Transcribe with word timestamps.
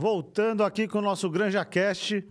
Voltando 0.00 0.62
aqui 0.62 0.86
com 0.86 1.00
o 1.00 1.02
nosso 1.02 1.28
Granja 1.28 1.64
Cast, 1.64 2.24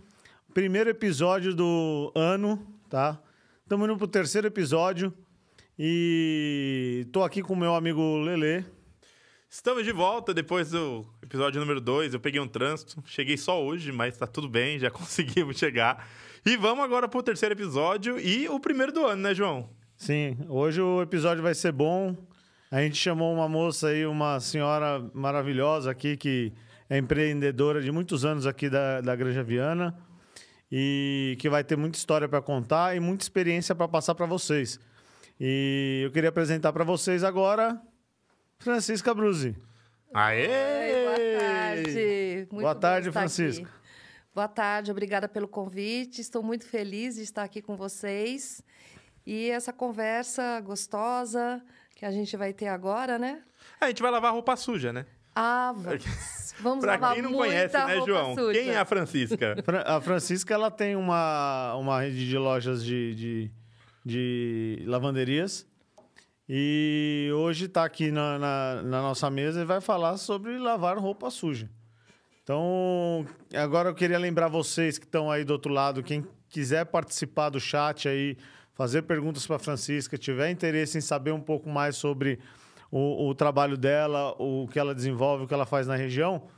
primeiro 0.54 0.88
episódio 0.88 1.54
do 1.54 2.10
ano, 2.14 2.66
tá? 2.88 3.20
Estamos 3.62 3.86
indo 3.86 3.98
pro 3.98 4.08
terceiro 4.08 4.46
episódio 4.46 5.12
e 5.78 7.06
tô 7.12 7.22
aqui 7.22 7.42
com 7.42 7.52
o 7.52 7.56
meu 7.56 7.74
amigo 7.74 8.16
Lele. 8.20 8.64
Estamos 9.50 9.84
de 9.84 9.92
volta 9.92 10.32
depois 10.32 10.70
do 10.70 11.04
episódio 11.22 11.60
número 11.60 11.78
2. 11.78 12.14
Eu 12.14 12.20
peguei 12.20 12.40
um 12.40 12.48
trânsito, 12.48 13.02
cheguei 13.04 13.36
só 13.36 13.62
hoje, 13.62 13.92
mas 13.92 14.16
tá 14.16 14.26
tudo 14.26 14.48
bem, 14.48 14.78
já 14.78 14.88
conseguimos 14.90 15.58
chegar. 15.58 16.08
E 16.46 16.56
vamos 16.56 16.82
agora 16.82 17.06
pro 17.06 17.22
terceiro 17.22 17.54
episódio 17.54 18.18
e 18.18 18.48
o 18.48 18.58
primeiro 18.58 18.92
do 18.92 19.04
ano, 19.04 19.20
né, 19.20 19.34
João? 19.34 19.68
Sim, 19.94 20.38
hoje 20.48 20.80
o 20.80 21.02
episódio 21.02 21.42
vai 21.42 21.54
ser 21.54 21.72
bom. 21.72 22.16
A 22.70 22.80
gente 22.80 22.96
chamou 22.96 23.34
uma 23.34 23.46
moça 23.46 23.88
aí, 23.88 24.06
uma 24.06 24.40
senhora 24.40 25.06
maravilhosa 25.12 25.90
aqui 25.90 26.16
que 26.16 26.54
é 26.88 26.98
empreendedora 26.98 27.80
de 27.80 27.90
muitos 27.92 28.24
anos 28.24 28.46
aqui 28.46 28.68
da, 28.70 29.00
da 29.00 29.14
Granja 29.14 29.42
Viana 29.42 29.96
e 30.70 31.36
que 31.40 31.48
vai 31.48 31.62
ter 31.64 31.76
muita 31.76 31.98
história 31.98 32.28
para 32.28 32.40
contar 32.42 32.96
e 32.96 33.00
muita 33.00 33.24
experiência 33.24 33.74
para 33.74 33.88
passar 33.88 34.14
para 34.14 34.26
vocês. 34.26 34.80
E 35.40 36.02
eu 36.04 36.10
queria 36.10 36.30
apresentar 36.30 36.72
para 36.72 36.84
vocês 36.84 37.22
agora 37.22 37.80
Francisca 38.58 39.14
Bruzi. 39.14 39.56
Aê! 40.12 40.46
Oi, 40.48 41.04
boa 41.04 41.38
tarde. 41.38 42.48
Muito 42.50 42.62
Boa 42.62 42.74
tarde, 42.74 43.12
Francisca. 43.12 43.64
aqui. 43.64 43.72
Boa 44.34 44.48
tarde, 44.48 44.90
obrigada 44.90 45.28
pelo 45.28 45.48
convite. 45.48 46.20
Estou 46.20 46.42
muito 46.42 46.66
feliz 46.66 47.16
de 47.16 47.22
estar 47.22 47.42
aqui 47.42 47.60
com 47.60 47.76
vocês. 47.76 48.62
E 49.26 49.50
essa 49.50 49.72
conversa 49.72 50.60
gostosa 50.60 51.62
que 51.94 52.04
a 52.06 52.10
gente 52.10 52.36
vai 52.36 52.52
ter 52.52 52.68
agora, 52.68 53.18
né? 53.18 53.42
A 53.80 53.88
gente 53.88 54.00
vai 54.00 54.10
lavar 54.10 54.32
roupa 54.32 54.56
suja, 54.56 54.92
né? 54.92 55.04
Ah, 55.40 55.72
vamos, 55.76 56.04
vamos 56.60 56.80
pra 56.84 56.92
lavar 56.94 57.14
quem 57.14 57.22
não 57.22 57.30
muita 57.30 57.46
conhece, 57.46 57.74
né, 57.76 57.94
roupa 57.96 58.06
João? 58.06 58.34
suja. 58.34 58.58
Quem 58.58 58.70
é 58.70 58.78
a 58.78 58.84
Francisca? 58.84 59.56
Fra- 59.64 59.82
A 59.86 60.00
Francisca 60.00 60.52
ela 60.54 60.70
tem 60.70 60.96
uma, 60.96 61.74
uma 61.76 62.00
rede 62.00 62.28
de 62.28 62.36
lojas 62.36 62.84
de, 62.84 63.14
de, 63.14 63.50
de 64.04 64.82
lavanderias. 64.86 65.64
E 66.48 67.30
hoje 67.34 67.66
está 67.66 67.84
aqui 67.84 68.10
na, 68.10 68.38
na, 68.38 68.82
na 68.82 69.02
nossa 69.02 69.28
mesa 69.30 69.60
e 69.60 69.64
vai 69.64 69.80
falar 69.80 70.16
sobre 70.16 70.58
lavar 70.58 70.96
roupa 70.98 71.30
suja. 71.30 71.68
Então, 72.42 73.26
agora 73.54 73.90
eu 73.90 73.94
queria 73.94 74.18
lembrar 74.18 74.48
vocês 74.48 74.96
que 74.98 75.04
estão 75.04 75.30
aí 75.30 75.44
do 75.44 75.52
outro 75.52 75.70
lado, 75.70 76.02
quem 76.02 76.26
quiser 76.48 76.86
participar 76.86 77.50
do 77.50 77.60
chat 77.60 78.08
aí, 78.08 78.38
fazer 78.72 79.02
perguntas 79.02 79.46
para 79.46 79.56
a 79.56 79.58
Francisca, 79.58 80.16
tiver 80.16 80.50
interesse 80.50 80.96
em 80.96 81.02
saber 81.02 81.32
um 81.32 81.40
pouco 81.40 81.68
mais 81.68 81.96
sobre 81.96 82.38
o, 82.90 83.28
o 83.28 83.34
trabalho 83.34 83.76
dela, 83.76 84.34
o 84.40 84.66
que 84.68 84.78
ela 84.78 84.94
desenvolve, 84.94 85.44
o 85.44 85.46
que 85.48 85.54
ela 85.54 85.66
faz 85.66 85.86
na 85.86 85.96
região, 85.96 86.48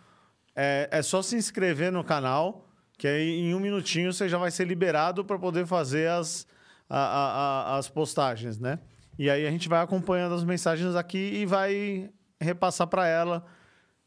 é, 0.54 0.88
é 0.90 1.02
só 1.02 1.22
se 1.22 1.36
inscrever 1.36 1.90
no 1.92 2.04
canal, 2.04 2.68
que 2.98 3.06
aí 3.08 3.40
em 3.40 3.54
um 3.54 3.60
minutinho 3.60 4.12
você 4.12 4.28
já 4.28 4.38
vai 4.38 4.50
ser 4.50 4.66
liberado 4.66 5.24
para 5.24 5.38
poder 5.38 5.66
fazer 5.66 6.08
as, 6.10 6.46
a- 6.88 6.98
a- 6.98 7.74
a- 7.74 7.78
as 7.78 7.88
postagens, 7.88 8.58
né? 8.58 8.78
E 9.18 9.28
aí 9.28 9.46
a 9.46 9.50
gente 9.50 9.68
vai 9.68 9.80
acompanhando 9.82 10.34
as 10.34 10.44
mensagens 10.44 10.94
aqui 10.94 11.18
e 11.18 11.46
vai 11.46 12.10
repassar 12.40 12.86
para 12.86 13.06
ela. 13.06 13.44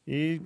E 0.08 0.41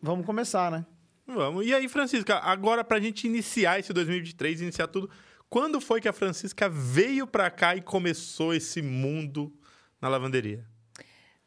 vamos 0.00 0.24
começar, 0.24 0.70
né? 0.70 0.86
Vamos. 1.26 1.66
E 1.66 1.74
aí, 1.74 1.88
Francisca, 1.88 2.36
agora 2.38 2.84
pra 2.84 3.00
gente 3.00 3.26
iniciar 3.26 3.78
esse 3.80 3.92
2023, 3.92 4.60
iniciar 4.60 4.86
tudo, 4.88 5.08
quando 5.48 5.80
foi 5.80 6.00
que 6.00 6.08
a 6.08 6.12
Francisca 6.12 6.68
veio 6.68 7.26
pra 7.26 7.50
cá 7.50 7.74
e 7.74 7.80
começou 7.80 8.52
esse 8.54 8.82
mundo 8.82 9.52
na 10.00 10.08
lavanderia? 10.08 10.64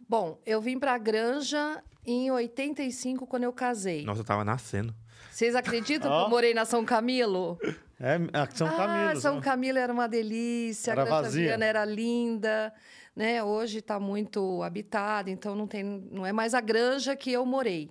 Bom, 0.07 0.39
eu 0.45 0.61
vim 0.61 0.79
para 0.79 0.93
a 0.93 0.97
Granja 0.97 1.83
em 2.05 2.31
85, 2.31 3.27
quando 3.27 3.43
eu 3.43 3.53
casei. 3.53 4.03
Nossa, 4.05 4.21
eu 4.21 4.25
tava 4.25 4.43
nascendo. 4.45 4.93
Vocês 5.31 5.55
acreditam 5.55 6.09
Ó. 6.11 6.19
que 6.21 6.25
eu 6.25 6.29
morei 6.29 6.53
na 6.53 6.65
São 6.65 6.85
Camilo? 6.85 7.59
É, 7.99 8.15
a 8.33 8.47
São 8.49 8.67
ah, 8.67 8.71
Camilo. 8.77 9.21
São 9.21 9.33
São- 9.33 9.41
Camilo 9.41 9.77
era 9.77 9.91
uma 9.91 10.07
delícia, 10.07 10.91
Era 10.91 11.01
a 11.01 11.05
Granja 11.05 11.21
vazia. 11.23 11.43
Viana 11.47 11.65
era 11.65 11.83
linda, 11.85 12.73
né? 13.15 13.43
Hoje 13.43 13.79
está 13.79 13.99
muito 13.99 14.61
habitada, 14.63 15.29
então 15.29 15.55
não 15.55 15.67
tem, 15.67 15.83
não 15.83 16.25
é 16.25 16.31
mais 16.31 16.53
a 16.53 16.61
granja 16.61 17.15
que 17.15 17.31
eu 17.31 17.45
morei. 17.45 17.89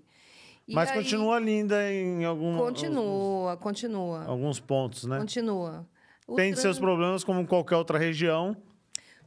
E 0.67 0.75
Mas 0.75 0.91
aí- 0.91 0.97
continua 0.97 1.39
linda 1.39 1.93
em 1.93 2.25
algum, 2.25 2.57
Continua, 2.57 3.57
continua, 3.57 4.25
alguns 4.25 4.59
pontos, 4.59 5.05
né? 5.05 5.19
continua. 5.19 5.87
O 6.27 6.35
Tem 6.35 6.51
trân- 6.53 6.63
seus 6.63 6.79
problemas 6.79 7.23
como 7.23 7.47
qualquer 7.47 7.77
outra 7.77 7.99
região. 7.99 8.57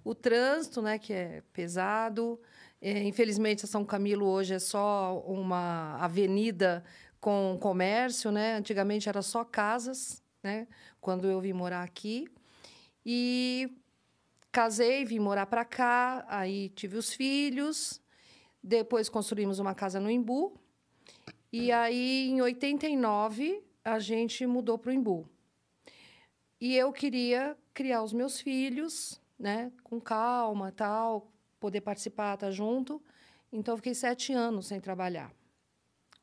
O 0.03 0.13
trânsito, 0.16 0.81
né, 0.81 0.97
que 0.97 1.13
é 1.13 1.44
pesado. 1.53 2.39
É, 2.81 3.03
infelizmente, 3.03 3.67
São 3.67 3.84
Camilo 3.84 4.25
hoje 4.25 4.53
é 4.53 4.59
só 4.59 5.22
uma 5.25 5.97
avenida 5.97 6.84
com 7.19 7.57
comércio, 7.59 8.31
né? 8.31 8.56
Antigamente 8.56 9.09
era 9.09 9.22
só 9.22 9.44
casas, 9.44 10.23
né? 10.41 10.67
Quando 11.01 11.28
eu 11.28 11.41
vim 11.41 11.51
morar 11.53 11.84
aqui. 11.84 12.28
E 13.06 13.69
casei, 14.51 15.03
vim 15.03 15.19
morar 15.19 15.45
para 15.45 15.66
cá, 15.66 16.25
aí 16.29 16.69
tive 16.69 16.97
os 16.97 17.13
filhos. 17.13 18.01
Depois 18.63 19.09
construímos 19.09 19.59
uma 19.59 19.75
casa 19.75 20.00
no 20.00 20.09
Imbu. 20.09 20.57
E 21.51 21.72
aí, 21.72 22.29
em 22.29 22.41
89, 22.41 23.63
a 23.84 24.00
gente 24.00 24.46
mudou 24.46 24.78
para 24.78 24.91
o 24.91 24.94
Imbu. 24.94 25.28
E 26.61 26.75
eu 26.75 26.91
queria 26.94 27.57
criar 27.73 28.03
os 28.03 28.13
meus 28.13 28.40
filhos, 28.40 29.22
né, 29.38 29.72
com 29.84 30.00
calma, 30.00 30.72
tal, 30.72 31.31
poder 31.59 31.81
participar, 31.81 32.36
estar 32.36 32.52
junto. 32.52 33.02
Então, 33.52 33.74
eu 33.74 33.78
fiquei 33.78 33.94
sete 33.94 34.34
anos 34.34 34.68
sem 34.68 34.80
trabalhar. 34.80 35.31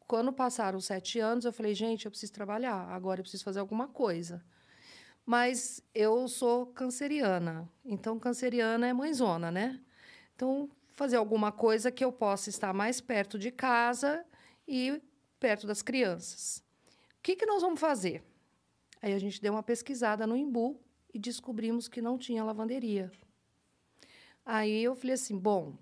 Quando 0.07 0.33
passaram 0.33 0.79
os 0.79 0.85
sete 0.85 1.19
anos, 1.19 1.45
eu 1.45 1.53
falei, 1.53 1.75
gente, 1.75 2.05
eu 2.05 2.11
preciso 2.11 2.33
trabalhar, 2.33 2.89
agora 2.91 3.21
eu 3.21 3.25
preciso 3.25 3.43
fazer 3.43 3.59
alguma 3.59 3.89
coisa. 3.89 4.45
Mas 5.25 5.83
eu 5.93 6.29
sou 6.29 6.67
canceriana, 6.67 7.69
então 7.85 8.17
canceriana 8.17 8.87
é 8.87 8.93
mãezona, 8.93 9.51
né? 9.51 9.81
Então, 10.37 10.71
fazer 10.93 11.17
alguma 11.17 11.51
coisa 11.51 11.91
que 11.91 12.05
eu 12.05 12.13
possa 12.13 12.49
estar 12.49 12.73
mais 12.73 13.01
perto 13.01 13.37
de 13.37 13.51
casa 13.51 14.25
e 14.69 15.03
perto 15.41 15.67
das 15.67 15.83
crianças. 15.83 16.63
O 17.19 17.23
que, 17.23 17.35
que 17.35 17.45
nós 17.45 17.61
vamos 17.61 17.81
fazer? 17.81 18.23
Aí 19.03 19.13
a 19.13 19.19
gente 19.19 19.43
deu 19.43 19.53
uma 19.53 19.63
pesquisada 19.63 20.27
no 20.27 20.37
Imbu 20.37 20.81
e 21.13 21.19
descobrimos 21.19 21.89
que 21.89 22.01
não 22.01 22.17
tinha 22.17 22.45
lavanderia. 22.45 23.11
Aí 24.47 24.85
eu 24.85 24.95
falei 24.95 25.15
assim, 25.15 25.37
bom, 25.37 25.75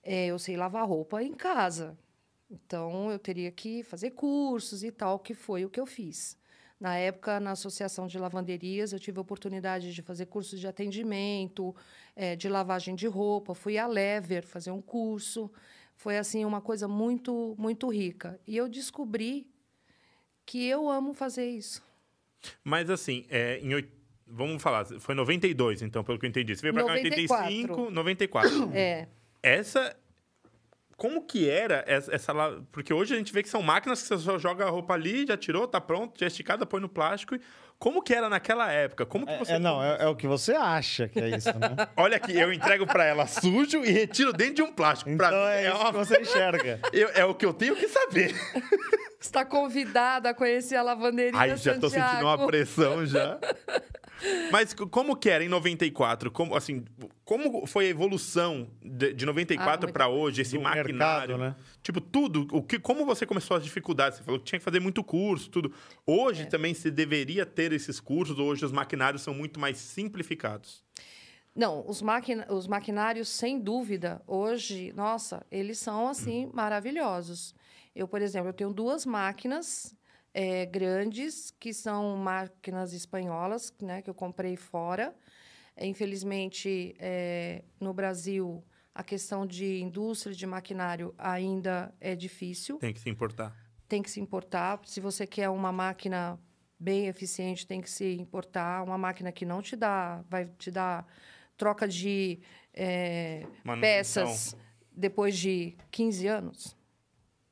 é, 0.00 0.26
eu 0.26 0.38
sei 0.38 0.56
lavar 0.56 0.86
roupa 0.86 1.20
em 1.24 1.34
casa, 1.34 1.98
então 2.48 3.10
eu 3.10 3.18
teria 3.18 3.50
que 3.50 3.82
fazer 3.82 4.12
cursos 4.12 4.84
e 4.84 4.92
tal, 4.92 5.18
que 5.18 5.34
foi 5.34 5.64
o 5.64 5.68
que 5.68 5.80
eu 5.80 5.86
fiz. 5.86 6.38
Na 6.78 6.96
época, 6.96 7.40
na 7.40 7.50
Associação 7.50 8.06
de 8.06 8.16
Lavanderias, 8.16 8.92
eu 8.92 9.00
tive 9.00 9.18
a 9.18 9.20
oportunidade 9.20 9.92
de 9.92 10.02
fazer 10.02 10.26
cursos 10.26 10.58
de 10.60 10.68
atendimento, 10.68 11.74
eh, 12.14 12.36
de 12.36 12.48
lavagem 12.48 12.94
de 12.94 13.06
roupa. 13.06 13.54
Fui 13.54 13.76
à 13.76 13.86
Lever 13.86 14.46
fazer 14.46 14.70
um 14.70 14.80
curso. 14.80 15.50
Foi 15.94 16.16
assim 16.16 16.42
uma 16.42 16.62
coisa 16.62 16.88
muito, 16.88 17.54
muito 17.58 17.86
rica. 17.88 18.40
E 18.46 18.56
eu 18.56 18.66
descobri 18.66 19.46
que 20.46 20.64
eu 20.64 20.88
amo 20.88 21.12
fazer 21.12 21.50
isso. 21.50 21.82
Mas 22.64 22.88
assim, 22.88 23.26
é, 23.28 23.58
em 23.58 23.74
vamos 24.30 24.62
falar, 24.62 24.84
foi 25.00 25.14
92, 25.14 25.82
então, 25.82 26.02
pelo 26.04 26.18
que 26.18 26.26
eu 26.26 26.28
entendi. 26.30 26.54
Você 26.54 26.62
veio 26.62 26.74
pra 26.74 26.84
cá 26.84 26.98
em 26.98 27.04
85, 27.04 27.90
94. 27.90 28.70
É, 28.74 29.06
Essa. 29.42 29.96
Como 30.96 31.22
que 31.22 31.48
era 31.48 31.82
essa, 31.86 32.14
essa 32.14 32.30
lá? 32.30 32.60
Porque 32.70 32.92
hoje 32.92 33.14
a 33.14 33.16
gente 33.16 33.32
vê 33.32 33.42
que 33.42 33.48
são 33.48 33.62
máquinas 33.62 34.02
que 34.02 34.08
você 34.08 34.18
só 34.18 34.38
joga 34.38 34.66
a 34.66 34.68
roupa 34.68 34.92
ali, 34.92 35.24
já 35.26 35.34
tirou, 35.34 35.66
tá 35.66 35.80
pronto, 35.80 36.20
já 36.20 36.26
esticada, 36.26 36.66
põe 36.66 36.78
no 36.78 36.90
plástico. 36.90 37.34
E 37.36 37.40
Como 37.78 38.02
que 38.02 38.12
era 38.12 38.28
naquela 38.28 38.70
época? 38.70 39.06
Como 39.06 39.26
que 39.26 39.34
você. 39.38 39.52
É, 39.54 39.58
não, 39.58 39.82
é, 39.82 39.96
é 40.02 40.06
o 40.08 40.14
que 40.14 40.26
você 40.26 40.52
acha 40.52 41.08
que 41.08 41.18
é 41.18 41.34
isso, 41.38 41.48
né? 41.58 41.74
Olha 41.96 42.18
aqui, 42.18 42.38
eu 42.38 42.52
entrego 42.52 42.86
pra 42.86 43.02
ela 43.06 43.26
sujo 43.26 43.82
e 43.82 43.90
retiro 43.90 44.30
dentro 44.34 44.56
de 44.56 44.62
um 44.62 44.70
plástico. 44.74 45.16
Pra 45.16 45.28
Então 45.28 45.40
mim, 45.40 45.46
é 45.46 45.64
é, 45.64 45.68
isso 45.70 45.78
uma- 45.80 45.90
que 45.90 45.96
você 45.96 46.20
enxerga. 46.20 46.80
eu- 46.92 47.08
é 47.14 47.24
o 47.24 47.34
que 47.34 47.46
eu 47.46 47.54
tenho 47.54 47.74
que 47.76 47.88
saber. 47.88 48.34
está 49.18 49.42
convidada 49.42 50.28
a 50.28 50.34
conhecer 50.34 50.76
a 50.76 50.82
lavanderia 50.82 51.32
Ai, 51.40 51.56
já 51.56 51.78
tô 51.78 51.88
Santiago. 51.88 52.10
sentindo 52.10 52.26
uma 52.26 52.46
pressão 52.46 53.06
já. 53.06 53.38
Mas 54.52 54.74
como 54.74 55.16
que 55.16 55.30
era 55.30 55.42
em 55.44 55.48
94? 55.48 56.30
Como, 56.30 56.54
assim, 56.54 56.84
como 57.24 57.66
foi 57.66 57.86
a 57.86 57.88
evolução 57.88 58.68
de, 58.82 59.12
de 59.14 59.24
94 59.26 59.88
Ah, 59.88 59.92
para 59.92 60.08
hoje, 60.08 60.42
esse 60.42 60.58
maquinário? 60.58 61.36
mercado, 61.36 61.38
né? 61.38 61.56
Tipo, 61.82 62.00
tudo. 62.00 62.46
O 62.52 62.62
que, 62.62 62.78
como 62.78 63.04
você 63.06 63.24
começou 63.26 63.56
as 63.56 63.64
dificuldades? 63.64 64.18
Você 64.18 64.24
falou 64.24 64.38
que 64.40 64.46
tinha 64.46 64.58
que 64.58 64.64
fazer 64.64 64.80
muito 64.80 65.02
curso, 65.02 65.48
tudo. 65.50 65.72
Hoje 66.06 66.46
também 66.46 66.74
se 66.74 66.90
deveria 66.90 67.46
ter 67.46 67.72
esses 67.72 67.98
cursos, 68.00 68.38
hoje 68.38 68.64
os 68.64 68.72
maquinários 68.72 69.22
são 69.22 69.32
muito 69.34 69.58
mais 69.58 69.78
simplificados. 69.78 70.84
Não, 71.54 71.84
os, 71.88 72.00
maquina 72.00 72.46
os 72.48 72.66
maquinários, 72.68 73.28
sem 73.28 73.58
dúvida, 73.60 74.22
hoje, 74.26 74.92
nossa, 74.94 75.44
eles 75.50 75.78
são, 75.78 76.06
assim, 76.08 76.46
Hum. 76.46 76.50
maravilhosos. 76.54 77.54
Eu, 77.94 78.06
por 78.06 78.22
exemplo, 78.22 78.48
eu 78.50 78.52
tenho 78.52 78.72
duas 78.72 79.04
máquinas 79.04 79.94
eh, 80.34 80.66
grandes, 80.66 81.50
que 81.58 81.72
são 81.72 82.16
máquinas 82.16 82.92
espanholas, 82.92 83.72
né, 83.80 84.02
que 84.02 84.10
eu 84.10 84.14
comprei 84.14 84.56
fora. 84.56 85.14
Infelizmente, 85.80 86.94
eh, 86.98 87.64
no 87.80 87.94
Brasil, 87.94 88.62
a 88.94 89.02
questão 89.02 89.46
de 89.46 89.80
indústria 89.80 90.34
de 90.34 90.46
maquinário 90.46 91.14
ainda 91.16 91.94
é 92.00 92.14
difícil. 92.14 92.78
Tem 92.78 92.92
que 92.92 93.00
se 93.00 93.08
importar. 93.08 93.56
tem 93.88 94.02
que 94.02 94.10
se 94.10 94.20
importar. 94.20 94.80
Se 94.84 95.00
você 95.00 95.26
quer 95.26 95.48
uma 95.48 95.72
máquina 95.72 96.38
bem 96.78 97.08
eficiente, 97.08 97.66
tem 97.66 97.80
que 97.80 97.90
se 97.90 98.16
importar. 98.16 98.82
Uma 98.84 98.96
máquina 98.96 99.32
que 99.32 99.44
não 99.44 99.60
te 99.60 99.74
dá, 99.74 100.22
vai 100.28 100.46
te 100.58 100.70
dar 100.70 101.06
troca 101.56 101.88
de 101.88 102.40
é, 102.72 103.46
peças 103.80 104.56
depois 104.92 105.36
de 105.36 105.76
15 105.90 106.26
anos. 106.26 106.76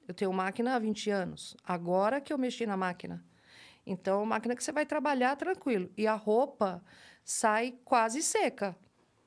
Eu 0.09 0.15
tenho 0.15 0.33
máquina 0.33 0.75
há 0.75 0.79
20 0.79 1.11
anos. 1.11 1.55
Agora 1.63 2.21
que 2.21 2.33
eu 2.33 2.39
mexi 2.39 2.65
na 2.67 2.77
máquina. 2.77 3.23
Então, 3.87 4.25
máquina 4.27 4.57
que 4.57 4.65
você 4.65 4.73
vai 4.73 4.85
trabalhar 4.87 5.37
tranquilo. 5.37 5.91
E 5.97 6.07
a 6.07 6.15
roupa 6.15 6.83
sai 7.23 7.75
quase 7.85 8.23
seca 8.23 8.75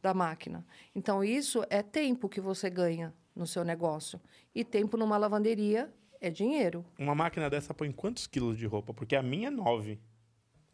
da 0.01 0.13
máquina. 0.13 0.65
Então, 0.95 1.23
isso 1.23 1.63
é 1.69 1.83
tempo 1.83 2.27
que 2.27 2.41
você 2.41 2.69
ganha 2.69 3.13
no 3.35 3.45
seu 3.45 3.63
negócio. 3.63 4.19
E 4.53 4.63
tempo 4.63 4.97
numa 4.97 5.17
lavanderia 5.17 5.91
é 6.19 6.29
dinheiro. 6.31 6.83
Uma 6.97 7.13
máquina 7.15 7.49
dessa 7.49 7.73
põe 7.73 7.91
quantos 7.91 8.25
quilos 8.27 8.57
de 8.57 8.65
roupa? 8.65 8.93
Porque 8.93 9.15
a 9.15 9.21
minha 9.23 9.47
é 9.47 9.51
9. 9.51 9.99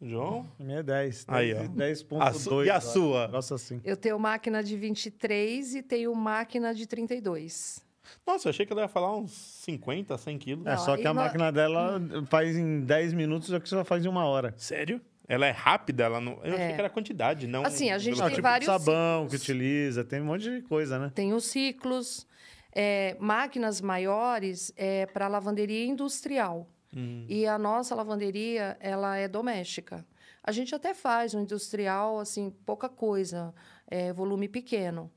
João? 0.00 0.46
A 0.58 0.62
minha 0.62 0.78
é 0.78 0.82
10. 0.82 1.24
Aí, 1.28 1.52
ó. 1.54 1.58
10.2. 1.64 2.20
A 2.22 2.32
su- 2.32 2.64
e 2.64 2.70
a 2.70 2.80
sua? 2.80 3.26
Negócio 3.26 3.54
assim. 3.56 3.80
Eu 3.84 3.96
tenho 3.96 4.18
máquina 4.18 4.62
de 4.62 4.76
23 4.76 5.74
e 5.74 5.82
tenho 5.82 6.14
máquina 6.14 6.74
de 6.74 6.86
32. 6.86 7.84
Nossa, 8.26 8.48
eu 8.48 8.50
achei 8.50 8.64
que 8.66 8.72
ela 8.72 8.82
ia 8.82 8.88
falar 8.88 9.16
uns 9.16 9.32
50, 9.32 10.16
100 10.18 10.38
quilos. 10.38 10.66
É, 10.66 10.70
Não, 10.70 10.78
só 10.78 10.96
que 10.96 11.06
a 11.06 11.12
nó- 11.14 11.22
máquina 11.22 11.50
dela 11.52 12.00
faz 12.28 12.56
em 12.56 12.80
10 12.80 13.12
minutos 13.12 13.50
o 13.50 13.60
que 13.60 13.68
você 13.68 13.84
faz 13.84 14.04
em 14.04 14.08
uma 14.08 14.24
hora. 14.26 14.54
Sério? 14.56 15.00
Ela 15.26 15.46
é 15.46 15.50
rápida? 15.50 16.04
Ela 16.04 16.20
não... 16.20 16.34
Eu 16.42 16.54
achei 16.54 16.66
É. 16.68 16.72
que 16.72 16.80
era 16.80 16.88
quantidade, 16.90 17.46
não... 17.46 17.62
Assim, 17.64 17.90
a 17.90 17.98
gente 17.98 18.16
velocidade. 18.16 18.30
tem 18.30 18.36
tipo 18.36 18.42
vários 18.48 18.66
sabão 18.66 19.24
ciclos. 19.24 19.30
que 19.30 19.36
utiliza, 19.52 20.04
tem 20.04 20.20
um 20.22 20.24
monte 20.24 20.42
de 20.50 20.62
coisa, 20.62 20.98
né? 20.98 21.12
Tem 21.14 21.32
os 21.34 21.44
ciclos. 21.44 22.26
é, 22.74 23.16
máquinas 23.18 23.80
maiores 23.80 24.72
é 24.76 25.04
para 25.06 25.26
lavanderia 25.28 25.84
industrial. 25.86 26.66
Hum. 26.96 27.26
E 27.28 27.46
a 27.46 27.58
nossa 27.58 27.94
lavanderia, 27.94 28.76
ela 28.80 29.16
é 29.16 29.26
doméstica. 29.28 30.06
A 30.42 30.52
gente 30.52 30.74
até 30.74 30.94
faz 30.94 31.34
um 31.34 31.40
industrial, 31.42 32.18
assim, 32.20 32.50
pouca 32.64 32.88
coisa, 32.88 33.52
é, 33.86 34.12
volume 34.14 34.48
pequeno. 34.48 35.10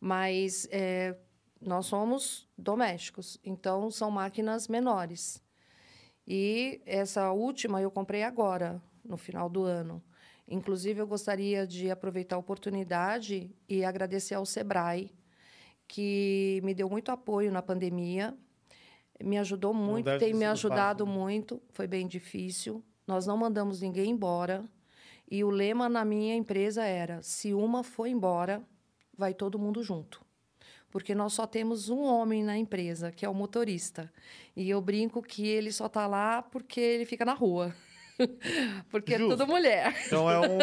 Mas 0.00 0.68
é, 0.70 1.14
nós 1.64 1.86
somos 1.86 2.46
domésticos, 2.56 3.38
então 3.42 3.90
são 3.90 4.10
máquinas 4.10 4.68
menores. 4.68 5.42
E 6.26 6.80
essa 6.84 7.32
última 7.32 7.80
eu 7.80 7.90
comprei 7.90 8.22
agora, 8.22 8.80
no 9.04 9.16
final 9.16 9.48
do 9.48 9.64
ano. 9.64 10.02
Inclusive, 10.46 11.00
eu 11.00 11.06
gostaria 11.06 11.66
de 11.66 11.90
aproveitar 11.90 12.36
a 12.36 12.38
oportunidade 12.38 13.50
e 13.68 13.84
agradecer 13.84 14.34
ao 14.34 14.44
Sebrae, 14.44 15.10
que 15.88 16.60
me 16.62 16.74
deu 16.74 16.88
muito 16.88 17.10
apoio 17.10 17.50
na 17.50 17.62
pandemia, 17.62 18.36
me 19.22 19.38
ajudou 19.38 19.72
muito, 19.72 20.18
tem 20.18 20.34
me 20.34 20.44
ajudado 20.44 21.04
fácil, 21.04 21.14
né? 21.14 21.20
muito, 21.20 21.62
foi 21.70 21.86
bem 21.86 22.06
difícil. 22.06 22.84
Nós 23.06 23.26
não 23.26 23.36
mandamos 23.36 23.80
ninguém 23.80 24.10
embora. 24.10 24.64
E 25.30 25.42
o 25.44 25.50
lema 25.50 25.88
na 25.88 26.04
minha 26.04 26.34
empresa 26.34 26.84
era: 26.84 27.22
se 27.22 27.54
uma 27.54 27.82
for 27.82 28.06
embora, 28.06 28.62
vai 29.16 29.32
todo 29.32 29.58
mundo 29.58 29.82
junto. 29.82 30.23
Porque 30.94 31.12
nós 31.12 31.32
só 31.32 31.44
temos 31.44 31.88
um 31.88 32.04
homem 32.04 32.44
na 32.44 32.56
empresa, 32.56 33.10
que 33.10 33.26
é 33.26 33.28
o 33.28 33.34
motorista. 33.34 34.08
E 34.54 34.70
eu 34.70 34.80
brinco 34.80 35.20
que 35.20 35.44
ele 35.44 35.72
só 35.72 35.86
está 35.86 36.06
lá 36.06 36.40
porque 36.40 36.78
ele 36.80 37.04
fica 37.04 37.24
na 37.24 37.32
rua. 37.32 37.74
porque 38.92 39.18
Justo. 39.18 39.32
é 39.32 39.36
tudo 39.36 39.46
mulher. 39.48 39.92
Então 40.06 40.30
é 40.30 40.38
um, 40.38 40.58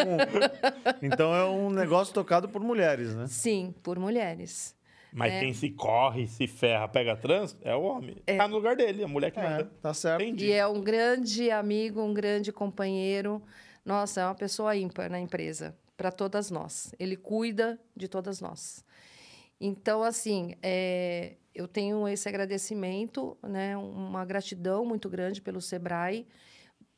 então 1.02 1.34
é 1.34 1.44
um 1.44 1.68
negócio 1.68 2.14
tocado 2.14 2.48
por 2.48 2.62
mulheres, 2.62 3.14
né? 3.14 3.26
Sim, 3.26 3.74
por 3.82 3.98
mulheres. 3.98 4.74
Mas 5.12 5.38
quem 5.38 5.52
se 5.52 5.68
corre, 5.68 6.26
se 6.26 6.46
ferra, 6.46 6.88
pega 6.88 7.14
trânsito, 7.14 7.60
é 7.62 7.76
o 7.76 7.82
homem. 7.82 8.16
Tá 8.24 8.48
no 8.48 8.56
lugar 8.56 8.74
dele, 8.74 9.04
a 9.04 9.08
mulher 9.08 9.30
que 9.32 9.38
É, 9.38 9.42
manda. 9.42 9.70
tá 9.82 9.92
certo. 9.92 10.22
Entendi. 10.22 10.46
E 10.46 10.52
é 10.52 10.66
um 10.66 10.80
grande 10.80 11.50
amigo, 11.50 12.00
um 12.00 12.14
grande 12.14 12.50
companheiro. 12.50 13.42
Nossa, 13.84 14.22
é 14.22 14.24
uma 14.24 14.34
pessoa 14.34 14.74
ímpar 14.74 15.10
na 15.10 15.20
empresa, 15.20 15.76
para 15.94 16.10
todas 16.10 16.50
nós. 16.50 16.94
Ele 16.98 17.18
cuida 17.18 17.78
de 17.94 18.08
todas 18.08 18.40
nós. 18.40 18.82
Então, 19.64 20.02
assim, 20.02 20.56
é, 20.60 21.36
eu 21.54 21.68
tenho 21.68 22.08
esse 22.08 22.28
agradecimento, 22.28 23.38
né, 23.40 23.76
uma 23.76 24.24
gratidão 24.24 24.84
muito 24.84 25.08
grande 25.08 25.40
pelo 25.40 25.60
Sebrae, 25.60 26.26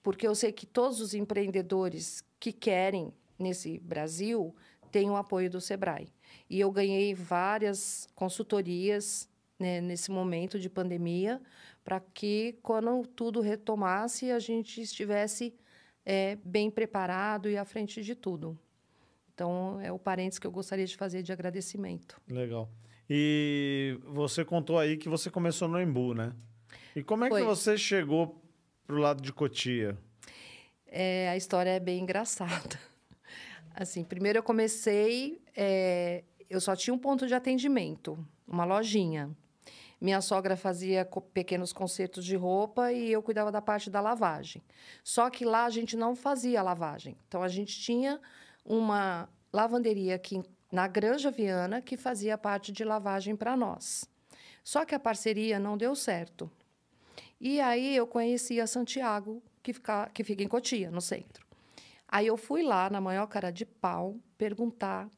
porque 0.03 0.27
eu 0.27 0.35
sei 0.35 0.51
que 0.51 0.65
todos 0.65 0.99
os 0.99 1.13
empreendedores 1.13 2.25
que 2.41 2.55
querem 2.55 3.13
nesse 3.39 3.79
Brasil 3.81 4.57
têm 4.91 5.11
o 5.11 5.17
apoio 5.17 5.51
do 5.51 5.61
Sebrae. 5.61 6.09
E 6.49 6.59
eu 6.59 6.71
ganhei 6.71 7.15
várias 7.15 8.09
consultorias 8.15 9.29
né, 9.59 9.83
nesse 9.83 10.11
momento 10.11 10.59
de 10.59 10.71
pandemia, 10.71 11.43
para 11.85 12.01
que, 12.01 12.59
quando 12.63 13.07
tudo 13.09 13.43
retomasse, 13.43 14.31
a 14.31 14.39
gente 14.39 14.81
estivesse 14.81 15.55
é, 16.03 16.39
bem 16.43 16.71
preparado 16.71 17.51
e 17.51 17.59
à 17.59 17.65
frente 17.67 18.03
de 18.03 18.15
tudo. 18.15 18.59
Então, 19.35 19.81
é 19.81 19.91
o 19.91 19.99
parênteses 19.99 20.39
que 20.39 20.47
eu 20.47 20.51
gostaria 20.53 20.87
de 20.87 20.97
fazer 20.97 21.23
de 21.23 21.33
agradecimento. 21.33 22.21
Legal. 22.29 22.71
E 23.11 23.99
você 24.05 24.45
contou 24.45 24.79
aí 24.79 24.97
que 24.97 25.09
você 25.09 25.29
começou 25.31 25.67
no 25.69 25.81
Embu, 25.81 26.15
né? 26.15 26.33
E 26.95 27.03
como 27.03 27.25
é 27.25 27.29
que 27.29 27.35
Foi. 27.35 27.43
você 27.45 27.77
chegou 27.77 28.41
pro 28.87 28.97
lado 28.99 29.21
de 29.21 29.33
Cotia? 29.33 29.99
É, 30.87 31.29
a 31.29 31.37
história 31.37 31.71
é 31.71 31.81
bem 31.81 32.01
engraçada. 32.01 32.79
Assim, 33.75 34.05
primeiro 34.05 34.39
eu 34.39 34.43
comecei, 34.43 35.43
é, 35.57 36.23
eu 36.49 36.61
só 36.61 36.77
tinha 36.77 36.95
um 36.95 36.99
ponto 36.99 37.27
de 37.27 37.35
atendimento, 37.35 38.17
uma 38.47 38.65
lojinha. 38.65 39.31
Minha 40.01 40.21
sogra 40.21 40.57
fazia 40.57 41.05
co- 41.05 41.21
pequenos 41.21 41.73
concertos 41.73 42.25
de 42.25 42.37
roupa 42.37 42.93
e 42.93 43.11
eu 43.11 43.21
cuidava 43.23 43.51
da 43.51 43.61
parte 43.61 43.91
da 43.91 44.01
lavagem. 44.01 44.63
Só 45.03 45.29
que 45.29 45.45
lá 45.45 45.65
a 45.65 45.71
gente 45.71 45.97
não 45.97 46.15
fazia 46.15 46.63
lavagem. 46.63 47.17
Então 47.27 47.43
a 47.43 47.49
gente 47.49 47.81
tinha 47.81 48.21
uma 48.65 49.29
lavanderia 49.53 50.15
aqui 50.15 50.43
na 50.73 50.89
Granja 50.89 51.31
Viana 51.31 51.81
que 51.81 51.97
fazia 51.97 52.39
parte 52.39 52.73
de 52.73 52.85
lavagem 52.85 53.37
para 53.37 53.57
nós. 53.57 54.05
Só 54.63 54.85
que 54.85 54.95
a 54.95 54.99
parceria 54.99 55.59
não 55.59 55.77
deu 55.77 55.95
certo. 55.95 56.51
E 57.41 57.61
aí 57.61 57.95
eu 57.95 58.07
conheci 58.07 58.61
a 58.61 58.67
Santiago, 58.67 59.43
que 59.63 59.73
fica, 59.73 60.09
que 60.09 60.25
fica 60.25 60.43
em 60.43 60.49
Cotia, 60.49 60.91
no 60.91 61.01
centro. 61.01 61.47
Aí 62.09 62.27
eu 62.27 62.37
fui 62.37 62.63
lá, 62.63 62.89
na 62.89 63.01
maior 63.01 63.27
cara 63.27 63.51
de 63.51 63.67
pau, 63.67 64.17
perguntar 64.39 65.09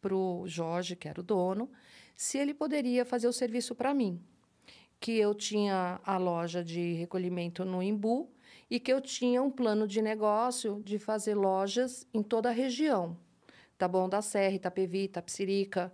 para 0.00 0.14
o 0.14 0.46
Jorge, 0.46 0.96
que 0.96 1.08
era 1.08 1.20
o 1.20 1.24
dono, 1.24 1.70
se 2.14 2.38
ele 2.38 2.54
poderia 2.54 3.04
fazer 3.04 3.28
o 3.28 3.32
serviço 3.32 3.74
para 3.74 3.92
mim. 3.92 4.20
Que 4.98 5.18
eu 5.18 5.34
tinha 5.34 6.00
a 6.04 6.16
loja 6.16 6.64
de 6.64 6.94
recolhimento 6.94 7.64
no 7.64 7.82
Imbu 7.82 8.30
e 8.70 8.80
que 8.80 8.92
eu 8.92 9.00
tinha 9.00 9.42
um 9.42 9.50
plano 9.50 9.86
de 9.86 10.02
negócio 10.02 10.82
de 10.84 10.98
fazer 10.98 11.34
lojas 11.34 12.06
em 12.12 12.22
toda 12.22 12.48
a 12.48 12.52
região. 12.52 13.16
Taboão 13.78 14.08
da 14.08 14.22
Serra, 14.22 14.54
Itapevi, 14.54 15.04
Itapsirica. 15.04 15.92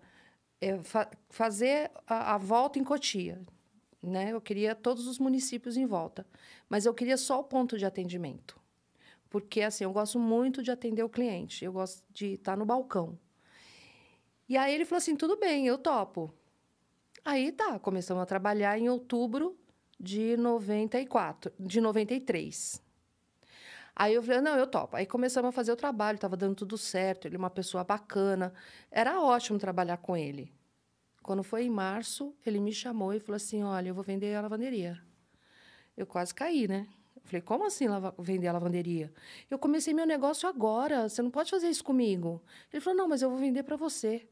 É, 0.60 0.78
fa 0.78 1.10
fazer 1.28 1.90
a, 2.06 2.34
a 2.34 2.38
volta 2.38 2.78
em 2.78 2.84
Cotia, 2.84 3.42
né? 4.00 4.32
Eu 4.32 4.40
queria 4.40 4.74
todos 4.76 5.08
os 5.08 5.18
municípios 5.18 5.76
em 5.76 5.84
volta, 5.86 6.24
mas 6.68 6.86
eu 6.86 6.94
queria 6.94 7.16
só 7.16 7.40
o 7.40 7.44
ponto 7.44 7.76
de 7.76 7.84
atendimento. 7.84 8.60
Porque 9.28 9.62
assim, 9.62 9.84
eu 9.84 9.92
gosto 9.92 10.20
muito 10.20 10.62
de 10.62 10.70
atender 10.70 11.02
o 11.02 11.08
cliente, 11.08 11.64
eu 11.64 11.72
gosto 11.72 12.04
de 12.10 12.34
estar 12.34 12.56
no 12.56 12.64
balcão. 12.64 13.18
E 14.48 14.56
aí 14.56 14.72
ele 14.74 14.84
falou 14.84 14.98
assim: 14.98 15.16
"Tudo 15.16 15.36
bem, 15.36 15.66
eu 15.66 15.76
topo". 15.76 16.32
Aí 17.24 17.50
tá, 17.52 17.78
começamos 17.78 18.22
a 18.22 18.26
trabalhar 18.26 18.78
em 18.78 18.88
outubro 18.88 19.56
de 20.02 20.36
94, 20.36 21.52
de 21.60 21.80
93. 21.80 22.82
Aí 23.94 24.14
eu 24.14 24.22
falei, 24.22 24.40
não, 24.40 24.56
eu 24.56 24.66
topo. 24.66 24.96
Aí 24.96 25.06
começamos 25.06 25.50
a 25.50 25.52
fazer 25.52 25.70
o 25.70 25.76
trabalho, 25.76 26.16
estava 26.16 26.36
dando 26.36 26.56
tudo 26.56 26.76
certo, 26.76 27.28
ele 27.28 27.36
é 27.36 27.38
uma 27.38 27.50
pessoa 27.50 27.84
bacana. 27.84 28.52
Era 28.90 29.20
ótimo 29.20 29.60
trabalhar 29.60 29.98
com 29.98 30.16
ele. 30.16 30.52
Quando 31.22 31.44
foi 31.44 31.64
em 31.64 31.70
março, 31.70 32.34
ele 32.44 32.58
me 32.58 32.72
chamou 32.72 33.14
e 33.14 33.20
falou 33.20 33.36
assim: 33.36 33.62
Olha, 33.62 33.90
eu 33.90 33.94
vou 33.94 34.02
vender 34.02 34.34
a 34.34 34.40
lavanderia. 34.40 35.00
Eu 35.96 36.04
quase 36.04 36.34
caí, 36.34 36.66
né? 36.66 36.88
Eu 37.14 37.22
falei: 37.22 37.40
Como 37.42 37.64
assim 37.64 37.86
vender 38.18 38.48
a 38.48 38.52
lavanderia? 38.52 39.12
Eu 39.48 39.56
comecei 39.56 39.94
meu 39.94 40.06
negócio 40.06 40.48
agora, 40.48 41.08
você 41.08 41.22
não 41.22 41.30
pode 41.30 41.50
fazer 41.50 41.68
isso 41.68 41.84
comigo. 41.84 42.42
Ele 42.72 42.80
falou: 42.80 42.98
Não, 42.98 43.08
mas 43.08 43.22
eu 43.22 43.30
vou 43.30 43.38
vender 43.38 43.62
para 43.62 43.76
você. 43.76 44.26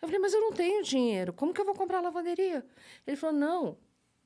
Eu 0.00 0.06
falei: 0.06 0.20
Mas 0.20 0.32
eu 0.32 0.40
não 0.40 0.52
tenho 0.52 0.84
dinheiro, 0.84 1.32
como 1.32 1.52
que 1.52 1.60
eu 1.60 1.64
vou 1.64 1.74
comprar 1.74 1.98
a 1.98 2.02
lavanderia? 2.02 2.64
Ele 3.04 3.16
falou: 3.16 3.34
Não, 3.34 3.76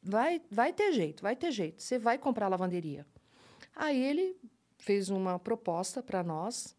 vai, 0.02 0.40
vai 0.50 0.72
ter 0.72 0.92
jeito, 0.92 1.22
vai 1.22 1.36
ter 1.36 1.50
jeito, 1.50 1.82
você 1.82 1.98
vai 1.98 2.18
comprar 2.18 2.48
lavanderia. 2.48 3.06
Aí 3.74 4.00
ele 4.00 4.36
fez 4.78 5.10
uma 5.10 5.38
proposta 5.38 6.02
para 6.02 6.22
nós. 6.22 6.76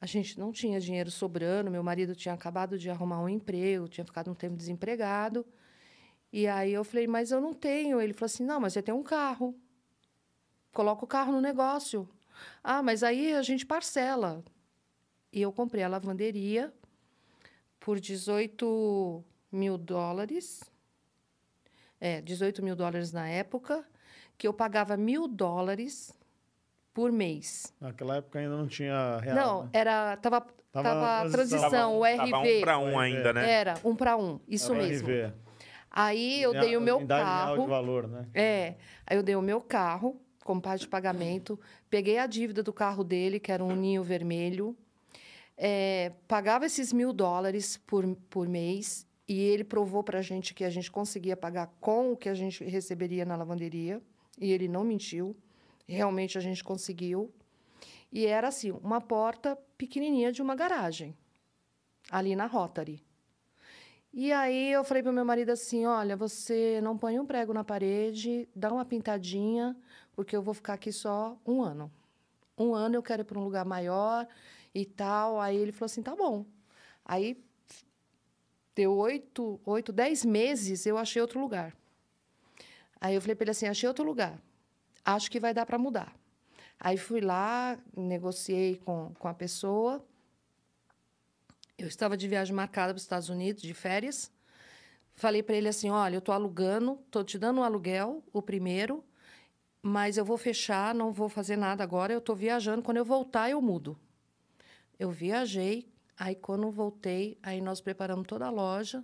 A 0.00 0.06
gente 0.06 0.38
não 0.38 0.52
tinha 0.52 0.78
dinheiro 0.78 1.10
sobrando, 1.10 1.70
meu 1.70 1.82
marido 1.82 2.14
tinha 2.14 2.34
acabado 2.34 2.78
de 2.78 2.90
arrumar 2.90 3.20
um 3.20 3.28
emprego, 3.28 3.88
tinha 3.88 4.04
ficado 4.04 4.30
um 4.30 4.34
tempo 4.34 4.56
desempregado. 4.56 5.46
E 6.32 6.46
aí 6.46 6.72
eu 6.72 6.84
falei, 6.84 7.06
mas 7.06 7.30
eu 7.30 7.40
não 7.40 7.54
tenho. 7.54 8.00
Ele 8.00 8.12
falou 8.12 8.26
assim: 8.26 8.44
não, 8.44 8.60
mas 8.60 8.72
você 8.72 8.82
tem 8.82 8.92
um 8.92 9.02
carro. 9.02 9.54
Coloca 10.72 11.04
o 11.04 11.08
carro 11.08 11.32
no 11.32 11.40
negócio. 11.40 12.08
Ah, 12.62 12.82
mas 12.82 13.02
aí 13.02 13.32
a 13.32 13.42
gente 13.42 13.64
parcela. 13.64 14.44
E 15.32 15.40
eu 15.40 15.52
comprei 15.52 15.84
a 15.84 15.88
lavanderia 15.88 16.74
por 17.78 18.00
18 18.00 19.24
mil 19.50 19.78
dólares. 19.78 20.60
É, 22.00 22.20
18 22.20 22.62
mil 22.62 22.76
dólares 22.76 23.12
na 23.12 23.28
época. 23.28 23.84
que 24.36 24.46
eu 24.48 24.52
pagava 24.52 24.96
mil 24.96 25.28
dólares 25.28 26.12
por 26.92 27.12
mês. 27.12 27.72
Naquela 27.80 28.16
época 28.16 28.38
ainda 28.40 28.56
não 28.56 28.66
tinha 28.66 29.18
real. 29.18 29.36
Não, 29.36 29.62
né? 29.64 29.70
era 29.72 30.16
tava 30.16 30.44
Tava 30.72 30.88
tava, 30.88 31.30
transição. 31.30 31.70
transição, 31.70 31.98
o 32.00 32.02
Tava 32.02 32.42
RV. 32.42 32.58
um 32.58 32.60
pra 32.60 32.78
um 32.78 32.98
ainda, 32.98 33.32
né? 33.32 33.48
Era 33.48 33.74
um 33.84 33.94
para 33.94 34.16
um, 34.16 34.40
isso 34.48 34.74
Era 34.74 34.82
mesmo. 34.82 35.08
RV. 35.08 35.32
Aí 35.88 36.42
eu 36.42 36.52
dei 36.52 36.76
o 36.76 36.80
meu 36.80 36.96
real 36.98 37.06
de 37.06 37.24
carro. 37.24 37.66
valor, 37.68 38.08
né? 38.08 38.26
É, 38.34 38.74
aí 39.06 39.16
eu 39.16 39.22
dei 39.22 39.36
o 39.36 39.42
meu 39.42 39.60
carro 39.60 40.20
como 40.42 40.60
parte 40.60 40.80
de 40.80 40.88
pagamento, 40.88 41.58
peguei 41.88 42.18
a 42.18 42.26
dívida 42.26 42.60
do 42.62 42.72
carro 42.72 43.04
dele, 43.04 43.38
que 43.40 43.50
era 43.52 43.64
um 43.64 43.74
ninho 43.76 44.02
vermelho, 44.02 44.76
é, 45.56 46.10
pagava 46.26 46.66
esses 46.66 46.92
mil 46.92 47.12
dólares 47.12 47.76
por, 47.86 48.04
por 48.28 48.48
mês 48.48 49.06
e 49.26 49.40
ele 49.40 49.64
provou 49.64 50.02
para 50.02 50.18
a 50.18 50.22
gente 50.22 50.52
que 50.54 50.64
a 50.64 50.70
gente 50.70 50.90
conseguia 50.90 51.36
pagar 51.36 51.68
com 51.80 52.12
o 52.12 52.16
que 52.16 52.28
a 52.28 52.34
gente 52.34 52.62
receberia 52.64 53.24
na 53.24 53.36
lavanderia 53.36 54.02
e 54.38 54.52
ele 54.52 54.68
não 54.68 54.84
mentiu, 54.84 55.36
realmente 55.86 56.36
a 56.36 56.40
gente 56.40 56.62
conseguiu. 56.62 57.32
E 58.12 58.26
era 58.26 58.48
assim, 58.48 58.70
uma 58.70 59.00
porta 59.00 59.56
pequenininha 59.76 60.30
de 60.30 60.42
uma 60.42 60.54
garagem, 60.54 61.16
ali 62.10 62.36
na 62.36 62.46
Rotary. 62.46 63.02
E 64.12 64.30
aí 64.30 64.70
eu 64.70 64.84
falei 64.84 65.02
para 65.02 65.10
meu 65.10 65.24
marido 65.24 65.50
assim, 65.50 65.86
olha, 65.86 66.16
você 66.16 66.80
não 66.80 66.96
põe 66.96 67.18
um 67.18 67.26
prego 67.26 67.52
na 67.52 67.64
parede, 67.64 68.48
dá 68.54 68.72
uma 68.72 68.84
pintadinha, 68.84 69.76
porque 70.14 70.36
eu 70.36 70.42
vou 70.42 70.54
ficar 70.54 70.74
aqui 70.74 70.92
só 70.92 71.36
um 71.44 71.60
ano. 71.60 71.90
Um 72.56 72.74
ano 72.74 72.94
eu 72.94 73.02
quero 73.02 73.22
ir 73.22 73.24
para 73.24 73.38
um 73.40 73.42
lugar 73.42 73.64
maior 73.64 74.28
e 74.72 74.86
tal. 74.86 75.40
Aí 75.40 75.56
ele 75.56 75.72
falou 75.72 75.86
assim, 75.86 76.02
tá 76.02 76.14
bom. 76.14 76.46
Aí 77.04 77.42
deu 78.74 78.94
oito, 78.96 79.60
oito, 79.64 79.92
dez 79.92 80.24
meses, 80.24 80.84
eu 80.86 80.98
achei 80.98 81.22
outro 81.22 81.40
lugar. 81.40 81.76
Aí 83.00 83.14
eu 83.14 83.20
falei 83.20 83.34
para 83.34 83.44
ele 83.44 83.50
assim, 83.50 83.66
achei 83.66 83.88
outro 83.88 84.04
lugar. 84.04 84.40
Acho 85.04 85.30
que 85.30 85.38
vai 85.38 85.52
dar 85.52 85.66
para 85.66 85.78
mudar. 85.78 86.14
Aí 86.80 86.96
fui 86.96 87.20
lá, 87.20 87.78
negociei 87.96 88.76
com, 88.84 89.12
com 89.18 89.28
a 89.28 89.34
pessoa. 89.34 90.04
Eu 91.78 91.88
estava 91.88 92.16
de 92.16 92.26
viagem 92.26 92.54
marcada 92.54 92.92
para 92.92 92.98
os 92.98 93.02
Estados 93.02 93.28
Unidos, 93.28 93.62
de 93.62 93.74
férias. 93.74 94.30
Falei 95.14 95.42
para 95.42 95.56
ele 95.56 95.68
assim: 95.68 95.90
olha, 95.90 96.16
eu 96.16 96.18
estou 96.18 96.34
alugando, 96.34 96.98
estou 97.06 97.22
te 97.22 97.38
dando 97.38 97.60
um 97.60 97.64
aluguel, 97.64 98.22
o 98.32 98.42
primeiro, 98.42 99.04
mas 99.82 100.16
eu 100.16 100.24
vou 100.24 100.36
fechar, 100.36 100.94
não 100.94 101.12
vou 101.12 101.28
fazer 101.28 101.56
nada 101.56 101.84
agora, 101.84 102.12
eu 102.12 102.18
estou 102.18 102.34
viajando. 102.34 102.82
Quando 102.82 102.96
eu 102.96 103.04
voltar, 103.04 103.50
eu 103.50 103.60
mudo. 103.60 103.98
Eu 104.98 105.10
viajei, 105.10 105.86
aí 106.18 106.34
quando 106.34 106.70
voltei, 106.70 107.38
aí 107.42 107.60
nós 107.60 107.80
preparamos 107.80 108.26
toda 108.26 108.46
a 108.46 108.50
loja. 108.50 109.02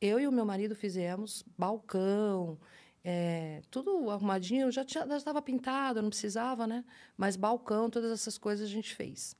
Eu 0.00 0.20
e 0.20 0.26
o 0.28 0.32
meu 0.32 0.44
marido 0.44 0.74
fizemos 0.76 1.44
balcão, 1.56 2.58
é, 3.04 3.62
tudo 3.70 4.10
arrumadinho, 4.10 4.70
já 4.70 4.82
estava 4.82 5.40
pintado, 5.42 6.02
não 6.02 6.08
precisava, 6.08 6.66
né? 6.66 6.84
Mas 7.16 7.36
balcão, 7.36 7.88
todas 7.90 8.10
essas 8.12 8.36
coisas 8.38 8.68
a 8.68 8.70
gente 8.70 8.94
fez. 8.94 9.36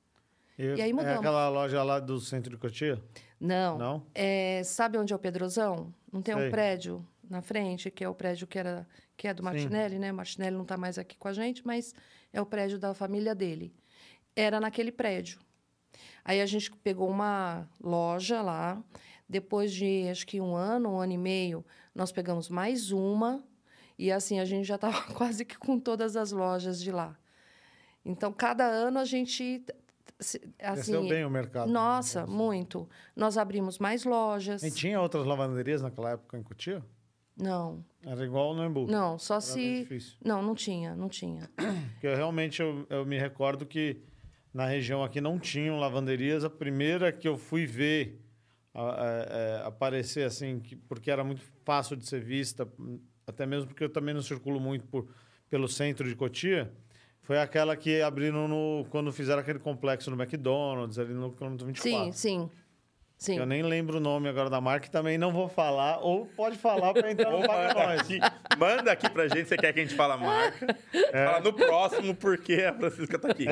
E 0.57 0.81
aí 0.81 0.89
É 0.89 0.93
mudamos. 0.93 1.19
aquela 1.19 1.47
loja 1.47 1.81
lá 1.83 1.99
do 2.01 2.19
centro 2.19 2.49
de 2.51 2.57
Cotia? 2.57 3.01
Não. 3.39 3.77
Não? 3.77 4.05
É, 4.13 4.61
sabe 4.65 4.97
onde 4.97 5.13
é 5.13 5.15
o 5.15 5.19
Pedrozão? 5.19 5.93
Não 6.11 6.21
tem 6.21 6.35
Sei. 6.35 6.47
um 6.47 6.51
prédio 6.51 7.07
na 7.29 7.41
frente, 7.41 7.89
que 7.89 8.03
é 8.03 8.09
o 8.09 8.13
prédio 8.13 8.45
que, 8.45 8.59
era, 8.59 8.85
que 9.15 9.27
é 9.27 9.33
do 9.33 9.37
Sim. 9.41 9.45
Martinelli, 9.45 9.97
né? 9.99 10.11
Martinelli 10.11 10.55
não 10.55 10.63
está 10.63 10.75
mais 10.75 10.97
aqui 10.97 11.15
com 11.17 11.29
a 11.29 11.33
gente, 11.33 11.65
mas 11.65 11.93
é 12.33 12.41
o 12.41 12.45
prédio 12.45 12.77
da 12.77 12.93
família 12.93 13.33
dele. 13.33 13.73
Era 14.35 14.59
naquele 14.59 14.91
prédio. 14.91 15.39
Aí 16.23 16.41
a 16.41 16.45
gente 16.45 16.71
pegou 16.77 17.09
uma 17.09 17.67
loja 17.81 18.41
lá. 18.41 18.81
Depois 19.27 19.71
de, 19.71 20.07
acho 20.09 20.25
que 20.25 20.41
um 20.41 20.55
ano, 20.55 20.89
um 20.93 20.99
ano 20.99 21.13
e 21.13 21.17
meio, 21.17 21.63
nós 21.93 22.11
pegamos 22.11 22.49
mais 22.49 22.91
uma. 22.91 23.43
E 23.97 24.11
assim, 24.11 24.39
a 24.39 24.45
gente 24.45 24.65
já 24.65 24.75
estava 24.75 25.01
quase 25.13 25.45
que 25.45 25.57
com 25.57 25.77
todas 25.79 26.15
as 26.15 26.31
lojas 26.31 26.81
de 26.81 26.91
lá. 26.91 27.15
Então, 28.03 28.31
cada 28.33 28.65
ano 28.65 28.97
a 28.99 29.05
gente... 29.05 29.63
se- 30.19 30.39
Cresceu 30.57 30.99
Assim, 30.99 31.09
bem 31.09 31.25
o 31.25 31.29
mercado. 31.29 31.69
nossa, 31.69 32.25
muito. 32.25 32.89
Nós 33.15 33.37
abrimos 33.37 33.77
mais 33.77 34.03
lojas. 34.05 34.63
E 34.63 34.71
tinha 34.71 34.99
outras 34.99 35.25
lavanderias 35.25 35.81
naquela 35.81 36.11
época 36.11 36.37
em 36.37 36.43
Cotia? 36.43 36.83
Não, 37.37 37.85
Era 38.03 38.25
igual 38.25 38.53
no 38.53 38.65
Embu. 38.65 38.85
não, 38.87 39.17
só 39.17 39.35
Era 39.35 39.41
se. 39.41 39.79
difícil. 39.81 40.17
Não, 40.25 40.41
não 40.41 40.53
tinha, 40.55 40.93
não 40.95 41.07
tinha. 41.07 41.49
Porque 41.55 42.07
eu, 42.07 42.15
realmente 42.15 42.61
eu, 42.61 42.85
eu 42.89 43.05
me 43.05 43.17
recordo 43.17 43.65
que 43.65 44.01
na 44.53 44.65
região 44.65 45.03
aqui 45.03 45.19
não 45.21 45.37
tinham 45.39 45.79
lavanderias. 45.79 46.43
A 46.43 46.49
primeira 46.49 47.11
que 47.11 47.27
eu 47.27 47.37
fui 47.37 47.65
ver 47.65 48.19
a- 48.73 48.81
a- 48.81 49.03
a- 49.63 49.67
aparecer 49.67 50.25
assim, 50.25 50.59
que- 50.59 50.75
porque 50.75 51.09
era 51.11 51.23
muito 51.23 51.41
fácil 51.65 51.95
de 51.95 52.07
ser 52.07 52.21
vista, 52.21 52.67
até 53.27 53.45
mesmo 53.45 53.67
porque 53.67 53.83
eu 53.83 53.89
também 53.89 54.13
não 54.13 54.21
circulo 54.21 54.59
muito 54.59 54.85
por, 54.87 55.07
pelo 55.49 55.67
centro 55.67 56.07
de 56.07 56.15
Cotia, 56.15 56.71
foi 57.21 57.37
aquela 57.39 57.75
que 57.75 58.01
abriram 58.01 58.47
no, 58.47 58.85
quando 58.89 59.11
fizeram 59.11 59.39
aquele 59.41 59.59
complexo 59.59 60.09
no 60.09 60.21
McDonald's, 60.21 60.97
ali 60.97 61.13
no 61.13 61.31
quilômetro 61.31 61.65
24. 61.67 62.05
Sim, 62.05 62.11
sim. 62.11 62.49
Sim. 63.19 63.37
Eu 63.37 63.45
nem 63.45 63.61
lembro 63.61 63.97
o 63.97 63.99
nome 63.99 64.29
agora 64.29 64.49
da 64.49 64.61
marca 64.61 64.87
e 64.87 64.89
também 64.89 65.17
não 65.17 65.29
vou 65.33 65.49
falar, 65.49 65.97
ou 65.99 66.25
pode 66.25 66.57
falar 66.57 66.93
para 66.93 67.11
entrar 67.11 67.29
no 67.29 67.45
Paga 67.45 67.67
manda 67.67 67.85
Nós. 67.87 67.99
aqui, 67.99 68.19
manda 68.57 68.91
aqui 68.93 69.09
pra 69.09 69.27
gente, 69.27 69.49
você 69.49 69.57
quer 69.57 69.73
que 69.73 69.79
a 69.81 69.83
gente 69.83 69.93
fale 69.93 70.13
a 70.13 70.17
marca. 70.17 70.77
Fala 71.11 71.41
no 71.41 71.51
próximo, 71.51 72.15
porque 72.15 72.53
a 72.63 72.73
Francisca 72.73 73.19
tá 73.19 73.27
aqui. 73.27 73.45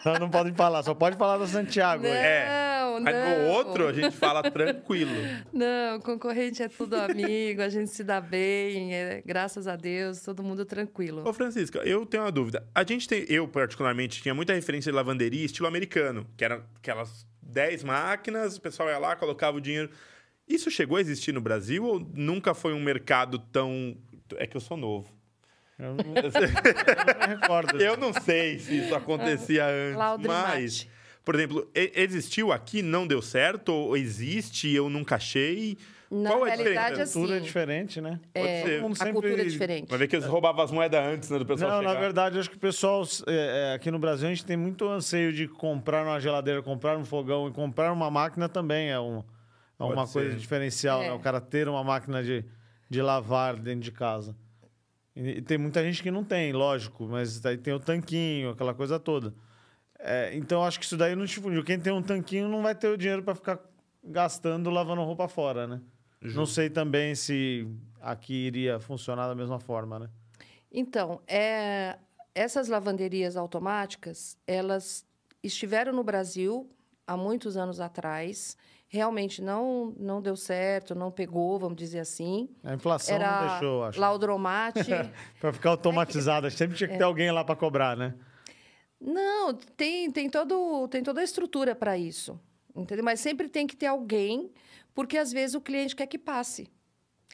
Então 0.00 0.14
não 0.18 0.30
pode 0.30 0.52
falar, 0.52 0.82
só 0.82 0.94
pode 0.94 1.16
falar 1.18 1.36
da 1.36 1.46
Santiago. 1.46 2.02
Não, 2.04 2.08
É. 2.08 2.80
não. 2.80 3.00
Mas 3.02 3.14
no 3.14 3.46
outro 3.48 3.88
a 3.88 3.92
gente 3.92 4.16
fala 4.16 4.42
tranquilo. 4.50 5.10
Não, 5.52 6.00
concorrente 6.00 6.62
é 6.62 6.68
tudo 6.68 6.94
amigo, 6.96 7.60
a 7.60 7.68
gente 7.68 7.90
se 7.90 8.02
dá 8.02 8.22
bem, 8.22 8.94
é, 8.94 9.22
graças 9.26 9.68
a 9.68 9.76
Deus, 9.76 10.22
todo 10.22 10.42
mundo 10.42 10.64
tranquilo. 10.64 11.28
Ô, 11.28 11.32
Francisca, 11.34 11.80
eu 11.80 12.06
tenho 12.06 12.22
uma 12.22 12.32
dúvida. 12.32 12.66
A 12.74 12.82
gente 12.84 13.06
tem, 13.06 13.26
eu 13.28 13.46
particularmente, 13.46 14.22
tinha 14.22 14.34
muita 14.34 14.54
referência 14.54 14.90
de 14.90 14.96
lavanderia 14.96 15.44
estilo 15.44 15.68
americano, 15.68 16.26
que 16.38 16.44
eram 16.44 16.62
aquelas 16.78 17.26
10 17.56 17.84
máquinas, 17.84 18.58
o 18.58 18.60
pessoal 18.60 18.90
ia 18.90 18.98
lá, 18.98 19.16
colocava 19.16 19.56
o 19.56 19.60
dinheiro. 19.62 19.88
Isso 20.46 20.70
chegou 20.70 20.98
a 20.98 21.00
existir 21.00 21.32
no 21.32 21.40
Brasil 21.40 21.82
ou 21.84 21.98
nunca 22.14 22.52
foi 22.52 22.74
um 22.74 22.80
mercado 22.80 23.38
tão. 23.38 23.96
É 24.36 24.46
que 24.46 24.54
eu 24.54 24.60
sou 24.60 24.76
novo. 24.76 25.08
Eu 25.78 25.94
não, 25.94 26.04
eu 26.20 27.18
não 27.18 27.40
recordo. 27.40 27.80
Eu 27.80 27.96
não 27.96 28.12
sei 28.12 28.58
se 28.58 28.78
isso 28.78 28.94
acontecia 28.94 29.66
antes, 29.66 29.96
Laudrimate. 29.96 30.58
mas... 30.58 30.88
Por 31.24 31.34
exemplo, 31.34 31.68
existiu 31.74 32.52
aqui, 32.52 32.82
não 32.82 33.04
deu 33.04 33.20
certo? 33.20 33.70
Ou 33.72 33.96
existe, 33.96 34.72
eu 34.72 34.88
nunca 34.88 35.16
achei? 35.16 35.76
Na 36.10 36.30
Qual 36.30 36.46
é 36.46 36.52
a 36.52 36.54
realidade, 36.54 36.88
diferença? 36.90 37.10
A 37.10 37.12
cultura 37.14 37.34
é 37.34 37.36
assim, 37.38 37.46
diferente, 37.46 38.00
né? 38.00 38.20
é, 38.32 38.62
ser. 38.62 38.70
Todo 38.70 38.82
mundo 38.82 38.96
a 39.00 39.12
cultura 39.12 39.42
é 39.42 39.44
diferente. 39.44 39.88
Vai 39.88 39.98
ver 39.98 40.08
que 40.08 40.16
eles 40.16 40.26
roubavam 40.26 40.64
as 40.64 40.70
moedas 40.70 41.00
antes, 41.04 41.30
né, 41.30 41.38
do 41.38 41.46
pessoal 41.46 41.70
Não, 41.70 41.78
chegar. 41.80 41.94
na 41.94 42.00
verdade, 42.00 42.38
acho 42.38 42.48
que 42.48 42.56
o 42.56 42.60
pessoal 42.60 43.02
é, 43.26 43.70
é, 43.70 43.74
aqui 43.74 43.90
no 43.90 43.98
Brasil 43.98 44.26
a 44.26 44.30
gente 44.30 44.44
tem 44.44 44.56
muito 44.56 44.88
anseio 44.88 45.32
de 45.32 45.48
comprar 45.48 46.04
uma 46.04 46.20
geladeira, 46.20 46.62
comprar 46.62 46.96
um 46.96 47.04
fogão 47.04 47.48
e 47.48 47.52
comprar 47.52 47.92
uma 47.92 48.08
máquina 48.10 48.48
também 48.48 48.90
é, 48.90 49.00
um, 49.00 49.24
é 49.80 49.82
uma 49.84 50.06
ser. 50.06 50.12
coisa 50.20 50.36
diferencial, 50.36 51.02
É. 51.02 51.08
né? 51.08 51.12
O 51.12 51.18
cara 51.18 51.40
ter 51.40 51.68
uma 51.68 51.82
máquina 51.82 52.22
de, 52.22 52.44
de 52.88 53.02
lavar 53.02 53.56
dentro 53.56 53.80
de 53.80 53.90
casa. 53.90 54.36
E, 55.16 55.38
e 55.38 55.42
tem 55.42 55.58
muita 55.58 55.82
gente 55.82 56.02
que 56.04 56.10
não 56.12 56.22
tem, 56.22 56.52
lógico, 56.52 57.04
mas 57.08 57.40
daí 57.40 57.56
tem 57.56 57.74
o 57.74 57.80
tanquinho, 57.80 58.50
aquela 58.50 58.74
coisa 58.74 59.00
toda. 59.00 59.34
É, 59.98 60.30
então, 60.36 60.62
acho 60.62 60.78
que 60.78 60.84
isso 60.84 60.96
daí 60.96 61.16
não 61.16 61.24
difundiu. 61.24 61.64
Quem 61.64 61.80
tem 61.80 61.92
um 61.92 62.02
tanquinho 62.02 62.48
não 62.48 62.62
vai 62.62 62.74
ter 62.76 62.86
o 62.88 62.96
dinheiro 62.96 63.22
para 63.24 63.34
ficar 63.34 63.58
gastando 64.04 64.70
lavando 64.70 65.02
roupa 65.02 65.26
fora, 65.26 65.66
né? 65.66 65.80
Não 66.20 66.46
sei 66.46 66.70
também 66.70 67.14
se 67.14 67.66
aqui 68.00 68.34
iria 68.46 68.80
funcionar 68.80 69.28
da 69.28 69.34
mesma 69.34 69.58
forma, 69.58 69.98
né? 69.98 70.08
Então, 70.72 71.20
é, 71.26 71.96
essas 72.34 72.68
lavanderias 72.68 73.36
automáticas, 73.36 74.36
elas 74.46 75.06
estiveram 75.42 75.92
no 75.92 76.02
Brasil 76.02 76.70
há 77.06 77.16
muitos 77.16 77.56
anos 77.56 77.80
atrás. 77.80 78.56
Realmente 78.88 79.42
não, 79.42 79.94
não 79.98 80.22
deu 80.22 80.36
certo, 80.36 80.94
não 80.94 81.10
pegou, 81.10 81.58
vamos 81.58 81.76
dizer 81.76 82.00
assim. 82.00 82.48
A 82.62 82.74
inflação 82.74 83.18
não 83.18 83.24
Era 83.24 83.48
deixou, 83.48 83.84
acho. 83.84 84.00
laudromate. 84.00 84.90
Para 85.40 85.52
ficar 85.52 85.70
automatizada, 85.70 86.50
sempre 86.50 86.76
tinha 86.76 86.88
que 86.88 86.96
ter 86.96 87.04
alguém 87.04 87.30
lá 87.30 87.44
para 87.44 87.56
cobrar, 87.56 87.96
né? 87.96 88.14
Não, 89.00 89.52
tem, 89.54 90.10
tem, 90.10 90.30
todo, 90.30 90.88
tem 90.88 91.02
toda 91.02 91.20
a 91.20 91.24
estrutura 91.24 91.74
para 91.74 91.98
isso. 91.98 92.40
Entendeu? 92.74 93.04
Mas 93.04 93.20
sempre 93.20 93.48
tem 93.48 93.66
que 93.66 93.76
ter 93.76 93.86
alguém, 93.86 94.50
porque 94.96 95.18
às 95.18 95.30
vezes 95.30 95.54
o 95.54 95.60
cliente 95.60 95.94
quer 95.94 96.06
que 96.06 96.16
passe 96.18 96.70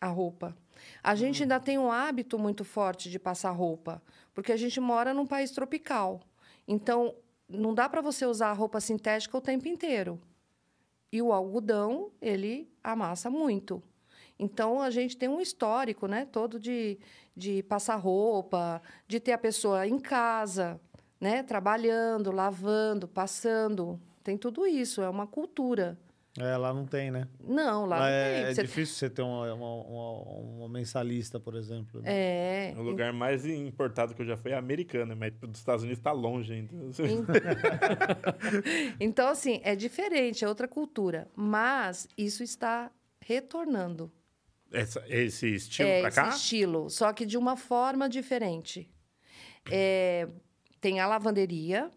a 0.00 0.08
roupa. 0.08 0.56
A 1.00 1.14
gente 1.14 1.44
ainda 1.44 1.60
tem 1.60 1.78
um 1.78 1.92
hábito 1.92 2.36
muito 2.36 2.64
forte 2.64 3.08
de 3.08 3.20
passar 3.20 3.52
roupa, 3.52 4.02
porque 4.34 4.50
a 4.50 4.56
gente 4.56 4.80
mora 4.80 5.14
num 5.14 5.24
país 5.24 5.52
tropical. 5.52 6.20
Então, 6.66 7.14
não 7.48 7.72
dá 7.72 7.88
para 7.88 8.00
você 8.00 8.26
usar 8.26 8.48
a 8.48 8.52
roupa 8.52 8.80
sintética 8.80 9.38
o 9.38 9.40
tempo 9.40 9.68
inteiro. 9.68 10.20
E 11.12 11.22
o 11.22 11.32
algodão, 11.32 12.10
ele 12.20 12.68
amassa 12.82 13.30
muito. 13.30 13.80
Então, 14.36 14.82
a 14.82 14.90
gente 14.90 15.16
tem 15.16 15.28
um 15.28 15.40
histórico 15.40 16.08
né, 16.08 16.24
todo 16.24 16.58
de, 16.58 16.98
de 17.36 17.62
passar 17.62 17.94
roupa, 17.94 18.82
de 19.06 19.20
ter 19.20 19.30
a 19.30 19.38
pessoa 19.38 19.86
em 19.86 20.00
casa, 20.00 20.80
né, 21.20 21.44
trabalhando, 21.44 22.32
lavando, 22.32 23.06
passando. 23.06 24.00
Tem 24.24 24.36
tudo 24.36 24.66
isso, 24.66 25.00
é 25.00 25.08
uma 25.08 25.28
cultura. 25.28 25.96
É, 26.38 26.56
lá 26.56 26.72
não 26.72 26.86
tem, 26.86 27.10
né? 27.10 27.28
Não, 27.44 27.84
lá, 27.84 27.98
não 27.98 28.06
é, 28.06 28.34
tem. 28.34 28.42
é 28.44 28.54
Você- 28.54 28.62
difícil 28.62 28.94
você 28.94 29.10
ter 29.10 29.20
uma, 29.20 29.52
uma, 29.52 29.74
uma- 29.74 30.22
uma 30.60 30.68
mensalista, 30.68 31.38
por 31.38 31.54
exemplo. 31.54 32.00
né? 32.00 32.08
É. 32.10 32.74
O 32.74 32.80
lugar 32.82 33.12
mais 33.12 33.44
importado 33.44 34.14
que 34.14 34.22
eu 34.22 34.26
já 34.26 34.34
fui 34.36 34.50
é 34.50 34.54
a 34.54 34.58
americana, 34.58 35.14
mas 35.14 35.34
dos 35.34 35.58
Estados 35.58 35.84
Unidos 35.84 36.02
tá 36.02 36.10
longe 36.10 36.54
ainda. 36.54 36.72
Então, 38.98 39.28
assim, 39.28 39.60
é 39.62 39.74
diferente, 39.76 40.44
é 40.44 40.48
outra 40.48 40.66
cultura. 40.68 41.28
Mas 41.36 42.08
isso 42.16 42.42
está 42.42 42.90
retornando. 43.20 44.10
Essa- 44.72 45.04
esse 45.08 45.54
estilo 45.54 45.88
é, 45.88 46.00
esse 46.08 46.16
cá? 46.16 46.28
estilo, 46.30 46.88
só 46.88 47.12
que 47.12 47.26
de 47.26 47.36
uma 47.36 47.56
forma 47.56 48.08
diferente. 48.08 48.90
É, 49.70 50.26
tem 50.80 50.98
a 50.98 51.06
lavanderia 51.06 51.90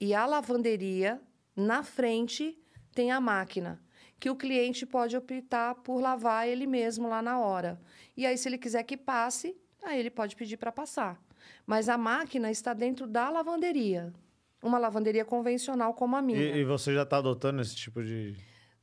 e 0.00 0.12
a 0.14 0.26
lavanderia 0.26 1.20
na 1.54 1.82
frente 1.84 2.58
tem 2.98 3.12
a 3.12 3.20
máquina 3.20 3.80
que 4.18 4.28
o 4.28 4.34
cliente 4.34 4.84
pode 4.84 5.16
optar 5.16 5.76
por 5.76 6.00
lavar 6.00 6.48
ele 6.48 6.66
mesmo 6.66 7.08
lá 7.08 7.22
na 7.22 7.38
hora. 7.38 7.80
E 8.16 8.26
aí, 8.26 8.36
se 8.36 8.48
ele 8.48 8.58
quiser 8.58 8.82
que 8.82 8.96
passe, 8.96 9.56
aí 9.84 10.00
ele 10.00 10.10
pode 10.10 10.34
pedir 10.34 10.56
para 10.56 10.72
passar. 10.72 11.16
Mas 11.64 11.88
a 11.88 11.96
máquina 11.96 12.50
está 12.50 12.74
dentro 12.74 13.06
da 13.06 13.30
lavanderia. 13.30 14.12
Uma 14.60 14.78
lavanderia 14.80 15.24
convencional 15.24 15.94
como 15.94 16.16
a 16.16 16.22
minha. 16.22 16.40
E, 16.40 16.58
e 16.58 16.64
você 16.64 16.92
já 16.92 17.04
está 17.04 17.18
adotando 17.18 17.62
esse 17.62 17.76
tipo 17.76 18.02
de. 18.02 18.34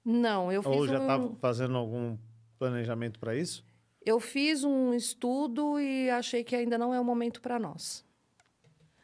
Não, 0.06 0.50
eu 0.50 0.64
fiz 0.64 0.72
Ou 0.72 0.88
já 0.88 1.00
está 1.02 1.18
um... 1.18 1.36
fazendo 1.36 1.76
algum 1.76 2.18
planejamento 2.58 3.20
para 3.20 3.36
isso? 3.36 3.66
Eu 4.06 4.22
fiz 4.22 4.64
um 4.64 4.94
estudo 4.94 5.78
e 5.78 6.10
achei 6.10 6.42
que 6.42 6.56
ainda 6.56 6.78
não 6.78 6.94
é 6.94 7.00
o 7.02 7.04
momento 7.04 7.42
para 7.42 7.60
nós. 7.60 8.06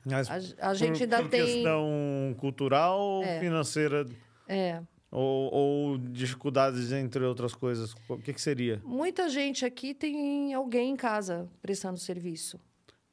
Mas 0.06 0.30
A, 0.58 0.70
a 0.70 0.74
gente 0.74 1.00
por, 1.00 1.04
ainda 1.04 1.22
por 1.24 1.30
tem. 1.30 1.46
questão 1.46 2.36
cultural 2.40 3.22
É. 3.24 3.42
financeira? 3.42 4.06
É, 4.48 4.82
Ou, 5.12 5.54
ou 5.54 5.98
dificuldades, 5.98 6.92
entre 6.94 7.24
outras 7.26 7.54
coisas? 7.54 7.94
O 8.08 8.18
que, 8.18 8.34
que 8.34 8.40
seria? 8.42 8.82
muita 8.86 9.28
gente 9.28 9.66
aqui 9.66 9.94
tem 9.94 10.54
alguém 10.54 10.92
em 10.92 10.96
casa 10.96 11.50
prestando 11.62 11.98
serviço. 12.00 12.58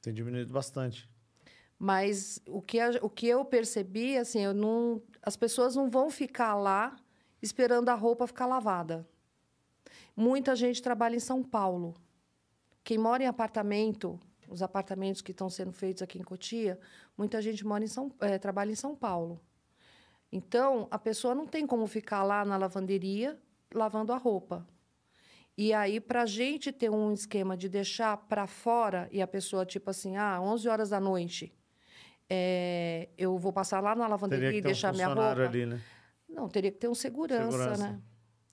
Tem 0.01 0.15
diminuído 0.15 0.53
bastante. 0.53 1.09
Mas 1.77 2.41
o 2.47 2.63
que, 2.63 2.79
a- 2.79 2.99
o 3.03 3.11
que 3.11 3.27
eu 3.27 3.45
percebi, 3.45 4.17
assim, 4.17 4.41
eu 4.41 4.55
não, 4.55 5.03
as 5.23 5.37
pessoas 5.37 5.75
não 5.75 5.91
vão 5.91 6.09
ficar 6.09 6.55
lá 6.55 6.95
esperando 7.43 7.89
a 7.89 7.95
roupa 7.95 8.27
ficar 8.29 8.47
lavada. 8.47 9.07
Muita 10.17 10.55
gente 10.57 10.81
trabalha 10.83 11.17
em 11.17 11.21
São 11.21 11.43
Paulo. 11.43 11.95
Quem 12.83 12.99
mora 12.99 13.23
em 13.23 13.27
apartamento, 13.27 14.19
os 14.49 14.63
apartamentos 14.63 15.21
que 15.21 15.31
estão 15.33 15.49
sendo 15.51 15.73
feitos 15.73 16.03
aqui 16.03 16.19
em 16.19 16.23
Cotia, 16.23 16.79
muita 17.17 17.41
gente 17.43 17.65
mora 17.67 17.85
em 17.85 17.89
São, 17.89 18.11
eh, 18.21 18.39
trabalha 18.39 18.71
em 18.73 18.77
São 18.77 18.95
Paulo. 18.97 19.41
Então, 20.31 20.87
a 20.91 20.99
pessoa 20.99 21.35
não 21.35 21.47
tem 21.47 21.67
como 21.67 21.87
ficar 21.87 22.23
lá 22.23 22.45
na 22.45 22.57
lavanderia 22.57 23.39
lavando 23.73 24.13
a 24.13 24.17
roupa. 24.17 24.67
E 25.57 25.73
aí, 25.73 26.01
para 26.01 26.23
a 26.23 26.27
gente 26.27 26.71
ter 26.71 26.91
um 26.91 27.13
esquema 27.13 27.57
de 27.57 27.69
deixar 27.69 28.17
para 28.17 28.47
fora 28.47 29.09
e 29.11 29.21
a 29.21 29.27
pessoa, 29.27 29.67
tipo 29.67 29.91
assim, 29.91 30.17
ah, 30.17 30.41
11 30.41 30.69
horas 30.69 30.91
da 30.91 31.01
noite, 31.01 31.53
eh, 32.31 33.09
eu 33.19 33.37
vou 33.37 33.53
passar 33.53 33.81
lá 33.81 33.95
na 33.97 34.07
lavanderia 34.07 34.51
e 34.51 34.53
ter 34.53 34.69
um 34.69 34.71
deixar 34.71 34.93
minha 34.93 35.09
roupa. 35.09 35.43
ali, 35.43 35.67
né? 35.67 35.81
Não, 36.29 36.49
teria 36.49 36.71
que 36.71 36.79
ter 36.79 36.89
um 36.89 36.95
segurança, 36.95 37.51
Segurança. 37.51 37.93
né? 37.93 38.01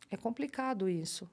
É 0.10 0.18
complicado 0.18 0.90
isso. 0.90 1.30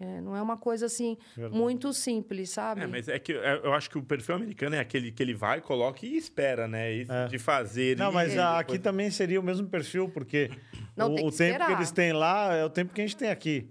É, 0.00 0.20
não 0.20 0.34
é 0.36 0.42
uma 0.42 0.56
coisa 0.56 0.86
assim 0.86 1.16
Verdade. 1.36 1.56
muito 1.56 1.92
simples, 1.92 2.50
sabe? 2.50 2.80
É, 2.82 2.86
mas 2.86 3.08
é 3.08 3.16
que 3.18 3.30
eu 3.32 3.40
eu 3.40 3.72
acho 3.72 3.88
que 3.88 3.96
o 3.96 4.02
perfil 4.02 4.34
americano 4.34 4.74
é 4.74 4.80
aquele 4.80 5.12
que 5.12 5.22
ele 5.22 5.34
vai, 5.34 5.60
coloca 5.60 6.04
e 6.04 6.16
espera, 6.16 6.66
né? 6.66 6.92
E 6.92 7.06
É. 7.08 7.26
De 7.28 7.38
fazer. 7.38 7.96
Não, 7.96 8.10
e 8.10 8.14
mas 8.14 8.36
a- 8.36 8.58
aqui 8.58 8.78
também 8.78 9.08
seria 9.10 9.38
o 9.38 9.42
mesmo 9.42 9.68
perfil, 9.68 10.08
porque 10.08 10.50
Não, 10.96 11.12
o, 11.12 11.14
tem 11.14 11.26
o 11.26 11.30
que 11.30 11.36
tempo 11.38 11.50
que 11.52 11.62
esperar. 11.62 11.72
eles 11.78 11.90
têm 11.92 12.12
lá 12.12 12.54
é 12.54 12.64
o 12.64 12.70
tempo 12.70 12.92
que 12.92 13.00
a 13.00 13.04
gente 13.06 13.16
tem 13.16 13.30
aqui. 13.30 13.70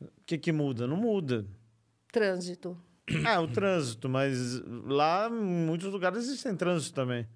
O 0.00 0.08
que, 0.26 0.36
que 0.38 0.50
muda? 0.52 0.86
Não 0.88 0.96
muda. 0.96 1.46
Trânsito. 2.12 2.76
Ah, 3.24 3.38
o 3.40 3.46
trânsito, 3.46 4.08
mas 4.08 4.60
lá 4.86 5.28
em 5.30 5.34
muitos 5.66 5.90
lugares 5.92 6.18
existem 6.18 6.56
trânsito 6.56 6.94
também. 6.94 7.26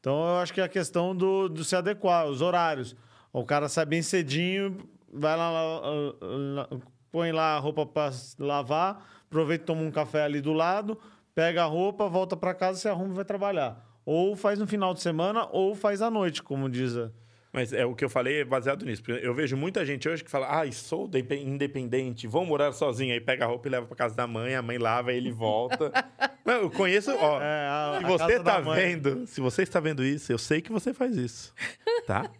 Então 0.00 0.14
eu 0.14 0.36
acho 0.38 0.54
que 0.54 0.60
é 0.60 0.64
a 0.64 0.68
questão 0.68 1.14
do, 1.14 1.48
do 1.48 1.62
se 1.64 1.76
adequar, 1.76 2.26
os 2.26 2.40
horários. 2.40 2.96
O 3.32 3.44
cara 3.44 3.68
sai 3.68 3.84
bem 3.86 4.00
cedinho, 4.02 4.78
vai 5.12 5.36
lá, 5.36 5.50
lá, 5.50 5.80
lá, 6.20 6.68
põe 7.12 7.30
lá 7.30 7.54
a 7.54 7.58
roupa 7.58 7.84
para 7.86 8.10
lavar, 8.38 9.06
aproveita 9.26 9.62
e 9.62 9.66
toma 9.66 9.82
um 9.82 9.90
café 9.90 10.22
ali 10.24 10.40
do 10.40 10.52
lado, 10.52 10.98
pega 11.34 11.62
a 11.62 11.66
roupa, 11.66 12.08
volta 12.08 12.36
para 12.36 12.54
casa, 12.54 12.78
se 12.80 12.88
arruma 12.88 13.12
e 13.12 13.16
vai 13.16 13.24
trabalhar. 13.24 13.84
Ou 14.04 14.34
faz 14.34 14.58
no 14.58 14.66
final 14.66 14.92
de 14.94 15.00
semana, 15.02 15.46
ou 15.52 15.74
faz 15.76 16.02
à 16.02 16.10
noite, 16.10 16.42
como 16.42 16.68
diz 16.68 16.96
a. 16.96 17.10
Mas 17.52 17.70
é 17.70 17.84
o 17.84 17.94
que 17.94 18.02
eu 18.02 18.08
falei 18.08 18.40
é 18.40 18.44
baseado 18.46 18.82
nisso. 18.86 19.02
Eu 19.08 19.34
vejo 19.34 19.58
muita 19.58 19.84
gente 19.84 20.08
hoje 20.08 20.24
que 20.24 20.30
fala, 20.30 20.46
ai, 20.48 20.72
sou 20.72 21.06
depe- 21.06 21.36
independente, 21.36 22.26
vou 22.26 22.46
morar 22.46 22.72
sozinho. 22.72 23.12
Aí 23.12 23.20
pega 23.20 23.44
a 23.44 23.46
roupa 23.48 23.68
e 23.68 23.70
leva 23.70 23.86
pra 23.86 23.94
casa 23.94 24.16
da 24.16 24.26
mãe, 24.26 24.54
a 24.54 24.62
mãe 24.62 24.78
lava, 24.78 25.12
ele 25.12 25.30
volta. 25.30 25.92
Não, 26.46 26.54
eu 26.54 26.70
conheço, 26.70 27.10
ó. 27.14 27.40
É, 27.42 27.68
a- 27.68 27.98
se 28.00 28.04
a 28.06 28.08
você 28.08 28.40
tá 28.40 28.58
vendo, 28.58 29.26
se 29.26 29.40
você 29.42 29.62
está 29.64 29.80
vendo 29.80 30.02
isso, 30.02 30.32
eu 30.32 30.38
sei 30.38 30.62
que 30.62 30.72
você 30.72 30.94
faz 30.94 31.14
isso. 31.14 31.54
Tá? 32.06 32.30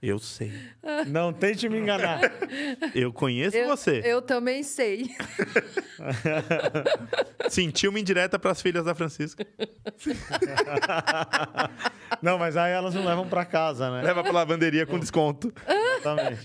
Eu 0.00 0.18
sei. 0.20 0.52
Não 1.08 1.32
tente 1.32 1.68
me 1.68 1.76
enganar. 1.78 2.20
Eu 2.94 3.12
conheço 3.12 3.56
Eu, 3.56 3.66
você. 3.66 4.00
eu 4.04 4.22
também 4.22 4.62
sei. 4.62 5.10
Senti 7.50 7.88
uma 7.88 7.98
indireta 7.98 8.38
pras 8.38 8.62
filhas 8.62 8.84
da 8.84 8.94
Francisca. 8.94 9.44
Não, 12.22 12.38
mas 12.38 12.56
aí 12.56 12.72
elas 12.72 12.94
não 12.94 13.04
levam 13.04 13.28
para 13.28 13.44
casa, 13.44 13.90
né? 13.90 14.02
Leva 14.02 14.22
pra 14.22 14.32
lavanderia 14.32 14.86
com 14.86 14.98
desconto. 14.98 15.52
Exatamente. 15.98 16.44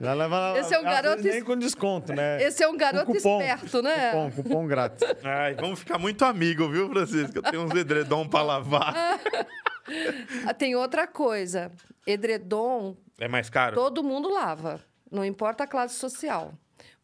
Já 0.00 0.12
leva 0.12 0.54
Esse 0.58 0.74
é 0.74 0.78
um 0.78 0.82
garoto 0.84 1.22
nem 1.22 1.38
es- 1.38 1.44
com 1.44 1.56
desconto, 1.56 2.12
né? 2.12 2.42
Esse 2.42 2.62
é 2.62 2.68
um 2.68 2.76
garoto 2.76 3.06
Com 3.06 3.14
cupom, 3.14 3.40
esperto, 3.40 3.82
né? 3.82 4.10
Cupom, 4.10 4.30
cupom 4.30 4.66
grátis. 4.66 5.02
Ai, 5.24 5.54
vamos 5.54 5.78
ficar 5.78 5.98
muito 5.98 6.24
amigo, 6.24 6.68
viu, 6.68 6.88
Francisca? 6.90 7.38
Eu 7.38 7.42
tenho 7.42 7.62
uns 7.62 7.74
edredom 7.74 8.28
pra 8.28 8.42
lavar. 8.42 9.18
Ah, 10.46 10.54
Tem 10.54 10.74
outra 10.76 11.06
coisa. 11.06 11.70
Edredom, 12.06 12.96
É 13.18 13.28
mais 13.28 13.48
caro? 13.50 13.74
todo 13.74 14.02
mundo 14.02 14.28
lava. 14.32 14.80
Não 15.10 15.24
importa 15.24 15.64
a 15.64 15.66
classe 15.66 15.94
social. 15.94 16.52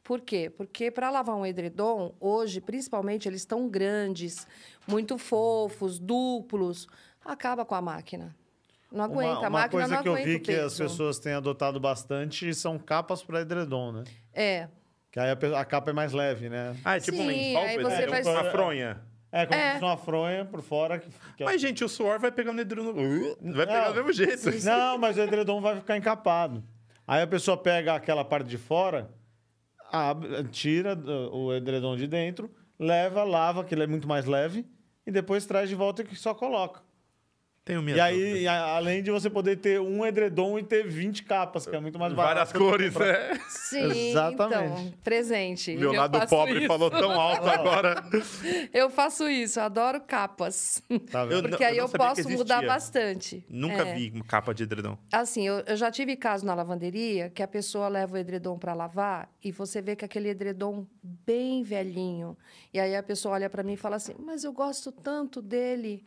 Por 0.03 0.21
quê? 0.21 0.51
Porque 0.51 0.91
para 0.91 1.11
lavar 1.11 1.37
um 1.37 1.47
edredom, 1.47 2.13
hoje, 2.21 2.61
principalmente, 2.61 3.29
eles 3.29 3.43
estão 3.43 3.69
grandes, 3.69 4.47
muito 4.87 5.17
fofos, 5.17 5.99
duplos. 5.99 6.89
Acaba 7.25 7.65
com 7.65 7.75
a 7.75 7.81
máquina. 7.81 8.35
Não 8.91 9.05
aguenta. 9.05 9.31
Uma, 9.31 9.37
a 9.37 9.41
uma 9.41 9.51
máquina 9.51 9.83
coisa 9.83 9.95
não 9.97 10.03
que 10.03 10.09
eu 10.09 10.13
aguenta 10.15 10.29
vi 10.29 10.37
o 10.37 10.41
que 10.41 10.55
as 10.55 10.77
pessoas 10.77 11.19
têm 11.19 11.33
adotado 11.35 11.79
bastante 11.79 12.53
são 12.55 12.79
capas 12.79 13.23
para 13.23 13.41
edredom, 13.43 13.93
né? 13.93 14.05
É. 14.35 14.69
Que 15.11 15.21
aí 15.21 15.31
a, 15.31 15.61
a 15.61 15.65
capa 15.65 15.91
é 15.91 15.93
mais 15.95 16.13
leve, 16.13 16.49
né? 16.49 16.77
Ah, 16.85 16.97
é 16.97 17.01
tipo 17.01 17.17
um 17.19 17.21
Sim, 17.21 17.27
lençol, 17.29 17.63
aí 17.63 17.75
por 17.81 17.91
você 17.91 18.07
vai- 18.07 18.23
uma 18.23 18.45
fronha. 18.51 19.01
É, 19.33 19.47
como 19.47 19.59
É. 19.59 19.67
se 19.69 19.73
fosse 19.81 19.85
uma 19.85 19.97
fronha 19.97 20.45
por 20.45 20.61
fora. 20.61 20.99
Que, 20.99 21.09
que 21.37 21.43
é- 21.43 21.47
Mas, 21.47 21.59
gente, 21.61 21.83
o 21.83 21.89
suor 21.89 22.19
vai 22.21 22.31
pegando 22.31 22.61
edredom. 22.61 22.91
Uh, 22.93 23.53
Vai 23.55 23.67
pegar 23.67 23.89
do 23.89 23.95
mesmo 23.95 24.13
jeito. 24.13 24.51
Não, 24.65 24.99
mas 24.99 25.17
o 25.17 25.21
edredom 25.23 25.61
vai 25.61 25.77
ficar 25.77 25.97
encapado. 25.97 26.63
Aí 27.07 27.23
a 27.23 27.27
pessoa 27.27 27.57
pega 27.57 27.95
aquela 27.95 28.25
parte 28.25 28.47
de 28.49 28.59
fora, 28.59 29.11
abre- 29.91 30.45
tira 30.45 30.95
do- 30.95 31.35
o 31.35 31.55
edredom 31.55 31.97
de 31.97 32.07
dentro, 32.07 32.51
leva, 32.79 33.25
lava, 33.25 33.65
que 33.65 33.75
ele 33.75 33.83
é 33.85 33.87
muito 33.87 34.07
mais 34.07 34.27
leve, 34.27 34.67
e 35.07 35.11
depois 35.11 35.47
traz 35.47 35.69
de 35.69 35.75
volta 35.75 36.03
e 36.03 36.15
só 36.17 36.35
coloca. 36.35 36.81
Tenho 37.65 37.81
minhas 37.81 37.97
E 37.97 38.01
aí, 38.01 38.43
e 38.43 38.49
a- 38.49 38.75
além 38.77 39.05
de 39.05 39.11
você 39.13 39.31
poder 39.31 39.57
ter 39.57 39.81
um 39.81 40.05
edredom 40.05 40.59
e 40.59 40.65
ter 40.65 40.85
20 40.85 41.23
capas, 41.23 41.65
que 41.65 41.77
é 41.77 41.79
muito 41.79 41.97
mais 41.97 42.13
barato. 42.13 42.53
Várias 42.59 42.93
cores, 42.93 42.95
né? 42.97 43.39
Sim, 43.49 44.09
Exatamente. 44.11 44.81
então, 44.83 44.95
presente. 45.05 45.77
Meu 45.77 45.93
Eu 45.95 46.01
lado 46.01 46.19
faço 46.19 46.29
pobre 46.35 46.59
isso. 46.59 46.67
falou 46.67 46.91
tão 46.91 47.13
alto 47.21 47.49
agora. 47.49 48.03
Eu 48.75 48.91
faço 48.91 49.29
isso, 49.29 49.61
adoro 49.61 50.01
capas. 50.01 50.83
Tá 51.13 51.25
vendo? 51.25 51.45
Eu 51.47 51.51
Porque 51.51 51.63
aí 51.63 51.77
eu 51.79 51.87
sabia 51.87 52.09
que 52.09 52.23
posso 52.25 52.31
mudar 52.31 52.67
bastante. 52.67 53.45
Nunca 53.49 53.83
É. 53.87 53.95
vi 53.95 54.11
uma 54.13 54.25
capa 54.25 54.53
de 54.53 54.65
edredom. 54.65 54.99
Assim, 55.13 55.47
eu, 55.47 55.61
eu 55.61 55.77
já 55.77 55.89
tive 55.89 56.17
caso 56.17 56.45
na 56.45 56.55
lavanderia 56.55 57.31
que 57.31 57.45
a 57.45 57.49
pessoa 57.49 57.87
leva 57.87 58.15
o 58.17 58.19
edredom 58.19 58.59
para 58.59 58.75
lavar 58.75 59.31
e 59.41 59.53
você 59.53 59.81
vê 59.81 59.95
que 59.95 60.05
aquele 60.05 60.29
edredom 60.31 60.85
bem 61.01 61.63
velhinho. 61.63 62.37
E 62.75 62.81
aí 62.81 62.97
a 62.97 63.03
pessoa 63.05 63.35
olha 63.35 63.49
para 63.49 63.63
mim 63.63 63.75
e 63.75 63.77
fala 63.77 63.95
assim: 63.97 64.15
Mas 64.19 64.43
eu 64.43 64.53
gosto 64.53 64.91
tanto 64.91 65.41
dele. 65.41 66.05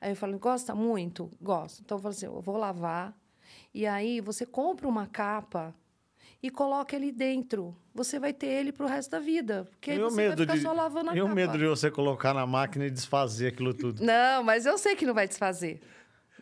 Aí 0.00 0.12
eu 0.12 0.16
falo: 0.16 0.38
Gosta 0.38 0.74
muito? 0.74 1.30
Gosto. 1.40 1.80
Então 1.82 1.96
eu 1.98 2.02
falo 2.02 2.12
assim: 2.14 2.26
Eu 2.26 2.40
vou 2.40 2.56
lavar. 2.56 3.16
E 3.74 3.86
aí 3.86 4.20
você 4.20 4.44
compra 4.46 4.86
uma 4.88 5.06
capa 5.06 5.74
e 6.42 6.50
coloca 6.50 6.94
ele 6.94 7.10
dentro. 7.10 7.76
Você 7.94 8.18
vai 8.18 8.32
ter 8.32 8.46
ele 8.46 8.70
pro 8.72 8.86
resto 8.86 9.10
da 9.10 9.18
vida. 9.18 9.66
Porque 9.70 9.92
E 9.92 9.98
o 9.98 10.04
você 10.10 10.16
vai 10.16 10.28
medo 10.28 10.42
ficar 10.42 10.54
de, 10.56 10.62
só 10.62 10.72
lavando 10.72 11.10
a 11.10 11.16
e 11.16 11.20
o 11.20 11.24
capa. 11.24 11.34
medo 11.34 11.58
de 11.58 11.66
você 11.66 11.90
colocar 11.90 12.32
na 12.32 12.46
máquina 12.46 12.86
e 12.86 12.90
desfazer 12.90 13.48
aquilo 13.48 13.74
tudo. 13.74 14.02
Não, 14.04 14.42
mas 14.44 14.66
eu 14.66 14.78
sei 14.78 14.94
que 14.94 15.04
não 15.06 15.14
vai 15.14 15.26
desfazer. 15.26 15.80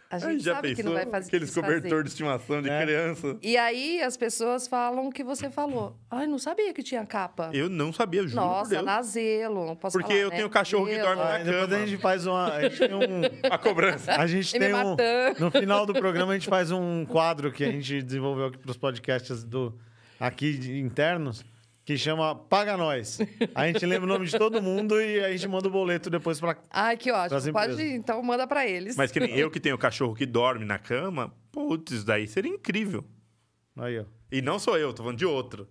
A 0.09 0.19
gente 0.21 0.45
já 0.45 0.55
sabe 0.55 0.69
pensou? 0.69 0.77
que 0.77 0.83
não 0.88 0.92
vai 0.95 1.07
fazer 1.07 1.27
Aqueles 1.29 1.53
cobertor 1.53 2.03
de 2.05 2.09
estimação 2.11 2.62
de 2.62 2.71
É. 2.71 2.83
criança. 2.83 3.37
E 3.42 3.57
aí 3.57 4.01
as 4.01 4.16
pessoas 4.16 4.69
falam 4.69 5.09
o 5.09 5.12
que 5.12 5.25
você 5.25 5.51
falou. 5.51 5.97
Ai, 6.11 6.27
não 6.29 6.38
sabia 6.38 6.73
que 6.73 6.83
tinha 6.83 7.05
capa. 7.05 7.51
Eu 7.53 7.69
não 7.69 7.92
sabia, 7.92 8.23
juro 8.23 8.37
Nossa, 8.37 8.71
Deus. 8.71 8.85
na 8.85 9.03
Zelo. 9.03 9.66
não 9.66 9.75
Posso 9.77 9.99
Porque 9.99 10.12
falar, 10.12 10.21
eu 10.25 10.31
né? 10.31 10.37
tenho 10.37 10.49
cachorro 10.51 10.87
que 10.87 10.92
Zelo. 10.95 11.05
dorme 11.07 11.23
na 11.23 11.29
Ah, 11.35 11.38
depois 11.38 11.61
cama. 11.69 11.77
a 11.83 11.87
gente 11.87 12.01
faz 12.01 12.27
uma. 12.27 12.47
A 12.53 12.62
gente 12.69 12.79
tem 12.79 12.95
um. 12.95 13.21
A 13.51 13.59
cobrança. 13.59 14.12
A 14.12 14.27
gente 14.29 14.57
E 14.57 14.59
me 14.61 14.66
tem 14.66 14.75
um. 14.75 14.97
No 15.40 15.51
final 15.51 15.85
do 15.85 15.92
programa, 15.99 16.33
a 16.33 16.35
gente 16.38 16.49
faz 16.49 16.71
um 16.71 17.05
quadro 17.05 17.51
que 17.51 17.64
a 17.64 17.71
gente 17.73 18.01
desenvolveu 18.03 18.47
aqui 18.47 18.59
para 18.59 18.71
os 18.71 18.77
podcasts 18.77 19.42
do, 19.42 19.75
aqui 20.21 20.51
internos, 20.79 21.45
que 21.87 21.96
chama 21.96 22.35
Paga 22.35 22.77
Nós. 22.77 23.18
A 23.55 23.66
gente 23.68 23.87
lembra 23.87 24.05
o 24.05 24.12
nome 24.12 24.27
de 24.27 24.37
todo 24.37 24.61
mundo 24.61 25.01
e 25.01 25.25
a 25.25 25.31
gente 25.31 25.46
manda 25.46 25.68
o 25.68 25.70
boleto 25.70 26.11
depois 26.11 26.40
para. 26.40 26.59
Ai, 26.70 26.96
que 26.96 27.12
ótimo. 27.12 27.53
Pode, 27.53 27.81
então 27.81 28.20
manda 28.25 28.44
pra 28.44 28.66
eles. 28.66 28.96
Mas 28.96 29.12
que 29.12 29.20
nem 29.20 29.35
eu 29.37 29.49
que 29.53 29.61
tenho 29.61 29.79
cachorro 29.79 30.12
que 30.14 30.27
dorme 30.27 30.64
na 30.64 30.79
cama, 30.81 31.33
putz, 31.53 31.92
isso 31.92 32.05
daí 32.05 32.27
seria 32.27 32.51
incrível. 32.53 33.05
Aí, 33.79 34.01
ó. 34.01 34.05
E 34.33 34.42
não 34.42 34.59
sou 34.59 34.77
eu, 34.77 34.92
tô 34.92 35.05
falando 35.05 35.16
de 35.18 35.25
outro. 35.27 35.68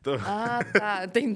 Tô- 0.00 0.14
Ah, 0.24 0.60
tá. 0.72 1.08
Tem... 1.12 1.34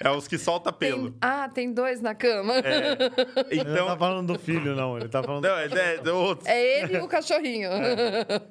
É 0.00 0.10
os 0.10 0.26
que 0.26 0.36
solta 0.36 0.72
pelo. 0.72 1.10
tem... 1.12 1.18
Ah, 1.20 1.48
tem 1.48 1.72
dois 1.72 2.00
na 2.00 2.12
cama. 2.14 2.54
Ele 3.50 3.62
não 3.64 3.74
tá 3.76 3.82
Então. 3.84 3.98
falando 3.98 4.32
do 4.32 4.38
filho, 4.38 4.74
não. 4.74 4.98
Ele 4.98 5.08
tá 5.08 5.22
falando. 5.22 5.44
Não, 5.44 5.56
é, 5.56 5.66
é, 5.66 6.00
é 6.04 6.12
outro. 6.12 6.48
É 6.48 6.80
ele 6.82 6.96
e 6.96 7.00
o 7.00 7.06
cachorrinho. 7.08 7.70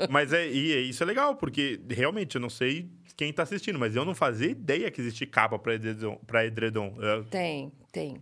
Mas 0.10 0.32
é, 0.32 0.48
e 0.50 0.72
é- 0.74 0.80
isso 0.80 1.04
é 1.04 1.06
legal, 1.06 1.36
porque 1.36 1.80
realmente 1.90 2.36
eu 2.36 2.42
não 2.42 2.50
sei 2.50 2.90
quem 3.18 3.32
tá 3.34 3.44
assistindo, 3.44 3.80
mas 3.80 3.96
eu 3.96 4.04
não 4.06 4.14
fazia 4.16 4.50
ideia 4.50 4.92
que 4.92 5.00
existia 5.02 5.28
capa 5.28 5.58
pra 5.58 5.76
edredom. 5.76 6.18
Pra 6.28 6.46
edredom. 6.46 6.96
Tem, 7.30 7.72
tem. 7.92 8.22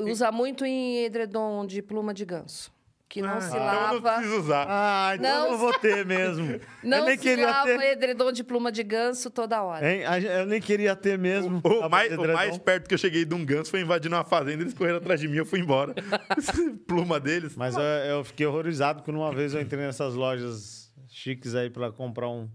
Usa 0.00 0.30
muito 0.32 0.64
em 0.64 1.04
edredom 1.04 1.66
de 1.66 1.82
pluma 1.82 2.14
de 2.14 2.24
ganso. 2.24 2.72
Que 3.08 3.20
não 3.20 3.28
Ah, 3.34 3.40
se 3.42 3.48
então 3.48 3.58
eu 3.60 3.64
não 3.66 3.92
lava. 3.92 4.12
preciso 4.14 4.38
usar. 4.40 4.66
Ah, 4.66 5.12
então 5.14 5.30
Não 5.30 5.44
eu 5.44 5.50
não 5.52 5.58
vou 5.58 5.78
ter 5.78 6.02
mesmo. 6.06 6.58
Não 6.82 6.96
eu 6.98 7.04
nem 7.04 7.16
se 7.18 7.22
queria 7.22 7.46
lava 7.46 7.66
ter. 7.66 7.92
edredom 7.92 8.32
de 8.32 8.42
pluma 8.42 8.72
de 8.72 8.82
ganso 8.82 9.30
toda 9.30 9.62
hora. 9.62 9.86
Hein? 9.92 10.00
Eu 10.38 10.46
nem 10.46 10.62
queria 10.62 10.96
ter 10.96 11.18
mesmo. 11.18 11.60
O 11.62 11.82
a 11.82 11.90
mais, 11.90 12.10
o 12.16 12.32
mais 12.32 12.56
perto 12.56 12.88
que 12.88 12.94
eu 12.94 12.98
cheguei 12.98 13.26
de 13.26 13.34
um 13.34 13.44
ganso 13.44 13.70
foi 13.70 13.82
invadindo 13.82 14.16
uma 14.16 14.24
fazenda, 14.24 14.62
eles 14.62 14.72
correram 14.72 14.96
atrás 14.96 15.20
de 15.20 15.28
mim, 15.28 15.36
eu 15.36 15.44
fui 15.44 15.60
embora. 15.60 15.94
Pluma 16.88 17.20
deles. 17.20 17.54
Mas 17.54 17.76
eu, 17.76 17.82
eu 17.82 18.24
fiquei 18.24 18.46
horrorizado 18.46 19.02
quando 19.02 19.18
uma 19.18 19.30
vez 19.30 19.52
eu 19.52 19.60
entrei 19.60 19.84
nessas 19.84 20.14
lojas 20.14 20.90
chiques 21.10 21.54
aí 21.54 21.68
pra 21.68 21.92
comprar 21.92 22.30
um. 22.30 22.48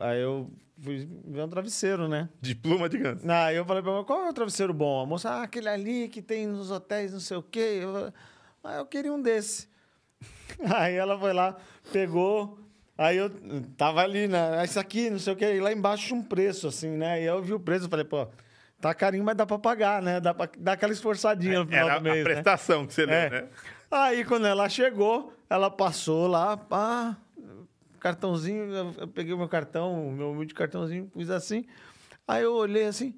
Aí 0.00 0.20
eu 0.22 0.50
fui 0.82 1.08
ver 1.26 1.42
um 1.44 1.48
travesseiro, 1.48 2.08
né? 2.08 2.28
De 2.40 2.54
pluma 2.54 2.88
de 2.88 2.98
ganso. 2.98 3.30
Aí 3.30 3.56
eu 3.56 3.64
falei 3.64 3.82
pra 3.82 3.92
ela, 3.92 4.04
qual 4.04 4.24
é 4.26 4.30
o 4.30 4.32
travesseiro 4.32 4.72
bom? 4.72 5.02
A 5.02 5.06
moça, 5.06 5.30
ah, 5.30 5.42
aquele 5.42 5.68
ali 5.68 6.08
que 6.08 6.22
tem 6.22 6.46
nos 6.46 6.70
hotéis, 6.70 7.12
não 7.12 7.20
sei 7.20 7.36
o 7.36 7.42
quê. 7.42 7.80
Eu, 7.82 7.92
falei, 7.92 8.12
ah, 8.64 8.74
eu 8.76 8.86
queria 8.86 9.12
um 9.12 9.20
desse. 9.20 9.68
Aí 10.74 10.94
ela 10.94 11.18
foi 11.18 11.32
lá, 11.32 11.56
pegou. 11.92 12.58
Aí 12.96 13.16
eu 13.16 13.30
tava 13.76 14.02
ali, 14.02 14.26
né? 14.26 14.64
Isso 14.64 14.78
aqui, 14.80 15.08
não 15.08 15.18
sei 15.20 15.32
o 15.32 15.36
quê. 15.36 15.54
E 15.54 15.60
lá 15.60 15.72
embaixo 15.72 16.06
tinha 16.08 16.18
um 16.18 16.22
preço, 16.22 16.66
assim, 16.66 16.90
né? 16.96 17.22
E 17.22 17.26
eu 17.26 17.40
vi 17.42 17.52
o 17.54 17.60
preço 17.60 17.86
e 17.86 17.88
falei, 17.88 18.04
pô, 18.04 18.26
tá 18.80 18.92
carinho, 18.92 19.22
mas 19.22 19.36
dá 19.36 19.46
pra 19.46 19.58
pagar, 19.58 20.02
né? 20.02 20.18
Dá 20.20 20.34
pra 20.34 20.48
dar 20.58 20.72
aquela 20.72 20.92
esforçadinha 20.92 21.60
no 21.60 21.66
final 21.66 21.88
Era 21.90 21.98
do 21.98 22.02
mês, 22.02 22.14
a 22.14 22.18
né? 22.28 22.34
prestação 22.34 22.86
que 22.86 22.92
você 22.94 23.06
leu, 23.06 23.14
É. 23.14 23.30
né? 23.30 23.48
Aí, 23.90 24.24
quando 24.24 24.46
ela 24.46 24.68
chegou, 24.68 25.32
ela 25.48 25.70
passou 25.70 26.26
lá, 26.26 26.56
pá, 26.56 27.16
cartãozinho, 27.98 28.94
eu, 28.98 29.08
peguei 29.08 29.34
meu 29.36 29.48
cartão, 29.48 30.10
meu 30.10 30.30
humilde 30.32 30.54
cartãozinho, 30.54 31.06
pus 31.06 31.30
assim. 31.30 31.64
Aí 32.26 32.42
eu 32.42 32.54
olhei 32.54 32.84
assim, 32.84 33.14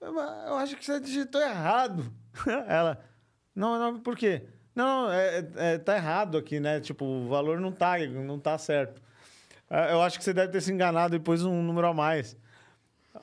eu, 0.00 0.18
acho 0.56 0.76
que 0.76 0.84
você 0.84 1.00
digitou 1.00 1.40
errado. 1.40 2.12
Ela, 2.68 3.00
não, 3.54 3.78
não, 3.78 4.00
por 4.00 4.16
quê? 4.16 4.46
Não, 4.74 5.10
é, 5.10 5.46
é, 5.56 5.78
tá 5.78 5.96
errado 5.96 6.38
aqui, 6.38 6.60
né? 6.60 6.80
Tipo, 6.80 7.04
o 7.04 7.28
valor 7.28 7.60
não 7.60 7.72
tá, 7.72 7.98
não 7.98 8.38
tá 8.38 8.56
certo. 8.56 9.02
"Ah, 9.68 9.90
Eu 9.90 10.00
acho 10.02 10.18
que 10.18 10.24
você 10.24 10.32
deve 10.32 10.52
ter 10.52 10.60
se 10.60 10.72
enganado 10.72 11.16
e 11.16 11.18
pôs 11.20 11.44
um 11.44 11.62
número 11.62 11.88
a 11.88 11.94
mais. 11.94 12.36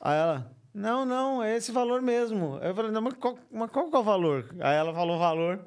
Aí 0.02 0.18
ela, 0.18 0.52
não, 0.74 1.06
não, 1.06 1.42
é 1.42 1.56
esse 1.56 1.72
valor 1.72 2.02
mesmo. 2.02 2.58
Eu 2.62 2.74
falei, 2.74 2.90
não, 2.90 3.00
mas 3.00 3.14
qual, 3.14 3.38
mas 3.50 3.70
qual 3.70 3.88
que 3.90 3.96
é 3.96 3.98
o 3.98 4.02
valor? 4.02 4.54
Aí 4.60 4.76
ela 4.76 4.92
falou 4.92 5.16
o 5.16 5.18
valor. 5.18 5.66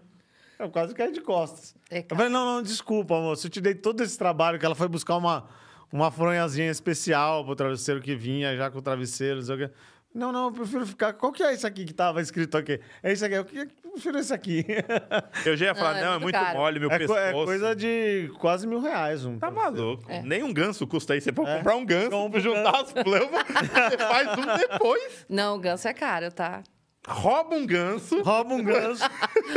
Eu 0.59 0.69
quase 0.69 0.93
caí 0.93 1.11
de 1.11 1.21
costas. 1.21 1.73
É 1.89 1.99
eu 1.99 2.15
falei, 2.17 2.29
não, 2.29 2.45
não, 2.45 2.61
desculpa, 2.61 3.15
moço. 3.19 3.47
Eu 3.47 3.49
te 3.51 3.61
dei 3.61 3.73
todo 3.73 4.03
esse 4.03 4.17
trabalho 4.17 4.59
que 4.59 4.65
ela 4.65 4.75
foi 4.75 4.89
buscar 4.89 5.15
uma, 5.15 5.47
uma 5.91 6.11
fronhazinha 6.11 6.69
especial 6.69 7.45
pro 7.45 7.55
travesseiro 7.55 8.01
que 8.01 8.13
vinha 8.15 8.55
já 8.57 8.69
com 8.69 8.79
o 8.79 8.81
travesseiro, 8.81 9.37
não 9.37 9.45
sei 9.45 9.55
o 9.55 9.57
quê. 9.57 9.73
Não, 10.13 10.31
não, 10.31 10.45
eu 10.47 10.51
prefiro 10.51 10.85
ficar. 10.87 11.13
Qual 11.13 11.31
que 11.31 11.41
é 11.43 11.53
esse 11.53 11.65
aqui 11.67 11.85
que 11.85 11.93
tava 11.93 12.19
escrito 12.19 12.57
aqui? 12.57 12.79
É 13.03 13.11
esse 13.11 13.23
aqui. 13.23 13.35
Eu 13.35 13.45
que- 13.45 13.57
eu 13.59 13.91
prefiro 13.91 14.17
esse 14.17 14.33
aqui. 14.33 14.65
Eu 15.45 15.55
já 15.55 15.67
ia 15.67 15.75
falar, 15.75 15.93
Não, 15.93 15.99
é 15.99 16.01
não, 16.03 16.07
é 16.09 16.19
muito 16.19 16.23
muito 16.23 16.35
caro. 16.35 16.57
mole 16.57 16.79
meu 16.79 16.89
É, 16.91 16.93
co- 16.93 16.99
pescoço. 16.99 17.19
é 17.19 17.31
coisa 17.45 17.75
de 17.75 18.31
quase 18.39 18.67
mil 18.67 18.79
reais. 18.81 19.23
Um 19.23 19.37
Tá 19.39 19.49
maluco. 19.51 20.03
É. 20.11 20.21
Nem 20.23 20.41
um 20.43 20.51
ganso 20.53 20.85
custa 20.87 21.13
aí. 21.13 21.21
Você 21.21 21.31
pode 21.31 21.49
É. 21.49 21.57
comprar 21.57 21.75
um 21.75 21.85
ganso, 21.85 22.09
Compra 22.09 22.39
um 22.39 22.43
juntar 22.43 22.81
as 22.81 22.91
plumas, 22.91 23.45
você 23.89 23.97
faz 23.97 24.37
um 24.37 24.57
depois, 24.57 25.25
Não, 25.29 25.55
o 25.55 25.59
ganso 25.59 25.87
é 25.87 25.93
caro, 25.93 26.31
tá? 26.31 26.63
Rouba 27.09 27.55
um 27.55 27.65
ganso. 27.65 28.21
Rouba 28.21 28.53
um 28.53 28.63
ganso. 28.63 29.03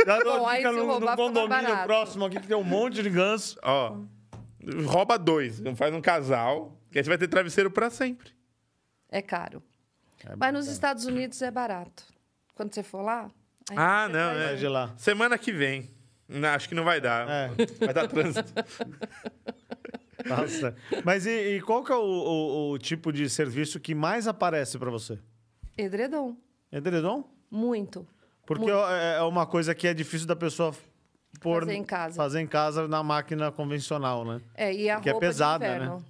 Já 0.05 0.19
dou 0.19 0.39
Bom, 0.39 0.47
aí 0.47 0.57
dica 0.57 0.71
se 0.73 0.77
no, 0.79 0.99
no 0.99 1.15
condomínio 1.15 1.83
próximo 1.83 2.25
aqui 2.25 2.39
que 2.39 2.47
tem 2.47 2.57
um 2.57 2.63
monte 2.63 3.01
de 3.03 3.09
ganso. 3.09 3.57
Ó, 3.63 3.97
rouba 4.85 5.17
dois, 5.17 5.61
faz 5.75 5.93
um 5.93 6.01
casal, 6.01 6.77
que 6.91 6.97
aí 6.97 7.03
você 7.03 7.09
vai 7.09 7.17
ter 7.17 7.27
travesseiro 7.27 7.69
pra 7.71 7.89
sempre. 7.89 8.31
É 9.09 9.21
caro. 9.21 9.61
É 10.25 10.35
Mas 10.35 10.53
nos 10.53 10.67
Estados 10.67 11.05
Unidos 11.05 11.41
é 11.41 11.51
barato. 11.51 12.03
Quando 12.55 12.73
você 12.73 12.81
for 12.83 13.01
lá. 13.01 13.29
Ah, 13.75 14.07
não, 14.09 14.31
é. 14.31 14.55
De 14.55 14.67
lá. 14.67 14.93
Semana 14.97 15.37
que 15.37 15.51
vem. 15.51 15.91
Não, 16.27 16.49
acho 16.49 16.67
que 16.69 16.75
não 16.75 16.83
vai 16.83 16.99
dar. 17.01 17.27
É. 17.29 17.47
Vai 17.85 17.93
dar 17.93 18.07
trânsito. 18.07 18.51
Nossa. 20.25 20.75
Mas 21.03 21.25
e, 21.25 21.57
e 21.57 21.61
qual 21.61 21.83
que 21.83 21.91
é 21.91 21.95
o, 21.95 21.99
o- 22.01 22.71
o 22.71 22.77
tipo 22.79 23.11
de 23.11 23.29
serviço 23.29 23.79
que 23.79 23.93
mais 23.93 24.27
aparece 24.27 24.77
para 24.79 24.89
você? 24.89 25.19
Edredom. 25.77 26.37
Edredom? 26.71 27.29
Muito. 27.55 28.07
Porque 28.45 28.63
Muito. 28.71 28.85
é 28.89 29.17
é 29.17 29.21
uma 29.21 29.45
coisa 29.45 29.75
que 29.75 29.87
é 29.87 29.93
difícil 29.93 30.25
da 30.27 30.35
pessoa 30.35 30.73
pôr, 31.39 31.61
Fazer 31.61 31.73
em 31.75 31.83
casa. 31.83 32.15
fazer 32.15 32.39
em 32.41 32.47
casa 32.47 32.87
na 32.87 33.03
máquina 33.03 33.51
convencional, 33.51 34.25
né? 34.25 34.41
É, 34.55 34.73
e 34.73 34.89
a 34.89 34.99
Que 34.99 35.09
é 35.09 35.11
roupa 35.11 35.27
pesada, 35.27 35.65
de 35.67 35.75
inverno. 35.75 35.97
né? 35.97 36.03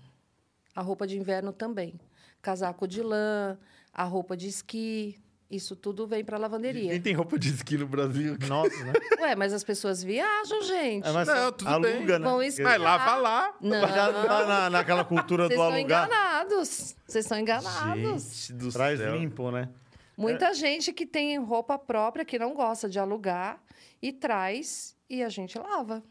A 0.75 0.81
roupa 0.81 1.05
de 1.05 1.17
inverno 1.17 1.51
também. 1.51 1.99
Casaco 2.41 2.87
de 2.87 3.01
lã, 3.01 3.57
a 3.93 4.03
roupa 4.03 4.35
de 4.37 4.47
esqui. 4.47 5.17
Isso 5.51 5.75
tudo 5.75 6.07
vem 6.07 6.23
para 6.25 6.37
Quem 6.37 6.41
lavanderia. 6.41 6.99
tem 6.99 7.13
roupa 7.13 7.37
de 7.37 7.49
esqui 7.49 7.77
no 7.77 7.85
Brasil? 7.87 8.35
Nossa, 8.47 8.83
né? 8.85 8.93
Ué, 9.21 9.35
mas 9.35 9.53
as 9.53 9.63
pessoas 9.63 10.01
viajam, 10.03 10.63
gente. 10.63 11.07
É, 11.07 11.11
mas 11.11 11.27
Não, 11.27 11.51
tudo 11.51 11.67
aluga, 11.67 11.89
bem. 11.89 12.05
né? 12.07 12.19
Vão 12.19 12.41
esquiar. 12.41 12.69
Mas 12.71 12.81
lava 12.81 13.15
lá. 13.17 13.53
Não. 13.61 13.81
Já 13.87 14.11
não 14.11 14.25
tá 14.25 14.45
na, 14.47 14.69
naquela 14.71 15.03
cultura 15.05 15.43
Vocês 15.47 15.59
do 15.59 15.63
estão 15.63 15.77
alugar. 15.77 16.07
enganados. 16.07 16.95
Vocês 17.05 17.25
estão 17.25 17.37
enganados. 17.37 18.23
Gente 18.47 18.53
do 18.53 18.71
Traz 18.71 18.99
céu. 18.99 19.15
limpo, 19.15 19.51
né? 19.51 19.69
Muita 20.17 20.53
gente 20.53 20.93
que 20.93 21.05
tem 21.05 21.37
roupa 21.39 21.77
própria, 21.77 22.23
que 22.25 22.37
não 22.39 22.53
gosta 22.53 22.87
de 22.89 22.99
alugar, 22.99 23.61
e 24.01 24.11
traz 24.11 24.95
e 25.09 25.23
a 25.23 25.29
gente 25.29 25.57
lava. 25.57 26.03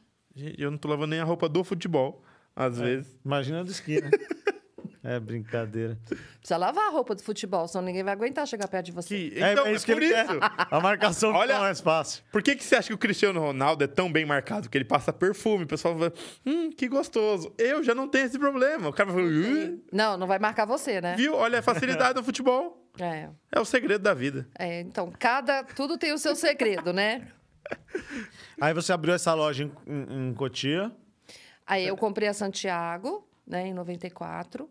Eu 0.58 0.70
não 0.70 0.78
tô 0.78 0.88
lavando 0.88 1.08
nem 1.08 1.20
a 1.20 1.24
roupa 1.24 1.48
do 1.48 1.62
futebol, 1.62 2.22
às 2.56 2.78
vezes. 2.78 3.18
Imagina 3.24 3.62
do 3.62 3.70
esqui, 3.70 4.00
né? 4.00 4.10
é 5.04 5.20
brincadeira. 5.20 5.98
Precisa 6.38 6.56
lavar 6.56 6.86
a 6.86 6.90
roupa 6.90 7.14
do 7.14 7.22
futebol, 7.22 7.68
senão 7.68 7.84
ninguém 7.84 8.02
vai 8.02 8.12
aguentar 8.14 8.46
chegar 8.46 8.66
perto 8.68 8.86
de 8.86 8.92
você. 8.92 9.08
Que- 9.08 9.38
É- 9.42 9.52
então, 9.52 9.66
é, 9.66 9.70
é, 9.70 9.74
isso 9.74 9.84
que 9.84 9.92
por 9.92 10.02
ele 10.02 10.14
isso. 10.14 10.26
quer. 10.26 10.38
A 10.70 10.80
marcação 10.80 11.32
Olha- 11.32 11.48
fica 11.54 11.60
mais 11.60 11.80
fácil. 11.80 12.24
Por 12.32 12.42
que, 12.42 12.56
que 12.56 12.64
você 12.64 12.76
acha 12.76 12.88
que 12.88 12.94
o 12.94 12.98
Cristiano 12.98 13.40
Ronaldo 13.40 13.84
é 13.84 13.86
tão 13.86 14.10
bem 14.10 14.24
marcado? 14.24 14.70
Que 14.70 14.78
ele 14.78 14.84
passa 14.84 15.12
perfume, 15.12 15.64
o 15.64 15.66
pessoal 15.66 15.94
fala, 15.98 16.12
hum, 16.46 16.70
que 16.70 16.88
gostoso. 16.88 17.52
Eu 17.58 17.82
já 17.84 17.94
não 17.94 18.08
tenho 18.08 18.24
esse 18.26 18.38
problema. 18.38 18.88
O 18.88 18.92
cara 18.92 19.10
fala, 19.10 19.22
"Hã? 19.22 19.76
Não, 19.92 20.16
não 20.16 20.26
vai 20.26 20.38
marcar 20.38 20.64
você, 20.64 21.00
né? 21.00 21.14
viu? 21.16 21.34
Olha 21.34 21.58
a 21.58 21.62
facilidade 21.62 22.14
do 22.14 22.24
futebol. 22.24 22.81
É, 22.98 23.28
É 23.50 23.60
o 23.60 23.64
segredo 23.64 24.02
da 24.02 24.14
vida. 24.14 24.46
é, 24.58 24.80
então, 24.80 25.12
cada... 25.18 25.64
Tudo 25.64 25.96
tem 25.98 26.12
o 26.12 26.18
seu 26.18 26.34
segredo, 26.36 26.92
né? 26.92 27.28
Aí 28.60 28.74
você 28.74 28.92
abriu 28.92 29.14
essa 29.14 29.32
loja 29.34 29.64
em, 29.64 29.72
em, 29.86 30.28
em 30.30 30.34
Cotia. 30.34 30.92
Aí 31.66 31.86
eu 31.86 31.96
comprei 31.96 32.28
a 32.28 32.34
Santiago, 32.34 33.26
né, 33.46 33.68
em 33.68 33.74
94. 33.74 34.68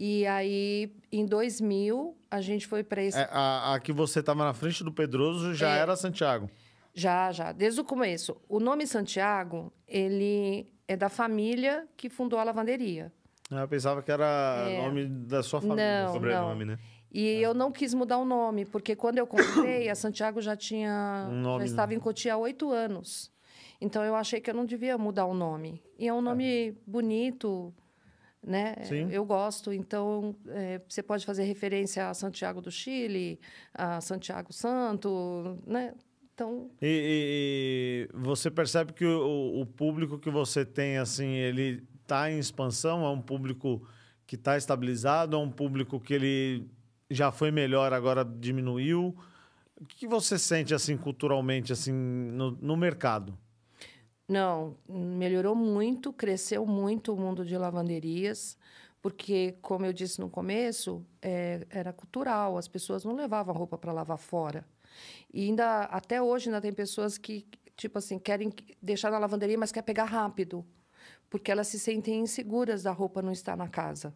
E 0.00 0.26
aí, 0.26 0.92
em 1.10 1.26
2000, 1.26 2.16
a 2.30 2.40
gente 2.40 2.66
foi 2.66 2.84
para 2.84 3.02
esse... 3.02 3.18
É, 3.18 3.28
a, 3.32 3.74
a 3.74 3.80
que 3.80 3.92
você 3.92 4.22
tava 4.22 4.44
na 4.44 4.54
frente 4.54 4.84
do 4.84 4.92
Pedroso 4.92 5.54
já 5.54 5.74
É. 5.76 5.78
era 5.80 5.96
Santiago. 5.96 6.48
Já, 6.94 7.32
já, 7.32 7.50
desde 7.52 7.80
o 7.80 7.84
começo. 7.84 8.36
O 8.48 8.60
nome 8.60 8.86
Santiago, 8.86 9.72
ele 9.86 10.68
é 10.86 10.96
da 10.96 11.08
família 11.08 11.86
que 11.96 12.08
fundou 12.08 12.38
a 12.38 12.44
lavanderia. 12.44 13.12
Eu 13.50 13.66
pensava 13.66 14.02
que 14.02 14.10
era 14.12 14.66
É. 14.68 14.82
nome 14.82 15.06
da 15.06 15.42
sua 15.42 15.60
família. 15.60 16.04
Não, 16.04 16.12
Sobrenome, 16.12 16.64
né? 16.64 16.78
E 17.10 17.26
eu 17.40 17.54
não 17.54 17.72
quis 17.72 17.94
mudar 17.94 18.18
o 18.18 18.24
nome, 18.24 18.64
porque 18.66 18.94
quando 18.94 19.18
eu 19.18 19.26
comprei, 19.26 19.88
a 19.88 19.94
Santiago 19.94 20.40
já 20.42 20.54
tinha. 20.56 21.26
Um 21.30 21.40
nome, 21.40 21.60
já 21.60 21.64
estava 21.66 21.94
em 21.94 21.98
Cotia 21.98 22.34
há 22.34 22.36
oito 22.36 22.70
anos. 22.70 23.30
Então 23.80 24.02
eu 24.04 24.14
achei 24.14 24.40
que 24.40 24.50
eu 24.50 24.54
não 24.54 24.66
devia 24.66 24.98
mudar 24.98 25.24
o 25.26 25.34
nome. 25.34 25.80
E 25.98 26.06
é 26.08 26.12
um 26.12 26.20
nome 26.20 26.76
bonito, 26.86 27.72
né? 28.42 28.74
Sim. 28.84 29.08
Eu 29.10 29.24
gosto. 29.24 29.72
Então 29.72 30.34
é, 30.48 30.80
você 30.88 31.02
pode 31.02 31.24
fazer 31.24 31.44
referência 31.44 32.08
a 32.10 32.14
Santiago 32.14 32.60
do 32.60 32.70
Chile, 32.70 33.38
a 33.72 34.00
Santiago 34.00 34.52
Santo, 34.52 35.58
né? 35.66 35.94
Então, 36.34 36.70
E, 36.80 36.86
e- 36.86 38.08
e 38.14 38.18
você 38.18 38.48
percebe 38.50 38.92
que 38.92 39.04
o, 39.04 39.60
o 39.60 39.66
público 39.66 40.18
que 40.18 40.30
você 40.30 40.64
tem, 40.64 40.96
assim, 40.98 41.26
ele 41.34 41.82
está 42.02 42.30
em 42.30 42.38
expansão? 42.38 43.04
É 43.04 43.08
um 43.10 43.20
público 43.20 43.84
que 44.26 44.36
está 44.36 44.56
estabilizado? 44.56 45.34
É 45.36 45.38
um 45.38 45.50
público 45.50 45.98
que 45.98 46.14
ele 46.14 46.68
já 47.10 47.32
foi 47.32 47.50
melhor, 47.50 47.92
agora 47.92 48.24
diminuiu? 48.24 49.16
O 49.76 49.84
que 49.86 50.06
você 50.06 50.38
sente, 50.38 50.74
assim, 50.74 50.96
culturalmente, 50.96 51.72
assim, 51.72 51.92
no, 51.92 52.50
no 52.52 52.76
mercado? 52.76 53.38
Não, 54.28 54.76
melhorou 54.86 55.54
muito, 55.54 56.12
cresceu 56.12 56.66
muito 56.66 57.14
o 57.14 57.16
mundo 57.16 57.44
de 57.44 57.56
lavanderias, 57.56 58.58
porque, 59.00 59.56
como 59.62 59.86
eu 59.86 59.92
disse 59.92 60.20
no 60.20 60.28
começo, 60.28 61.02
é, 61.22 61.66
era 61.70 61.92
cultural, 61.92 62.58
as 62.58 62.68
pessoas 62.68 63.04
não 63.04 63.14
levavam 63.14 63.54
roupa 63.54 63.78
para 63.78 63.92
lavar 63.92 64.18
fora. 64.18 64.66
E 65.32 65.44
ainda, 65.46 65.84
até 65.84 66.20
hoje, 66.20 66.48
ainda 66.48 66.60
tem 66.60 66.72
pessoas 66.72 67.16
que, 67.16 67.46
tipo 67.76 67.98
assim, 67.98 68.18
querem 68.18 68.52
deixar 68.82 69.10
na 69.10 69.18
lavanderia, 69.18 69.56
mas 69.56 69.72
quer 69.72 69.82
pegar 69.82 70.04
rápido, 70.04 70.66
porque 71.30 71.50
elas 71.50 71.68
se 71.68 71.78
sentem 71.78 72.20
inseguras 72.20 72.82
da 72.82 72.90
roupa 72.90 73.22
não 73.22 73.32
estar 73.32 73.56
na 73.56 73.68
casa. 73.68 74.12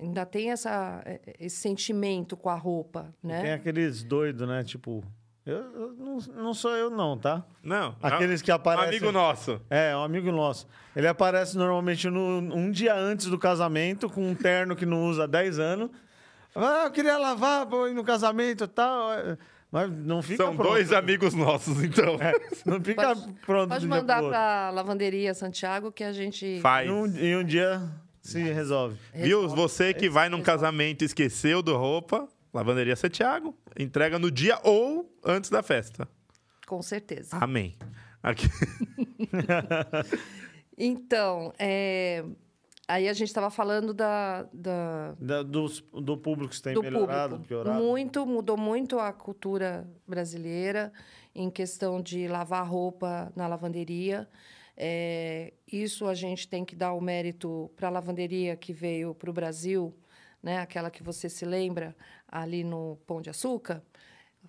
Ainda 0.00 0.26
tem 0.26 0.50
essa, 0.50 1.02
eh, 1.04 1.20
esse 1.38 1.56
sentimento 1.56 2.36
com 2.36 2.48
a 2.50 2.54
roupa, 2.56 3.14
né? 3.22 3.40
Tem 3.42 3.52
aqueles 3.52 4.02
doidos, 4.02 4.46
né? 4.46 4.64
Tipo, 4.64 5.04
eu, 5.46 5.56
eu 5.56 5.92
não, 5.92 6.18
não 6.42 6.54
sou 6.54 6.72
eu, 6.74 6.90
não, 6.90 7.16
tá? 7.16 7.44
Não. 7.62 7.94
Aqueles 8.02 8.42
que 8.42 8.50
um 8.50 8.54
aparecem. 8.56 8.88
amigo 8.88 9.12
nosso. 9.12 9.60
É, 9.70 9.96
um 9.96 10.02
amigo 10.02 10.32
nosso. 10.32 10.66
Ele 10.96 11.06
aparece 11.06 11.56
normalmente 11.56 12.08
no, 12.10 12.38
um 12.38 12.70
dia 12.70 12.94
antes 12.94 13.26
do 13.26 13.38
casamento, 13.38 14.08
com 14.10 14.26
um 14.26 14.34
terno 14.34 14.74
que 14.74 14.84
não 14.86 15.04
usa 15.06 15.24
há 15.24 15.26
10 15.26 15.58
anos. 15.58 15.90
Ah, 16.54 16.84
eu 16.84 16.90
queria 16.90 17.18
lavar 17.18 17.66
pra 17.66 17.88
ir 17.88 17.94
no 17.94 18.04
casamento 18.04 18.64
e 18.64 18.68
tal. 18.68 19.08
Mas 19.70 19.90
não 19.90 20.22
fica 20.22 20.44
São 20.44 20.54
pronto. 20.54 20.68
dois 20.70 20.92
amigos 20.92 21.34
nossos, 21.34 21.82
então. 21.82 22.14
É, 22.20 22.32
não 22.64 22.80
fica 22.80 23.08
Pode- 23.08 23.32
pronto 23.44 23.68
Pode 23.70 23.86
um 23.86 23.88
mandar 23.88 24.22
para 24.22 24.68
a 24.68 24.70
lavanderia 24.70 25.34
Santiago 25.34 25.90
que 25.90 26.04
a 26.04 26.12
gente 26.12 26.60
Faz. 26.60 26.88
Em 26.88 26.92
um, 26.92 27.06
em 27.06 27.36
um 27.36 27.44
dia 27.44 27.82
se 28.24 28.40
resolve. 28.40 28.96
Viu? 29.14 29.48
Você 29.48 29.92
que 29.94 30.08
vai 30.08 30.28
num 30.28 30.42
casamento 30.42 31.02
e 31.02 31.04
esqueceu 31.04 31.62
do 31.62 31.76
roupa, 31.76 32.26
Lavanderia 32.52 32.96
Santiago, 32.96 33.54
entrega 33.78 34.18
no 34.18 34.30
dia 34.30 34.58
ou 34.64 35.08
antes 35.24 35.50
da 35.50 35.62
festa. 35.62 36.08
Com 36.66 36.80
certeza. 36.82 37.36
Amém. 37.40 37.76
Aqui. 38.22 38.46
Então, 40.76 41.52
é, 41.56 42.24
aí 42.88 43.08
a 43.08 43.12
gente 43.12 43.28
estava 43.28 43.48
falando 43.50 43.94
da, 43.94 44.42
da- 44.52 45.14
Da- 45.20 45.42
dos- 45.44 45.80
do 45.92 46.16
público 46.16 46.52
se 46.54 46.60
tem 46.62 46.74
do 46.74 46.82
melhorado, 46.82 47.34
público. 47.36 47.48
piorado. 47.48 47.80
Muito, 47.82 48.26
mudou 48.26 48.56
muito 48.56 48.98
a 48.98 49.12
cultura 49.12 49.86
brasileira 50.06 50.92
em 51.34 51.48
questão 51.50 52.00
de 52.00 52.26
lavar 52.26 52.66
roupa 52.68 53.32
na 53.36 53.46
lavanderia. 53.46 54.28
É, 54.76 55.52
isso 55.70 56.06
a 56.06 56.14
gente 56.14 56.48
tem 56.48 56.64
que 56.64 56.74
dar 56.74 56.92
o 56.94 57.00
mérito 57.00 57.70
para 57.76 57.88
a 57.88 57.90
lavanderia 57.90 58.56
que 58.56 58.72
veio 58.72 59.14
para 59.14 59.30
o 59.30 59.32
Brasil, 59.32 59.94
né? 60.42 60.58
aquela 60.58 60.90
que 60.90 61.02
você 61.02 61.28
se 61.28 61.44
lembra, 61.44 61.94
ali 62.28 62.64
no 62.64 62.96
Pão 63.06 63.20
de 63.22 63.30
Açúcar. 63.30 63.82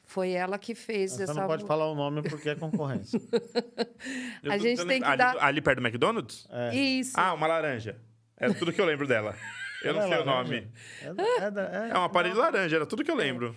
Foi 0.04 0.32
ela 0.32 0.58
que 0.60 0.76
fez 0.76 1.14
Você 1.14 1.24
essa... 1.24 1.34
não 1.34 1.48
pode 1.48 1.66
falar 1.66 1.90
o 1.90 1.96
nome 1.96 2.22
porque 2.24 2.50
é 2.50 2.56
concorrência. 2.56 3.20
A 4.44 4.58
tô 4.58 4.60
gente 4.60 4.86
tem 4.86 5.00
que 5.00 5.08
ali, 5.08 5.18
dar- 5.18 5.38
ali 5.44 5.62
perto 5.62 5.80
do 5.82 5.88
McDonald's? 5.88 6.48
Isso. 6.74 7.14
Ah, 7.16 7.34
uma 7.34 7.48
laranja. 7.48 7.98
É 8.38 8.52
tudo 8.54 8.74
que 8.74 8.82
eu 8.82 8.86
lembro 8.86 9.08
dela. 9.08 9.36
Eu 9.84 9.94
não 9.94 10.02
É 10.02 10.08
sei 10.08 10.18
o 10.18 10.26
laranja. 10.26 10.44
nome. 10.44 10.72
É, 11.02 11.44
é 11.46 11.52
da- 11.52 11.86
é- 11.88 11.90
É 11.92 11.94
uma 11.98 12.10
parede 12.10 12.36
laranja, 12.36 12.76
era 12.76 12.86
tudo 12.86 13.04
que 13.04 13.10
eu 13.12 13.16
lembro. 13.16 13.56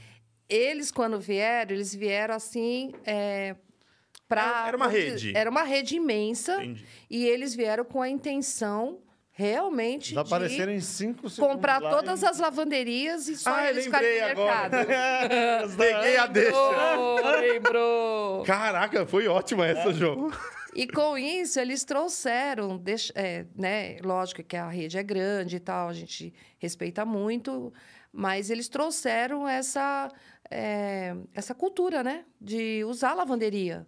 Eles, 0.49 0.91
quando 0.91 1.19
vieram, 1.21 1.73
eles 1.75 1.95
vieram 1.95 2.35
assim. 2.35 2.93
É, 4.31 4.35
pra, 4.35 4.64
Era- 4.69 4.77
uma 4.77 4.88
dizer, 4.88 5.11
rede. 5.11 5.33
Era 5.37 5.51
uma 5.51 5.62
rede 5.62 5.97
imensa. 5.97 6.57
Entendi. 6.57 6.85
E 7.09 7.25
eles 7.27 7.55
vieram 7.55 7.85
com 7.85 8.03
a 8.03 8.09
intenção 8.09 9.01
realmente 9.31 10.14
Eles 10.14 10.27
apareceram 10.27 10.73
de 10.73 10.79
em 10.79 10.81
cinco 10.81 11.31
segundos. 11.31 11.55
comprar 11.55 11.81
todas 11.81 12.23
e- 12.23 12.27
as 12.27 12.38
lavanderias 12.41 13.29
e 13.29 13.37
só 13.37 13.55
Ah, 13.55 13.71
eles 13.71 13.85
ficarem 13.85 14.09
lembrei 14.21 14.35
no 14.35 14.43
agora. 14.43 14.69
mercado. 14.85 15.77
Peguei 15.79 16.17
a 16.17 16.27
deixa. 16.27 16.51
Lembrou, 16.71 17.41
lembrou. 17.41 18.43
Caraca, 18.45 19.07
foi 19.07 19.29
ótima 19.29 19.67
essa, 19.67 19.93
João. 19.93 20.31
E 20.75 20.87
com 20.87 21.17
isso, 21.17 21.59
eles 21.59 21.85
trouxeram, 21.85 22.83
é, 23.14 23.47
né? 23.57 23.97
Lógico 24.03 24.43
que 24.43 24.57
a 24.57 24.69
rede 24.69 24.99
é 24.99 25.03
grande 25.03 25.57
e 25.57 25.61
tal, 25.61 25.88
a 25.88 25.93
gente 25.93 26.33
respeita 26.59 27.05
muito, 27.05 27.73
mas 28.12 28.51
eles 28.51 28.69
trouxeram 28.69 29.49
essa, 29.49 30.11
é, 30.51 31.14
essa 31.35 31.55
cultura, 31.55 32.03
né? 32.03 32.25
De 32.41 32.85
usar 32.85 33.14
lavanderia. 33.14 33.87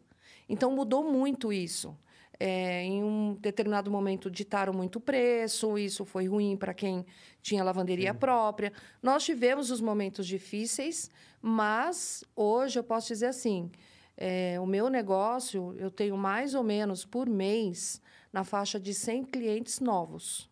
Então 0.50 0.72
mudou 0.72 1.04
muito 1.04 1.52
isso. 1.52 1.96
É, 2.42 2.82
em 2.82 3.04
um 3.04 3.34
determinado 3.34 3.90
momento 3.90 4.30
ditaram 4.30 4.72
muito 4.72 4.98
preço, 4.98 5.78
isso 5.78 6.04
foi 6.04 6.26
ruim 6.26 6.56
para 6.56 6.74
quem 6.74 7.06
tinha 7.40 7.62
lavanderia 7.62 8.12
própria. 8.12 8.72
Nós 9.00 9.22
tivemos 9.24 9.70
os 9.70 9.80
momentos 9.80 10.26
difíceis, 10.26 11.08
mas 11.40 12.24
hoje 12.34 12.80
eu 12.80 12.82
posso 12.82 13.08
dizer 13.08 13.26
assim: 13.26 13.70
é, 14.16 14.58
o 14.58 14.66
meu 14.66 14.88
negócio, 14.88 15.72
eu 15.78 15.90
tenho 15.90 16.16
mais 16.16 16.54
ou 16.54 16.64
menos 16.64 17.04
por 17.04 17.28
mês 17.28 18.02
na 18.32 18.42
faixa 18.42 18.80
de 18.80 18.92
100 18.92 19.26
clientes 19.26 19.78
novos. 19.78 20.50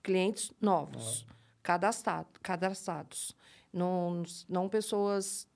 Clientes 0.00 0.52
novos, 0.60 1.26
cadastrado, 1.62 2.28
cadastrados. 2.40 3.34
Não, 3.72 4.22
não 4.48 4.68
pessoas 4.68 5.48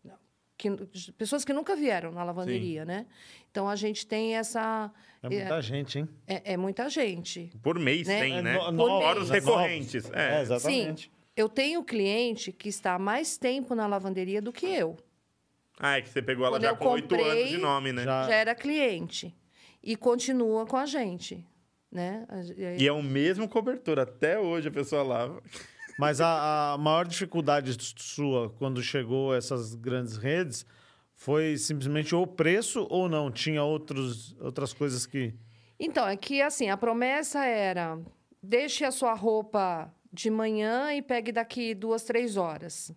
que, 0.56 0.70
pessoas 1.18 1.44
que 1.44 1.52
nunca 1.52 1.74
vieram 1.74 2.12
na 2.12 2.22
lavanderia, 2.24 2.84
né? 2.84 3.06
Então, 3.50 3.68
a 3.68 3.76
gente 3.76 4.06
tem 4.06 4.36
essa... 4.36 4.90
É 5.22 5.28
muita 5.28 5.62
gente, 5.62 5.98
hein? 5.98 6.08
É, 6.26 6.52
é 6.54 6.56
muita 6.56 6.88
gente. 6.88 7.50
Por 7.62 7.78
mês 7.78 8.06
Né? 8.08 8.20
tem, 8.20 8.38
É 8.38 8.42
né? 8.42 8.54
no- 8.54 8.72
novos, 8.72 9.02
Fora 9.04 9.20
os 9.20 9.30
é 9.30 9.34
recorrentes. 9.34 10.10
É. 10.12 10.38
É, 10.38 10.42
exatamente. 10.42 11.04
Sim, 11.04 11.10
eu 11.36 11.48
tenho 11.48 11.82
cliente 11.84 12.52
que 12.52 12.68
está 12.68 12.94
há 12.94 12.98
mais 12.98 13.36
tempo 13.36 13.74
na 13.74 13.86
lavanderia 13.86 14.40
do 14.42 14.52
que 14.52 14.66
eu. 14.66 14.96
Ah, 15.78 15.98
é 15.98 16.02
que 16.02 16.08
você 16.08 16.20
pegou 16.22 16.44
ela 16.46 16.56
Quando 16.56 16.62
já 16.62 16.74
com 16.76 16.88
oito 16.90 17.14
anos 17.14 17.48
de 17.48 17.58
nome, 17.58 17.92
né? 17.92 18.04
já- 18.04 18.28
Já 18.28 18.34
era 18.34 18.54
cliente. 18.54 19.34
E 19.82 19.96
continua 19.96 20.64
com 20.66 20.76
a 20.76 20.86
gente, 20.86 21.44
né? 21.90 22.24
E 22.78 22.86
é 22.86 22.92
o 22.92 23.02
mesmo 23.02 23.48
cobertor. 23.48 23.98
Até 23.98 24.38
hoje 24.38 24.68
a 24.68 24.70
pessoa 24.70 25.02
lava. 25.02 25.42
Mas 26.02 26.20
a, 26.20 26.72
a 26.72 26.78
maior 26.78 27.06
dificuldade 27.06 27.76
sua 27.96 28.50
quando 28.58 28.82
chegou 28.82 29.32
essas 29.32 29.76
grandes 29.76 30.16
redes 30.16 30.66
foi 31.14 31.56
simplesmente 31.56 32.12
o 32.12 32.26
preço 32.26 32.88
ou 32.90 33.08
não? 33.08 33.30
Tinha 33.30 33.62
outros, 33.62 34.34
outras 34.40 34.72
coisas 34.72 35.06
que. 35.06 35.32
Então, 35.78 36.04
é 36.08 36.16
que 36.16 36.42
assim, 36.42 36.68
a 36.70 36.76
promessa 36.76 37.44
era: 37.44 38.00
deixe 38.42 38.84
a 38.84 38.90
sua 38.90 39.14
roupa 39.14 39.94
de 40.12 40.28
manhã 40.28 40.92
e 40.92 41.00
pegue 41.00 41.30
daqui 41.30 41.72
duas, 41.72 42.02
três 42.02 42.36
horas. 42.36 42.90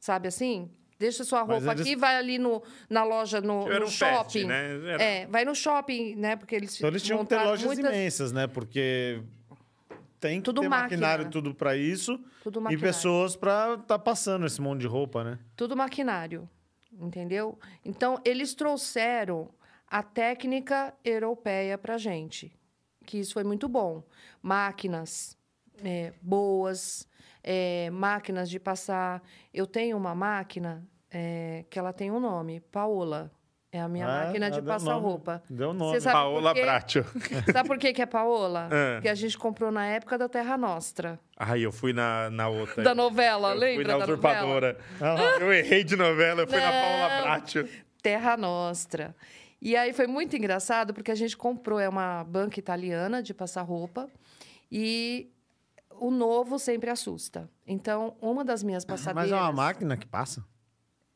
Sabe 0.00 0.28
assim? 0.28 0.70
Deixa 0.98 1.22
a 1.24 1.26
sua 1.26 1.42
roupa 1.42 1.72
eles- 1.72 1.82
aqui, 1.82 1.94
vai 1.94 2.16
ali 2.16 2.38
no, 2.38 2.62
na 2.88 3.04
loja, 3.04 3.38
no, 3.42 3.68
Era 3.70 3.80
no 3.80 3.84
um 3.86 3.90
shopping. 3.90 4.22
teste, 4.22 4.44
né? 4.46 4.92
Era- 4.94 5.02
É, 5.02 5.26
vai 5.26 5.44
no 5.44 5.54
shopping, 5.54 6.14
né? 6.16 6.36
Porque 6.36 6.54
eles 6.56 6.74
Então 6.78 6.88
eles 6.88 7.02
tinham 7.02 7.18
que 7.22 7.26
ter 7.28 7.36
lojas 7.44 7.66
muitas- 7.66 7.84
imensas, 7.94 8.32
né? 8.32 8.46
Porque 8.46 9.20
tem 10.20 10.40
que 10.40 10.44
Tudo 10.44 10.60
ter 10.62 10.68
máquina. 10.68 10.82
maquinário 10.82 11.30
tudo 11.30 11.54
para 11.54 11.76
isso 11.76 12.18
Tudo 12.42 12.70
e 12.70 12.76
pessoas 12.76 13.36
para 13.36 13.74
estar 13.74 13.98
passando 13.98 14.46
esse 14.46 14.60
monte 14.60 14.80
de 14.80 14.86
roupa, 14.86 15.22
né? 15.24 15.38
Tudo 15.56 15.76
maquinário, 15.76 16.48
entendeu? 16.92 17.58
Então, 17.84 18.20
eles 18.24 18.54
trouxeram 18.54 19.48
a 19.86 20.02
técnica 20.02 20.94
europeia 21.04 21.78
para 21.78 21.96
gente, 21.96 22.52
que 23.06 23.18
isso 23.18 23.34
foi 23.34 23.44
muito 23.44 23.68
bom. 23.68 24.02
Máquinas 24.42 25.36
é, 25.82 26.12
boas, 26.20 27.08
é, 27.42 27.90
máquinas 27.90 28.50
de 28.50 28.58
passar. 28.58 29.22
Eu 29.52 29.66
tenho 29.66 29.96
uma 29.96 30.14
máquina 30.14 30.86
é, 31.10 31.64
que 31.70 31.78
ela 31.78 31.92
tem 31.92 32.10
um 32.10 32.20
nome, 32.20 32.60
Paola. 32.60 33.30
É 33.70 33.80
a 33.80 33.88
minha 33.88 34.06
Ah, 34.06 34.24
máquina 34.26 34.46
ah, 34.46 34.50
de 34.50 34.62
passar 34.62 34.92
nome. 34.94 35.02
roupa. 35.06 35.42
Deu 35.50 35.74
nome. 35.74 35.92
Você 35.92 36.00
sabe 36.00 36.14
Paola? 36.14 36.54
Bracho. 36.54 37.04
Sabe 37.52 37.68
por 37.68 37.76
que, 37.78 37.92
que 37.92 38.00
é 38.00 38.06
Paola? 38.06 38.68
É. 38.72 38.94
Porque 38.94 39.08
a 39.10 39.14
gente 39.14 39.36
comprou 39.36 39.70
na 39.70 39.84
época 39.86 40.16
da 40.16 40.26
Terra 40.28 40.56
Nostra, 40.56 41.20
Ai, 41.36 41.60
eu 41.60 41.70
fui 41.70 41.92
na, 41.92 42.30
na 42.30 42.48
outra. 42.48 42.82
da 42.82 42.94
novela, 42.94 43.50
eu 43.52 43.58
lembra 43.58 43.84
fui 43.84 43.84
na 43.84 43.98
da 43.98 44.06
novela? 44.06 44.12
usurpadora. 44.42 44.78
Ah, 45.00 45.38
Eu 45.40 45.52
errei 45.52 45.84
de 45.84 45.96
novela, 45.96 46.42
eu 46.42 46.46
fui 46.48 46.58
na 46.58 46.70
Paola 46.70 47.08
Não. 47.16 47.22
Bracho. 47.22 47.68
Terra 48.02 48.36
Nostra. 48.38 49.14
E 49.60 49.76
aí 49.76 49.92
foi 49.92 50.06
muito 50.06 50.34
engraçado 50.36 50.94
porque 50.94 51.10
a 51.10 51.14
gente 51.14 51.36
comprou, 51.36 51.78
é 51.78 51.88
uma 51.88 52.24
banca 52.24 52.58
italiana 52.58 53.22
de 53.22 53.34
passar 53.34 53.62
roupa, 53.62 54.08
e 54.72 55.30
o 55.90 56.10
novo 56.10 56.58
sempre 56.58 56.88
assusta. 56.90 57.50
Então, 57.66 58.16
uma 58.20 58.44
das 58.44 58.62
minhas 58.62 58.84
Mas 58.86 59.00
passadeiras... 59.02 59.32
é 59.32 59.34
uma 59.42 59.52
máquina 59.52 59.96
que 59.96 60.06
passa? 60.06 60.42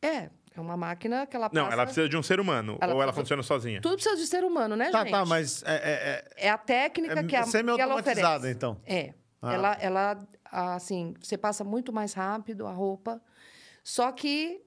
É, 0.03 0.29
é 0.55 0.61
uma 0.61 0.77
máquina 0.77 1.27
que 1.27 1.37
ela 1.37 1.49
passa... 1.49 1.63
Não, 1.63 1.71
ela 1.73 1.85
precisa 1.85 2.09
de 2.09 2.17
um 2.17 2.23
ser 2.23 2.41
humano. 2.41 2.79
Ela 2.81 2.95
ou 2.95 3.03
ela 3.03 3.13
funciona 3.13 3.43
sozinha? 3.43 3.81
Tudo 3.81 3.95
precisa 3.95 4.17
de 4.17 4.27
ser 4.27 4.45
humano, 4.45 4.77
né, 4.77 4.91
Tá, 4.91 5.01
gente? 5.01 5.11
tá, 5.11 5.25
mas 5.25 5.63
é, 5.65 6.25
é, 6.37 6.47
É 6.47 6.51
a 6.51 6.59
técnica 6.59 7.21
é, 7.21 7.23
que, 7.23 7.23
é 7.23 7.23
a, 7.23 7.27
que 7.27 7.37
ela 7.37 7.47
semi-automatizada, 7.47 8.37
oferece. 8.39 8.57
então. 8.57 8.81
É. 8.87 9.15
Ah. 9.41 9.55
Ela, 9.55 9.73
ela, 9.81 10.29
assim, 10.51 11.15
você 11.21 11.37
passa 11.37 11.65
muito 11.65 11.93
mais 11.93 12.13
rápido 12.15 12.67
a 12.67 12.73
roupa. 12.73 13.21
Só 13.83 14.13
que 14.13 14.63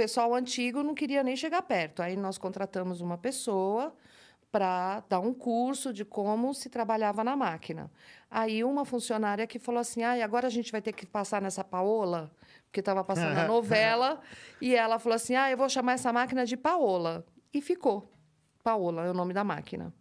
pessoal 0.00 0.34
antigo 0.34 0.82
não 0.82 0.94
queria 0.94 1.22
nem 1.22 1.36
chegar 1.36 1.60
perto. 1.60 2.00
Aí 2.02 2.16
nós 2.16 2.38
contratamos 2.38 3.02
uma 3.02 3.18
pessoa 3.18 3.94
para 4.50 5.00
dar 5.08 5.20
um 5.20 5.32
curso 5.32 5.92
de 5.92 6.04
como 6.04 6.52
se 6.52 6.68
trabalhava 6.68 7.22
na 7.22 7.36
máquina. 7.36 7.90
Aí 8.30 8.64
uma 8.64 8.84
funcionária 8.84 9.46
que 9.46 9.58
falou 9.58 9.80
assim: 9.80 10.02
ah, 10.02 10.22
agora 10.24 10.46
a 10.46 10.50
gente 10.50 10.72
vai 10.72 10.82
ter 10.82 10.92
que 10.92 11.06
passar 11.06 11.40
nessa 11.40 11.62
Paola, 11.62 12.30
porque 12.64 12.80
estava 12.80 13.04
passando 13.04 13.38
a 13.38 13.46
novela, 13.48 14.20
e 14.60 14.74
ela 14.74 14.98
falou 14.98 15.16
assim: 15.16 15.34
ah, 15.34 15.50
eu 15.50 15.56
vou 15.56 15.68
chamar 15.68 15.92
essa 15.92 16.12
máquina 16.12 16.44
de 16.44 16.56
Paola. 16.56 17.24
E 17.52 17.60
ficou. 17.60 18.12
Paola 18.62 19.06
é 19.06 19.10
o 19.10 19.14
nome 19.14 19.32
da 19.32 19.42
máquina. 19.42 19.92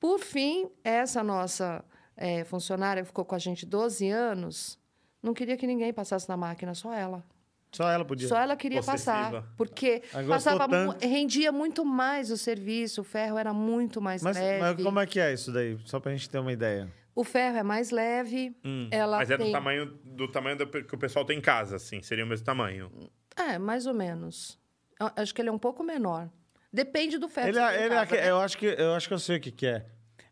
Por 0.00 0.18
fim, 0.18 0.70
essa 0.82 1.22
nossa 1.22 1.84
eh, 2.16 2.44
funcionária 2.44 3.02
que 3.02 3.08
ficou 3.08 3.24
com 3.24 3.34
a 3.34 3.38
gente 3.38 3.64
12 3.64 4.08
anos, 4.10 4.78
não 5.22 5.34
queria 5.34 5.56
que 5.56 5.66
ninguém 5.66 5.92
passasse 5.92 6.28
na 6.28 6.36
máquina, 6.36 6.74
só 6.74 6.92
ela. 6.92 7.24
Só 7.72 7.90
ela 7.90 8.04
podia. 8.04 8.26
Só 8.28 8.38
ela 8.38 8.56
queria 8.56 8.78
Possessiva. 8.80 9.12
passar, 9.42 9.54
porque 9.56 10.02
passava 10.28 10.68
tanto. 10.68 11.06
rendia 11.06 11.52
muito 11.52 11.84
mais 11.84 12.30
o 12.30 12.36
serviço, 12.36 13.02
o 13.02 13.04
ferro 13.04 13.36
era 13.36 13.52
muito 13.52 14.00
mais 14.00 14.22
Mas, 14.22 14.36
leve. 14.36 14.60
mas 14.60 14.82
como 14.82 14.98
é 15.00 15.06
que 15.06 15.20
é 15.20 15.32
isso 15.34 15.52
daí? 15.52 15.78
Só 15.84 16.00
pra 16.00 16.12
gente 16.12 16.30
ter 16.30 16.38
uma 16.38 16.52
ideia. 16.52 16.90
O 17.14 17.24
ferro 17.24 17.56
é 17.56 17.62
mais 17.62 17.90
leve, 17.90 18.54
ela 18.90 19.18
Mas 19.18 19.30
é 19.30 19.36
tem... 19.36 19.46
do 19.46 19.52
tamanho, 19.52 19.86
do 20.04 20.28
tamanho 20.28 20.56
do 20.56 20.66
que 20.66 20.94
o 20.94 20.98
pessoal 20.98 21.24
tem 21.24 21.38
em 21.38 21.40
casa, 21.42 21.76
assim. 21.76 22.02
Seria 22.02 22.24
o 22.24 22.28
mesmo 22.28 22.44
tamanho. 22.44 22.90
É, 23.36 23.58
mais 23.58 23.86
ou 23.86 23.94
menos. 23.94 24.58
Eu 24.98 25.10
Acho 25.16 25.34
que 25.34 25.40
ele 25.42 25.48
é 25.48 25.52
um 25.52 25.58
pouco 25.58 25.82
menor. 25.82 26.30
Depende 26.72 27.18
do 27.18 27.28
ferro. 27.28 27.48
Ele, 27.48 27.58
que 27.58 27.64
você 27.64 27.72
é- 27.72 27.76
ele 27.76 27.84
é 27.84 27.88
casa, 27.88 28.02
aque- 28.02 28.16
né? 28.16 28.30
eu, 28.30 28.40
acho 28.40 28.58
que, 28.58 28.66
eu 28.66 28.94
acho 28.94 29.08
que 29.08 29.14
eu 29.14 29.18
sei 29.18 29.36
o 29.36 29.40
que, 29.40 29.50
que 29.50 29.66
é. 29.66 29.86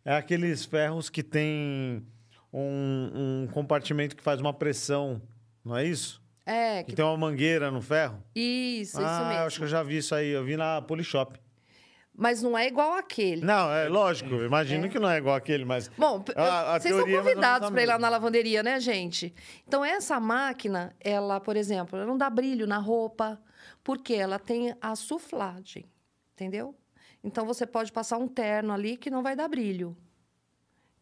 É 0.05 0.15
aqueles 0.17 0.65
ferros 0.65 1.09
que 1.11 1.23
tem 1.23 2.07
um, 2.53 3.43
um 3.45 3.49
compartimento 3.53 4.15
que 4.15 4.23
faz 4.23 4.41
uma 4.41 4.53
pressão, 4.53 5.21
não 5.65 5.77
é 5.77 5.85
isso? 5.87 6.23
É, 6.47 6.83
Que 6.83 6.91
que... 6.91 6.97
tem 6.97 7.05
uma 7.05 7.17
mangueira 7.17 7.71
no 7.71 7.81
ferro? 7.81 8.23
isso, 8.35 8.99
isso 8.99 9.01
ah, 9.01 9.25
mesmo. 9.29 9.41
eu 9.41 9.47
acho 9.47 9.59
que 9.59 9.65
eu 9.65 9.69
já 9.69 9.83
vi 9.83 9.97
isso 9.99 10.15
aí. 10.15 10.29
Eu 10.29 10.45
vi 10.45 10.57
na 10.57 10.83
Polishop. 10.83 11.39
Mas 12.17 12.41
não 12.43 12.57
é 12.57 12.69
igual 12.69 12.93
aquele. 12.93 13.45
Não, 13.45 13.73
é 13.73 13.89
lógico. 13.89 14.35
Imagino 14.37 14.89
que 14.89 15.01
não 15.01 15.11
é 15.11 15.19
igual 15.19 15.35
aquele, 15.35 15.65
mas... 15.65 15.89
Bom, 15.99 16.25
A- 16.37 16.75
a 16.77 16.79
vocês 16.79 16.95
são 16.95 17.09
é 17.09 17.17
convidados 17.17 17.71
para 17.71 17.83
ir 17.83 17.87
lá 17.87 17.99
na 17.99 18.09
lavanderia, 18.09 18.63
né, 18.63 18.79
gente? 18.79 19.35
Então, 19.67 19.85
essa 19.85 20.21
máquina, 20.21 20.95
ela, 21.01 21.41
por 21.41 21.57
exemplo, 21.57 21.97
ela 21.99 22.07
não 22.07 22.17
dá 22.17 22.31
brilho 22.31 22.69
na 22.69 22.79
roupa, 22.79 23.41
porque 23.83 24.15
ela 24.15 24.39
tem 24.39 24.77
a 24.81 24.95
suflagem, 24.95 25.87
entendeu? 26.35 26.77
Então, 27.23 27.45
você 27.45 27.67
pode 27.67 27.91
passar 27.91 28.19
um 28.19 28.29
terno 28.29 28.73
ali 28.73 28.97
que 28.97 29.11
não 29.11 29.23
vai 29.23 29.35
dar 29.35 29.49
brilho. 29.49 29.97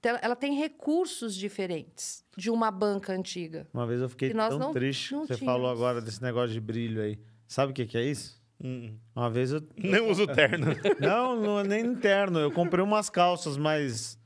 Então, 0.03 0.19
ela 0.21 0.35
tem 0.35 0.57
recursos 0.59 1.33
diferentes 1.37 2.25
de 2.37 2.51
uma 2.51 2.73
banca 2.73 3.13
antiga. 3.13 3.69
Uma 3.73 3.87
vez 3.87 4.01
eu 4.03 4.09
fiquei 4.09 4.35
tão 4.35 4.59
não- 4.59 4.73
triste. 4.73 5.13
não 5.13 5.21
Você 5.25 5.37
tínhamos. 5.37 5.55
falou 5.55 5.71
agora 5.71 6.01
desse 6.01 6.21
negócio 6.21 6.53
de 6.53 6.61
brilho 6.61 7.01
aí. 7.01 7.21
Sabe 7.47 7.71
o 7.71 7.75
que, 7.75 7.87
que 7.87 7.97
é 7.97 8.03
isso? 8.03 8.43
Hum. 8.61 8.97
Uma 9.15 9.31
vez 9.31 9.53
eu 9.53 9.63
Nem 9.77 10.01
uso 10.11 10.27
terno. 10.27 10.67
Não, 10.99 11.41
não 11.41 11.61
é 11.61 11.63
nem 11.63 11.85
interno. 11.87 12.41
Eu 12.41 12.51
comprei 12.51 12.83
umas 12.85 13.09
calças 13.09 13.57
mais, 13.57 14.19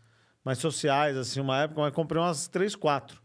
mais 0.42 0.56
sociais, 0.56 1.14
assim, 1.14 1.40
uma 1.40 1.60
época, 1.64 1.82
mas 1.82 1.92
comprei 1.92 2.22
umas 2.22 2.48
três, 2.48 2.74
quatro. 2.74 3.20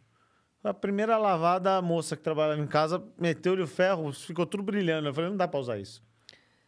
A 0.61 0.73
primeira 0.73 1.17
lavada, 1.17 1.77
a 1.77 1.81
moça 1.81 2.17
que 2.17 2.21
trabalhava 2.21 2.61
em 2.61 2.67
casa 2.67 3.01
meteu-lhe 3.17 3.61
o 3.61 3.67
ferro, 3.67 4.11
ficou 4.11 4.45
tudo 4.45 4.61
brilhando. 4.61 5.07
Eu 5.07 5.13
falei, 5.13 5.29
não 5.29 5.37
dá 5.37 5.47
pra 5.47 5.59
usar 5.59 5.79
isso. 5.79 6.03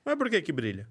Mas 0.06 0.16
por 0.16 0.30
que 0.30 0.42
que 0.42 0.54
brilha? 0.54 0.88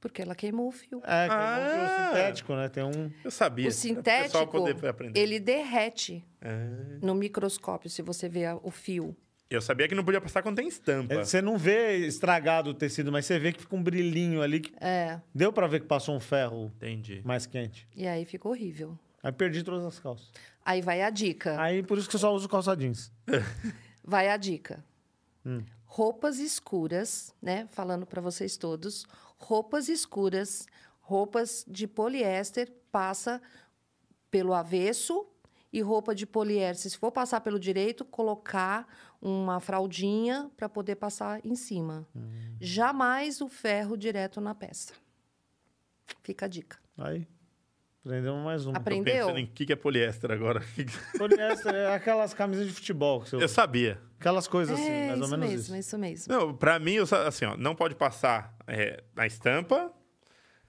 Porque 0.00 0.20
ela 0.22 0.34
queimou 0.34 0.68
o 0.68 0.70
fio. 0.72 0.98
É, 1.04 1.26
que 1.26 1.34
é 1.34 1.36
Ah. 1.36 1.58
um 1.58 1.70
fio 1.88 2.06
sintético, 2.06 2.54
né? 2.54 2.68
Tem 2.68 2.84
um... 2.84 3.10
Eu 3.24 3.30
sabia. 3.30 3.68
O 3.68 3.72
sintético, 3.72 4.24
pessoal 4.24 4.46
poder 4.46 4.86
aprender. 4.86 5.18
ele 5.18 5.40
derrete 5.40 6.24
Ah. 6.42 6.98
no 7.02 7.14
microscópio, 7.14 7.88
se 7.90 8.02
você 8.02 8.28
vê 8.28 8.44
a- 8.46 8.56
o 8.62 8.70
fio. 8.70 9.16
Eu 9.48 9.60
sabia 9.62 9.86
que 9.88 9.94
não 9.94 10.04
podia 10.04 10.20
passar 10.20 10.42
quando 10.42 10.56
tem 10.56 10.66
estampa. 10.66 11.14
É, 11.14 11.24
Você 11.24 11.40
não 11.40 11.56
vê 11.56 11.98
estragado 11.98 12.70
o 12.70 12.74
tecido, 12.74 13.12
mas 13.12 13.26
você 13.26 13.38
vê 13.38 13.52
que 13.52 13.60
fica 13.60 13.76
um 13.76 13.82
brilhinho 13.82 14.42
ali. 14.42 14.58
Que... 14.60 14.72
É, 14.80 15.20
Deu 15.34 15.52
pra 15.52 15.66
ver 15.68 15.80
que 15.80 15.86
passou 15.86 16.16
um 16.16 16.20
ferro 16.20 16.72
Entendi. 16.76 17.22
mais 17.24 17.46
quente. 17.46 17.86
e 17.94 18.06
aí 18.08 18.24
ficou 18.24 18.50
horrível. 18.52 18.98
Aí 19.22 19.30
perdi 19.32 19.62
todas 19.62 19.84
as 19.84 19.98
calças. 20.00 20.30
Aí 20.64 20.82
vai 20.82 21.00
a 21.02 21.10
dica. 21.10 21.60
Aí 21.60 21.80
por 21.82 21.96
isso 21.96 22.08
que 22.08 22.16
eu 22.16 22.20
só 22.20 22.34
uso 22.34 22.48
calça 22.48 22.76
jeans. 22.76 23.12
Vai 24.04 24.28
a 24.28 24.36
dica. 24.36 24.84
Hum. 25.44 25.62
Roupas 25.84 26.38
escuras, 26.38 27.32
né? 27.40 27.66
Falando 27.70 28.04
para 28.06 28.20
vocês 28.20 28.56
todos, 28.56 29.06
roupas 29.38 29.88
escuras, 29.88 30.66
roupas 31.00 31.64
de 31.68 31.86
poliéster 31.86 32.72
passa 32.90 33.40
pelo 34.30 34.52
avesso 34.52 35.26
e 35.72 35.80
roupa 35.80 36.14
de 36.14 36.26
poliéster, 36.26 36.90
se 36.90 36.96
for 36.96 37.12
passar 37.12 37.40
pelo 37.40 37.58
direito, 37.58 38.04
colocar 38.04 38.86
uma 39.20 39.60
fraldinha 39.60 40.50
para 40.56 40.68
poder 40.68 40.96
passar 40.96 41.44
em 41.44 41.54
cima. 41.54 42.06
Hum. 42.14 42.56
Jamais 42.60 43.40
o 43.40 43.48
ferro 43.48 43.96
direto 43.96 44.40
na 44.40 44.54
peça. 44.54 44.94
Fica 46.22 46.46
a 46.46 46.48
dica. 46.48 46.78
Aí, 46.96 47.26
prendemos 48.06 48.44
mais 48.44 48.64
Tô 48.64 48.70
Aprendeu? 48.74 49.14
pensando 49.26 49.38
em 49.38 49.46
que 49.46 49.66
que 49.66 49.72
é 49.72 49.76
poliéster 49.76 50.30
agora. 50.30 50.62
Poliéster 51.18 51.74
é 51.74 51.94
aquelas 51.94 52.32
camisas 52.34 52.66
de 52.66 52.72
futebol. 52.72 53.20
Que 53.22 53.30
você 53.30 53.36
Eu 53.36 53.40
usa. 53.40 53.48
sabia. 53.48 54.00
Aquelas 54.18 54.46
coisas 54.48 54.78
assim, 54.78 54.88
é 54.90 55.08
mais 55.08 55.18
ou 55.18 55.24
isso 55.26 55.30
menos 55.36 55.50
mesmo, 55.50 55.76
isso. 55.76 55.76
isso 55.76 55.98
mesmo. 55.98 56.32
Não, 56.34 56.54
pra 56.54 56.78
mim, 56.78 56.96
assim, 57.26 57.44
ó, 57.44 57.56
não 57.56 57.74
pode 57.74 57.94
passar 57.94 58.54
é, 58.66 59.02
na 59.14 59.26
estampa 59.26 59.92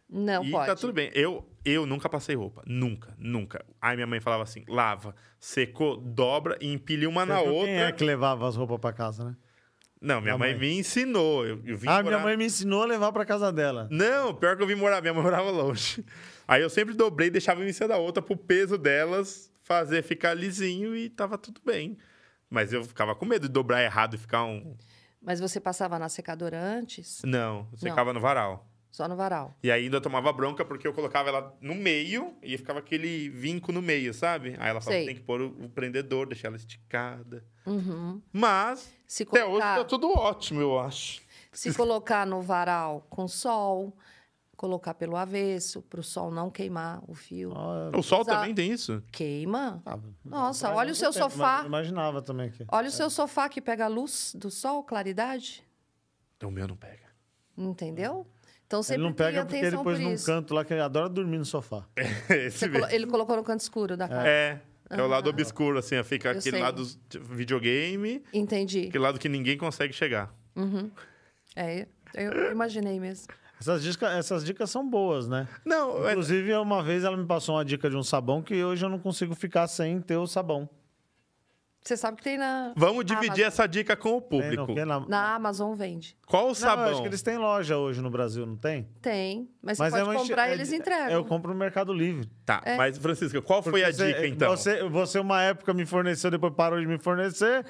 Não 0.10 0.43
e 0.43 0.52
pode. 0.52 0.65
tá 0.67 0.76
tudo 0.76 0.91
bem. 0.93 1.10
Eu, 1.13 1.47
eu 1.63 1.86
nunca 1.86 2.10
passei 2.10 2.36
roupa. 2.36 2.62
Nunca, 2.65 3.13
nunca. 3.17 3.63
Aí 3.82 3.95
minha 3.95 4.08
mãe 4.08 4.19
falava 4.19 4.43
assim, 4.43 4.63
lava, 4.67 5.15
secou, 5.39 5.95
dobra 5.97 6.58
e 6.60 6.71
empilha 6.73 7.08
uma 7.08 7.26
na 7.26 7.38
Você 7.38 7.43
viu 7.45 7.54
outra. 7.54 7.67
Quem 7.73 7.82
é 7.84 7.91
que 7.91 8.04
levava 8.04 8.47
as 8.47 8.56
roupas 8.56 8.80
pra 8.80 8.91
casa, 8.91 9.23
né? 9.23 9.36
Não, 10.00 10.21
minha 10.21 10.38
mãe, 10.38 10.52
mãe. 10.52 10.60
me 10.60 10.78
ensinou. 10.80 11.43
Eu, 11.45 11.60
eu 11.65 11.76
vim 11.78 11.88
Ah, 11.88 11.93
morar... 11.93 12.04
minha 12.04 12.19
mãe 12.19 12.38
me 12.38 12.45
ensinou 12.45 12.84
a 12.84 12.86
levar 12.86 13.12
pra 13.12 13.26
casa 13.26 13.52
dela. 13.52 13.88
Não, 13.89 14.34
pior 14.36 14.56
que 14.56 14.62
eu 14.62 14.67
vim 14.67 14.76
morar, 14.76 15.02
minha 15.02 15.13
mãe 15.13 15.23
morava 15.23 15.50
longe. 15.50 16.06
Aí 16.48 16.62
eu 16.62 16.70
sempre 16.70 16.94
dobrei, 16.94 17.30
deixava 17.30 17.64
em 17.66 17.74
cima 17.74 17.90
da 17.90 17.98
outra 17.98 18.22
pro 18.24 18.38
peso 18.38 18.78
delas 18.78 19.52
fazer 19.64 20.02
ficar 20.02 20.34
lisinho 20.34 20.96
e 20.96 21.10
tava 21.10 21.38
tudo 21.38 21.62
bem. 21.66 21.98
Mas 22.50 22.72
eu 22.72 22.84
ficava 22.84 23.14
com 23.14 23.26
medo 23.26 23.48
de 23.48 23.54
dobrar 23.54 23.84
errado 23.84 24.16
e 24.16 24.18
ficar 24.18 24.46
um. 24.46 24.78
Mas 25.22 25.40
você 25.42 25.60
passava 25.60 26.00
na 26.00 26.08
secadora 26.08 26.58
antes? 26.58 27.22
Não, 27.26 27.68
secava 27.76 28.14
no 28.14 28.20
varal. 28.22 28.66
Só 28.90 29.08
no 29.08 29.16
varal. 29.18 29.54
E 29.62 29.70
aí 29.70 29.84
ainda 29.84 30.00
tomava 30.00 30.32
bronca 30.32 30.64
porque 30.64 30.88
eu 30.88 30.94
colocava 30.94 31.30
ela 31.30 31.58
no 31.60 31.76
meio 31.76 32.34
e 32.42 32.58
ficava 32.58 32.80
aquele 32.80 33.30
vinco 33.30 33.72
no 33.72 33.82
meio, 33.82 34.14
sabe? 34.14 34.56
Aí 34.58 34.70
ela 34.70 34.80
falava, 34.80 34.92
Sei. 35.00 35.06
tem 35.06 35.16
que 35.16 35.22
pôr 35.22 35.42
o 35.42 35.66
o 35.66 35.70
prendedor, 35.70 36.28
deixar 36.28 36.48
ela 36.48 36.58
esticada. 36.58 37.44
Uhum. 37.66 38.22
Mas, 38.32 38.90
Se 39.06 39.24
até 39.24 39.44
hoje 39.44 39.50
colocar, 39.52 39.76
tá 39.76 39.84
tudo 39.84 40.10
ótimo, 40.18 40.62
eu 40.62 40.80
acho. 40.80 41.22
se 41.52 41.74
colocar 41.74 42.26
no 42.26 42.42
varal 42.42 43.06
com 43.10 43.28
sol, 43.28 43.96
colocar 44.58 44.93
pelo 44.96 45.15
avesso, 45.15 45.82
para 45.84 46.00
o 46.00 46.04
sol 46.04 46.32
não 46.32 46.50
queimar 46.50 47.02
o 47.08 47.13
fio. 47.13 47.54
Ah, 47.56 47.91
O 47.96 48.02
sol 48.04 48.22
Usar- 48.22 48.39
também 48.39 48.54
tem 48.56 48.72
isso? 48.72 49.02
Queima. 49.12 49.82
ah, 49.86 49.98
Nossa, 50.26 50.72
olha 50.74 50.91
o 50.91 50.96
seu 50.96 51.12
tempo, 51.13 51.30
sofá. 51.30 51.63
Imaginava 51.65 52.22
também 52.22 52.50
que. 52.50 52.65
Olha 52.70 52.89
o 52.89 52.91
seu 52.91 53.10
sofá 53.10 53.48
que 53.48 53.62
pega 53.62 53.86
a 53.86 53.88
luz 53.88 54.34
do 54.36 54.50
sol, 54.52 54.84
claridade. 54.84 55.63
O 56.43 56.50
meu 56.52 56.67
não 56.67 56.76
pega. 56.76 57.08
Entendeu? 57.58 58.28
Então 58.65 58.80
Ele 58.80 58.84
sempre 58.86 59.04
não 59.04 59.13
pega 59.13 59.46
porque 59.46 59.56
ele 59.65 59.78
pôs 59.78 59.98
por 59.98 60.00
num 60.00 60.17
canto 60.17 60.54
lá 60.54 60.65
que 60.65 60.74
ele 60.74 60.82
adora 60.82 61.08
dormir 61.08 61.38
no 61.38 61.46
sofá. 61.46 61.86
Mesmo. 62.30 62.72
colo- 62.74 62.89
Ele 62.89 63.08
colocou 63.08 63.36
no 63.38 63.43
canto 63.43 63.62
escuro 63.62 63.96
da 63.96 64.08
casa. 64.10 64.28
É, 64.28 64.60
é 64.89 65.02
o 65.02 65.08
lado 65.08 65.30
obscuro, 65.30 65.78
assim, 65.80 66.04
fica 66.04 66.30
Eu 66.30 66.38
aquele 66.39 66.58
sei. 66.58 66.62
lado 66.62 66.84
de 67.08 67.20
videogame, 67.20 68.22
Entendi. 68.34 68.88
aquele 68.89 69.04
lado 69.04 69.17
que 69.20 69.30
ninguém 69.30 69.58
consegue 69.58 69.93
chegar. 69.93 70.34
É, 71.56 71.88
eu 72.15 72.52
imaginei 72.52 73.00
mesmo. 73.00 73.28
Essas 73.60 73.82
dicas, 73.84 74.12
essas 74.13 74.46
dicas 74.46 74.70
são 74.70 74.88
boas, 74.88 75.28
né? 75.28 75.48
Não, 75.65 76.08
é- 76.08 76.12
Inclusive, 76.12 76.54
uma 76.56 76.84
vez 76.84 77.04
ela 77.04 77.17
me 77.17 77.26
passou 77.26 77.56
uma 77.56 77.65
dica 77.65 77.89
de 77.89 77.96
um 77.96 78.04
sabão 78.04 78.41
que 78.41 78.63
hoje 78.63 78.86
eu 78.86 78.89
não 78.89 79.00
consigo 79.00 79.34
ficar 79.36 79.67
sem 79.67 80.00
ter 80.00 80.17
o 80.17 80.28
sabão. 80.28 80.70
Você 81.84 81.96
sabe 81.96 82.17
que 82.17 82.24
tem 82.24 82.38
na, 82.38 82.74
vamos 82.76 83.06
dividir 83.06 83.30
Amazon. 83.30 83.46
essa 83.48 83.65
dica 83.65 83.96
com 83.96 84.17
o 84.17 84.22
Tem, 84.22 84.28
público. 84.41 84.67
não, 84.67 84.76
que 84.76 84.84
na... 84.84 85.00
na 85.08 85.36
Amazon 85.36 85.74
vende. 85.74 86.17
Qual 86.28 86.41
o 86.43 86.46
Não, 86.48 86.50
eu 86.50 86.56
sabão? 86.56 86.89
acho 86.89 87.02
que 87.02 87.08
eles 87.08 87.22
têm 87.22 87.38
loja 87.38 87.78
hoje 87.78 88.02
no 88.02 88.10
Brasil, 88.10 88.46
não 88.46 88.58
tem? 88.58 88.89
Tem, 89.02 89.50
mas, 89.62 89.78
você 89.78 89.86
é 89.86 89.89
pode 89.91 90.10
enche- 90.10 90.17
comprar 90.28 90.48
e 90.50 90.52
é 90.52 90.54
eles 90.54 90.74
entregam. 90.74 91.10
Eu 91.12 91.24
compro 91.24 91.54
no 91.54 91.58
Mercado 91.58 91.93
Livre. 91.93 92.30
Tá, 92.46 92.62
É. 92.65 92.76
mas 92.76 92.98
Francisca, 92.98 93.41
qual 93.41 93.63
foi 93.63 93.84
a 93.84 93.86
Porque 93.86 93.93
você- 94.04 94.13
dica 94.13 94.28
então? 94.28 94.50
Você, 94.50 94.84
você, 94.89 95.17
uma 95.20 95.41
época, 95.41 95.74
me 95.74 95.86
forneceu, 95.86 96.30
depois 96.30 96.54
parou 96.54 96.78
de 96.78 96.86
me 96.86 97.00
fornecer. 97.00 97.65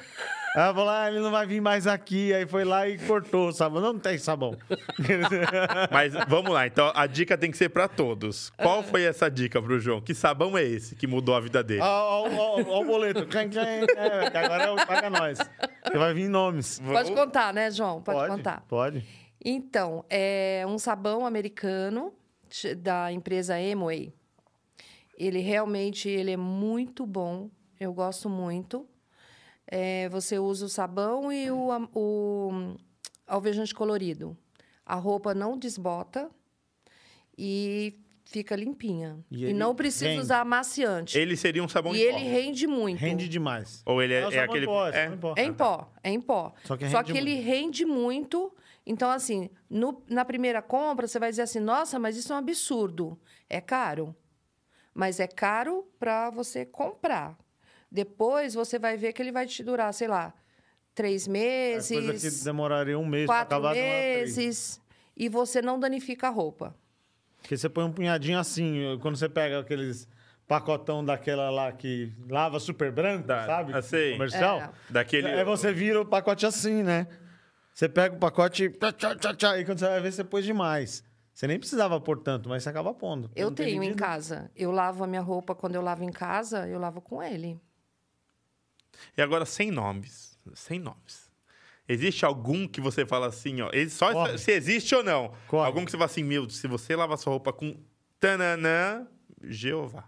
Aí 0.58 0.64
ela 0.64 0.74
falou: 0.74 0.90
ah, 0.90 1.08
ele 1.08 1.20
não 1.20 1.30
vai 1.30 1.46
vir 1.46 1.62
mais 1.62 1.86
aqui. 1.86 2.34
Aí 2.34 2.48
foi 2.48 2.66
lá 2.66 2.90
e 2.90 2.98
cortou 2.98 3.50
o 3.50 3.52
sabão. 3.52 3.80
Não 3.80 4.00
tem 4.00 4.18
sabão. 4.18 4.58
Mas 5.94 6.14
vamos 6.28 6.52
lá, 6.52 6.66
então 6.66 6.92
a 6.96 7.06
dica 7.06 7.38
tem 7.38 7.52
que 7.52 7.58
ser 7.58 7.70
pra 7.70 7.88
todos. 7.88 8.50
Qual 8.58 8.82
foi 8.82 9.04
essa 9.04 9.30
dica 9.30 9.62
pro 9.62 9.80
João? 9.80 10.02
Que 10.02 10.16
sabão 10.16 10.58
é 10.58 10.64
esse 10.64 10.96
que 10.96 11.06
mudou 11.06 11.36
a 11.36 11.40
vida 11.40 11.64
dele? 11.64 11.82
Ó, 11.82 11.86
ó, 11.86 12.28
ó, 12.28 12.62
ó 12.70 12.82
o 12.82 12.86
boleto. 12.86 13.20
É, 13.20 14.32
que 14.32 14.38
agora 14.38 14.64
é 14.64 14.72
o 14.72 14.76
paga 14.78 15.12
nós. 15.12 15.38
Que 15.92 15.96
vai 15.96 16.12
vir 16.16 16.28
nomes. 16.28 16.80
Pode 16.80 17.12
contar, 17.12 17.54
né, 17.54 17.70
João? 17.70 18.02
Pode, 18.02 18.28
contar. 18.28 18.66
Pode. 18.68 19.06
Então, 19.46 20.04
é 20.10 20.66
um 20.68 20.80
sabão 20.80 21.24
americano 21.24 22.12
da 22.78 23.12
empresa 23.12 23.54
Amway. 23.56 24.12
Ele 25.16 25.40
realmente 25.40 26.10
ele 26.10 26.32
é 26.32 26.38
muito 26.38 27.06
bom. 27.06 27.48
Eu 27.80 27.94
gosto 27.94 28.28
muito. 28.28 28.88
É, 29.68 30.08
você 30.10 30.40
usa 30.40 30.66
o 30.66 30.70
sabão 30.70 31.32
e 31.32 31.52
o, 31.52 31.70
o- 31.94 32.76
alvejante 33.28 33.74
colorido. 33.76 34.38
A 34.86 34.96
roupa 34.96 35.34
não 35.34 35.58
desbota 35.58 36.30
e 37.38 38.00
fica 38.24 38.56
limpinha. 38.56 39.20
E 39.32 39.48
E, 39.48 39.54
não 39.54 39.76
precisa 39.76 40.08
rende. 40.08 40.22
usar 40.22 40.42
amaciante. 40.42 41.18
Ele 41.18 41.36
seria 41.36 41.64
um 41.64 41.68
sabão 41.68 41.94
e 41.94 41.98
em 42.00 42.02
ele 42.02 42.14
pó. 42.14 42.30
rende 42.30 42.68
muito. 42.68 43.00
Rende 43.00 43.28
demais. 43.30 43.82
Ou 43.86 44.02
ele 44.02 44.14
é, 44.14 44.22
é 44.22 44.36
em 44.36 44.40
aquele. 44.40 44.66
pó, 44.66 44.88
é. 44.88 45.06
em 45.08 45.18
pó. 45.18 45.34
É 45.38 45.44
em 45.44 45.54
pó, 45.54 45.94
é 46.04 46.10
em 46.12 46.22
pó. 46.22 46.54
Só 46.64 46.78
que 46.78 46.90
Só 46.90 47.04
que 47.04 47.18
ele 47.18 47.36
rende 47.36 47.86
muito. 47.86 48.54
Então, 48.86 49.10
assim, 49.12 49.50
no- 49.70 50.02
na 50.10 50.24
primeira 50.24 50.62
compra, 50.62 51.08
você 51.08 51.20
vai 51.20 51.30
dizer 51.30 51.42
assim: 51.44 51.60
nossa, 51.60 52.00
mas 52.00 52.16
isso 52.18 52.32
é 52.32 52.36
um 52.36 52.40
absurdo. 52.40 53.20
É 53.50 53.60
caro. 53.60 54.16
Mas 54.94 55.20
é 55.20 55.28
caro 55.28 55.86
para 56.00 56.30
você 56.30 56.66
comprar. 56.66 57.38
Depois 57.92 58.54
você 58.54 58.78
vai 58.78 58.98
ver 58.98 59.14
que 59.14 59.22
ele 59.22 59.32
vai 59.32 59.46
te 59.46 59.64
durar, 59.64 59.94
sei 59.94 60.08
lá, 60.08 60.34
três 60.94 61.28
É 61.28 61.32
meses, 61.32 62.06
coisa 62.06 62.30
que 62.30 62.44
demoraria 62.44 62.98
um 63.00 63.06
mês 63.06 63.26
pra 63.26 63.38
quatro 63.46 63.58
acabar 63.58 63.74
meses. 63.76 64.82
E 65.16 65.30
você 65.30 65.62
não 65.62 65.80
danifica 65.80 66.28
a 66.28 66.30
roupa. 66.30 66.76
Porque 67.42 67.58
você 67.58 67.70
põe 67.70 67.84
um 67.86 67.92
punhadinho 67.92 68.38
assim, 68.40 68.98
quando 69.02 69.16
você 69.16 69.30
pega 69.30 69.60
aqueles 69.60 70.08
pacotão 70.48 71.04
daquela 71.04 71.50
lá 71.50 71.72
que 71.72 72.14
lava 72.30 72.60
super 72.60 72.92
branco, 72.92 73.28
Tá, 73.28 73.46
sabe? 73.46 73.74
eu 73.74 73.82
sei. 73.82 74.14
Comercial. 74.14 74.60
É. 74.62 74.70
Daquele. 74.90 75.28
Aí 75.28 75.44
você 75.44 75.74
vira 75.74 76.02
o 76.02 76.06
pacote 76.06 76.46
assim, 76.46 76.84
né? 76.84 77.08
Você 77.74 77.88
pega 77.88 78.16
o 78.16 78.18
pacote, 78.18 78.70
tchá, 78.70 78.92
tchá, 78.92 79.16
tchá, 79.16 79.34
tchá, 79.36 79.60
e 79.60 79.66
quando 79.66 79.80
você 79.80 79.86
vai 79.88 80.02
ver, 80.02 80.12
você 80.12 80.24
pôs 80.24 80.44
demais. 80.44 81.04
Você 81.34 81.46
nem 81.46 81.60
precisava 81.60 82.00
pôr 82.02 82.18
tanto, 82.20 82.50
mas 82.50 82.64
você 82.64 82.70
acaba 82.70 82.92
pondo. 82.94 83.30
Eu 83.36 83.52
tenho 83.52 83.84
em 83.84 83.94
casa. 83.94 84.50
Eu 84.56 84.72
lavo 84.72 85.04
a 85.04 85.08
minha 85.08 85.22
roupa 85.22 85.54
quando 85.54 85.76
eu 85.76 85.82
lavo 85.84 86.04
em 86.04 86.12
casa, 86.12 86.68
eu 86.68 86.80
lavo 86.80 87.00
com 87.00 87.22
ele. 87.22 87.62
E 89.18 89.22
agora, 89.22 89.46
sem 89.46 89.72
nomes. 89.72 90.38
Sem 90.54 90.80
nomes. 90.80 91.28
Existe 91.90 92.26
algum 92.26 92.68
que 92.68 92.82
você 92.82 93.06
fala 93.06 93.28
assim, 93.28 93.62
ó. 93.62 93.70
Só 93.90 94.12
Corre. 94.12 94.38
se 94.38 94.52
existe 94.52 94.94
ou 94.94 95.04
não. 95.04 95.34
Corre. 95.48 95.66
Algum 95.66 95.86
que 95.86 95.92
você 95.92 95.98
fala 95.98 96.10
assim, 96.10 96.24
meu, 96.24 96.50
se 96.50 96.68
você 96.68 96.96
lava 96.96 97.16
sua 97.16 97.32
roupa 97.32 97.54
com 97.54 97.78
tananã, 98.20 99.08
Jeová. 99.44 100.04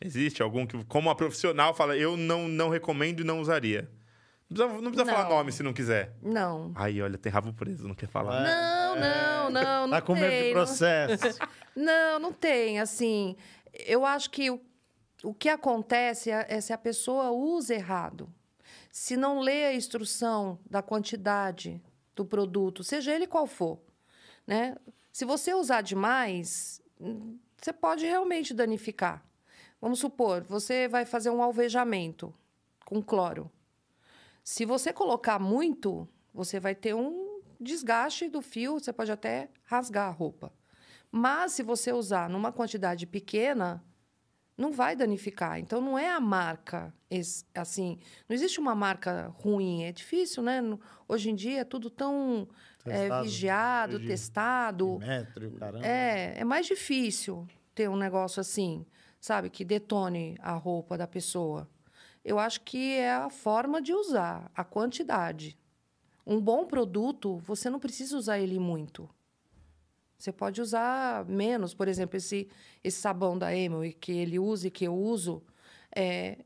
Existe 0.00 0.42
algum 0.42 0.66
que, 0.66 0.84
como 0.84 1.08
a 1.08 1.14
profissional, 1.14 1.72
fala, 1.74 1.96
eu 1.96 2.16
não, 2.16 2.46
não 2.46 2.68
recomendo 2.68 3.20
e 3.20 3.24
não 3.24 3.40
usaria. 3.40 3.90
Não 4.48 4.56
precisa, 4.56 4.82
não 4.82 4.90
precisa 4.92 5.06
falar 5.06 5.28
Não. 5.28 5.36
nome 5.36 5.52
se 5.52 5.62
não 5.62 5.72
quiser. 5.72 6.14
Não. 6.22 6.72
Aí, 6.76 7.00
olha, 7.02 7.18
tem 7.18 7.32
rabo 7.32 7.52
preso, 7.52 7.88
não 7.88 7.94
quer 7.94 8.06
falar. 8.08 8.42
Não, 8.42 8.96
não, 8.96 9.50
não, 9.50 9.86
não 9.86 9.90
Tá 9.90 10.00
com 10.02 10.14
medo 10.14 10.28
tem, 10.28 10.44
de 10.48 10.52
processo. 10.52 11.38
Não, 11.74 12.18
não 12.18 12.32
tem. 12.32 12.80
Assim, 12.80 13.36
eu 13.84 14.06
acho 14.06 14.30
que 14.30 14.50
o, 14.50 14.58
o 15.22 15.34
que 15.34 15.48
acontece 15.48 16.30
é, 16.30 16.46
é 16.48 16.60
se 16.60 16.72
a 16.72 16.78
pessoa 16.78 17.30
usa 17.30 17.74
errado. 17.74 18.32
Se 18.90 19.16
não 19.16 19.40
lê 19.40 19.66
a 19.66 19.74
instrução 19.74 20.58
da 20.68 20.82
quantidade 20.82 21.82
do 22.14 22.24
produto, 22.24 22.82
seja 22.82 23.14
ele 23.14 23.26
qual 23.26 23.46
for, 23.46 23.78
né? 24.46 24.76
Se 25.12 25.24
você 25.24 25.54
usar 25.54 25.80
demais, 25.80 26.82
você 27.56 27.72
pode 27.72 28.04
realmente 28.04 28.52
danificar. 28.52 29.24
Vamos 29.80 29.98
supor, 29.98 30.42
você 30.42 30.88
vai 30.88 31.04
fazer 31.04 31.30
um 31.30 31.42
alvejamento 31.42 32.34
com 32.84 33.02
cloro. 33.02 33.50
Se 34.42 34.64
você 34.64 34.92
colocar 34.92 35.38
muito, 35.38 36.08
você 36.32 36.60
vai 36.60 36.74
ter 36.74 36.94
um 36.94 37.40
desgaste 37.60 38.28
do 38.28 38.40
fio, 38.40 38.78
você 38.78 38.92
pode 38.92 39.10
até 39.10 39.48
rasgar 39.64 40.08
a 40.08 40.12
roupa. 40.12 40.52
Mas 41.10 41.52
se 41.52 41.62
você 41.62 41.92
usar 41.92 42.28
numa 42.28 42.52
quantidade 42.52 43.06
pequena, 43.06 43.82
não 44.56 44.72
vai 44.72 44.96
danificar. 44.96 45.58
Então 45.58 45.80
não 45.80 45.98
é 45.98 46.10
a 46.10 46.20
marca 46.20 46.92
assim, 47.54 47.98
não 48.28 48.34
existe 48.34 48.58
uma 48.58 48.74
marca 48.74 49.32
ruim, 49.36 49.84
é 49.84 49.92
difícil, 49.92 50.42
né? 50.42 50.60
Hoje 51.06 51.30
em 51.30 51.34
dia 51.34 51.60
é 51.60 51.64
tudo 51.64 51.90
tão 51.90 52.48
é, 52.84 53.02
Testado, 53.02 53.24
vigiado, 53.24 53.98
de- 53.98 54.06
testado. 54.06 54.98
Metro, 54.98 55.50
caramba. 55.52 55.86
É, 55.86 56.38
é 56.38 56.44
mais 56.44 56.66
difícil 56.66 57.46
ter 57.74 57.88
um 57.88 57.96
negócio 57.96 58.40
assim, 58.40 58.86
sabe, 59.20 59.50
que 59.50 59.64
detone 59.64 60.36
a 60.40 60.52
roupa 60.52 60.96
da 60.96 61.06
pessoa. 61.06 61.68
Eu 62.24 62.38
acho 62.38 62.62
que 62.62 62.94
é 62.94 63.12
a 63.12 63.30
forma 63.30 63.80
de 63.80 63.92
usar, 63.92 64.50
a 64.54 64.64
quantidade. 64.64 65.56
Um 66.26 66.40
bom 66.40 66.64
produto, 66.66 67.36
você 67.38 67.70
não 67.70 67.78
precisa 67.78 68.16
usar 68.16 68.38
ele 68.40 68.58
muito. 68.58 69.08
Você 70.18 70.32
pode 70.32 70.60
usar 70.60 71.24
menos, 71.26 71.74
por 71.74 71.88
exemplo, 71.88 72.16
esse, 72.16 72.48
esse 72.82 72.98
sabão 73.00 73.36
da 73.38 73.54
Emily 73.54 73.92
que 73.92 74.12
ele 74.12 74.38
usa 74.38 74.68
e 74.68 74.70
que 74.70 74.84
eu 74.86 74.94
uso, 74.94 75.42
é, 75.94 76.38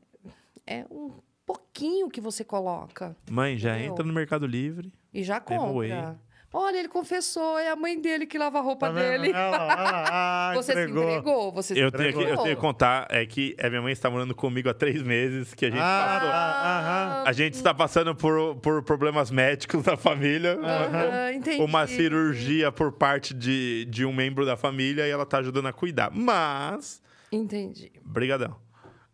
é 0.67 0.85
um 0.91 1.11
pouquinho 1.45 2.09
que 2.09 2.19
você 2.21 2.43
coloca 2.43 3.15
Mãe, 3.29 3.57
já 3.57 3.73
Entendeu? 3.75 3.91
entra 3.93 4.05
no 4.05 4.13
Mercado 4.13 4.45
Livre. 4.45 4.91
e 5.13 5.23
já 5.23 5.39
compra. 5.39 6.19
Olha, 6.53 6.79
ele 6.79 6.89
confessou, 6.89 7.57
é 7.57 7.69
a 7.69 7.77
mãe 7.77 7.97
dele 8.01 8.25
que 8.25 8.37
lava 8.37 8.59
a 8.59 8.61
roupa 8.61 8.87
Tá 8.87 8.93
dele. 8.99 9.31
Lá. 9.31 10.11
Ah, 10.13 10.51
Você 10.55 10.71
entregou. 10.73 11.03
se 11.03 11.09
entregou, 11.09 11.51
você 11.53 11.73
se 11.73 11.79
Eu 11.79 11.89
tenho, 11.91 12.09
que, 12.11 12.17
eu 12.17 12.21
entregou. 12.23 12.43
tenho 12.43 12.55
que 12.57 12.61
contar, 12.61 13.07
é 13.09 13.25
que 13.25 13.55
a 13.61 13.69
minha 13.69 13.81
mãe 13.81 13.93
está 13.93 14.09
morando 14.09 14.35
comigo 14.35 14.69
há 14.69 14.73
três 14.73 15.01
meses, 15.01 15.53
que 15.53 15.65
a 15.65 15.69
gente 15.69 15.79
Ah, 15.81 16.07
passou. 16.13 16.29
tá, 16.29 16.79
aham. 16.79 17.23
A 17.27 17.31
gente 17.33 17.53
está 17.53 17.73
passando 17.73 18.13
por, 18.13 18.55
por 18.57 18.83
problemas 18.83 19.31
médicos 19.31 19.85
na 19.85 19.95
família. 19.95 20.59
Entendi. 21.33 21.61
Uma 21.63 21.87
cirurgia 21.87 22.69
por 22.71 22.91
parte 22.91 23.33
de, 23.33 23.85
de 23.89 24.05
um 24.05 24.11
membro 24.13 24.45
da 24.45 24.57
família 24.57 25.07
e 25.07 25.09
ela 25.09 25.25
tá 25.25 25.37
ajudando 25.37 25.67
a 25.67 25.73
cuidar. 25.73 26.11
Mas, 26.11 27.01
Entendi. 27.31 27.89
brigadão. 28.03 28.57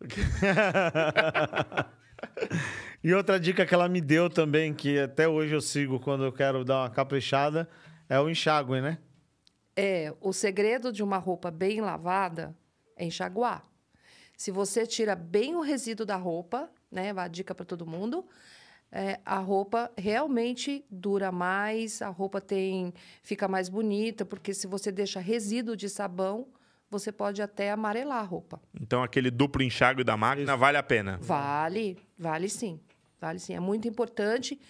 E 3.02 3.14
outra 3.14 3.38
dica 3.38 3.64
que 3.64 3.72
ela 3.72 3.88
me 3.88 4.00
deu 4.00 4.28
também, 4.28 4.74
que 4.74 4.98
até 4.98 5.28
hoje 5.28 5.54
eu 5.54 5.60
sigo 5.60 6.00
quando 6.00 6.24
eu 6.24 6.32
quero 6.32 6.64
dar 6.64 6.82
uma 6.82 6.90
caprichada, 6.90 7.68
é 8.08 8.18
o 8.18 8.28
enxágue, 8.28 8.80
né? 8.80 8.98
É, 9.76 10.12
o 10.20 10.32
segredo 10.32 10.92
de 10.92 11.02
uma 11.04 11.18
roupa 11.18 11.50
bem 11.50 11.80
lavada 11.80 12.56
é 12.96 13.04
enxaguar. 13.04 13.64
Se 14.36 14.50
você 14.50 14.84
tira 14.86 15.14
bem 15.14 15.54
o 15.54 15.60
resíduo 15.60 16.04
da 16.04 16.16
roupa, 16.16 16.68
né, 16.90 17.12
a 17.16 17.28
dica 17.28 17.54
para 17.54 17.64
todo 17.64 17.86
mundo, 17.86 18.26
é, 18.90 19.20
a 19.24 19.38
roupa 19.38 19.90
realmente 19.96 20.84
dura 20.90 21.30
mais, 21.30 22.02
a 22.02 22.08
roupa 22.08 22.40
tem 22.40 22.92
fica 23.22 23.46
mais 23.46 23.68
bonita, 23.68 24.24
porque 24.24 24.52
se 24.52 24.66
você 24.66 24.90
deixa 24.90 25.20
resíduo 25.20 25.76
de 25.76 25.88
sabão, 25.88 26.48
você 26.90 27.12
pode 27.12 27.42
até 27.42 27.70
amarelar 27.70 28.18
a 28.18 28.22
roupa. 28.22 28.60
Então, 28.80 29.02
aquele 29.02 29.30
duplo 29.30 29.62
enxágue 29.62 30.02
da 30.02 30.16
máquina 30.16 30.56
vale 30.56 30.78
a 30.78 30.82
pena. 30.82 31.18
Vale, 31.20 31.98
vale 32.18 32.48
sim. 32.48 32.80
Vale 33.20 33.38
sim. 33.38 33.54
É 33.54 33.60
muito 33.60 33.88
importante. 33.88 34.60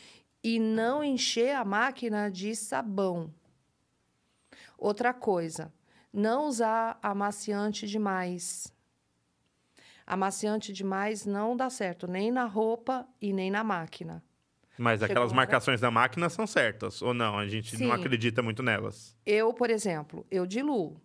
E 0.43 0.59
não 0.59 1.03
encher 1.03 1.55
a 1.57 1.65
máquina 1.65 2.31
de 2.31 2.55
sabão. 2.55 3.33
Outra 4.79 5.13
coisa, 5.13 5.73
não 6.13 6.47
usar 6.47 6.99
amaciante 7.03 7.87
demais. 7.87 8.73
Amaciante 10.07 10.73
demais 10.73 11.27
não 11.27 11.57
dá 11.57 11.69
certo, 11.69 12.07
nem 12.07 12.31
na 12.31 12.45
roupa 12.45 13.07
e 13.21 13.33
nem 13.33 13.51
na 13.51 13.63
máquina. 13.65 14.23
Mas 14.79 15.01
Chegou 15.01 15.11
aquelas 15.13 15.33
marcações 15.33 15.81
da 15.81 15.91
máquina 15.91 16.31
são 16.31 16.47
certas, 16.47 17.03
ou 17.03 17.13
não? 17.13 17.37
A 17.37 17.49
gente 17.49 17.77
não 17.77 17.89
Sim. 17.89 17.93
acredita 18.01 18.41
muito 18.41 18.63
nelas. 18.63 19.17
Eu, 19.27 19.53
por 19.53 19.69
exemplo, 19.71 20.25
eu 20.31 20.47
diluo 20.47 21.01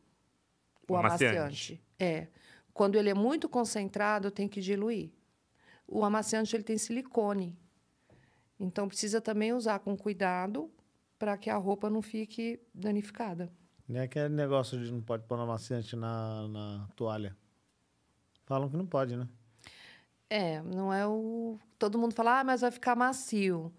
o 0.87 0.93
O 0.93 0.95
amaciante. 0.95 1.37
amaciante. 1.37 1.83
É. 1.99 2.27
Quando 2.71 2.95
ele 2.95 3.09
é 3.09 3.13
muito 3.15 3.49
concentrado, 3.49 4.27
eu 4.27 4.31
tenho 4.31 4.47
que 4.47 4.61
diluir. 4.61 5.11
O 5.87 6.03
amaciante 6.03 6.55
ele 6.55 6.63
tem 6.63 6.77
silicone. 6.77 7.57
Então 8.59 8.87
precisa 8.87 9.19
também 9.19 9.53
usar 9.53 9.79
com 9.79 9.95
cuidado 9.97 10.71
para 11.19 11.37
que 11.37 11.49
a 11.49 11.57
roupa 11.57 11.89
não 11.89 12.01
fique 12.01 12.59
danificada. 12.73 13.51
Nem 13.87 14.01
aquele 14.01 14.29
negócio 14.29 14.79
de 14.83 14.91
não 14.91 15.01
pode 15.01 15.23
pôr 15.25 15.39
amaciante 15.39 15.95
na, 15.95 16.47
na 16.47 16.87
toalha. 16.95 17.35
Falam 18.45 18.69
que 18.69 18.77
não 18.77 18.85
pode, 18.85 19.15
né? 19.15 19.27
É, 20.29 20.61
não 20.61 20.91
é 20.93 21.05
o 21.05 21.59
todo 21.77 21.99
mundo 21.99 22.13
fala, 22.15 22.39
ah, 22.39 22.43
mas 22.43 22.61
vai 22.61 22.71
ficar 22.71 22.95
macio. 22.95 23.71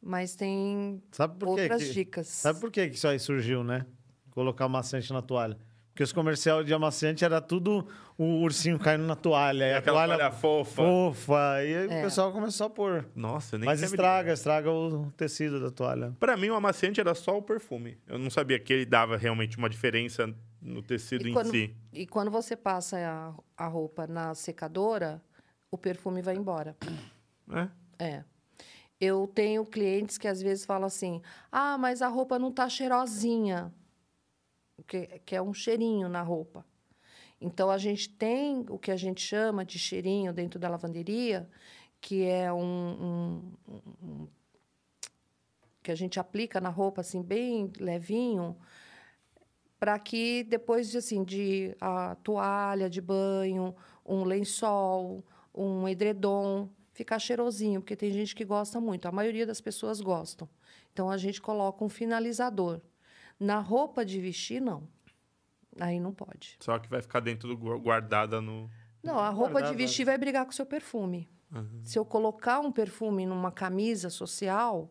Mas 0.00 0.34
tem 0.34 1.00
Sabe 1.12 1.38
por 1.38 1.48
outras 1.48 1.82
que- 1.82 1.92
dicas. 1.92 2.26
Sabe 2.26 2.58
por 2.60 2.70
que 2.72 2.88
que 2.88 2.96
isso 2.96 3.06
aí 3.06 3.18
surgiu, 3.20 3.62
né? 3.62 3.86
Colocar 4.30 4.64
amaciante 4.64 5.12
na 5.12 5.22
toalha. 5.22 5.56
Porque 5.92 6.02
os 6.02 6.10
comerciais 6.12 6.64
de 6.64 6.72
amaciante 6.72 7.22
era 7.22 7.38
tudo 7.38 7.86
o 8.16 8.40
ursinho 8.40 8.78
caindo 8.78 9.04
na 9.04 9.14
toalha. 9.14 9.64
E 9.66 9.72
a 9.74 9.78
Aquela 9.78 9.98
toalha 9.98 10.16
toalha 10.16 10.32
fofa. 10.32 10.82
fofa. 10.82 11.64
E 11.64 11.76
aí 11.76 11.88
É. 11.90 12.00
o 12.00 12.02
pessoal 12.04 12.32
começou 12.32 12.66
a 12.66 12.70
pôr. 12.70 13.06
Nossa, 13.14 13.58
nem 13.58 13.66
Mas 13.66 13.82
estraga, 13.82 14.32
estraga 14.32 14.70
o 14.70 15.12
tecido 15.18 15.60
da 15.60 15.70
toalha. 15.70 16.16
Pra 16.18 16.34
mim, 16.34 16.48
o 16.48 16.54
amaciante 16.54 16.98
era 16.98 17.14
só 17.14 17.36
o 17.36 17.42
perfume. 17.42 17.98
Eu 18.06 18.18
não 18.18 18.30
sabia 18.30 18.58
que 18.58 18.72
ele 18.72 18.86
dava 18.86 19.18
realmente 19.18 19.58
uma 19.58 19.68
diferença 19.68 20.34
no 20.62 20.80
tecido 20.82 21.26
E 21.26 21.30
em 21.30 21.34
quando, 21.34 21.50
si. 21.50 21.76
e 21.92 22.06
quando 22.06 22.30
você 22.30 22.56
passa 22.56 22.96
a, 23.58 23.64
a 23.64 23.68
roupa 23.68 24.06
na 24.06 24.34
secadora, 24.34 25.20
o 25.70 25.76
perfume 25.76 26.22
vai 26.22 26.34
embora. 26.36 26.74
É. 27.50 27.68
É. 27.98 28.24
Eu 28.98 29.30
tenho 29.34 29.66
clientes 29.66 30.16
que 30.16 30.26
às 30.28 30.40
vezes 30.40 30.64
falam 30.64 30.86
assim: 30.86 31.20
ah, 31.50 31.76
mas 31.76 32.00
a 32.00 32.08
roupa 32.08 32.38
não 32.38 32.50
tá 32.50 32.66
cheirosinha. 32.66 33.70
Que, 34.86 35.20
que 35.24 35.36
é 35.36 35.42
um 35.42 35.54
cheirinho 35.54 36.08
na 36.08 36.22
roupa. 36.22 36.64
Então, 37.40 37.70
a 37.70 37.78
gente 37.78 38.08
tem 38.08 38.64
o 38.68 38.78
que 38.78 38.90
a 38.90 38.96
gente 38.96 39.20
chama 39.20 39.64
de 39.64 39.78
cheirinho 39.78 40.32
dentro 40.32 40.58
da 40.60 40.68
lavanderia, 40.68 41.48
que 42.00 42.24
é 42.24 42.52
um. 42.52 42.62
um- 42.62 43.74
um- 44.02 44.28
que 45.82 45.90
a 45.90 45.94
gente 45.96 46.20
aplica 46.20 46.60
na 46.60 46.68
roupa, 46.68 47.00
assim, 47.00 47.20
bem 47.20 47.72
levinho, 47.80 48.56
para 49.80 49.98
que 49.98 50.44
depois 50.44 50.88
de, 50.88 50.98
assim, 50.98 51.24
de 51.24 51.76
a 51.80 52.14
toalha 52.22 52.88
de 52.88 53.00
banho, 53.00 53.74
um 54.06 54.22
lençol, 54.22 55.24
um 55.52 55.88
edredom, 55.88 56.68
ficar 56.92 57.18
cheirosinho, 57.18 57.80
porque 57.80 57.96
tem 57.96 58.12
gente 58.12 58.32
que 58.32 58.44
gosta 58.44 58.80
muito. 58.80 59.06
A 59.08 59.12
maioria 59.12 59.44
das 59.44 59.60
pessoas 59.60 60.00
gostam. 60.00 60.48
Então, 60.92 61.10
a 61.10 61.16
gente 61.16 61.42
coloca 61.42 61.84
um 61.84 61.88
finalizador. 61.88 62.80
Na 63.42 63.58
roupa 63.58 64.04
de 64.04 64.20
vestir, 64.20 64.60
não. 64.60 64.86
Aí 65.80 65.98
não 65.98 66.12
pode. 66.12 66.56
Só 66.60 66.78
que 66.78 66.88
vai 66.88 67.00
ficar 67.02 67.20
dentro 67.20 67.48
do 67.48 67.56
gu- 67.56 67.78
guardada 67.80 68.40
no. 68.40 68.70
Não, 69.02 69.18
a 69.18 69.30
roupa 69.30 69.54
de 69.54 69.60
Guardada. 69.62 69.76
vestir 69.76 70.04
vai 70.04 70.16
brigar 70.18 70.44
com 70.44 70.50
o 70.50 70.54
seu 70.54 70.66
perfume. 70.66 71.28
Se 71.84 71.98
eu 71.98 72.04
colocar 72.04 72.60
um 72.60 72.72
perfume 72.72 73.26
numa 73.26 73.50
camisa 73.52 74.08
social, 74.08 74.90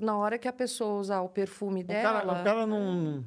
na 0.00 0.16
hora 0.16 0.38
que 0.38 0.46
a 0.46 0.52
pessoa 0.52 1.00
usar 1.00 1.20
o 1.22 1.28
perfume 1.28 1.80
O 1.80 1.84
dela. 1.84 2.20
cara, 2.20 2.40
o 2.40 2.44
cara 2.44 2.66
não. 2.66 3.24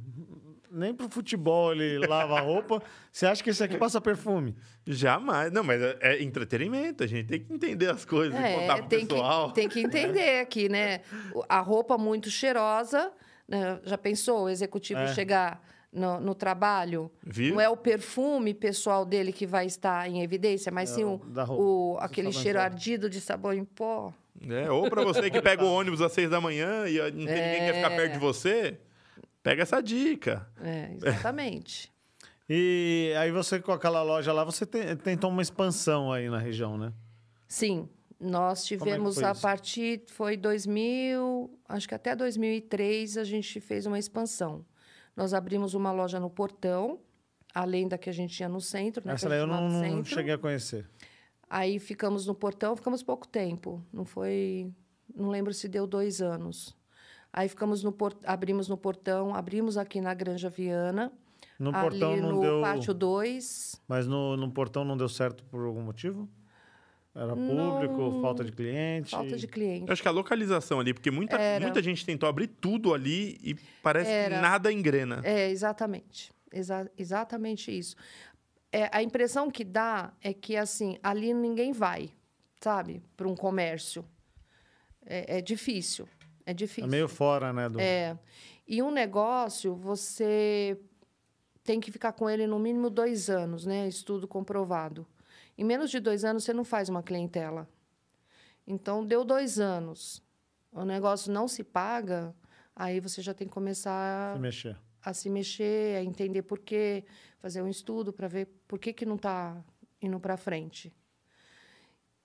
Nem 0.74 0.93
pro 0.93 1.09
futebol 1.09 1.74
ele 1.74 2.07
lava 2.07 2.38
a 2.38 2.39
roupa. 2.39 2.82
Você 3.11 3.26
acha 3.26 3.43
que 3.43 3.49
esse 3.49 3.61
aqui 3.61 3.78
passa 3.78 3.99
perfume? 3.99 4.55
Jamais. 4.88 5.51
Não, 5.51 5.61
mas 5.63 5.82
é, 5.82 5.97
é 5.99 6.24
entretenimento. 6.24 7.03
A 7.03 7.07
gente 7.07 7.28
tem 7.28 7.43
que 7.43 7.51
entender 7.53 7.89
as 7.89 8.05
coisas 8.05 8.34
e 8.39 8.41
contar 8.61 8.76
pro 8.78 8.86
É, 8.86 8.88
tem 8.88 9.05
pessoal. 9.05 9.47
que, 9.49 9.55
tem 9.55 9.67
que 9.67 9.80
entender 9.82 10.39
aqui, 10.39 10.69
né? 10.69 11.01
O- 11.36 11.43
A 11.49 11.59
roupa 11.59 11.97
muito 11.97 12.30
cheirosa, 12.30 13.03
né? 13.07 13.11
Já 13.84 13.97
pensou 13.97 14.43
o 14.45 14.49
executivo 14.49 14.99
É. 15.02 15.14
chegar 15.14 15.62
no, 15.91 16.20
no 16.20 16.34
trabalho? 16.36 17.12
Viu? 17.24 17.56
Não 17.56 17.62
é 17.62 17.68
o 17.70 17.76
perfume 17.78 18.54
pessoal 18.54 19.06
dele 19.06 19.32
que 19.34 19.45
vai 19.45 19.66
estar 19.66 20.08
em 20.10 20.22
evidência, 20.24 20.72
mas 20.72 20.91
É, 20.91 20.95
sim 20.95 21.04
o, 21.04 21.20
o- 21.49 21.97
aquele 21.99 22.32
cheiro 22.32 22.60
pó. 22.60 22.64
ardido 22.66 23.10
de 23.10 23.20
sabão 23.20 23.54
em 23.54 23.66
pó. 23.66 24.14
É, 24.49 24.72
ou 24.72 24.89
pra 24.89 25.04
você 25.04 25.30
que 25.30 25.41
pega 25.41 25.64
o 25.64 25.68
ônibus 25.72 26.02
às 26.02 26.12
seis 26.14 26.30
da 26.30 26.39
manhã 26.39 26.88
e 26.88 26.97
não 26.97 27.26
tem 27.26 27.36
ninguém 27.36 27.60
que 27.60 27.66
quer 27.66 27.76
ficar 27.76 27.91
É. 27.91 27.95
perto 27.97 28.14
de 28.14 28.20
você, 28.20 28.78
pega 29.43 29.62
essa 29.64 29.82
dica. 29.82 30.47
É, 30.64 30.91
exatamente. 30.95 31.91
E 32.54 33.14
aí 33.18 33.32
você, 33.32 33.62
com 33.62 33.72
aquela 33.72 34.04
loja 34.04 34.34
lá, 34.34 34.43
você 34.43 34.66
te- 34.66 34.95
tentou 34.97 35.30
uma 35.30 35.41
expansão 35.41 36.12
aí 36.12 36.30
na 36.30 36.38
região, 36.38 36.78
né? 36.78 36.91
Sim, 37.47 37.88
nós 38.22 38.63
tivemos 38.63 39.15
foi 39.15 39.24
a 39.26 39.32
isso? 39.32 39.41
partir 39.41 40.03
foi 40.07 40.38
2000, 40.38 41.49
acho 41.67 41.88
que 41.88 41.95
até 41.95 42.15
2003 42.15 43.17
a 43.17 43.24
gente 43.24 43.59
fez 43.59 43.86
uma 43.86 43.97
expansão. 43.97 44.63
Nós 45.15 45.34
abrimos 45.34 45.74
uma 45.74 45.91
loja 45.91 46.19
no 46.19 46.30
Portão, 46.30 46.99
além 47.53 47.88
da 47.88 47.97
que 47.97 48.09
a 48.09 48.13
gente 48.13 48.34
tinha 48.36 48.47
no 48.47 48.61
centro, 48.61 49.05
né? 49.05 49.13
Essa 49.13 49.28
daí 49.28 49.39
eu 49.39 49.47
não, 49.47 49.67
não 49.69 50.03
cheguei 50.05 50.34
a 50.34 50.38
conhecer. 50.38 50.88
Aí 51.49 51.80
ficamos 51.80 52.26
no 52.26 52.34
Portão, 52.36 52.76
ficamos 52.76 53.03
pouco 53.03 53.28
tempo. 53.28 53.84
Não 53.91 54.05
foi, 54.05 54.72
não 55.13 55.30
lembro 55.30 55.53
se 55.53 55.67
deu 55.67 55.86
dois 55.86 56.22
anos. 56.22 56.78
Aí 57.34 57.49
ficamos 57.49 57.84
no 57.84 57.91
por- 57.91 58.17
abrimos 58.26 58.69
no 58.69 58.78
Portão, 58.78 59.34
abrimos 59.36 59.78
aqui 59.78 59.99
na 59.99 60.13
Granja 60.13 60.49
Viana, 60.49 61.11
No 61.59 61.72
portão 61.72 62.15
não 62.17 62.32
no 62.34 62.41
deu. 62.41 62.61
Pátio 62.61 62.93
2. 62.93 63.82
Mas 63.88 64.05
no, 64.07 64.36
no 64.38 64.51
portão 64.51 64.84
não 64.86 64.95
deu 64.97 65.09
certo 65.09 65.43
por 65.45 65.65
algum 65.65 65.82
motivo? 65.82 66.28
Era 67.14 67.36
público, 67.36 67.97
Não. 67.97 68.22
falta 68.22 68.43
de 68.43 68.51
cliente? 68.53 69.12
Falta 69.12 69.36
de 69.36 69.45
cliente. 69.47 69.86
Eu 69.88 69.91
acho 69.93 70.01
que 70.01 70.07
a 70.07 70.12
localização 70.12 70.80
ali, 70.80 70.93
porque 70.93 71.12
muita, 71.12 71.36
Era. 71.38 71.62
muita 71.66 71.82
gente 71.84 72.05
tentou 72.05 72.28
abrir 72.30 72.47
tudo 72.47 72.93
ali 72.93 73.38
e 73.43 73.55
parece 73.84 74.09
que 74.09 74.16
Era. 74.16 74.39
nada 74.41 74.72
engrena. 74.72 75.20
É, 75.24 75.49
exatamente. 75.49 76.32
Exa- 76.53 76.89
exatamente 76.97 77.78
isso. 77.78 77.95
É, 78.72 78.89
a 78.93 79.03
impressão 79.03 79.51
que 79.51 79.66
dá 79.66 80.14
é 80.22 80.34
que, 80.34 80.55
assim, 80.55 80.97
ali 81.03 81.34
ninguém 81.34 81.74
vai, 81.74 82.12
sabe? 82.62 83.03
Para 83.18 83.28
um 83.28 83.36
comércio. 83.36 84.05
É, 85.05 85.38
é 85.39 85.41
difícil. 85.41 86.07
É 86.45 86.51
É 86.51 86.53
difícil. 86.53 86.89
meio 86.89 87.09
fora, 87.09 87.51
né? 87.51 87.68
Do... 87.68 87.78
É. 87.80 88.18
E 88.66 88.82
um 88.82 88.89
negócio, 88.91 89.76
você 89.76 90.80
tem 91.64 91.82
que 91.82 91.91
ficar 91.91 92.14
com 92.14 92.30
ele 92.30 92.47
no 92.47 92.57
mínimo 92.57 92.89
dois 92.89 93.30
anos, 93.30 93.66
né? 93.66 93.86
Estudo 93.88 94.28
comprovado. 94.30 95.05
Em 95.62 95.64
menos 95.64 95.91
de 95.91 95.99
dois 95.99 96.26
anos, 96.26 96.43
você 96.43 96.53
não 96.53 96.64
faz 96.64 96.89
uma 96.89 97.03
clientela. 97.03 97.70
Então, 98.66 99.05
deu 99.05 99.24
dois 99.24 99.59
anos. 99.59 100.24
O 100.72 100.84
negócio 100.84 101.32
não 101.32 101.47
se 101.47 101.64
paga, 101.64 102.34
aí 102.76 102.99
você 102.99 103.22
já 103.22 103.32
tem 103.32 103.47
que 103.47 103.53
começar 103.53 104.34
Se 104.34 104.41
mexer. 104.41 104.78
a 105.03 105.14
se 105.14 105.30
mexer, 105.30 105.97
a 105.97 106.03
entender 106.03 106.41
por 106.41 106.57
quê, 106.57 107.05
fazer 107.38 107.62
um 107.62 107.68
estudo 107.68 108.12
para 108.12 108.28
ver 108.28 108.47
por 108.68 108.80
que, 108.80 108.91
que 108.91 109.05
não 109.05 109.18
está 109.18 109.64
indo 110.01 110.20
para 110.20 110.36
frente. 110.36 110.91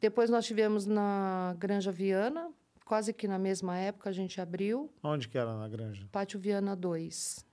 Depois 0.00 0.30
nós 0.30 0.46
tivemos 0.46 0.86
na 0.86 1.54
Granja 1.58 1.92
Viana, 1.92 2.50
quase 2.86 3.12
que 3.12 3.28
na 3.28 3.38
mesma 3.38 3.76
época 3.76 4.08
a 4.08 4.12
gente 4.14 4.40
abriu, 4.40 4.90
Onde 5.02 5.28
que 5.28 5.36
era 5.36 5.54
na 5.54 5.68
granja? 5.68 6.08
Pátio 6.10 6.40
Viana 6.40 6.74
2. 6.74 7.44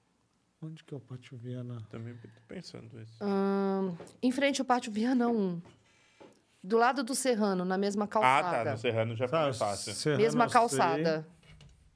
Onde 0.64 0.84
que 0.84 0.94
é 0.94 0.98
o 0.98 1.00
Pátio 1.00 1.38
Viana? 1.38 1.78
Também 1.90 2.16
tô 2.16 2.28
pensando 2.48 3.02
isso. 3.02 3.18
Ahn, 3.22 3.96
em 4.22 4.32
frente 4.32 4.62
ao 4.62 4.66
Pátio 4.66 4.92
Viana 4.92 5.28
1. 5.28 5.62
Do 6.64 6.78
lado 6.78 7.04
do 7.04 7.14
Serrano, 7.14 7.66
na 7.66 7.78
mesma 7.78 8.06
Ah, 8.06 8.08
calçada. 8.08 8.64
tá. 8.64 8.72
No 8.72 8.78
Serrano 8.78 9.16
já 9.16 9.28
foi 9.28 9.54
fácil. 9.54 9.94
Serrano 9.94 10.22
mesma 10.24 10.46
eu 10.46 10.50
sei. 10.50 10.54
calçada. 10.54 11.28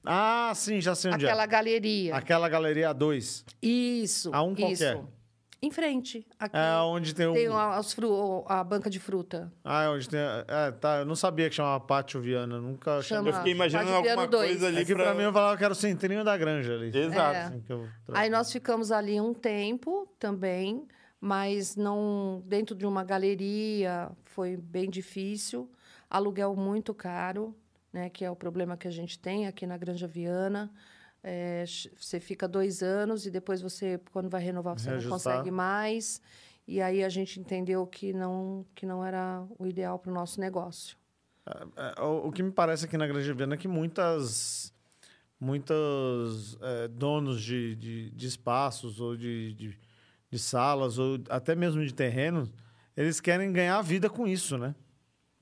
Ah, 0.05 0.51
sim, 0.55 0.81
já 0.81 0.95
sei 0.95 1.11
onde 1.11 1.25
Aquela 1.25 1.43
é. 1.43 1.47
galeria. 1.47 2.15
Aquela 2.15 2.49
galeria 2.49 2.93
A2. 2.93 3.45
Isso. 3.61 4.29
A 4.33 4.43
um 4.43 4.53
isso. 4.53 4.83
é? 4.83 5.01
Em 5.59 5.71
frente. 5.71 6.25
Aqui 6.39 6.55
É 6.55 6.75
onde 6.83 7.15
tem 7.15 7.25
o. 7.25 7.33
tem 7.33 7.47
a, 7.47 7.75
as 7.77 7.91
fru- 7.91 8.45
a 8.47 8.63
banca 8.63 8.89
de 8.91 8.99
fruta. 8.99 9.51
Ah, 9.63 9.83
é 9.85 9.89
onde 9.89 10.07
tem. 10.07 10.19
É, 10.19 10.71
tá. 10.71 10.97
Eu 10.99 11.05
não 11.05 11.15
sabia 11.15 11.49
que 11.49 11.55
chamava 11.55 11.79
Pátio 11.83 12.21
Viana. 12.21 12.59
Nunca 12.61 13.01
Chama- 13.01 13.29
Eu 13.29 13.33
fiquei 13.33 13.53
imaginando 13.53 13.89
Pátio 13.91 14.09
alguma 14.11 14.27
dois. 14.27 14.49
coisa 14.51 14.67
ali 14.67 14.81
É 14.81 14.85
que 14.85 14.93
pra... 14.93 15.05
pra... 15.05 15.13
mim 15.15 15.23
eu 15.23 15.33
falava 15.33 15.57
que 15.57 15.63
era 15.63 15.73
o 15.73 15.75
centrinho 15.75 16.23
da 16.23 16.37
granja 16.37 16.73
ali. 16.75 16.95
Exato. 16.95 17.35
É. 17.35 17.41
Assim 17.43 17.59
que 17.61 17.73
eu- 17.73 17.87
Aí 18.13 18.29
nós 18.29 18.51
ficamos 18.51 18.91
ali 18.91 19.19
um 19.19 19.33
tempo 19.33 20.07
também, 20.19 20.85
mas 21.19 21.75
não 21.75 22.43
dentro 22.45 22.75
de 22.75 22.85
uma 22.85 23.03
galeria, 23.03 24.11
foi 24.25 24.55
bem 24.57 24.89
difícil. 24.89 25.71
Aluguel 26.07 26.55
muito 26.55 26.93
caro, 26.93 27.55
né, 27.91 28.09
que 28.09 28.23
é 28.23 28.29
o 28.29 28.35
problema 28.35 28.77
que 28.77 28.87
a 28.87 28.91
gente 28.91 29.17
tem 29.17 29.47
aqui 29.47 29.65
na 29.65 29.75
Granja 29.75 30.07
Viana. 30.07 30.71
É, 31.23 31.63
você 31.99 32.19
fica 32.19 32.47
dois 32.47 32.81
anos 32.81 33.25
e 33.25 33.31
depois 33.31 33.61
você, 33.61 33.99
quando 34.11 34.29
vai 34.29 34.41
renovar, 34.41 34.77
você 34.79 34.89
Reajustar. 34.89 35.09
não 35.09 35.17
consegue 35.17 35.51
mais. 35.51 36.21
E 36.67 36.81
aí 36.81 37.03
a 37.03 37.09
gente 37.09 37.39
entendeu 37.39 37.85
que 37.87 38.13
não, 38.13 38.65
que 38.75 38.85
não 38.85 39.03
era 39.03 39.45
o 39.57 39.65
ideal 39.65 39.97
para 39.97 40.11
o 40.11 40.13
nosso 40.13 40.39
negócio. 40.39 40.97
É, 41.75 42.01
O, 42.01 42.27
o 42.27 42.31
que 42.31 42.43
me 42.43 42.51
parece 42.51 42.85
aqui 42.85 42.97
na 42.97 43.07
Granja 43.07 43.33
Viana 43.33 43.55
é 43.55 43.57
que 43.57 43.67
muitas. 43.67 44.73
Muitos 45.39 46.57
é, 46.61 46.87
donos 46.87 47.41
de, 47.43 47.75
de, 47.75 48.09
de 48.09 48.27
espaços 48.27 48.99
ou 48.99 49.15
de, 49.15 49.53
de, 49.53 49.79
de 50.31 50.39
salas 50.39 50.97
ou 50.97 51.19
até 51.29 51.53
mesmo 51.55 51.85
de 51.85 51.93
terrenos, 51.93 52.51
eles 52.95 53.19
querem 53.19 53.53
ganhar 53.53 53.79
vida 53.83 54.09
com 54.09 54.27
isso, 54.27 54.57
né? 54.57 54.73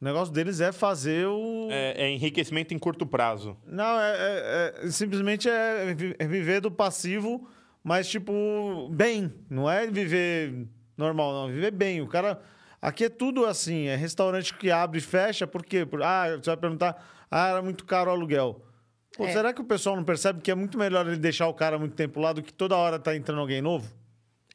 O 0.02 0.06
negócio 0.06 0.34
deles 0.34 0.60
é 0.60 0.72
fazer 0.72 1.26
o. 1.28 1.68
É, 1.72 2.04
é 2.06 2.10
enriquecimento 2.12 2.74
em 2.74 2.80
curto 2.80 3.06
prazo. 3.06 3.58
Não, 3.66 4.00
é, 4.00 4.12
é- 4.18 4.76
é- 4.86 4.92
simplesmente 4.92 5.50
é, 5.50 5.96
é 6.20 6.28
viver 6.28 6.60
do 6.62 6.70
passivo, 6.70 7.48
mas 7.84 8.08
tipo, 8.08 8.90
bem. 8.92 9.34
Não 9.50 9.70
é 9.72 9.88
viver 9.88 10.68
normal, 10.98 11.34
não. 11.34 11.48
Viver 11.54 11.72
bem. 11.72 12.02
O 12.02 12.08
cara. 12.08 12.42
Aqui 12.82 13.06
é 13.06 13.10
tudo 13.10 13.46
assim, 13.46 13.88
é 13.88 13.96
restaurante 13.96 14.54
que 14.54 14.70
abre 14.70 15.00
e 15.00 15.02
fecha, 15.02 15.48
por 15.48 15.66
quê? 15.66 15.86
Por, 15.88 16.04
ah, 16.04 16.36
você 16.38 16.52
vai 16.52 16.58
perguntar, 16.58 17.26
ah, 17.32 17.48
era 17.50 17.62
muito 17.62 17.84
caro 17.84 18.12
o 18.12 18.14
aluguel. 18.14 18.64
Pô, 19.18 19.26
É. 19.26 19.32
será 19.32 19.52
que 19.54 19.62
o 19.62 19.64
pessoal 19.66 19.96
não 19.96 20.04
percebe 20.04 20.40
que 20.42 20.52
é 20.52 20.56
muito 20.56 20.78
melhor 20.78 21.08
ele 21.08 21.18
deixar 21.18 21.48
o 21.48 21.54
cara 21.54 21.80
muito 21.80 21.96
tempo 21.96 22.20
lá 22.20 22.32
do 22.32 22.44
que 22.44 22.54
toda 22.54 22.76
hora 22.76 23.00
tá 23.00 23.16
entrando 23.16 23.40
alguém 23.40 23.60
novo? 23.60 23.92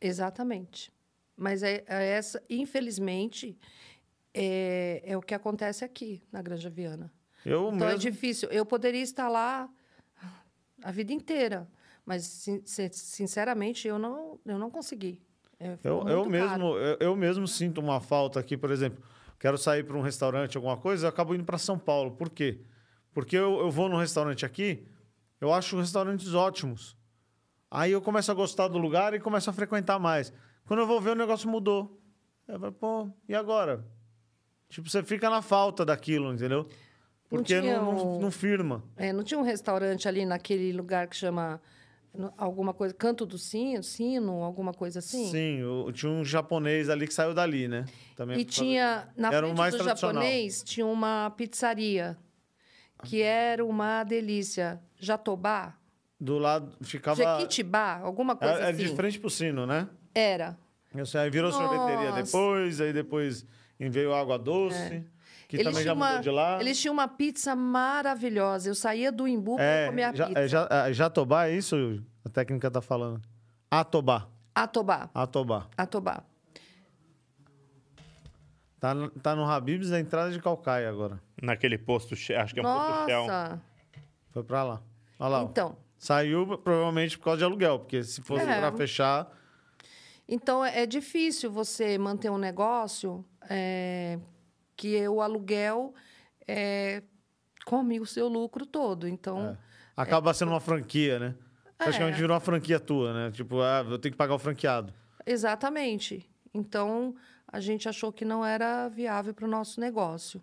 Exatamente. 0.01 0.93
Mas 1.37 1.65
é, 1.65 1.83
é 1.89 2.05
essa, 2.11 2.41
infelizmente, 2.49 3.59
é, 4.35 5.03
é 5.05 5.17
o 5.17 5.21
que 5.23 5.35
acontece 5.35 5.85
aqui 5.85 6.23
na 6.33 6.41
Granja 6.43 6.71
Viana. 6.71 7.13
Eu 7.45 7.69
Então 7.73 7.89
é 7.89 7.93
mesmo. 7.93 8.11
difícil. 8.11 8.49
Eu 8.51 8.65
poderia 8.67 9.03
estar 9.03 9.29
lá 9.29 9.69
a 10.83 10.91
vida 10.93 11.13
inteira, 11.13 11.69
mas 12.05 12.25
sin- 12.25 12.63
sin- 12.65 12.93
sinceramente 12.93 13.87
eu 13.89 13.99
não, 13.99 14.39
eu 14.47 14.59
não 14.59 14.71
consegui. 14.71 15.21
É, 15.59 15.77
Eu, 15.85 16.07
eu 16.09 16.25
mesmo, 16.27 16.77
eu, 16.77 16.97
eu 17.01 17.17
mesmo 17.17 17.47
sinto 17.47 17.81
uma 17.81 18.01
falta 18.01 18.41
aqui, 18.41 18.57
por 18.57 18.71
exemplo, 18.71 19.03
quero 19.39 19.59
sair 19.59 19.85
para 19.85 19.97
um 19.97 20.01
restaurante, 20.01 20.57
alguma 20.57 20.77
coisa, 20.77 21.07
eu 21.07 21.09
acabo 21.11 21.35
indo 21.35 21.45
para 21.45 21.59
São 21.59 21.79
Paulo. 21.79 22.13
Por 22.13 22.31
quê? 22.31 22.61
Porque 23.13 23.37
eu, 23.37 23.59
eu 23.61 23.71
vou 23.71 23.89
num 23.89 23.97
restaurante 23.99 24.47
aqui, 24.47 24.87
eu 25.41 25.53
acho 25.53 25.79
restaurantes 25.79 26.33
ótimos. 26.35 26.97
Aí 27.71 27.93
eu 27.93 28.01
começo 28.03 28.31
a 28.31 28.35
gostar 28.35 28.69
do 28.69 28.79
lugar 28.79 29.15
e 29.15 29.21
começo 29.21 29.49
a 29.51 29.53
frequentar 29.53 29.99
mais. 29.99 30.33
Quando 30.67 30.81
eu 30.81 30.87
vou 30.87 31.01
ver, 31.01 31.11
o 31.11 31.15
negócio 31.15 31.49
mudou. 31.49 32.01
Eu 32.49 32.59
falo, 32.59 32.73
pô, 32.73 33.11
e 33.29 33.35
agora? 33.35 33.85
Tipo, 34.71 34.89
você 34.89 35.03
fica 35.03 35.29
na 35.29 35.43
falta 35.43 35.85
daquilo, 35.85 36.33
entendeu? 36.33 36.67
Porque 37.29 37.61
não, 37.61 37.93
não, 37.93 38.17
um- 38.17 38.21
não 38.21 38.31
firma. 38.31 38.83
É, 38.97 39.13
não 39.13 39.23
tinha 39.23 39.39
um 39.39 39.43
restaurante 39.43 40.09
ali 40.09 40.25
naquele 40.25 40.73
lugar 40.73 41.07
que 41.09 41.15
chama 41.17 41.61
alguma 42.37 42.73
coisa, 42.75 42.93
Canto 42.95 43.25
do 43.25 43.39
Sino, 43.39 43.83
Sino, 43.85 44.43
alguma 44.43 44.73
coisa 44.73 44.99
assim? 44.99 45.31
Sim, 45.31 45.59
eu- 45.61 45.93
tinha 45.93 46.11
um 46.11 46.25
japonês 46.25 46.89
ali 46.89 47.07
que 47.07 47.15
saiu 47.15 47.33
dali, 47.35 47.69
né? 47.69 47.85
Também 48.17 48.39
E 48.41 48.45
tinha, 48.45 49.09
na 49.17 49.29
Era 49.29 49.47
frente 49.47 49.57
mais 49.59 49.75
do 49.77 49.85
japonês, 49.85 50.63
tinha 50.65 50.87
uma 50.87 51.31
pizzaria. 51.37 52.17
que 53.05 53.23
era 53.23 53.65
uma 53.65 54.05
delícia. 54.05 54.79
Jatobá? 54.99 55.75
Do 56.21 56.37
lado 56.37 56.77
ficava. 56.83 57.17
Jequitibá? 57.39 57.99
Alguma 58.03 58.37
coisa 58.37 58.55
Era, 58.55 58.63
era 58.65 58.71
assim. 58.77 58.85
de 58.85 58.95
frente 58.95 59.19
pro 59.19 59.31
sino, 59.31 59.67
né? 59.67 59.89
Era. 60.15 60.59
Eu 60.95 61.07
sei, 61.07 61.21
aí 61.23 61.31
virou 61.31 61.51
sorveteria 61.51 62.11
Nossa. 62.11 62.23
depois, 62.25 62.79
aí 62.81 62.93
depois 62.93 63.47
veio 63.89 64.13
água 64.15 64.39
doce, 64.39 65.05
que 65.49 65.63
também 65.65 65.83
já 65.83 65.95
mudou 65.95 66.11
uma, 66.13 66.21
de 66.21 66.31
lá. 66.31 66.61
Eles 66.61 66.79
tinham 66.81 66.93
uma 66.93 67.09
pizza 67.09 67.57
maravilhosa. 67.57 68.69
Eu 68.69 68.75
saía 68.75 69.11
do 69.11 69.27
Imbu 69.27 69.57
para 69.57 69.87
comer 69.87 70.05
a 70.05 70.09
É, 70.11 70.15
já, 70.17 70.27
pizza. 70.27 70.41
é, 70.41 70.49
já, 70.49 70.69
é, 70.71 70.93
Jatobá, 70.93 71.47
é 71.47 71.53
isso? 71.57 72.03
A 72.25 72.29
técnica 72.29 72.71
tá 72.71 72.81
falando. 72.83 73.21
Atobá. 73.71 74.29
Atobá. 74.55 75.09
Atobá. 75.15 75.67
Atobá. 75.77 76.23
Tá, 78.79 78.95
no- 78.95 79.11
tá 79.11 79.37
no 79.37 79.45
Habibs 79.45 79.91
da 79.91 80.01
entrada 80.01 80.31
de 80.31 80.41
Calcaia 80.41 80.89
agora. 80.89 81.21
Naquele 81.43 81.77
posto, 81.77 82.15
acho 82.15 82.55
que 82.55 82.61
é 82.61 82.63
um 82.63 82.65
posto 82.65 83.07
Shell. 83.07 83.27
Nossa. 83.27 83.63
Foi 84.31 84.43
pra 84.43 84.63
lá. 84.63 84.83
Olha 85.19 85.29
lá. 85.29 85.43
ó. 85.43 85.45
Então, 85.47 85.77
Saiu 85.99 86.57
provavelmente 86.59 87.19
por 87.19 87.25
causa 87.25 87.39
de 87.39 87.45
aluguel, 87.45 87.79
porque 87.81 88.03
se 88.03 88.23
fosse 88.23 88.43
É. 88.49 88.59
pra 88.59 88.73
fechar. 88.73 89.31
Então 90.31 90.65
é 90.65 90.83
é 90.83 90.87
difícil 90.87 91.51
você 91.51 91.99
manter 91.99 92.31
um 92.31 92.39
negócio 92.39 93.25
é, 93.49 94.19
que 94.77 95.07
o 95.09 95.21
aluguel 95.21 95.93
é, 96.47 97.03
come 97.67 98.01
o 98.01 98.07
seu 98.07 98.29
lucro 98.29 98.65
todo. 98.65 99.07
Então, 99.07 99.59
Acaba 99.97 100.33
sendo 100.33 100.53
uma 100.53 100.61
franquia, 100.61 101.19
né? 101.19 101.35
Praticamente 101.77 102.15
É. 102.15 102.21
virou 102.21 102.35
uma 102.35 102.41
franquia 102.41 102.81
tua, 102.81 103.13
né? 103.13 103.31
Tipo, 103.31 103.61
ah, 103.61 103.85
eu 103.89 103.99
tenho 103.99 104.13
que 104.13 104.17
pagar 104.17 104.35
o 104.35 104.39
franqueado. 104.39 104.95
Exatamente. 105.27 106.29
Então, 106.55 107.15
a 107.47 107.61
gente 107.61 107.89
achou 107.89 108.13
que 108.13 108.25
não 108.25 108.45
era 108.45 108.89
viável 108.89 109.35
para 109.35 109.45
o 109.45 109.49
nosso 109.49 109.81
negócio. 109.81 110.43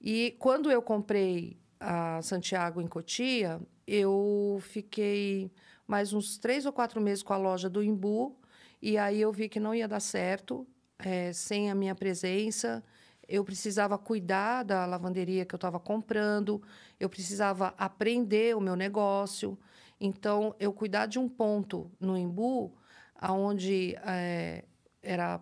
E 0.00 0.34
quando 0.38 0.70
eu 0.70 0.82
comprei 0.82 1.56
a 1.78 2.20
Santiago 2.22 2.80
em 2.80 2.86
Cotia, 2.86 3.60
eu 3.86 4.58
fiquei 4.60 5.50
mais 5.86 6.12
uns 6.12 6.38
três 6.38 6.66
ou 6.66 6.72
quatro 6.72 7.00
meses 7.00 7.22
com 7.22 7.32
a 7.32 7.36
loja 7.36 7.68
do 7.70 7.82
Imbu, 7.82 8.36
e 8.84 8.98
aí 8.98 9.18
eu 9.18 9.32
vi 9.32 9.48
que 9.48 9.58
não 9.58 9.74
ia 9.74 9.88
dar 9.88 9.98
certo 9.98 10.66
eh, 10.98 11.32
sem 11.32 11.70
a 11.70 11.74
minha 11.74 11.94
presença. 11.94 12.84
Eu 13.26 13.42
precisava 13.42 13.96
cuidar 13.96 14.62
da 14.62 14.84
lavanderia 14.84 15.46
que 15.46 15.54
eu 15.54 15.56
estava 15.56 15.80
comprando, 15.80 16.62
eu 17.00 17.08
precisava 17.08 17.72
aprender 17.78 18.54
o 18.54 18.60
meu 18.60 18.76
negócio. 18.76 19.58
Então, 19.98 20.54
eu 20.60 20.70
cuidar 20.70 21.06
de 21.06 21.18
um 21.18 21.26
ponto 21.30 21.90
no 21.98 22.18
Imbu, 22.18 22.76
onde 23.26 23.96
era 25.02 25.40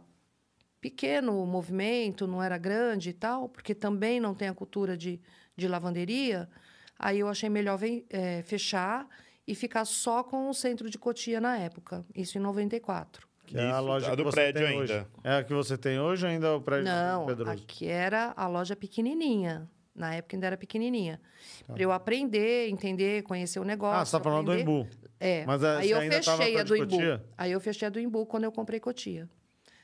pequeno 0.81 1.43
o 1.43 1.47
movimento, 1.47 2.29
não 2.29 2.41
era 2.41 2.57
grande 2.59 3.11
e 3.11 3.13
tal, 3.13 3.49
porque 3.49 3.75
também 3.75 4.21
não 4.21 4.37
tem 4.37 4.47
a 4.49 4.55
cultura 4.55 4.97
de, 4.97 5.21
de 5.57 5.67
lavanderia, 5.67 6.49
aí 6.97 7.19
eu 7.19 7.29
achei 7.29 7.49
melhor 7.49 7.77
ven- 7.77 8.05
eh, 8.09 8.43
fechar 8.43 9.09
e 9.49 9.55
ficar 9.57 9.85
só 9.85 10.23
com 10.23 10.49
o 10.49 10.55
centro 10.55 10.89
de 10.89 10.97
Cotia 10.97 11.41
na 11.41 11.59
época, 11.59 12.07
isso 12.15 12.39
em 12.39 12.41
94. 12.41 13.32
Que 13.53 13.59
é 13.59 13.63
a 13.71 13.71
Isso, 13.77 13.81
loja 13.83 14.07
a 14.07 14.11
que 14.11 14.17
do 14.17 14.25
você 14.25 14.35
prédio 14.35 14.67
tem 14.67 14.79
hoje. 14.79 14.93
ainda. 14.95 15.07
É 15.23 15.37
a 15.37 15.45
que 15.45 15.53
você 15.53 15.77
tem 15.79 16.01
hoje 16.01 16.25
ou 16.27 16.33
ainda 16.33 16.47
é 16.47 16.51
o 16.53 16.61
prédio 16.61 16.87
Não, 16.87 17.21
do 17.23 17.27
Pedroso? 17.27 17.53
aqui 17.53 17.87
era 17.87 18.33
a 18.37 18.47
loja 18.47 18.75
pequenininha. 18.75 19.69
Na 19.95 20.15
época 20.15 20.35
ainda 20.37 20.47
era 20.47 20.57
pequenininha. 20.57 21.21
Para 21.67 21.83
eu 21.83 21.93
aprender, 21.93 22.71
entender, 22.71 23.23
conhecer 23.25 23.61
o 23.61 23.65
negócio. 23.65 24.01
Ah, 24.01 24.05
você 24.07 24.13
tá 24.17 24.21
falando 24.25 24.47
do 24.47 24.53
aprender. 24.53 24.71
Embu. 24.71 24.89
É. 25.21 25.45
Mas, 25.45 25.63
eh, 25.63 25.77
aí 25.77 25.91
eu 25.91 25.99
ainda 25.99 26.23
fechei 26.23 26.59
a 26.59 26.63
do 26.63 26.75
Imbu. 26.77 26.89
Cotia? 26.97 27.25
Aí 27.37 27.53
eu 27.53 27.61
fechei 27.61 27.87
a 27.87 27.91
do 27.91 28.01
Imbu 28.01 28.25
quando 28.25 28.45
eu 28.45 28.53
comprei 28.53 28.81
Cotia. 28.81 29.29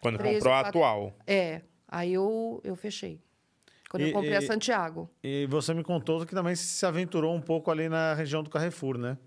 Quando 0.01 0.17
Três 0.17 0.37
comprou 0.37 0.53
ou 0.55 0.59
a 0.59 0.63
quatro- 0.63 0.79
atual. 0.83 1.17
É. 1.27 1.61
Aí 1.87 2.15
eu, 2.15 2.61
eu 2.65 2.75
fechei. 2.75 3.21
Quando 3.91 4.03
E- 4.05 4.09
eu 4.09 4.13
comprei 4.15 4.35
a 4.35 4.39
e- 4.39 4.47
Santiago. 4.47 5.11
E 5.23 5.47
você 5.47 5.75
me 5.75 5.83
contou 5.85 6.25
que 6.25 6.35
também 6.35 6.55
se 6.55 6.87
aventurou 6.87 7.35
um 7.35 7.41
pouco 7.41 7.71
ali 7.71 7.89
na 7.91 8.15
região 8.15 8.43
do 8.43 8.49
Carrefour, 8.49 8.97
né? 8.97 9.19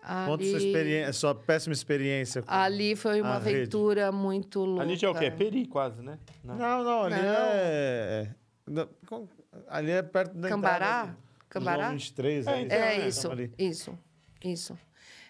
Conta 0.00 0.44
sua, 0.44 0.56
Ali, 0.56 0.66
experiência, 0.66 1.12
sua 1.12 1.34
péssima 1.34 1.72
experiência. 1.74 2.42
com- 2.42 2.50
ali 2.52 2.96
foi 2.96 3.20
uma 3.20 3.34
a 3.34 3.38
rede. 3.38 3.58
aventura 3.58 4.10
muito 4.10 4.60
louca. 4.64 4.82
Ali 4.82 4.96
já 4.96 5.08
é 5.08 5.10
o 5.10 5.14
quê? 5.14 5.30
Peri, 5.30 5.66
quase, 5.66 6.00
né? 6.02 6.18
Não. 6.42 6.56
Não, 6.56 6.84
não, 6.84 7.02
ali 7.04 7.16
Não. 7.16 7.22
é... 7.22 8.34
da- 8.66 8.88
com- 9.06 9.28
Ali 9.68 9.90
é 9.90 10.02
perto 10.02 10.34
da 10.36 10.48
Cambará? 10.48 10.76
entrada 10.86 11.12
do- 11.12 11.16
Cambará? 11.48 11.82
João 11.84 11.92
23. 11.92 12.46
É, 12.46 12.50
É, 12.52 12.60
então, 12.62 12.76
É 12.78 12.98
né? 12.98 13.08
isso, 13.08 13.30
ali. 13.30 13.52
isso, 13.58 13.98
isso. 14.44 14.78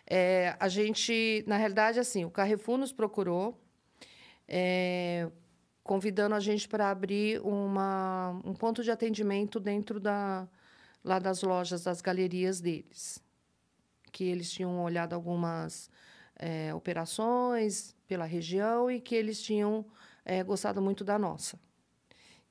É, 0.07 0.55
a 0.61 0.69
gente, 0.69 1.43
na 1.47 1.57
realidade, 1.57 1.99
assim, 1.99 2.25
o 2.25 2.31
Carrefour 2.31 2.77
nos 2.79 2.93
procurou, 2.93 3.59
é, 4.47 5.29
convidando 5.83 6.35
a 6.35 6.41
gente 6.41 6.69
para 6.69 6.91
abrir 6.91 7.41
uma, 7.43 8.41
um 8.45 8.53
ponto 8.55 8.83
de 8.83 8.91
atendimento 8.91 9.59
dentro 9.59 9.99
da, 9.99 10.47
lá 11.03 11.19
das 11.19 11.43
lojas, 11.43 11.85
das 11.85 12.01
galerias 12.01 12.61
deles. 12.61 13.23
Que 14.11 14.25
eles 14.25 14.51
tinham 14.51 14.83
olhado 14.83 15.15
algumas 15.15 15.91
é, 16.37 16.75
operações 16.75 17.95
pela 18.07 18.25
região 18.25 18.91
e 18.91 19.01
que 19.01 19.15
eles 19.15 19.41
tinham 19.43 19.85
é, 20.25 20.43
gostado 20.43 20.81
muito 20.81 21.05
da 21.05 21.19
nossa. 21.19 21.59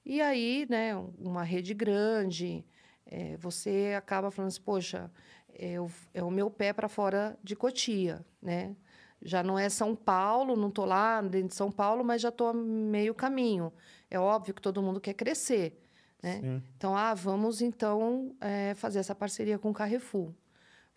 E 0.06 0.22
aí, 0.22 0.66
né, 0.70 0.96
uma 1.18 1.44
rede 1.44 1.74
grande, 1.74 2.66
é, 3.06 3.36
você 3.38 3.94
acaba 3.98 4.32
falando 4.32 4.50
assim, 4.50 4.62
poxa, 4.62 5.12
é 5.54 5.80
o, 5.80 5.90
é 6.14 6.24
o 6.24 6.32
meu 6.32 6.50
pé 6.50 6.72
para 6.72 6.88
fora 6.88 7.38
de 7.44 7.56
Cotia, 7.56 8.26
né? 8.42 8.76
Já 9.22 9.44
não 9.44 9.60
é 9.60 9.68
São 9.68 9.96
Paulo, 9.96 10.56
não 10.56 10.70
estou 10.70 10.86
lá 10.86 11.22
dentro 11.22 11.50
de 11.50 11.56
São 11.56 11.70
Paulo, 11.70 12.06
mas 12.06 12.22
já 12.22 12.30
estou 12.30 12.48
a 12.48 12.54
meio 12.54 13.14
caminho. 13.14 13.74
É 14.10 14.18
óbvio 14.18 14.54
que 14.54 14.62
todo 14.62 14.82
mundo 14.82 15.02
quer 15.02 15.14
crescer, 15.14 15.78
né? 16.24 16.40
Sim. 16.40 16.64
Então, 16.78 16.96
ah, 16.96 17.14
vamos 17.14 17.62
então 17.62 18.34
é, 18.40 18.74
fazer 18.76 19.00
essa 19.00 19.14
parceria 19.14 19.60
com 19.60 19.72
o 19.72 19.74
Carrefour. 19.74 20.32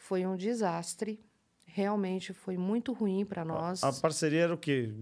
Foi 0.03 0.27
um 0.27 0.35
desastre, 0.35 1.21
realmente 1.65 2.33
foi 2.33 2.57
muito 2.57 2.93
ruim 2.93 3.25
para 3.25 3.45
nós. 3.45 3.85
A 3.85 3.93
parceria 3.93 4.43
era 4.43 4.53
o 4.55 4.59
quê? 4.59 4.93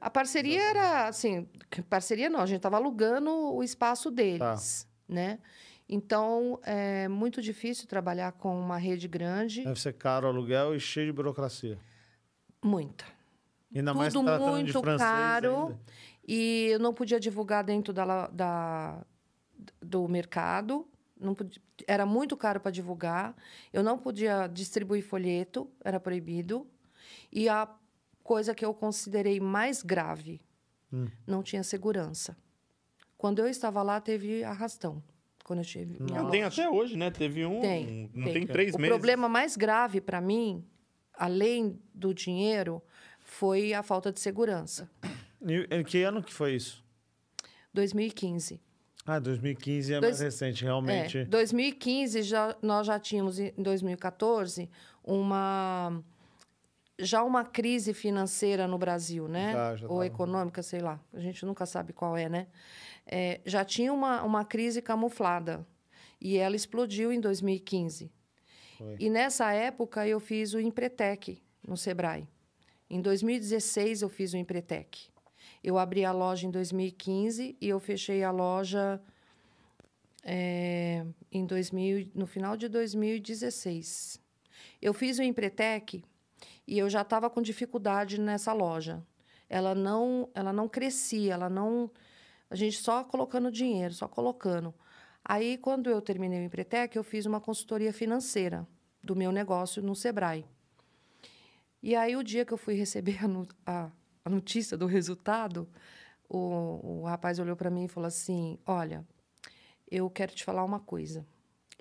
A 0.00 0.10
parceria 0.10 0.60
era 0.60 1.06
assim, 1.06 1.46
parceria 1.88 2.28
não, 2.28 2.40
a 2.40 2.46
gente 2.46 2.56
estava 2.56 2.76
alugando 2.76 3.30
o 3.30 3.62
espaço 3.62 4.10
deles, 4.10 4.88
né? 5.08 5.38
Então, 5.88 6.58
é 6.64 7.06
muito 7.06 7.40
difícil 7.40 7.86
trabalhar 7.86 8.32
com 8.32 8.58
uma 8.60 8.76
rede 8.76 9.06
grande, 9.06 9.62
Deve 9.62 9.80
ser 9.80 9.92
caro 9.92 10.26
o 10.26 10.30
aluguel 10.30 10.74
e 10.74 10.80
cheio 10.80 11.06
de 11.06 11.12
burocracia. 11.12 11.78
muita. 12.60 13.04
Ainda 13.72 13.94
mais 13.94 14.12
Tudo 14.12 14.24
tratando 14.24 14.56
de 14.56 14.62
muito 14.64 14.80
francês 14.80 15.08
caro. 15.08 15.56
ainda. 15.68 15.80
E 16.26 16.70
eu 16.72 16.80
não 16.80 16.92
podia 16.92 17.20
divulgar 17.20 17.62
dentro 17.62 17.92
da, 17.92 18.26
da- 18.26 19.06
do 19.80 20.08
mercado. 20.08 20.88
Não 21.20 21.34
podia- 21.34 21.60
era 21.86 22.06
muito 22.06 22.36
caro 22.36 22.58
para 22.60 22.70
divulgar. 22.70 23.36
Eu 23.72 23.82
não 23.82 23.98
podia 23.98 24.46
distribuir 24.46 25.04
folheto, 25.04 25.70
era 25.84 26.00
proibido. 26.00 26.66
E 27.32 27.48
a 27.48 27.68
coisa 28.22 28.54
que 28.54 28.64
eu 28.64 28.72
considerei 28.72 29.38
mais 29.40 29.82
grave, 29.82 30.40
Hum. 30.92 31.06
não 31.26 31.42
tinha 31.42 31.62
segurança. 31.62 32.36
Quando 33.18 33.38
eu 33.40 33.46
estava 33.48 33.82
lá, 33.82 34.00
teve 34.00 34.42
arrastão. 34.42 35.02
Quando 35.44 35.58
eu 35.60 35.64
tive 35.64 36.02
minha 36.02 36.22
Não, 36.22 36.30
tem 36.30 36.42
até 36.42 36.68
hoje, 36.70 36.96
né? 36.96 37.10
Teve 37.10 37.44
um. 37.44 37.60
Tem, 37.60 38.10
não 38.14 38.24
tem. 38.24 38.32
tem, 38.34 38.46
três 38.46 38.74
O 38.74 38.78
meses. 38.78 38.90
problema 38.96 39.28
mais 39.28 39.56
grave 39.56 40.00
para 40.00 40.20
mim, 40.20 40.64
além 41.14 41.78
do 41.94 42.14
dinheiro, 42.14 42.80
foi 43.20 43.74
a 43.74 43.82
falta 43.82 44.12
de 44.12 44.20
segurança. 44.20 44.88
E 45.42 45.66
em 45.74 45.82
que 45.84 46.02
ano 46.02 46.22
que 46.22 46.32
foi 46.32 46.54
isso? 46.54 46.84
2015. 47.74 48.60
Ah, 49.06 49.18
2015 49.18 49.94
é 49.94 50.00
Dois- 50.00 50.20
mais 50.20 50.20
recente, 50.20 50.64
realmente. 50.64 51.18
É, 51.18 51.24
2015 51.24 52.22
já 52.22 52.56
nós 52.62 52.86
já 52.86 52.98
tínhamos 52.98 53.38
em 53.38 53.52
2014 53.56 54.68
uma 55.02 56.02
já 56.98 57.24
uma 57.24 57.44
crise 57.44 57.94
financeira 57.94 58.68
no 58.68 58.76
Brasil, 58.76 59.26
né? 59.26 59.52
Já, 59.52 59.76
já 59.76 59.88
Ou 59.88 60.04
econômica, 60.04 60.62
sei 60.62 60.80
lá. 60.80 61.00
A 61.14 61.18
gente 61.20 61.46
nunca 61.46 61.64
sabe 61.64 61.94
qual 61.94 62.14
é, 62.16 62.28
né? 62.28 62.46
É, 63.06 63.40
já 63.46 63.64
tinha 63.64 63.90
uma, 63.92 64.22
uma 64.22 64.44
crise 64.44 64.82
camuflada 64.82 65.66
e 66.20 66.36
ela 66.36 66.54
explodiu 66.54 67.10
em 67.10 67.18
2015. 67.18 68.12
Foi. 68.76 68.96
E 69.00 69.08
nessa 69.08 69.50
época 69.52 70.06
eu 70.06 70.20
fiz 70.20 70.52
o 70.52 70.60
Empretec 70.60 71.42
no 71.66 71.76
Sebrae. 71.76 72.28
Em 72.88 73.00
2016 73.00 74.02
eu 74.02 74.08
fiz 74.08 74.34
o 74.34 74.36
Empretec. 74.36 75.08
Eu 75.62 75.78
abri 75.78 76.04
a 76.04 76.12
loja 76.12 76.46
em 76.46 76.50
2015 76.50 77.56
e 77.60 77.68
eu 77.68 77.78
fechei 77.78 78.22
a 78.22 78.30
loja 78.30 79.00
é, 80.24 81.04
em 81.30 81.44
2000, 81.44 82.10
no 82.14 82.26
final 82.26 82.56
de 82.56 82.68
2016. 82.68 84.20
Eu 84.80 84.94
fiz 84.94 85.18
o 85.18 85.22
Empretec 85.22 86.02
e 86.66 86.78
eu 86.78 86.88
já 86.88 87.02
estava 87.02 87.28
com 87.28 87.42
dificuldade 87.42 88.18
nessa 88.20 88.52
loja. 88.52 89.02
Ela 89.48 89.74
não, 89.74 90.30
ela 90.34 90.52
não 90.52 90.68
crescia, 90.68 91.34
ela 91.34 91.50
não, 91.50 91.90
a 92.48 92.54
gente 92.54 92.76
só 92.80 93.04
colocando 93.04 93.50
dinheiro, 93.50 93.92
só 93.92 94.06
colocando. 94.08 94.72
Aí, 95.24 95.58
quando 95.58 95.90
eu 95.90 96.00
terminei 96.00 96.40
o 96.40 96.44
Empretec, 96.44 96.96
eu 96.96 97.04
fiz 97.04 97.26
uma 97.26 97.40
consultoria 97.40 97.92
financeira 97.92 98.66
do 99.02 99.14
meu 99.14 99.30
negócio 99.30 99.82
no 99.82 99.94
Sebrae. 99.94 100.46
E 101.82 101.94
aí, 101.94 102.16
o 102.16 102.22
dia 102.22 102.44
que 102.44 102.52
eu 102.52 102.56
fui 102.58 102.74
receber 102.74 103.18
a, 103.66 103.80
a- 103.84 103.90
a 104.24 104.30
notícia 104.30 104.76
do 104.76 104.86
resultado, 104.86 105.68
o, 106.28 107.00
o 107.00 107.04
rapaz 107.04 107.38
olhou 107.38 107.56
para 107.56 107.70
mim 107.70 107.84
e 107.84 107.88
falou 107.88 108.06
assim: 108.08 108.58
Olha, 108.66 109.06
eu 109.90 110.08
quero 110.10 110.32
te 110.32 110.44
falar 110.44 110.64
uma 110.64 110.80
coisa. 110.80 111.26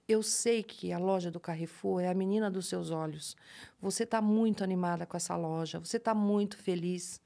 eu 0.08 0.24
sei 0.24 0.64
que 0.64 0.92
a 0.92 0.98
loja 0.98 1.30
do 1.30 1.40
Carrefour 1.40 2.02
é 2.02 2.08
a 2.10 2.14
menina 2.16 2.50
dos 2.50 2.68
seus 2.68 2.90
olhos. 2.90 3.36
Você 3.80 4.04
está 4.04 4.20
muito 4.22 4.64
animada 4.64 5.06
com 5.06 5.16
essa 5.16 5.36
loja, 5.36 5.78
você 5.80 5.98
está 5.98 6.16
muito 6.16 6.58
feliz. 6.58 7.22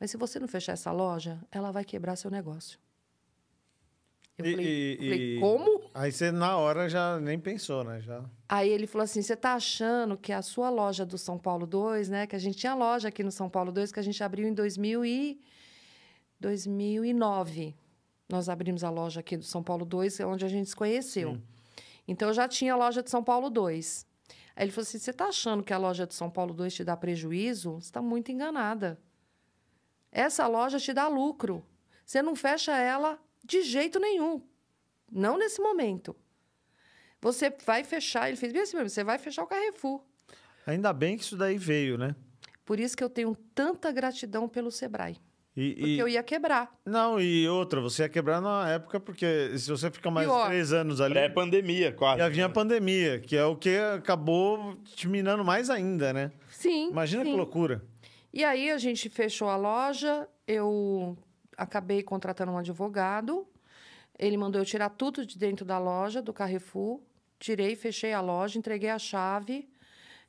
Mas 0.00 0.10
se 0.10 0.16
você 0.16 0.40
não 0.40 0.48
fechar 0.48 0.72
essa 0.72 0.90
loja, 0.90 1.38
ela 1.50 1.70
vai 1.70 1.84
quebrar 1.84 2.16
seu 2.16 2.30
negócio. 2.30 2.78
Eu 4.38 4.46
E- 4.46 4.50
falei, 4.52 4.66
e- 4.66 4.96
falei, 4.96 5.36
e- 5.36 5.40
como? 5.40 5.81
Aí 5.94 6.10
você, 6.10 6.32
na 6.32 6.56
hora, 6.56 6.88
já 6.88 7.20
nem 7.20 7.38
pensou, 7.38 7.84
né? 7.84 8.00
Já. 8.00 8.24
Aí 8.48 8.68
ele 8.68 8.86
falou 8.86 9.04
assim: 9.04 9.20
você 9.20 9.34
está 9.34 9.54
achando 9.54 10.16
que 10.16 10.32
a 10.32 10.40
sua 10.40 10.70
loja 10.70 11.04
do 11.04 11.18
São 11.18 11.38
Paulo 11.38 11.66
2, 11.66 12.08
né? 12.08 12.26
Que 12.26 12.34
a 12.34 12.38
gente 12.38 12.56
tinha 12.56 12.74
loja 12.74 13.08
aqui 13.08 13.22
no 13.22 13.30
São 13.30 13.48
Paulo 13.48 13.70
2, 13.70 13.92
que 13.92 14.00
a 14.00 14.02
gente 14.02 14.22
abriu 14.22 14.48
em 14.48 14.54
2000 14.54 15.04
e... 15.04 15.40
2009. 16.40 17.76
Nós 18.28 18.48
abrimos 18.48 18.82
a 18.82 18.90
loja 18.90 19.20
aqui 19.20 19.36
do 19.36 19.44
São 19.44 19.62
Paulo 19.62 19.84
2, 19.84 20.20
é 20.20 20.26
onde 20.26 20.44
a 20.44 20.48
gente 20.48 20.68
se 20.68 20.76
conheceu. 20.76 21.40
Então 22.06 22.28
eu 22.28 22.34
já 22.34 22.48
tinha 22.48 22.72
a 22.72 22.76
loja 22.76 23.02
de 23.02 23.10
São 23.10 23.22
Paulo 23.22 23.48
2. 23.48 24.06
Aí 24.56 24.64
ele 24.64 24.72
falou 24.72 24.82
assim: 24.82 24.98
você 24.98 25.10
está 25.10 25.26
achando 25.26 25.62
que 25.62 25.72
a 25.72 25.78
loja 25.78 26.06
de 26.06 26.14
São 26.14 26.28
Paulo 26.30 26.52
2 26.52 26.74
te 26.74 26.84
dá 26.84 26.96
prejuízo? 26.96 27.74
Você 27.74 27.86
está 27.86 28.02
muito 28.02 28.32
enganada. 28.32 28.98
Essa 30.10 30.46
loja 30.46 30.78
te 30.78 30.92
dá 30.92 31.08
lucro. 31.08 31.64
Você 32.04 32.20
não 32.20 32.34
fecha 32.34 32.76
ela 32.76 33.18
de 33.44 33.62
jeito 33.62 33.98
nenhum. 33.98 34.42
Não 35.12 35.36
nesse 35.36 35.60
momento. 35.60 36.16
Você 37.20 37.54
vai 37.64 37.84
fechar, 37.84 38.28
ele 38.28 38.36
fez 38.36 38.52
bem 38.52 38.62
assim 38.62 38.76
mesmo, 38.76 38.88
você 38.90 39.04
vai 39.04 39.18
fechar 39.18 39.44
o 39.44 39.46
Carrefour. 39.46 40.02
Ainda 40.66 40.92
bem 40.92 41.16
que 41.16 41.22
isso 41.22 41.36
daí 41.36 41.58
veio, 41.58 41.96
né? 41.98 42.16
Por 42.64 42.80
isso 42.80 42.96
que 42.96 43.04
eu 43.04 43.10
tenho 43.10 43.36
tanta 43.54 43.92
gratidão 43.92 44.48
pelo 44.48 44.70
Sebrae. 44.70 45.16
E, 45.54 45.74
Porque 45.74 45.86
e- 45.90 45.98
eu 45.98 46.08
ia 46.08 46.22
quebrar. 46.22 46.74
Não, 46.84 47.20
e 47.20 47.46
outra, 47.46 47.80
você 47.80 48.02
ia 48.04 48.08
quebrar 48.08 48.40
na 48.40 48.70
época, 48.70 48.98
porque 48.98 49.56
se 49.58 49.70
você 49.70 49.90
ficar 49.90 50.10
mais 50.10 50.26
Pior. 50.26 50.46
três 50.46 50.72
anos 50.72 51.00
ali, 51.00 51.12
Pré-pandemia, 51.12 51.92
quase. 51.92 52.20
ia 52.20 52.30
vir 52.30 52.42
a 52.42 52.48
pandemia, 52.48 53.20
que 53.20 53.36
é 53.36 53.44
o 53.44 53.54
que 53.54 53.76
acabou 53.76 54.76
te 54.96 55.06
minando 55.06 55.44
mais 55.44 55.68
ainda, 55.68 56.12
né? 56.12 56.32
Sim. 56.50 56.88
Imagina 56.88 57.22
sim. 57.24 57.32
que 57.32 57.36
loucura. 57.36 57.84
E 58.32 58.42
aí 58.42 58.70
a 58.70 58.78
gente 58.78 59.10
fechou 59.10 59.48
a 59.48 59.56
loja, 59.56 60.26
eu 60.46 61.18
acabei 61.56 62.02
contratando 62.02 62.52
um 62.52 62.56
advogado. 62.58 63.46
Ele 64.22 64.36
mandou 64.36 64.60
eu 64.60 64.64
tirar 64.64 64.88
tudo 64.90 65.26
de 65.26 65.36
dentro 65.36 65.64
da 65.64 65.80
loja, 65.80 66.22
do 66.22 66.32
Carrefour. 66.32 67.00
Tirei, 67.40 67.74
fechei 67.74 68.12
a 68.12 68.20
loja, 68.20 68.56
entreguei 68.56 68.88
a 68.88 68.98
chave. 68.98 69.68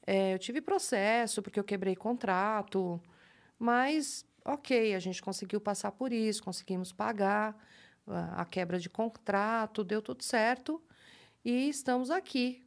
É, 0.05 0.33
eu 0.33 0.39
tive 0.39 0.61
processo, 0.61 1.43
porque 1.43 1.59
eu 1.59 1.63
quebrei 1.63 1.95
contrato. 1.95 2.99
Mas, 3.59 4.25
ok, 4.43 4.95
a 4.95 4.99
gente 4.99 5.21
conseguiu 5.21 5.61
passar 5.61 5.91
por 5.91 6.11
isso, 6.11 6.43
conseguimos 6.43 6.91
pagar 6.91 7.55
a 8.35 8.43
quebra 8.45 8.79
de 8.79 8.89
contrato, 8.89 9.83
deu 9.83 10.01
tudo 10.01 10.23
certo. 10.23 10.81
E 11.45 11.69
estamos 11.69 12.09
aqui 12.09 12.65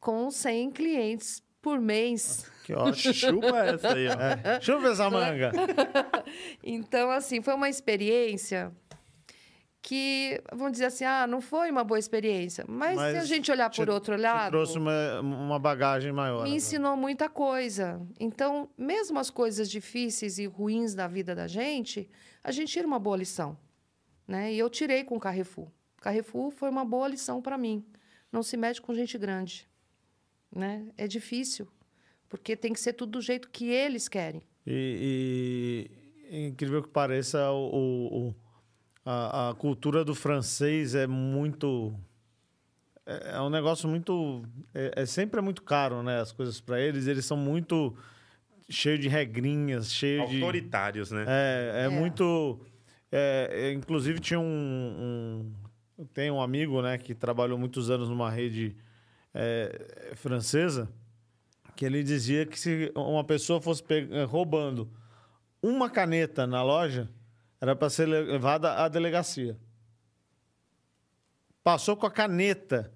com 0.00 0.28
100 0.28 0.72
clientes 0.72 1.40
por 1.62 1.80
mês. 1.80 2.50
Que 2.64 2.74
ótimo. 2.74 3.14
Chupa 3.14 3.58
essa 3.64 3.94
aí, 3.94 4.08
ó. 4.08 4.12
É. 4.44 4.60
Eu 4.66 4.80
ver 4.80 4.90
essa 4.90 5.08
manga. 5.08 5.52
Então, 6.64 7.12
assim, 7.12 7.40
foi 7.40 7.54
uma 7.54 7.68
experiência 7.68 8.72
que, 9.88 10.42
vamos 10.52 10.72
dizer 10.72 10.86
assim, 10.86 11.04
ah, 11.04 11.28
não 11.28 11.40
foi 11.40 11.70
uma 11.70 11.84
boa 11.84 11.96
experiência. 11.96 12.64
Mas, 12.66 12.98
se 12.98 13.04
a 13.04 13.12
Mas 13.20 13.28
gente 13.28 13.52
olhar 13.52 13.70
te- 13.70 13.76
por 13.76 13.88
outro 13.88 14.16
lado, 14.16 14.50
trouxe 14.50 14.76
uma, 14.76 15.20
uma 15.20 15.58
bagagem 15.60 16.10
maior. 16.12 16.42
me 16.42 16.50
né? 16.50 16.56
ensinou 16.56 16.96
muita 16.96 17.28
coisa. 17.28 18.04
Então, 18.18 18.68
mesmo 18.76 19.16
as 19.20 19.30
coisas 19.30 19.70
difíceis 19.70 20.38
e 20.38 20.46
ruins 20.46 20.92
da 20.92 21.06
vida 21.06 21.36
da 21.36 21.46
gente, 21.46 22.10
a 22.42 22.50
gente 22.50 22.72
tira 22.72 22.84
uma 22.84 22.98
boa 22.98 23.16
lição. 23.16 23.56
Né? 24.26 24.52
E 24.54 24.58
eu 24.58 24.68
tirei 24.68 25.04
com 25.04 25.16
o 25.16 25.20
Carrefour. 25.20 25.68
Carrefour 26.00 26.50
foi 26.50 26.68
uma 26.68 26.84
boa 26.84 27.06
lição 27.06 27.40
para 27.40 27.56
mim. 27.56 27.84
Não 28.32 28.42
se 28.42 28.56
mete 28.56 28.82
com 28.82 28.92
gente 28.92 29.16
grande. 29.16 29.68
Né? 30.52 30.84
É 30.98 31.06
difícil, 31.06 31.68
porque 32.28 32.56
tem 32.56 32.72
que 32.72 32.80
ser 32.80 32.94
tudo 32.94 33.12
do 33.12 33.20
jeito 33.20 33.48
que 33.50 33.66
eles 33.68 34.08
querem. 34.08 34.42
E, 34.66 35.88
e, 36.28 36.46
incrível 36.48 36.82
que 36.82 36.88
pareça, 36.88 37.50
o, 37.52 37.70
o- 37.72 38.28
o- 38.30 38.34
a, 39.06 39.50
a 39.50 39.54
cultura 39.54 40.04
do 40.04 40.14
francês 40.14 40.94
é 40.96 41.06
muito. 41.06 41.94
É, 43.06 43.36
é 43.36 43.40
um 43.40 43.48
negócio 43.48 43.88
muito. 43.88 44.44
É, 44.74 45.02
é 45.02 45.06
sempre 45.06 45.38
é 45.38 45.42
muito 45.42 45.62
caro, 45.62 46.02
né? 46.02 46.20
As 46.20 46.32
coisas 46.32 46.60
para 46.60 46.80
eles. 46.80 47.06
Eles 47.06 47.24
são 47.24 47.36
muito 47.36 47.96
cheios 48.68 48.98
de 48.98 49.06
regrinhas, 49.08 49.92
cheios 49.92 50.28
de. 50.28 50.42
Autoritários, 50.42 51.12
né? 51.12 51.24
É, 51.28 51.82
é, 51.82 51.84
É. 51.84 51.88
muito. 51.88 52.60
é, 53.12 53.48
é, 53.52 53.72
inclusive, 53.72 54.18
tinha 54.18 54.40
um, 54.40 55.52
um. 55.98 56.04
Tem 56.12 56.30
um 56.30 56.42
amigo, 56.42 56.82
né, 56.82 56.98
que 56.98 57.14
trabalhou 57.14 57.56
muitos 57.56 57.88
anos 57.88 58.08
numa 58.10 58.28
rede 58.28 58.76
é, 59.32 60.12
francesa, 60.14 60.90
que 61.74 61.86
ele 61.86 62.02
dizia 62.02 62.44
que 62.44 62.58
se 62.58 62.92
uma 62.94 63.24
pessoa 63.24 63.62
fosse 63.62 63.82
eh, 63.88 64.24
roubando 64.24 64.90
uma 65.62 65.88
caneta 65.88 66.46
na 66.46 66.62
loja, 66.62 67.08
era 67.60 67.74
para 67.76 67.88
ser 67.90 68.06
levada 68.06 68.74
à 68.74 68.88
delegacia. 68.88 69.58
Passou 71.62 71.96
com 71.96 72.06
a 72.06 72.10
caneta. 72.10 72.92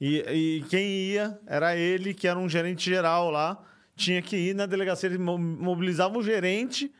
E, 0.00 0.18
e 0.20 0.64
quem 0.70 0.86
ia 0.88 1.38
era 1.46 1.76
ele, 1.76 2.14
que 2.14 2.26
era 2.26 2.38
um 2.38 2.48
gerente 2.48 2.88
geral 2.88 3.30
lá. 3.30 3.62
Tinha 3.94 4.22
que 4.22 4.36
ir 4.36 4.54
na 4.54 4.64
delegacia. 4.66 5.08
Ele 5.08 5.18
mo- 5.18 5.36
mobilizava 5.38 6.16
o 6.16 6.22
gerente 6.22 6.92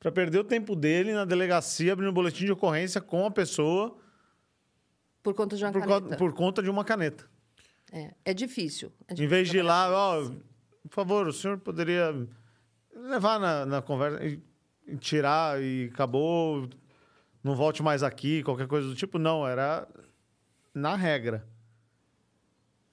para 0.00 0.10
perder 0.10 0.38
o 0.38 0.44
tempo 0.44 0.74
dele 0.74 1.12
na 1.12 1.24
delegacia, 1.24 1.92
abrindo 1.92 2.10
um 2.10 2.14
boletim 2.14 2.44
de 2.46 2.52
ocorrência 2.52 3.00
com 3.00 3.26
a 3.26 3.30
pessoa 3.30 3.98
Por 5.22 5.34
conta 5.34 5.56
de 5.56 5.64
uma 5.64 5.72
por, 5.72 5.80
caneta. 5.86 6.08
co- 6.08 6.16
por 6.16 6.32
conta 6.32 6.62
de 6.62 6.70
uma 6.70 6.84
caneta. 6.84 7.28
É, 7.92 8.14
é 8.24 8.34
difícil. 8.34 8.92
É 9.06 9.12
Em 9.12 9.16
difícil 9.16 9.28
vez 9.28 9.48
de 9.50 9.58
ir 9.58 9.62
lá, 9.62 9.90
ó, 9.90 10.22
isso. 10.22 10.42
por 10.88 10.94
favor, 10.94 11.26
o 11.28 11.32
senhor 11.32 11.58
poderia 11.58 12.14
levar 12.94 13.38
na, 13.38 13.66
na 13.66 13.82
conversa 13.82 14.18
tirar 15.00 15.60
e 15.62 15.90
acabou, 15.92 16.68
não 17.42 17.54
volte 17.54 17.82
mais 17.82 18.02
aqui, 18.02 18.42
qualquer 18.42 18.66
coisa 18.66 18.88
do 18.88 18.94
tipo. 18.94 19.18
Não, 19.18 19.46
era 19.46 19.86
na 20.74 20.94
regra. 20.96 21.46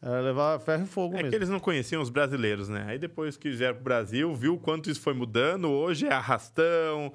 Era 0.02 0.20
levar 0.20 0.60
ferro 0.60 0.84
e 0.84 0.88
fogo 0.88 1.14
É 1.14 1.18
mesmo. 1.18 1.30
que 1.30 1.36
eles 1.36 1.50
não 1.50 1.60
conheciam 1.60 2.02
os 2.02 2.10
brasileiros, 2.10 2.68
né? 2.68 2.86
Aí 2.90 3.00
depois 3.00 3.38
que 3.38 3.50
vieram 3.50 3.76
pro 3.76 3.84
Brasil, 3.86 4.34
viu 4.36 4.56
o 4.56 4.60
quanto 4.60 4.90
isso 4.90 5.00
foi 5.00 5.14
mudando. 5.14 5.70
Hoje 5.70 6.06
é 6.08 6.12
arrastão, 6.12 7.14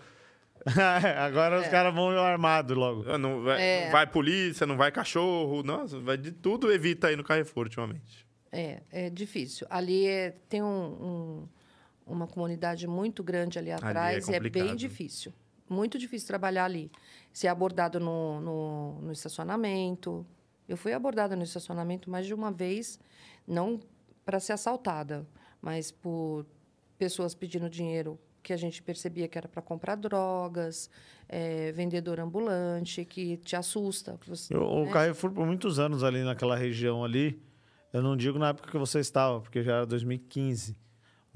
Agora 1.19 1.61
os 1.61 1.69
caras 1.69 1.95
vão 1.95 2.09
armados 2.19 2.77
logo. 2.77 3.17
não 3.19 3.43
vai, 3.45 3.61
É. 3.63 3.85
não 3.85 3.93
vai 3.93 4.07
polícia, 4.07 4.67
não 4.67 4.77
vai 4.77 4.91
cachorro. 4.91 5.63
Nossa, 5.63 5.99
vai 6.01 6.17
de 6.17 6.33
tudo 6.33 6.71
evita 6.73 7.09
aí 7.09 7.17
no 7.17 7.23
Carrefour 7.25 7.65
ultimamente. 7.65 8.27
É, 8.51 8.81
é 8.91 9.11
difícil. 9.11 9.67
Ali 9.71 10.07
é- 10.07 10.31
tem 10.49 10.63
um- 10.63 10.67
um- 10.67 11.49
uma 12.09 12.27
comunidade 12.27 12.87
muito 12.87 13.23
grande 13.23 13.59
ali 13.59 13.71
atrás 13.71 14.27
e 14.29 14.35
é 14.35 14.41
bem 14.41 14.77
difícil. 14.77 15.33
Muito 15.69 15.99
difícil 15.99 16.27
trabalhar 16.27 16.65
ali. 16.65 16.91
Ser 17.33 17.49
abordado 17.49 18.01
no, 18.01 18.41
no, 18.41 19.01
no 19.03 19.13
estacionamento. 19.13 20.27
Eu 20.69 20.77
fui 20.77 20.93
abordada 20.93 21.37
no 21.37 21.43
estacionamento 21.43 22.11
mais 22.11 22.27
de 22.27 22.35
uma 22.35 22.51
vez, 22.51 22.99
não 23.47 23.79
para 24.25 24.41
ser 24.41 24.53
assaltada, 24.53 25.27
mas 25.61 25.91
por 25.91 26.45
pessoas 26.99 27.35
pedindo 27.35 27.69
dinheiro 27.71 28.19
que 28.43 28.53
a 28.53 28.57
gente 28.57 28.83
percebia 28.83 29.29
que 29.29 29.37
era 29.37 29.49
para 29.49 29.61
comprar 29.61 29.95
drogas, 29.95 30.89
é, 31.29 31.71
vendedor 31.73 32.19
ambulante, 32.21 33.05
que 33.05 33.37
te 33.39 33.55
assusta. 33.57 34.19
você- 34.27 34.55
Eu- 34.55 34.63
o 34.67 34.85
né? 34.87 34.91
Carrefour, 34.93 35.31
por 35.33 35.47
muitos 35.47 35.79
anos 35.79 36.03
ali 36.03 36.23
naquela 36.23 36.57
região 36.57 37.05
ali, 37.05 37.43
eu 37.93 38.01
não 38.03 38.17
digo 38.17 38.39
na 38.39 38.49
época 38.51 38.71
que 38.71 38.79
você 38.79 39.01
estava, 39.01 39.41
porque 39.41 39.63
já 39.63 39.77
era 39.77 39.87
2015, 39.87 40.77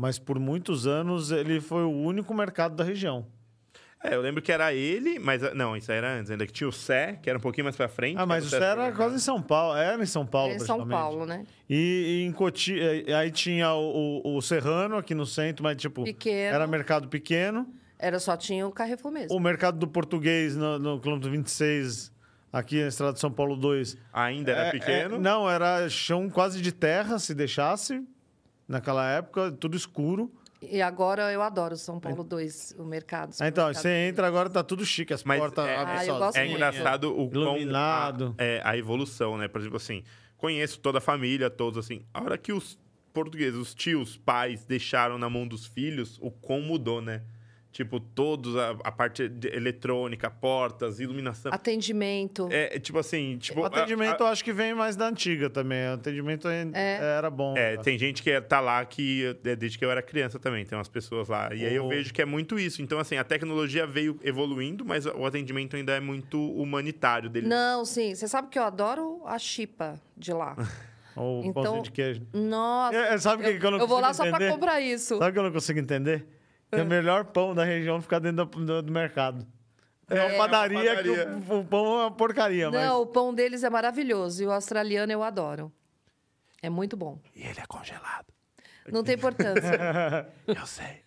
mas 0.02 0.18
por 0.18 0.38
muitos 0.40 0.84
anos 0.86 1.30
ele 1.30 1.60
foi 1.60 1.84
o 1.84 1.90
único 1.90 2.34
mercado 2.34 2.74
da 2.74 2.82
região. 2.82 3.24
É, 4.04 4.16
eu 4.16 4.20
lembro 4.20 4.42
que 4.42 4.50
era 4.50 4.74
ele, 4.74 5.20
mas 5.20 5.40
não, 5.54 5.76
isso 5.76 5.92
aí 5.92 5.98
era 5.98 6.14
antes, 6.18 6.28
ainda 6.28 6.44
que 6.44 6.52
tinha 6.52 6.66
o 6.68 6.72
Sé, 6.72 7.20
que 7.22 7.30
era 7.30 7.38
um 7.38 7.40
pouquinho 7.40 7.64
mais 7.66 7.76
pra 7.76 7.86
frente. 7.86 8.16
Ah, 8.18 8.26
mas 8.26 8.52
era 8.52 8.64
o 8.64 8.82
era 8.82 8.90
Sé 8.90 8.96
quase 8.96 9.14
em 9.14 9.18
São 9.20 9.40
Paulo, 9.40 9.76
era 9.76 10.02
em 10.02 10.06
São 10.06 10.26
Paulo, 10.26 10.52
É 10.52 10.56
em 10.56 10.58
São. 10.58 10.88
Paulo, 10.88 11.24
né? 11.24 11.46
E, 11.70 12.20
e 12.22 12.26
em 12.26 12.32
Coti, 12.32 12.74
aí 13.16 13.30
tinha 13.30 13.72
o, 13.74 14.20
o- 14.24 14.36
o 14.36 14.42
Serrano 14.42 14.96
aqui 14.96 15.14
no 15.14 15.24
centro, 15.24 15.62
mas 15.62 15.76
tipo, 15.76 16.02
Pequeno. 16.02 16.52
era 16.52 16.66
mercado 16.66 17.06
pequeno. 17.06 17.64
Era 17.96 18.18
só 18.18 18.36
tinha 18.36 18.66
o 18.66 18.72
Carrefour 18.72 19.12
mesmo. 19.12 19.36
O 19.36 19.38
mercado 19.38 19.78
do 19.78 19.86
português 19.86 20.56
no, 20.56 20.80
no 20.80 20.98
quilômetro 21.00 21.30
26, 21.30 22.10
aqui 22.52 22.82
na 22.82 22.88
estrada 22.88 23.12
de 23.12 23.20
São 23.20 23.30
Paulo 23.30 23.54
2. 23.54 23.96
Ainda 24.12 24.50
era 24.50 24.66
É, 24.66 24.70
pequeno. 24.72 25.14
é, 25.14 25.18
não, 25.20 25.48
era 25.48 25.88
chão 25.88 26.28
quase 26.28 26.60
de 26.60 26.72
terra, 26.72 27.20
se 27.20 27.32
deixasse. 27.36 28.02
Naquela 28.72 29.06
época, 29.10 29.52
tudo 29.52 29.76
escuro. 29.76 30.32
E 30.62 30.80
agora 30.80 31.30
eu 31.30 31.42
adoro 31.42 31.76
São 31.76 32.00
Paulo 32.00 32.24
2, 32.24 32.74
o 32.78 32.84
mercado. 32.84 33.34
Ah, 33.40 33.48
Então, 33.48 33.66
você 33.72 33.82
deles. 33.88 34.12
entra 34.12 34.26
agora, 34.26 34.48
tá 34.48 34.62
tudo 34.64 34.86
chique, 34.86 35.12
as 35.12 35.22
Mas 35.24 35.38
portas 35.40 35.66
é- 35.66 35.76
abrem 35.76 35.96
Ah, 35.98 36.00
eu 36.00 36.06
sozinhas. 36.06 36.18
gosto 36.18 36.36
É 36.36 36.40
muito. 36.44 36.54
engraçado 36.56 37.04
o 37.20 37.28
quão 37.28 37.56
Iluminado. 37.58 38.34
A, 38.38 38.42
é, 38.42 38.60
a 38.64 38.74
evolução, 38.76 39.36
né? 39.36 39.46
Por 39.46 39.60
exemplo, 39.60 39.76
assim, 39.76 40.02
conheço 40.38 40.80
toda 40.80 40.98
a 40.98 41.00
família, 41.00 41.50
todos 41.50 41.84
assim. 41.84 42.06
A 42.14 42.22
hora 42.22 42.38
que 42.38 42.52
os 42.52 42.78
portugueses, 43.12 43.58
os 43.60 43.74
tios, 43.74 44.16
pais, 44.16 44.64
deixaram 44.64 45.18
na 45.18 45.28
mão 45.28 45.46
dos 45.46 45.66
filhos, 45.66 46.18
o 46.22 46.30
quão 46.30 46.62
mudou, 46.62 47.02
né? 47.02 47.22
Tipo, 47.72 47.98
todos, 47.98 48.54
a, 48.54 48.72
a 48.84 48.92
parte 48.92 49.26
de 49.30 49.48
eletrônica, 49.48 50.30
portas, 50.30 51.00
iluminação. 51.00 51.50
Atendimento. 51.54 52.46
É, 52.52 52.78
tipo 52.78 52.98
assim, 52.98 53.38
tipo... 53.38 53.60
O 53.60 53.64
a- 53.64 53.68
atendimento 53.68 54.22
a- 54.22 54.26
eu 54.26 54.30
acho 54.30 54.44
que 54.44 54.52
vem 54.52 54.74
mais 54.74 54.94
da 54.94 55.08
antiga 55.08 55.48
também. 55.48 55.88
O 55.88 55.94
atendimento 55.94 56.46
ainda 56.46 56.76
era 56.78 57.30
bom. 57.30 57.56
É, 57.56 57.78
tem 57.78 57.98
gente 57.98 58.22
que 58.22 58.30
é- 58.30 58.42
tá 58.42 58.60
lá 58.60 58.84
que 58.84 59.34
é 59.42 59.56
desde 59.56 59.78
que 59.78 59.84
eu 59.86 59.90
era 59.90 60.02
criança 60.02 60.38
também, 60.38 60.66
tem 60.66 60.76
umas 60.76 60.88
pessoas 60.88 61.28
lá. 61.30 61.48
E 61.54 61.64
aí 61.64 61.74
eu 61.74 61.86
Oh. 61.86 61.88
vejo 61.88 62.12
que 62.12 62.20
é 62.20 62.26
muito 62.26 62.58
isso. 62.58 62.82
Então, 62.82 62.98
assim, 62.98 63.16
a 63.16 63.24
tecnologia 63.24 63.86
veio 63.86 64.20
evoluindo, 64.22 64.84
mas 64.84 65.06
o 65.06 65.24
atendimento 65.24 65.74
ainda 65.74 65.92
é 65.94 66.00
muito 66.00 66.38
humanitário 66.54 67.30
dele. 67.30 67.46
Não, 67.48 67.86
sim. 67.86 68.14
Você 68.14 68.28
sabe 68.28 68.48
que 68.48 68.58
eu 68.58 68.64
adoro 68.64 69.22
a 69.24 69.38
chipa 69.38 69.98
de 70.14 70.32
lá. 70.34 70.54
Ou 71.16 71.42
Então- 71.44 71.62
pãozinho 71.62 71.82
de 71.84 71.90
queijo. 71.90 72.22
Nossa. 72.34 72.96
É, 72.96 73.14
é, 73.14 73.18
sabe 73.18 73.48
o 73.48 73.58
que 73.58 73.64
eu 73.66 73.70
não 73.70 73.78
eu 73.78 73.86
vou 73.86 73.98
lá 73.98 74.08
consigo 74.08 74.24
só 74.26 74.30
pra 74.30 74.36
entender? 74.44 74.52
comprar 74.52 74.80
isso. 74.82 75.16
Sabe 75.18 75.30
o 75.30 75.32
que 75.32 75.38
eu 75.38 75.42
não 75.42 75.52
consigo 75.52 75.78
entender? 75.78 76.26
É. 76.72 76.82
o 76.82 76.86
melhor 76.86 77.24
pão 77.26 77.54
da 77.54 77.64
região 77.64 78.00
fica 78.00 78.18
dentro 78.18 78.46
do, 78.46 78.64
do- 78.64 78.82
do 78.82 78.92
mercado. 78.92 79.46
É 80.08 80.20
uma 80.20 80.30
É, 80.32 80.36
padaria, 80.38 80.78
é 80.78 80.82
uma 80.82 80.88
padaria. 80.96 81.24
que 81.26 81.52
o, 81.52 81.58
o 81.60 81.64
pão 81.64 81.86
é 81.86 82.02
uma 82.04 82.10
porcaria, 82.10 82.70
mas... 82.70 82.80
Não, 82.84 83.02
o 83.02 83.06
pão 83.06 83.32
deles 83.34 83.62
é 83.62 83.70
maravilhoso. 83.70 84.42
E 84.42 84.46
o 84.46 84.52
australiano 84.52 85.12
eu 85.12 85.22
adoro. 85.22 85.72
É 86.62 86.68
muito 86.70 86.96
bom. 86.96 87.18
E 87.34 87.42
ele 87.42 87.60
é 87.60 87.66
congelado. 87.66 88.26
Não 88.90 89.02
tem 89.04 89.14
importância. 89.14 90.26
Eu 90.46 90.66
sei. 90.66 91.02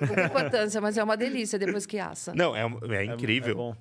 Não 0.00 0.14
tem 0.14 0.24
importância, 0.26 0.80
mas 0.80 0.96
é 0.96 1.02
uma 1.04 1.16
delícia 1.16 1.58
depois 1.58 1.84
que 1.86 1.98
assa. 1.98 2.32
Não, 2.34 2.54
é, 2.56 2.64
um- 2.64 2.78
é 2.92 3.02
É- 3.02 3.04
incrível. 3.04 3.52
É, 3.52 3.54
bom. 3.54 3.76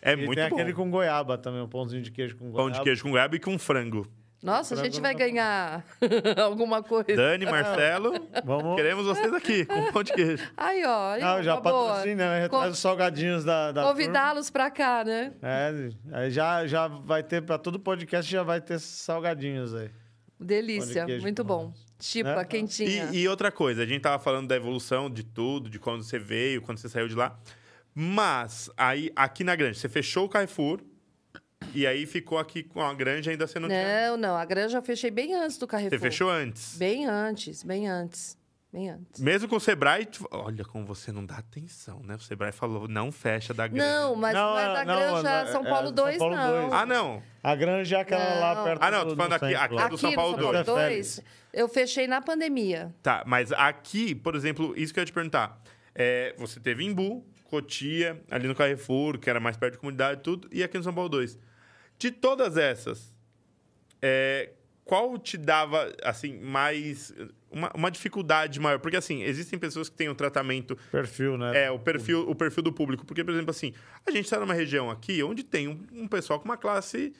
É, 0.00 0.12
E 0.12 0.16
muito 0.16 0.34
tem 0.38 0.48
bom. 0.48 0.54
aquele 0.56 0.72
com 0.72 0.90
goiaba 0.90 1.36
também, 1.36 1.60
um 1.60 1.68
pãozinho 1.68 2.02
de 2.02 2.10
queijo 2.10 2.36
com 2.36 2.50
goiaba. 2.50 2.70
Pão 2.70 2.70
de 2.78 2.82
queijo 2.82 3.02
com 3.02 3.10
goiaba 3.10 3.36
e 3.36 3.38
com 3.40 3.58
frango. 3.58 4.06
Nossa, 4.42 4.74
a 4.74 4.84
gente 4.84 5.00
vai 5.00 5.12
não 5.14 5.18
ganhar 5.18 5.84
alguma 6.42 6.82
coisa. 6.82 7.16
Dani, 7.16 7.44
Marcelo, 7.44 8.12
Vamos... 8.44 8.76
queremos 8.76 9.04
vocês 9.04 9.32
aqui 9.34 9.64
com 9.64 9.92
pão 9.92 10.02
de 10.04 10.12
queijo. 10.12 10.48
Aí, 10.56 10.84
ó. 10.84 11.10
aí, 11.12 11.22
Ah, 11.22 11.42
já 11.42 11.54
uma 11.54 11.60
boa. 11.60 11.88
patrocina, 11.94 12.30
né? 12.40 12.48
Con- 12.48 12.58
Traz 12.60 12.72
os 12.74 12.78
salgadinhos 12.78 13.44
da, 13.44 13.72
da. 13.72 13.82
Convidá-los 13.82 14.48
pra 14.50 14.70
cá, 14.70 15.02
né? 15.04 15.32
É, 15.42 15.90
aí 16.12 16.30
já, 16.30 16.66
já 16.68 16.86
vai 16.86 17.22
ter, 17.22 17.42
pra 17.42 17.58
todo 17.58 17.80
podcast 17.80 18.30
já 18.30 18.42
vai 18.44 18.60
ter 18.60 18.78
salgadinhos 18.78 19.74
aí. 19.74 19.90
Delícia, 20.38 21.04
queijo 21.04 21.22
muito 21.22 21.42
com- 21.42 21.48
bom. 21.48 21.72
Chipa, 22.00 22.36
Né? 22.36 22.44
quentinha. 22.44 23.08
E, 23.12 23.22
e 23.22 23.28
outra 23.28 23.50
coisa, 23.50 23.82
a 23.82 23.86
gente 23.86 24.02
tava 24.02 24.20
falando 24.22 24.46
da 24.46 24.54
evolução 24.54 25.10
de 25.10 25.24
tudo, 25.24 25.68
de 25.68 25.80
quando 25.80 26.04
você 26.04 26.16
veio, 26.16 26.62
quando 26.62 26.78
você 26.78 26.88
saiu 26.88 27.08
de 27.08 27.14
lá. 27.16 27.36
Mas, 27.92 28.70
aí, 28.76 29.10
aqui 29.16 29.42
na 29.42 29.56
Granja, 29.56 29.80
você 29.80 29.88
fechou 29.88 30.26
o 30.26 30.28
Carrefour 30.28 30.80
e 31.74 31.86
aí 31.86 32.06
ficou 32.06 32.38
aqui 32.38 32.62
com 32.62 32.80
a 32.82 32.92
Granja 32.94 33.30
ainda 33.30 33.46
você 33.46 33.58
não, 33.58 33.68
tinha... 33.68 34.10
Não, 34.10 34.16
não, 34.16 34.36
a 34.36 34.44
granja 34.44 34.78
eu 34.78 34.82
fechei 34.82 35.10
bem 35.10 35.34
antes 35.34 35.58
do 35.58 35.66
Carrefour. 35.66 35.98
Você 35.98 36.02
fechou 36.04 36.30
antes. 36.30 36.76
Bem 36.78 37.06
antes, 37.06 37.62
bem 37.62 37.88
antes. 37.88 38.38
Bem 38.70 38.90
antes. 38.90 39.18
Mesmo 39.20 39.48
com 39.48 39.56
o 39.56 39.60
Sebrae, 39.60 40.04
tu- 40.04 40.28
olha 40.30 40.62
como 40.62 40.84
você 40.84 41.10
não 41.10 41.24
dá 41.24 41.36
atenção, 41.36 42.00
né? 42.02 42.16
O 42.16 42.20
Sebrae 42.20 42.52
falou, 42.52 42.86
não 42.86 43.10
fecha 43.10 43.54
da 43.54 43.66
Granja. 43.66 43.86
Não, 44.00 44.14
mas 44.14 44.34
Não, 44.34 44.50
não, 44.50 44.58
é 44.58 44.64
da 44.74 44.84
não, 44.84 44.94
granja 44.94 45.30
é- 45.30 45.46
São 45.52 45.62
é 45.64 45.68
Paulo 45.70 45.86
São 45.86 45.94
2, 45.94 46.18
Paulo 46.18 46.36
não. 46.36 46.60
dois. 46.60 46.72
Ah, 46.74 46.86
não. 46.86 47.22
A 47.42 47.54
granja 47.54 47.96
é 47.96 48.00
aquela 48.02 48.34
lá 48.40 48.54
Não. 48.56 48.64
perto 48.64 48.82
Ah, 48.82 48.90
não, 48.90 49.04
do, 49.04 49.10
tô 49.10 49.16
falando 49.16 49.30
do 49.30 49.34
aqui- 49.36 49.46
centro 49.46 49.64
aqui 49.64 49.74
lá. 49.74 49.88
do 49.88 49.98
São 49.98 50.08
Aqui 50.10 50.16
Paulo 50.16 50.34
São 50.42 50.52
dois. 50.52 50.66
Paulo 50.66 50.80
É 50.82 50.88
2, 50.90 51.20
eu 51.54 51.66
fechei 51.68 52.06
na 52.06 52.20
pandemia. 52.20 52.94
Tá, 53.02 53.22
mas 53.26 53.52
aqui, 53.52 54.14
por 54.14 54.34
exemplo, 54.34 54.74
isso 54.76 54.92
que 54.92 55.00
eu 55.00 55.02
ia 55.02 55.06
te 55.06 55.12
perguntar. 55.14 55.58
É, 55.94 56.34
você 56.36 56.60
teve 56.60 56.84
Imbu, 56.84 57.24
Cotia, 57.44 58.22
ali 58.30 58.46
no 58.46 58.54
Carrefour, 58.54 59.18
que 59.18 59.30
era 59.30 59.40
mais 59.40 59.56
perto 59.56 59.72
de 59.72 59.78
comunidade 59.78 60.20
e 60.20 60.22
tudo, 60.22 60.46
e 60.52 60.62
aqui 60.62 60.76
no 60.76 60.84
São 60.84 60.92
Paulo 60.92 61.08
2. 61.08 61.38
De 61.98 62.10
todas 62.10 62.56
essas, 62.56 63.12
é, 64.00 64.52
qual 64.84 65.18
te 65.18 65.36
dava, 65.36 65.92
assim, 66.02 66.38
mais... 66.38 67.12
Uma, 67.50 67.70
uma 67.74 67.90
dificuldade 67.90 68.60
maior? 68.60 68.78
Porque, 68.78 68.96
assim, 68.96 69.22
existem 69.22 69.58
pessoas 69.58 69.88
que 69.88 69.96
têm 69.96 70.08
um 70.08 70.14
tratamento 70.14 70.76
Perfil, 70.90 71.38
né? 71.38 71.64
é, 71.64 71.70
o 71.70 71.78
perfil, 71.78 72.28
o 72.28 72.34
perfil 72.34 72.62
do 72.62 72.72
público. 72.72 73.06
Porque, 73.06 73.24
por 73.24 73.32
exemplo, 73.32 73.50
assim, 73.50 73.72
a 74.06 74.10
gente 74.10 74.24
está 74.24 74.38
numa 74.38 74.54
região 74.54 74.90
aqui 74.90 75.22
onde 75.22 75.42
tem 75.42 75.66
um, 75.66 75.80
um 75.92 76.06
pessoal 76.06 76.38
com 76.38 76.44
uma 76.44 76.58
classe, 76.58 77.12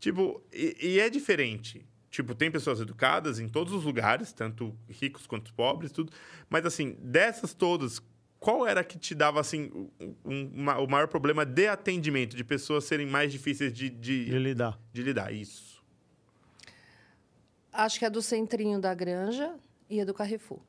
tipo, 0.00 0.42
e, 0.52 0.76
e 0.80 1.00
é 1.00 1.08
diferente. 1.08 1.86
Tipo, 2.10 2.34
tem 2.34 2.50
pessoas 2.50 2.80
educadas 2.80 3.38
em 3.38 3.48
todos 3.48 3.72
os 3.72 3.84
lugares, 3.84 4.32
tanto 4.32 4.76
ricos 4.88 5.26
quanto 5.26 5.52
pobres, 5.54 5.92
tudo. 5.92 6.12
Mas, 6.50 6.66
assim, 6.66 6.96
dessas 7.00 7.54
todas, 7.54 8.02
qual 8.40 8.66
era 8.66 8.84
que 8.84 8.98
te 8.98 9.14
dava, 9.14 9.40
assim, 9.40 9.70
um- 9.74 10.14
um- 10.24 10.50
uma- 10.54 10.78
o 10.78 10.86
maior 10.88 11.08
problema 11.08 11.44
de 11.44 11.66
atendimento, 11.66 12.36
de 12.36 12.44
pessoas 12.44 12.84
serem 12.84 13.06
mais 13.06 13.32
difíceis 13.32 13.72
de, 13.72 13.88
de, 13.90 14.26
De 14.26 14.38
lidar. 14.38 14.78
de 14.92 15.02
lidar? 15.02 15.32
Isso. 15.32 15.82
Acho 17.72 17.98
que 17.98 18.04
é 18.04 18.10
do 18.10 18.22
centrinho 18.22 18.80
da 18.80 18.94
granja 18.94 19.56
e 19.90 20.00
é 20.00 20.04
do 20.04 20.14
Carrefour. 20.14 20.60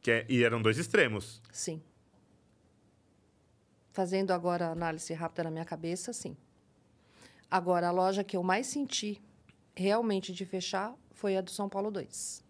Que 0.00 0.10
é- 0.10 0.26
e 0.28 0.42
eram 0.44 0.62
dois 0.62 0.78
extremos. 0.78 1.40
Sim. 1.52 1.82
Fazendo 3.92 4.30
agora 4.32 4.66
a 4.68 4.72
análise 4.72 5.12
rápida 5.14 5.44
na 5.44 5.50
minha 5.50 5.64
cabeça, 5.64 6.12
sim. 6.12 6.36
Agora, 7.50 7.88
a 7.88 7.90
loja 7.90 8.22
que 8.24 8.36
eu 8.36 8.42
mais 8.42 8.66
senti 8.66 9.20
realmente 9.74 10.32
de 10.32 10.44
fechar 10.44 10.94
foi 11.12 11.36
a 11.36 11.40
do 11.40 11.50
São 11.50 11.68
Paulo 11.68 11.90
2. 11.90 12.44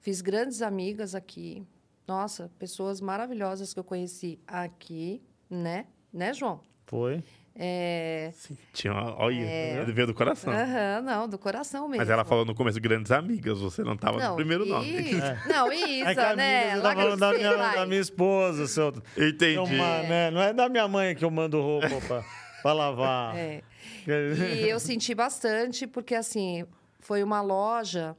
Fiz 0.00 0.20
grandes 0.20 0.62
amigas 0.62 1.14
aqui. 1.14 1.66
Nossa, 2.06 2.50
pessoas 2.58 3.00
maravilhosas 3.00 3.72
que 3.72 3.80
eu 3.80 3.84
conheci 3.84 4.38
aqui, 4.46 5.22
né? 5.48 5.86
Né, 6.12 6.32
João? 6.34 6.60
Foi. 6.86 7.22
É... 7.56 8.32
Tinha, 8.72 8.92
uma- 8.92 9.16
olha, 9.16 9.84
veio 9.86 10.08
do 10.08 10.14
coração. 10.14 10.52
Aham, 10.52 11.02
não, 11.02 11.28
do 11.28 11.38
coração 11.38 11.88
mesmo. 11.88 11.98
Mas 12.02 12.10
ela 12.10 12.24
falou 12.24 12.44
no 12.44 12.52
começo 12.54 12.80
grandes 12.80 13.12
amigas, 13.12 13.60
você 13.60 13.82
não 13.84 13.94
estava 13.94 14.18
no 14.28 14.34
primeiro 14.36 14.66
nome. 14.66 14.86
e- 14.88 15.14
Não, 15.48 15.72
Isa, 15.72 16.10
É 16.10 16.14
que 16.14 16.20
a 16.20 16.34
né? 16.36 16.74
você 16.76 16.82
tá 16.82 16.94
falando 16.94 17.20
da 17.20 17.32
minha, 17.32 17.56
vai. 17.56 17.76
da 17.76 17.86
minha 17.86 18.00
esposa, 18.00 18.66
seu. 18.66 18.92
Entendi. 19.16 19.56
Uma, 19.76 19.98
né? 20.02 20.30
Não 20.32 20.42
é 20.42 20.52
da 20.52 20.68
minha 20.68 20.86
mãe 20.88 21.14
que 21.14 21.24
eu 21.24 21.30
mando 21.30 21.60
roupa 21.60 21.88
pra, 22.06 22.24
pra 22.62 22.72
lavar. 22.72 23.36
É. 23.36 23.62
E 24.06 24.68
eu 24.68 24.80
senti 24.80 25.14
bastante, 25.14 25.86
porque 25.86 26.14
assim, 26.16 26.66
foi 26.98 27.22
uma 27.22 27.40
loja 27.40 28.16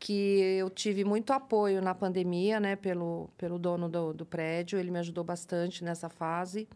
que 0.00 0.40
eu 0.58 0.70
tive 0.70 1.04
muito 1.04 1.30
apoio 1.32 1.80
na 1.82 1.94
pandemia, 1.94 2.58
né, 2.58 2.74
pelo, 2.74 3.28
pelo 3.36 3.58
dono 3.58 3.86
do, 3.88 4.14
do 4.14 4.24
prédio. 4.24 4.78
Ele 4.78 4.90
me 4.90 4.98
ajudou 4.98 5.22
bastante 5.22 5.84
nessa 5.84 6.08
fase. 6.08 6.66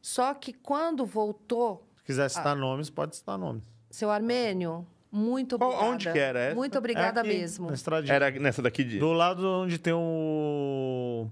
Só 0.00 0.32
que 0.34 0.52
quando 0.52 1.04
voltou, 1.04 1.84
Se 1.96 2.04
quiser 2.04 2.30
citar 2.30 2.54
nomes, 2.56 2.88
pode 2.88 3.16
citar 3.16 3.36
nomes. 3.36 3.62
seu 3.90 4.08
Armênio, 4.10 4.86
muito 5.10 5.58
Qual- 5.58 5.70
obrigada. 5.70 5.94
onde 5.94 6.12
que 6.12 6.18
era 6.18 6.38
essa? 6.38 6.54
Muito 6.54 6.78
obrigada 6.78 7.20
É 7.20 7.22
aqui, 7.22 7.28
mesmo. 7.38 7.66
Na 7.68 7.74
estradinha. 7.74 8.14
Era 8.14 8.30
nessa 8.30 8.62
daqui 8.62 8.84
de. 8.84 8.98
Do 9.00 9.12
lado 9.12 9.44
onde 9.46 9.76
tem 9.78 9.92
o. 9.92 11.26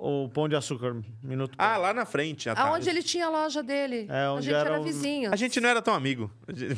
O 0.00 0.28
pão 0.28 0.48
de 0.48 0.54
açúcar, 0.54 0.94
minuto. 1.20 1.56
Ah, 1.58 1.76
lá 1.76 1.92
na 1.92 2.06
frente. 2.06 2.48
Ah, 2.48 2.54
tá. 2.54 2.62
Aonde 2.68 2.88
ele 2.88 3.02
tinha 3.02 3.26
a 3.26 3.30
loja 3.30 3.64
dele. 3.64 4.06
É, 4.08 4.26
a 4.26 4.32
onde 4.32 4.44
gente 4.44 4.54
era 4.54 4.70
era 4.74 4.80
vizinho. 4.80 5.32
A 5.32 5.34
gente 5.34 5.60
não 5.60 5.68
era 5.68 5.82
tão 5.82 5.92
amigo. 5.92 6.30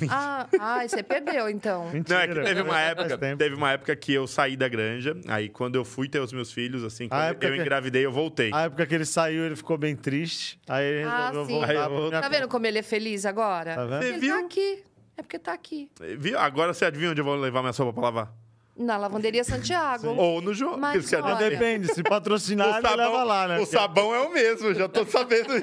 Ah, 0.08 0.46
ai, 0.58 0.88
você 0.88 1.02
perdeu, 1.02 1.46
então. 1.50 1.84
Não, 2.08 2.16
é 2.18 2.26
que 2.26 2.34
teve 2.40 2.62
uma 2.62 2.80
época, 2.80 3.18
teve 3.36 3.54
uma 3.54 3.72
época 3.72 3.94
que 3.94 4.14
eu 4.14 4.26
saí 4.26 4.56
da 4.56 4.68
granja, 4.68 5.14
aí 5.28 5.50
quando 5.50 5.76
eu 5.76 5.84
fui 5.84 6.08
ter 6.08 6.18
os 6.18 6.32
meus 6.32 6.50
filhos, 6.50 6.82
assim, 6.82 7.08
quando 7.10 7.22
eu 7.28 7.34
que- 7.34 7.56
engravidei, 7.60 8.06
eu 8.06 8.10
voltei. 8.12 8.50
A 8.54 8.62
época 8.62 8.86
que 8.86 8.94
ele 8.94 9.04
saiu, 9.04 9.44
ele 9.44 9.54
ficou 9.56 9.76
bem 9.76 9.94
triste. 9.94 10.58
Aí 10.66 10.84
ele 10.86 11.04
Ah, 11.06 11.26
resolveu 11.28 11.44
sim. 11.44 11.52
voltar. 11.52 11.68
Aí 11.70 11.76
eu 11.76 11.90
minha 12.08 12.20
Tá 12.22 12.28
vendo 12.30 12.48
como 12.48 12.66
ele 12.66 12.78
é 12.78 12.82
feliz 12.82 13.26
agora? 13.26 13.74
Tá 13.74 13.84
vendo? 13.84 14.02
Ele 14.02 14.18
viu? 14.18 14.34
tá 14.34 14.40
aqui. 14.46 14.82
É 15.18 15.22
porque 15.22 15.38
tá 15.38 15.52
aqui. 15.52 15.90
Viu? 16.18 16.38
Agora 16.38 16.72
você 16.72 16.86
adivinha 16.86 17.10
onde 17.10 17.20
eu 17.20 17.24
vou 17.26 17.34
levar 17.36 17.60
minha 17.60 17.74
sopa 17.74 17.92
pra 17.92 18.02
lavar? 18.04 18.32
Na 18.80 18.96
lavanderia 18.96 19.44
Santiago. 19.44 20.08
Ou 20.08 20.40
no 20.40 20.54
João. 20.54 20.78
Mas 20.78 21.04
Isso 21.04 21.14
que 21.14 21.22
olha-. 21.22 21.50
Depende, 21.50 21.92
se 21.92 22.02
patrocinar, 22.02 22.66
O 22.66 22.70
ele 22.78 22.88
leva 22.88 22.96
sabão, 23.04 23.24
lá, 23.26 23.48
né? 23.48 23.58
o 23.58 23.66
sabão 23.66 24.14
é 24.14 24.20
o 24.22 24.32
mesmo, 24.32 24.72
já 24.74 24.88
tô 24.88 25.04
sabendo. 25.04 25.52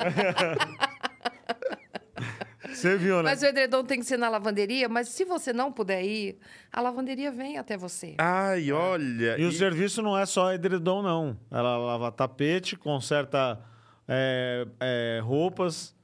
Você 2.70 2.96
viu, 2.96 3.18
né? 3.18 3.24
Mas 3.24 3.42
o 3.42 3.46
edredom 3.46 3.84
tem 3.84 4.00
que 4.00 4.06
ser 4.06 4.18
na 4.18 4.30
lavanderia, 4.30 4.88
mas 4.88 5.10
se 5.10 5.26
você 5.26 5.52
não 5.52 5.72
puder 5.72 6.04
ir, 6.04 6.38
a 6.72 6.80
lavanderia 6.80 7.32
vem 7.32 7.58
até 7.58 7.76
você. 7.76 8.14
Ai, 8.20 8.72
olha. 8.72 9.36
E 9.40 9.46
o 9.46 9.50
e- 9.50 9.54
serviço 9.54 10.02
não 10.04 10.16
é 10.18 10.26
só 10.28 10.54
edredom, 10.54 11.02
não. 11.02 11.36
Ela 11.50 11.76
lava 11.78 12.12
tapete, 12.12 12.76
conserta 12.76 13.60
é, 14.08 14.68
é, 14.80 15.20
roupas, 15.24 15.96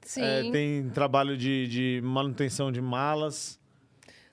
Sim. 0.00 0.22
é, 0.22 0.50
tem 0.50 0.88
trabalho 0.90 1.36
de, 1.36 1.66
de 1.66 2.00
manutenção 2.02 2.72
de 2.72 2.80
malas, 2.80 3.58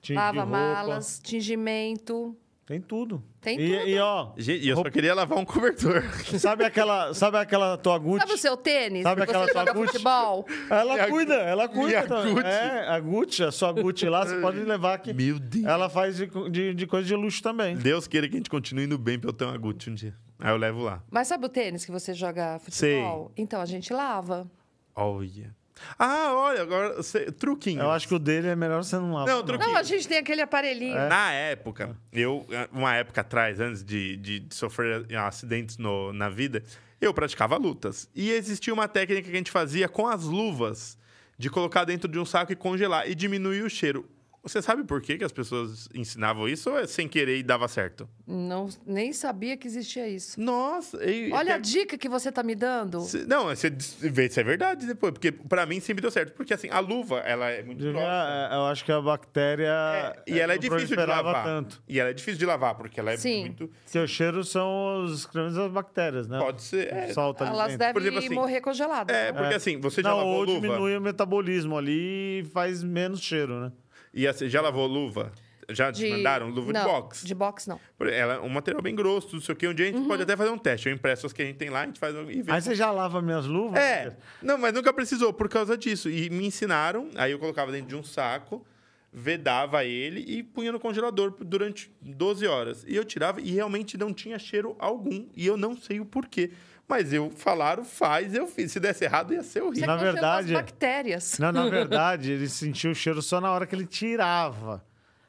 de, 0.00 0.08
de 0.08 0.14
Lava 0.14 0.42
roupa. 0.42 0.50
malas, 0.58 1.20
tingimento. 1.22 2.36
Tem 2.66 2.80
tudo. 2.80 3.20
Tem 3.40 3.60
e, 3.60 3.78
tudo. 3.78 3.88
E, 3.88 3.98
ó, 3.98 4.30
Gente, 4.36 4.64
e 4.64 4.68
eu 4.68 4.76
só 4.76 4.84
queria 4.84 5.12
lavar 5.12 5.36
um 5.38 5.44
cobertor. 5.44 6.04
sabe 6.38 6.64
aquela, 6.64 7.12
sabe 7.12 7.36
aquela 7.36 7.76
tua 7.76 7.98
Gucci? 7.98 8.20
Sabe 8.20 8.32
o 8.34 8.38
seu 8.38 8.56
tênis? 8.56 9.02
Sabe 9.02 9.22
que 9.22 9.28
aquela 9.28 9.48
tua 9.48 9.64
Gucci? 9.72 9.92
futebol? 9.94 10.46
Ela 10.70 10.94
Minha 10.94 11.08
cuida, 11.08 11.34
ela 11.34 11.68
cuida. 11.68 12.06
também. 12.06 12.32
Gucci. 12.32 12.46
É, 12.46 12.86
a 12.88 13.00
Gucci, 13.00 13.42
a 13.42 13.50
sua 13.50 13.72
Gucci 13.72 14.08
lá, 14.08 14.24
você 14.24 14.40
pode 14.40 14.60
levar 14.60 14.94
aqui. 14.94 15.12
Meu 15.12 15.40
Deus. 15.40 15.64
Ela 15.64 15.88
faz 15.90 16.16
de, 16.16 16.26
de, 16.48 16.72
de 16.74 16.86
coisa 16.86 17.08
de 17.08 17.16
luxo 17.16 17.42
também. 17.42 17.74
Deus 17.76 18.06
queira 18.06 18.28
que 18.28 18.34
a 18.34 18.38
gente 18.38 18.50
continue 18.50 18.84
indo 18.84 18.96
bem 18.96 19.18
pra 19.18 19.30
eu 19.30 19.32
ter 19.34 19.46
uma 19.46 19.58
Gucci 19.58 19.90
um 19.90 19.94
dia. 19.94 20.14
Aí 20.38 20.52
eu 20.52 20.56
levo 20.56 20.80
lá. 20.80 21.02
Mas 21.10 21.26
sabe 21.26 21.46
o 21.46 21.48
tênis 21.48 21.84
que 21.84 21.90
você 21.90 22.14
joga 22.14 22.60
futebol? 22.60 23.32
Então, 23.36 23.60
a 23.60 23.66
gente 23.66 23.92
lava. 23.92 24.48
Olha. 24.94 25.52
Ah, 25.98 26.32
olha, 26.34 26.62
agora, 26.62 26.96
você, 26.96 27.30
truquinho. 27.32 27.80
Eu 27.82 27.90
acho 27.90 28.06
que 28.08 28.14
o 28.14 28.18
dele 28.18 28.48
é 28.48 28.56
melhor 28.56 28.82
você 28.82 28.96
não 28.96 29.12
lavar. 29.12 29.28
Não, 29.28 29.38
não. 29.38 29.44
truquinho. 29.46 29.70
Não, 29.72 29.76
a 29.78 29.82
gente 29.82 30.06
tem 30.08 30.18
aquele 30.18 30.40
aparelhinho. 30.42 30.96
É. 30.96 31.08
Na 31.08 31.32
época, 31.32 31.96
eu, 32.12 32.46
uma 32.72 32.94
época 32.94 33.20
atrás, 33.20 33.60
antes 33.60 33.82
de, 33.84 34.16
de 34.16 34.44
sofrer 34.50 35.06
acidentes 35.16 35.76
no- 35.78 36.12
na 36.12 36.28
vida, 36.28 36.62
eu 37.00 37.12
praticava 37.14 37.56
lutas. 37.56 38.08
E 38.14 38.30
existia 38.30 38.72
uma 38.74 38.86
técnica 38.88 39.22
que 39.22 39.30
a 39.34 39.36
gente 39.38 39.50
fazia 39.50 39.88
com 39.88 40.06
as 40.06 40.24
luvas, 40.24 40.98
de 41.38 41.48
colocar 41.48 41.84
dentro 41.84 42.06
de 42.10 42.18
um 42.18 42.24
saco 42.26 42.52
e 42.52 42.56
congelar 42.56 43.08
e 43.08 43.14
diminuir 43.14 43.62
o 43.62 43.70
cheiro. 43.70 44.06
Você 44.42 44.62
sabe 44.62 44.84
por 44.84 45.02
que, 45.02 45.18
que 45.18 45.24
as 45.24 45.32
pessoas 45.32 45.86
ensinavam 45.94 46.48
isso 46.48 46.70
ou 46.70 46.78
é 46.78 46.86
sem 46.86 47.06
querer 47.06 47.36
e 47.38 47.42
dava 47.42 47.68
certo? 47.68 48.08
Não, 48.26 48.70
nem 48.86 49.12
sabia 49.12 49.54
que 49.54 49.66
existia 49.66 50.08
isso. 50.08 50.40
Nossa! 50.40 50.96
e- 51.04 51.30
Olha 51.30 51.56
a 51.56 51.58
dica 51.58 51.98
que 51.98 52.08
você 52.08 52.32
tá 52.32 52.42
me 52.42 52.54
dando. 52.54 53.00
se- 53.02 53.26
Não, 53.26 53.44
você 53.44 53.68
vê 54.00 54.30
se 54.30 54.40
é 54.40 54.42
verdade 54.42 54.86
depois, 54.86 55.12
porque 55.12 55.30
pra 55.30 55.66
mim 55.66 55.78
sempre 55.78 56.00
deu 56.00 56.10
certo. 56.10 56.32
Porque 56.32 56.54
assim, 56.54 56.68
a 56.70 56.78
luva, 56.80 57.18
ela 57.18 57.50
é 57.50 57.62
muito 57.62 57.84
grossa. 57.84 58.48
é, 58.50 58.54
Eu 58.56 58.64
acho 58.66 58.82
que 58.82 58.90
a 58.90 59.00
bactéria. 59.00 59.66
É, 59.68 60.22
e 60.26 60.40
ela 60.40 60.54
é 60.54 60.58
difícil 60.58 60.96
de 60.96 61.04
lavar. 61.06 61.44
tanto. 61.44 61.82
E 61.86 62.00
ela 62.00 62.08
é 62.08 62.14
difícil 62.14 62.38
de 62.38 62.46
lavar, 62.46 62.74
porque 62.76 62.98
ela 62.98 63.12
é 63.12 63.18
Sim. 63.18 63.40
muito. 63.40 63.70
O 63.94 64.06
cheiro 64.06 64.42
são 64.42 65.04
os 65.04 65.20
excrementos 65.20 65.56
das 65.56 65.70
bactérias, 65.70 66.26
né? 66.28 66.38
Pode 66.38 66.62
ser. 66.62 66.90
é. 66.90 67.12
Solta 67.12 67.44
ali 67.44 67.52
Elas 67.52 67.76
devem 67.76 67.92
Por 67.92 68.00
exemplo, 68.02 68.18
assim, 68.20 68.34
morrer 68.34 68.60
congeladas. 68.62 69.14
É, 69.14 69.32
né? 69.32 69.38
porque 69.38 69.54
assim, 69.54 69.78
você 69.78 70.02
já 70.02 70.08
Não, 70.08 70.16
lavou 70.16 70.32
ou 70.36 70.44
luva? 70.44 70.60
diminui 70.60 70.96
o 70.96 71.00
metabolismo 71.00 71.76
ali 71.76 72.40
e 72.40 72.44
faz 72.54 72.82
menos 72.82 73.20
cheiro, 73.20 73.60
né? 73.60 73.72
E 74.12 74.26
assim, 74.26 74.48
já 74.48 74.60
lavou 74.60 74.86
luva? 74.86 75.32
Já 75.72 75.92
te 75.92 76.08
mandaram 76.10 76.48
luva 76.48 76.72
não, 76.72 76.80
de 76.80 76.86
boxe? 76.88 77.26
De 77.26 77.34
boxe, 77.34 77.68
não. 77.68 77.78
Ela 78.00 78.34
é 78.34 78.40
um 78.40 78.48
material 78.48 78.82
bem 78.82 78.92
grosso, 78.94 79.34
não 79.36 79.40
sei 79.40 79.52
o 79.52 79.56
que. 79.56 79.68
Um 79.68 79.74
dia 79.74 79.84
a 79.86 79.88
gente 79.88 80.00
Uhum. 80.00 80.08
pode 80.08 80.22
até 80.24 80.36
fazer 80.36 80.50
um 80.50 80.58
teste. 80.58 80.88
Eu 80.88 80.94
impresso 80.94 81.26
as 81.26 81.32
que 81.32 81.42
a 81.42 81.44
gente 81.44 81.58
tem 81.58 81.70
lá, 81.70 81.82
a 81.82 81.86
gente 81.86 82.00
faz 82.00 82.12
e 82.28 82.42
vê. 82.42 82.50
Aí 82.50 82.60
você 82.60 82.74
já 82.74 82.90
lava 82.90 83.22
minhas 83.22 83.46
luvas? 83.46 83.78
É, 83.78 84.16
não, 84.42 84.58
mas 84.58 84.72
nunca 84.72 84.92
precisou 84.92 85.32
por 85.32 85.48
causa 85.48 85.78
disso. 85.78 86.10
E 86.10 86.28
me 86.28 86.44
ensinaram, 86.46 87.08
aí 87.14 87.30
eu 87.30 87.38
colocava 87.38 87.70
dentro 87.70 87.86
de 87.86 87.94
um 87.94 88.02
saco, 88.02 88.66
vedava 89.12 89.84
ele 89.84 90.24
e 90.26 90.42
punha 90.42 90.72
no 90.72 90.80
congelador 90.80 91.34
durante 91.38 91.90
12 92.00 92.46
horas. 92.48 92.84
E 92.88 92.96
eu 92.96 93.04
tirava 93.04 93.40
e 93.40 93.52
realmente 93.52 93.96
não 93.96 94.12
tinha 94.12 94.40
cheiro 94.40 94.74
algum. 94.78 95.28
E 95.36 95.46
eu 95.46 95.56
não 95.56 95.76
sei 95.76 96.00
o 96.00 96.04
porquê. 96.04 96.50
Mas 96.90 97.12
eu 97.12 97.30
falaram, 97.30 97.84
faz, 97.84 98.34
eu 98.34 98.46
fiz. 98.48 98.72
Se 98.72 98.80
desse 98.80 99.04
errado, 99.04 99.32
ia 99.32 99.42
ser 99.44 99.60
Você 99.60 99.62
horrível. 99.62 99.86
Na 99.86 99.96
verdade- 99.96 100.54
as 100.54 100.60
bactérias. 100.60 101.38
Não, 101.38 101.52
na 101.52 101.66
verdade, 101.70 102.32
ele 102.32 102.48
sentia 102.48 102.90
o 102.90 102.94
cheiro 102.94 103.22
só 103.22 103.40
na 103.40 103.50
hora 103.52 103.64
que 103.66 103.74
ele 103.74 103.86
tirava. 103.86 104.84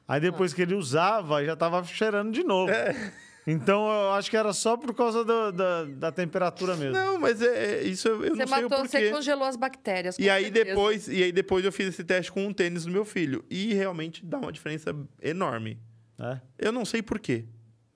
Aí 0.07 0.19
depois 0.19 0.53
que 0.53 0.61
ele 0.63 0.73
usava, 0.75 1.45
já 1.45 1.55
tava 1.55 1.83
cheirando 1.83 2.31
de 2.33 2.43
novo. 2.43 2.71
É. 2.71 3.13
Então 3.47 3.89
eu 3.89 4.11
acho 4.11 4.29
que 4.29 4.37
era 4.37 4.51
só 4.53 4.75
por 4.77 4.93
causa 4.93 5.23
do- 5.23 5.51
da, 5.51 5.85
da 5.85 6.11
temperatura 6.11 6.75
mesmo. 6.75 6.93
Não, 6.93 7.19
mas 7.19 7.41
é, 7.41 7.79
é- 7.79 7.83
isso 7.83 8.07
eu, 8.07 8.19
não 8.35 8.35
sei 8.35 8.45
o 8.45 8.49
matou, 8.49 8.69
porquê. 8.69 8.87
você 8.87 9.09
congelou 9.11 9.45
as 9.47 9.55
bactérias. 9.55 10.15
E 10.19 10.29
aí, 10.29 10.43
certeza. 10.45 10.65
depois, 10.65 11.07
e 11.07 11.23
aí 11.23 11.31
depois 11.31 11.63
eu 11.65 11.71
fiz 11.71 11.87
esse 11.87 12.03
teste 12.03 12.31
com 12.31 12.45
um 12.45 12.53
tênis 12.53 12.85
do 12.85 12.91
meu 12.91 13.05
filho. 13.05 13.43
E 13.49 13.73
realmente 13.73 14.25
dá 14.25 14.37
uma 14.37 14.51
diferença 14.51 14.95
enorme. 15.21 15.79
É. 16.19 16.39
Eu 16.59 16.71
não 16.71 16.85
sei 16.85 17.01
por 17.01 17.19
quê. 17.19 17.45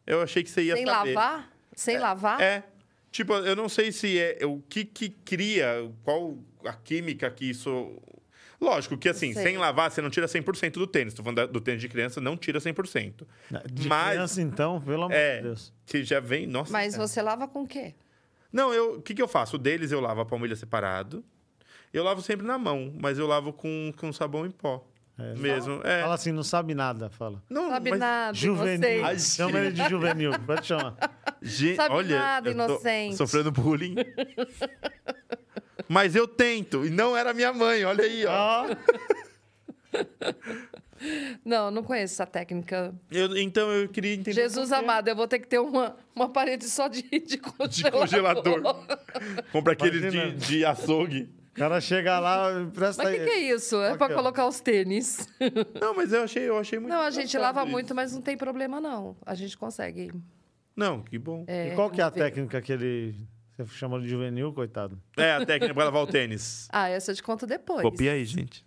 Eu 0.07 0.21
achei 0.21 0.43
que 0.43 0.49
você 0.49 0.63
ia 0.63 0.75
Sem 0.75 0.85
saber. 0.85 1.13
lavar? 1.13 1.49
Sem 1.75 1.97
lavar? 1.99 2.41
É. 2.41 2.63
Tipo, 3.15 3.33
eu 3.35 3.55
não 3.55 3.69
sei 3.69 3.93
se 3.93 4.19
é 4.19 4.45
o 4.45 4.61
que 4.67 4.83
que 4.83 5.07
cria, 5.09 5.89
qual 6.03 6.37
a 6.65 6.73
química 6.73 7.31
que 7.31 7.49
isso... 7.49 7.97
Lógico 8.59 8.97
que 8.97 9.07
assim, 9.07 9.33
sem 9.33 9.57
lavar, 9.57 9.89
você 9.89 10.01
não 10.01 10.09
tira 10.09 10.27
100% 10.27 10.71
do 10.73 10.85
tênis. 10.85 11.13
Tô 11.13 11.23
falando 11.23 11.37
da- 11.37 11.45
do 11.45 11.61
tênis 11.61 11.79
de 11.79 11.87
criança, 11.87 12.19
não 12.19 12.35
tira 12.35 12.59
100%. 12.59 13.25
De 13.71 13.87
Mas- 13.87 14.09
criança, 14.11 14.41
então, 14.41 14.81
pelo 14.81 15.03
amor 15.03 15.13
É, 15.15 15.37
de 15.37 15.43
Deus. 15.43 15.73
que 15.85 16.03
já 16.03 16.19
vem... 16.19 16.45
Nossa, 16.45 16.73
Mas 16.73 16.93
é. 16.93 16.97
você 16.97 17.21
lava 17.21 17.47
com 17.47 17.63
o 17.63 17.67
quê? 17.67 17.95
Não, 18.51 18.73
eu, 18.73 18.95
o 18.95 19.01
que, 19.01 19.13
que 19.13 19.21
eu 19.21 19.29
faço? 19.29 19.55
O 19.55 19.59
deles 19.59 19.93
eu 19.93 20.01
lavo 20.01 20.19
a 20.19 20.25
palmilha 20.25 20.55
separado. 20.57 21.23
Eu 21.93 22.03
lavo 22.03 22.21
sempre 22.21 22.45
na 22.45 22.57
mão, 22.57 22.93
mas 23.01 23.17
eu 23.17 23.27
lavo 23.27 23.53
com, 23.53 23.93
com 23.95 24.11
sabão 24.11 24.45
em 24.45 24.51
pó. 24.51 24.85
É. 25.17 25.33
Mesmo. 25.35 25.79
É. 25.85 26.01
Fala 26.01 26.15
assim, 26.15 26.33
não 26.33 26.43
sabe 26.43 26.75
nada, 26.75 27.09
fala. 27.09 27.41
Não, 27.49 27.69
Sabe 27.69 27.91
mas, 27.91 27.99
nada, 27.99 28.33
Juvenil. 28.33 29.05
Ai. 29.05 29.17
Chama 29.19 29.57
ele 29.59 29.71
de 29.71 29.87
juvenil, 29.89 30.31
pode 30.45 30.65
chamar. 30.67 30.97
Gente, 31.41 31.75
Sabe 31.75 31.93
olha, 31.95 32.17
nada, 32.19 32.51
inocente. 32.51 33.15
sofrendo 33.17 33.51
bullying. 33.51 33.95
mas 35.87 36.15
eu 36.15 36.27
tento, 36.27 36.85
e 36.85 36.89
não 36.89 37.15
era 37.15 37.33
minha 37.33 37.53
mãe, 37.53 37.83
olha 37.85 38.03
aí, 38.03 38.25
ó. 38.25 38.65
Não, 41.43 41.69
não 41.69 41.83
conheço 41.83 42.13
essa 42.15 42.25
técnica. 42.25 42.93
Eu- 43.11 43.37
então 43.37 43.69
eu 43.71 43.87
queria 43.89 44.13
entender. 44.13 44.33
Jesus 44.33 44.71
amado, 44.71 45.07
eu 45.07 45.15
vou 45.15 45.27
ter 45.27 45.39
que 45.39 45.47
ter 45.47 45.59
uma, 45.59 45.95
uma 46.15 46.29
parede 46.29 46.65
só 46.69 46.87
de, 46.87 47.01
de 47.03 47.19
De 47.19 47.37
congelador. 47.37 47.99
congelador. 47.99 48.97
Compra 49.51 49.73
aquele 49.73 50.09
de, 50.09 50.31
de 50.33 50.65
açougue. 50.65 51.29
o 51.51 51.53
cara 51.53 51.79
chega 51.81 52.19
lá, 52.19 52.59
empresta 52.61 53.03
Mas 53.03 53.13
o 53.13 53.17
que, 53.17 53.23
que 53.25 53.29
é 53.29 53.39
isso? 53.53 53.75
É 53.81 53.91
ó. 53.93 53.97
colocar 53.97 54.47
os 54.47 54.59
tênis. 54.59 55.27
Não, 55.79 55.93
mas 55.93 56.11
eu 56.13 56.23
achei, 56.23 56.43
eu 56.49 56.57
achei 56.57 56.79
muito. 56.79 56.91
Não, 56.91 57.01
a 57.01 57.11
gente 57.11 57.37
lava 57.37 57.61
isso. 57.63 57.71
muito, 57.71 57.93
mas 57.93 58.13
não 58.13 58.21
tem 58.21 58.35
problema, 58.37 58.79
não. 58.81 59.15
A 59.25 59.35
gente 59.35 59.55
consegue. 59.57 60.11
Não, 60.75 61.01
que 61.01 61.17
bom. 61.17 61.43
é, 61.47 61.69
E 61.71 61.75
qual 61.75 61.89
que 61.89 62.01
é 62.01 62.03
a 62.03 62.09
ver. 62.09 62.19
técnica 62.19 62.61
que 62.61 62.71
ele... 62.73 63.15
Você 63.57 63.65
chamou 63.77 64.01
de 64.01 64.07
juvenil, 64.09 64.51
coitado? 64.51 64.99
É 65.15 65.31
a 65.31 65.45
técnica 65.45 65.73
pra 65.73 65.85
lavar 65.85 66.03
o 66.03 66.07
tênis. 66.07 66.67
Ah, 66.73 66.89
essa 66.89 67.11
eu 67.11 67.15
te 67.15 67.23
conto 67.23 67.47
depois. 67.47 67.81
Copia 67.81 68.11
aí, 68.11 68.25
gente. 68.25 68.65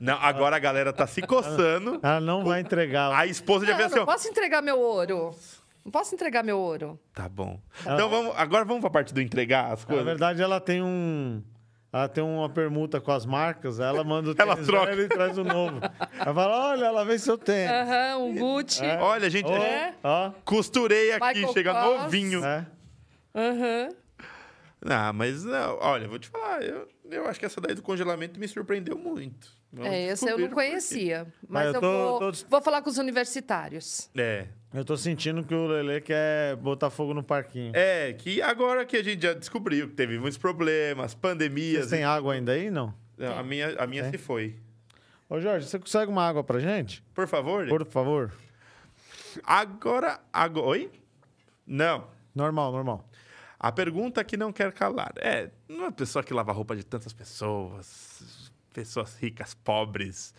Não, 0.00 0.14
agora 0.14 0.56
a 0.56 0.58
galera 0.58 0.90
tá 0.90 1.06
se 1.06 1.20
coçando. 1.20 2.00
Ela 2.02 2.18
não 2.20 2.42
vai 2.42 2.60
entregar. 2.62 3.12
A 3.14 3.26
esposa 3.26 3.66
já 3.66 3.76
Não, 3.76 3.84
assim, 3.84 3.96
não 3.96 4.06
posso 4.06 4.26
entregar 4.28 4.62
meu 4.62 4.78
ouro. 4.80 5.34
Não 5.84 5.92
posso 5.92 6.14
entregar 6.14 6.42
meu 6.42 6.58
ouro. 6.58 6.98
Tá 7.12 7.28
bom. 7.28 7.60
Então 7.82 8.08
vamos, 8.08 8.32
agora 8.38 8.64
vamos 8.64 8.80
pra 8.80 8.88
parte 8.88 9.12
do 9.12 9.20
entregar 9.20 9.70
as 9.72 9.80
Na 9.80 9.86
coisas. 9.86 10.04
verdade, 10.06 10.40
ela 10.40 10.60
tem 10.60 10.82
um... 10.82 11.42
Ela 11.96 12.08
tem 12.08 12.22
uma 12.22 12.48
permuta 12.48 13.00
com 13.00 13.10
as 13.12 13.24
marcas, 13.24 13.80
ela 13.80 14.04
manda 14.04 14.30
o 14.30 14.34
Ela 14.38 14.54
tênis 14.54 14.66
troca. 14.68 14.86
velho 14.86 15.02
e 15.02 15.08
traz 15.08 15.38
o 15.38 15.44
novo. 15.44 15.80
Ela 16.18 16.34
fala, 16.34 16.70
olha, 16.72 16.84
ela 16.86 17.04
vem 17.04 17.16
seu 17.18 17.38
tênis. 17.38 17.70
Aham, 17.70 18.18
um 18.18 18.34
Gucci. 18.36 18.84
É. 18.84 18.98
Olha, 18.98 19.30
gente, 19.30 19.50
É. 19.50 19.94
ó, 20.04 20.30
costurei 20.44 21.12
aqui, 21.12 21.26
Michael 21.38 21.52
chega 21.54 21.72
Kors. 21.72 22.02
novinho. 22.02 22.44
é. 22.44 22.66
Aham. 23.34 23.88
Ah, 24.88 25.12
mas 25.12 25.42
não, 25.42 25.78
olha, 25.80 26.06
vou 26.06 26.18
te 26.18 26.28
falar, 26.28 26.62
eu, 26.62 26.86
eu 27.10 27.26
acho 27.26 27.40
que 27.40 27.46
essa 27.46 27.60
daí 27.60 27.74
do 27.74 27.82
congelamento 27.82 28.38
me 28.38 28.46
surpreendeu 28.46 28.96
muito. 28.98 29.48
Vamos 29.72 29.90
É, 29.90 30.08
esse 30.08 30.28
eu 30.30 30.38
não 30.38 30.48
conhecia. 30.48 31.26
Mas 31.48 31.64
Mas 31.64 31.66
eu 31.68 31.74
eu, 31.74 31.80
tô- 31.80 32.18
vou, 32.20 32.32
tô- 32.32 32.38
vou 32.48 32.62
falar 32.62 32.82
com 32.82 32.90
os 32.90 32.98
universitários. 32.98 34.08
É. 34.16 34.46
Eu 34.74 34.84
tô 34.84 34.96
sentindo 34.96 35.44
que 35.44 35.54
o 35.54 35.66
Lele 35.66 36.00
quer 36.00 36.56
botar 36.56 36.90
fogo 36.90 37.14
no 37.14 37.22
parquinho. 37.22 37.72
É, 37.74 38.12
que 38.12 38.42
agora 38.42 38.84
que 38.84 38.96
a 38.96 39.02
gente 39.02 39.22
já 39.22 39.32
descobriu 39.32 39.88
que 39.88 39.94
teve 39.94 40.18
muitos 40.18 40.36
problemas, 40.36 41.14
pandemias. 41.14 41.78
Vocês 41.78 41.90
têm 41.90 42.04
água 42.04 42.34
ainda 42.34 42.52
aí, 42.52 42.70
não? 42.70 42.92
A 43.36 43.42
minha, 43.42 43.74
a 43.78 43.86
minha 43.86 44.02
Tem? 44.02 44.12
se 44.12 44.18
foi. 44.18 44.56
Ô, 45.28 45.40
Jorge, 45.40 45.66
você 45.66 45.78
consegue 45.78 46.10
uma 46.10 46.26
água 46.26 46.44
pra 46.44 46.60
gente? 46.60 47.02
Por 47.14 47.26
favor. 47.26 47.66
Por 47.68 47.86
favor. 47.86 48.32
Agora, 49.42 50.20
agora. 50.32 50.66
Oi? 50.66 50.90
Não. 51.66 52.06
Normal, 52.34 52.70
normal. 52.70 53.08
A 53.58 53.72
pergunta 53.72 54.22
que 54.22 54.36
não 54.36 54.52
quer 54.52 54.72
calar. 54.72 55.12
É, 55.16 55.50
uma 55.68 55.90
pessoa 55.90 56.22
que 56.22 56.34
lava 56.34 56.52
roupa 56.52 56.76
de 56.76 56.84
tantas 56.84 57.12
pessoas, 57.12 58.52
pessoas 58.72 59.16
ricas, 59.16 59.54
pobres, 59.54 60.34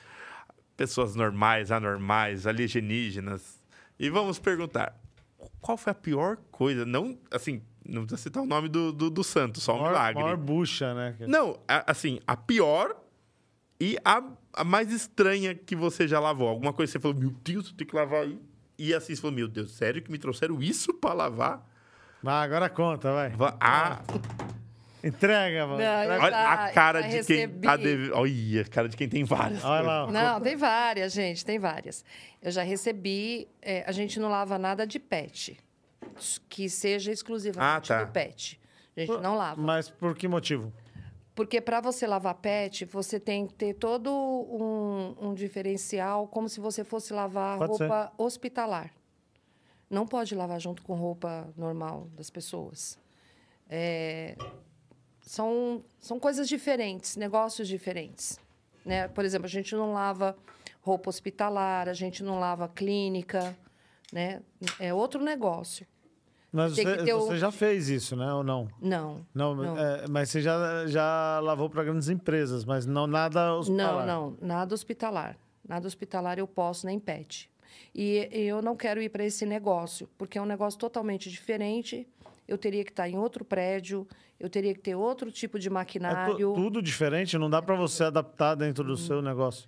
pessoas 0.75 1.15
normais, 1.15 1.71
anormais, 1.71 2.45
alienígenas. 2.45 3.56
E 3.99 4.09
vamos 4.09 4.39
perguntar: 4.39 4.95
qual 5.61 5.77
foi 5.77 5.91
a 5.91 5.95
pior 5.95 6.37
coisa? 6.51 6.85
Não, 6.85 7.17
assim, 7.31 7.61
não 7.85 8.01
precisa 8.05 8.21
citar 8.23 8.43
o 8.43 8.45
nome 8.45 8.67
do, 8.69 8.91
do, 8.91 9.09
do 9.09 9.23
santo, 9.23 9.59
só 9.59 9.73
um 9.75 9.79
maior, 9.79 9.89
milagre. 9.91 10.23
maior 10.23 10.37
bucha, 10.37 10.93
né? 10.93 11.15
Não, 11.27 11.59
a- 11.67 11.91
assim, 11.91 12.19
a 12.27 12.35
pior 12.35 12.95
e 13.79 13.97
a, 14.03 14.23
a 14.53 14.63
mais 14.63 14.91
estranha 14.91 15.53
que 15.55 15.75
você 15.75 16.07
já 16.07 16.19
lavou. 16.19 16.47
Alguma 16.49 16.73
coisa 16.73 16.91
que 16.91 16.97
você 16.97 17.01
falou, 17.01 17.17
meu 17.17 17.29
Deus, 17.43 17.67
eu 17.69 17.73
tenho 17.75 17.89
que 17.89 17.95
lavar 17.95 18.23
aí. 18.23 18.39
E 18.77 18.93
assim, 18.93 19.15
você 19.15 19.21
falou, 19.21 19.35
meu 19.35 19.47
Deus, 19.47 19.71
sério 19.71 20.01
que 20.01 20.11
me 20.11 20.17
trouxeram 20.19 20.61
isso 20.61 20.93
pra 20.93 21.13
lavar? 21.13 21.67
Vai, 22.21 22.45
agora 22.45 22.69
conta, 22.69 23.11
vai. 23.13 23.29
Va- 23.31 23.55
Ah, 23.59 24.01
Entrega, 25.03 25.67
mano. 25.67 25.79
Não, 25.79 26.03
Entrega. 26.03 26.23
olha 26.23 26.31
já- 26.31 26.53
a 26.65 26.71
cara 26.71 27.01
de 27.01 27.07
quem 27.23 27.47
tá 27.49 27.71
recebi. 27.75 27.83
devendo. 27.83 28.15
Olha, 28.15 28.61
a 28.61 28.65
cara 28.65 28.89
de 28.89 28.97
quem 28.97 29.07
tem 29.09 29.23
várias. 29.23 29.63
Olha 29.63 29.81
lá. 29.81 30.11
Não, 30.11 30.41
tem 30.41 30.55
várias, 30.55 31.13
gente, 31.13 31.45
tem 31.45 31.59
várias. 31.59 32.03
Eu 32.41 32.51
já 32.51 32.63
recebi. 32.63 33.47
é, 33.61 33.83
a 33.87 33.91
gente 33.91 34.19
não 34.19 34.29
lava 34.29 34.57
nada 34.57 34.85
de 34.87 34.99
pet. 34.99 35.57
Que 36.49 36.67
seja 36.69 37.11
exclusivamente 37.11 37.91
Ah, 37.93 37.97
tá. 37.99 38.03
do 38.03 38.11
pet. 38.11 38.59
A 38.95 38.99
gente 39.01 39.17
não 39.21 39.35
lava. 39.35 39.61
Mas 39.61 39.89
por 39.89 40.15
que 40.15 40.27
motivo? 40.27 40.73
Porque 41.35 41.61
para 41.61 41.79
você 41.79 42.07
lavar 42.07 42.33
pet, 42.33 42.83
você 42.85 43.19
tem 43.19 43.45
que 43.45 43.53
ter 43.53 43.75
todo 43.75 44.09
um, 44.11 45.15
um 45.29 45.33
diferencial, 45.35 46.27
como 46.27 46.49
se 46.49 46.59
você 46.59 46.83
fosse 46.83 47.13
lavar 47.13 47.59
Pode 47.59 47.69
roupa 47.69 48.11
hospitalar. 48.17 48.91
Não 49.87 50.07
pode 50.07 50.33
lavar 50.33 50.59
junto 50.59 50.81
com 50.81 50.95
roupa 50.95 51.47
normal 51.55 52.07
das 52.15 52.31
pessoas. 52.31 52.97
É, 53.69 54.35
são, 55.27 55.83
são 55.99 56.19
coisas 56.19 56.47
diferentes, 56.47 57.15
negócios 57.17 57.67
diferentes. 57.67 58.39
Né? 58.85 59.07
Por 59.09 59.25
exemplo, 59.25 59.45
a 59.45 59.49
gente 59.49 59.75
não 59.75 59.91
lava 59.93 60.35
roupa 60.81 61.09
hospitalar, 61.09 61.89
a 61.89 61.93
gente 61.93 62.23
não 62.23 62.39
lava 62.39 62.67
clínica, 62.69 63.55
né? 64.13 64.41
É 64.79 64.93
outro 64.93 65.21
negócio. 65.21 65.85
Mas 66.49 66.73
Tem 66.75 66.85
você, 66.85 67.13
o- 67.13 67.19
você 67.19 67.37
já 67.37 67.51
fez 67.51 67.89
isso, 67.89 68.15
né? 68.15 68.33
Ou 68.33 68.41
não? 68.41 68.69
Não. 68.81 69.25
Não, 69.35 69.53
Não. 69.53 69.77
é, 69.77 70.05
mas 70.09 70.29
você 70.29 70.41
já, 70.41 70.87
já 70.87 71.41
lavou 71.43 71.69
para 71.69 71.83
grandes 71.83 72.07
empresas, 72.07 72.63
mas 72.63 72.85
não 72.85 73.05
nada 73.05 73.47
Não, 73.49 73.59
hospitalar. 73.59 74.07
não, 74.07 74.37
nada 74.41 74.73
hospitalar. 74.73 75.37
Nada 75.67 75.85
hospitalar 75.85 76.39
eu 76.39 76.47
posso 76.47 76.85
nem 76.85 76.97
pet. 76.97 77.51
E, 77.93 78.29
e 78.31 78.43
eu 78.43 78.61
não 78.61 78.77
quero 78.77 79.01
ir 79.01 79.09
para 79.09 79.25
esse 79.25 79.45
negócio, 79.45 80.09
porque 80.17 80.37
é 80.37 80.41
um 80.41 80.45
negócio 80.45 80.79
totalmente 80.79 81.29
diferente. 81.29 82.07
Eu 82.47 82.57
teria 82.57 82.83
que 82.83 82.91
estar 82.91 83.09
em 83.09 83.17
outro 83.17 83.43
prédio, 83.43 84.07
eu 84.39 84.49
teria 84.49 84.73
que 84.73 84.79
ter 84.79 84.95
outro 84.95 85.31
tipo 85.31 85.59
de 85.59 85.67
É 85.67 85.71
maquinário. 85.71 86.53
tudo 86.53 86.81
diferente, 86.81 87.37
não 87.37 87.49
dá 87.49 87.61
para 87.61 87.75
você 87.75 88.05
adaptar 88.05 88.55
dentro 88.55 88.83
do 88.83 88.95
seu 88.95 89.21
negócio. 89.21 89.67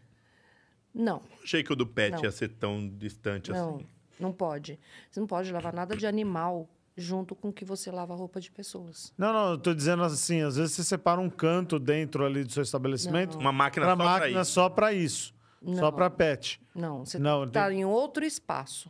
Não, 0.94 1.22
Achei 1.44 1.64
que 1.64 1.72
o 1.72 1.76
do 1.76 1.86
pet 1.86 2.14
Não. 2.16 2.24
ia 2.24 2.32
ser 2.32 2.50
tão 2.50 2.88
distante 2.90 3.52
não, 3.52 3.76
assim. 3.76 3.86
não 4.20 4.32
pode. 4.32 4.80
Você 5.12 5.20
não 5.20 5.28
pode 5.28 5.52
lavar 5.52 5.74
nada 5.74 5.96
de 5.96 6.08
animal 6.08 6.68
junto 6.98 7.36
com 7.36 7.52
que 7.54 7.64
você 7.64 7.92
lava 7.92 8.14
a 8.14 8.18
roupa 8.18 8.42
de 8.42 8.52
pessoas. 8.52 9.14
Não, 9.18 9.32
não, 9.32 9.52
eu 9.52 9.58
tô 9.58 9.74
dizendo 9.74 10.04
assim, 10.04 10.42
às 10.42 10.56
vezes 10.58 10.74
você 10.76 10.84
separa 10.84 11.22
um 11.22 11.30
canto 11.30 11.78
dentro 11.80 12.26
ali 12.26 12.44
do 12.44 12.52
seu 12.52 12.64
estabelecimento 12.64 13.38
Uma 13.38 13.52
máquina 13.54 13.86
para 13.86 13.92
só 13.96 13.98
pra 13.98 14.06
máquina 14.20 14.42
isso. 14.42 14.52
só 14.52 14.70
para 14.70 14.94
isso, 14.94 15.34
só 15.76 15.82
Não. 15.82 15.94
para 15.94 16.10
pet. 16.10 16.60
Não, 16.76 17.06
você 17.06 17.20
Não, 17.20 17.44
está 17.44 17.68
tem- 17.70 17.82
em 17.82 17.86
outro 17.86 18.26
espaço 18.26 18.90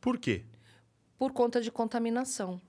Por 0.00 0.18
quê? 0.18 0.44
por 1.18 1.32
conta 1.32 1.60
de 1.60 1.70
contaminação. 1.70 2.60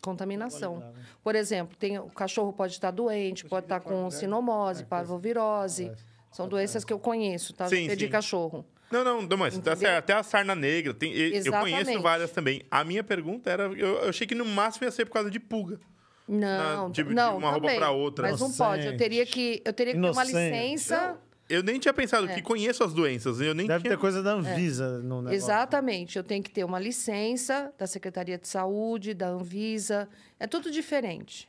Contaminação. 0.00 0.92
Por 1.22 1.34
exemplo, 1.34 1.76
tem, 1.76 1.98
o 1.98 2.06
cachorro 2.10 2.52
pode 2.52 2.72
estar 2.74 2.90
doente, 2.90 3.44
pode 3.44 3.66
estar 3.66 3.80
com 3.80 4.10
sinomose, 4.10 4.84
parvovirose. 4.84 5.92
São 6.30 6.48
doenças 6.48 6.84
que 6.84 6.92
eu 6.92 6.98
conheço, 6.98 7.52
tá? 7.52 7.68
Sim, 7.68 7.88
de 7.88 8.04
sim. 8.04 8.08
cachorro. 8.08 8.64
Não, 8.90 9.04
não, 9.04 9.22
não 9.22 9.36
mas 9.36 9.56
tá 9.58 9.72
Entendeu? 9.72 9.96
Até 9.96 10.12
a 10.14 10.22
sarna 10.22 10.54
negra. 10.54 10.92
Tem, 10.92 11.12
eu 11.12 11.52
conheço 11.52 12.00
várias 12.00 12.30
também. 12.32 12.62
A 12.70 12.82
minha 12.82 13.04
pergunta 13.04 13.48
era: 13.50 13.64
eu, 13.64 13.98
eu 14.02 14.08
achei 14.08 14.26
que 14.26 14.34
no 14.34 14.44
máximo 14.44 14.84
ia 14.84 14.90
ser 14.90 15.04
por 15.04 15.12
causa 15.12 15.30
de 15.30 15.38
pulga. 15.38 15.78
Não, 16.26 16.90
de- 16.90 17.02
de 17.02 17.14
não, 17.14 17.38
uma 17.38 17.50
roupa 17.50 17.66
também. 17.66 17.78
pra 17.78 17.90
outra. 17.90 18.30
Mas 18.30 18.40
não 18.40 18.52
pode. 18.52 18.86
Eu 18.86 18.96
teria 18.96 19.26
que, 19.26 19.60
eu 19.64 19.72
teria 19.72 19.94
que 19.94 20.00
ter 20.00 20.06
uma 20.06 20.24
Inocente. 20.24 20.32
licença. 20.36 20.94
Eu 20.94 21.29
nem 21.62 21.78
tinha 21.80 21.92
pensado 21.92 22.28
É. 22.28 22.34
que 22.34 22.42
conheço 22.42 22.84
as 22.84 22.92
doenças. 22.94 23.40
Eu 23.40 23.54
nem 23.54 23.66
Deve 23.66 23.82
tinha... 23.82 23.96
ter 23.96 24.00
coisa 24.00 24.22
da 24.22 24.32
Anvisa 24.32 24.98
no 24.98 25.16
negócio. 25.22 25.34
Exatamente. 25.34 26.16
Eu 26.16 26.24
tenho 26.24 26.42
que 26.42 26.50
ter 26.50 26.62
uma 26.64 26.78
licença 26.78 27.72
da 27.76 27.86
Secretaria 27.86 28.38
de 28.38 28.46
Saúde, 28.46 29.12
da 29.14 29.28
Anvisa. 29.28 30.08
É 30.38 30.46
tudo 30.46 30.70
diferente. 30.70 31.48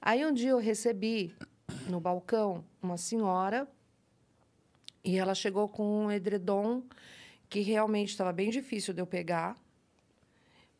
Aí 0.00 0.24
um 0.24 0.32
dia 0.32 0.50
eu 0.50 0.58
recebi 0.58 1.34
no 1.88 1.98
balcão 2.00 2.64
uma 2.80 2.96
senhora 2.96 3.66
e 5.04 5.16
ela 5.18 5.34
chegou 5.34 5.68
com 5.68 6.04
um 6.04 6.10
edredom 6.12 6.82
que 7.48 7.60
realmente 7.60 8.10
estava 8.10 8.32
bem 8.32 8.50
difícil 8.50 8.94
de 8.94 9.00
eu 9.00 9.06
pegar. 9.06 9.56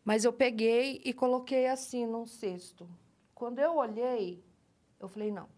Mas 0.04 0.24
eu 0.24 0.32
peguei 0.32 1.00
e 1.04 1.12
coloquei 1.12 1.66
assim 1.66 2.06
num 2.06 2.26
cesto. 2.26 2.88
Quando 3.34 3.58
eu 3.58 3.76
olhei, 3.76 4.40
eu 5.00 5.08
falei: 5.08 5.32
não, 5.32 5.48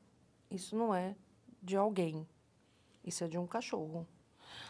isso 0.51 0.74
não 0.74 0.95
é 0.95 1.14
de 1.62 1.76
alguém. 1.76 2.26
Isso 3.09 3.25
é 3.25 3.29
de 3.29 3.39
um 3.39 3.47
cachorro. 3.47 4.07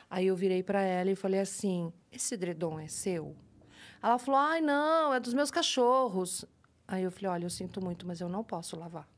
Aí 0.08 0.26
eu 0.26 0.36
virei 0.36 0.62
para 0.62 0.82
ela 0.82 1.10
e 1.10 1.16
falei 1.16 1.40
assim: 1.40 1.92
esse 2.10 2.34
edredom 2.34 2.78
é 2.78 2.88
seu? 2.88 3.36
Ela 4.02 4.18
falou: 4.18 4.40
ai, 4.40 4.60
não, 4.60 5.12
é 5.12 5.20
dos 5.20 5.34
meus 5.34 5.50
cachorros. 5.50 6.44
Aí 6.86 7.02
eu 7.02 7.10
falei: 7.10 7.30
olha, 7.30 7.44
eu 7.44 7.50
sinto 7.50 7.82
muito, 7.82 8.06
mas 8.06 8.20
eu 8.20 8.28
não 8.28 8.42
posso 8.42 8.78
lavar. 8.78 9.08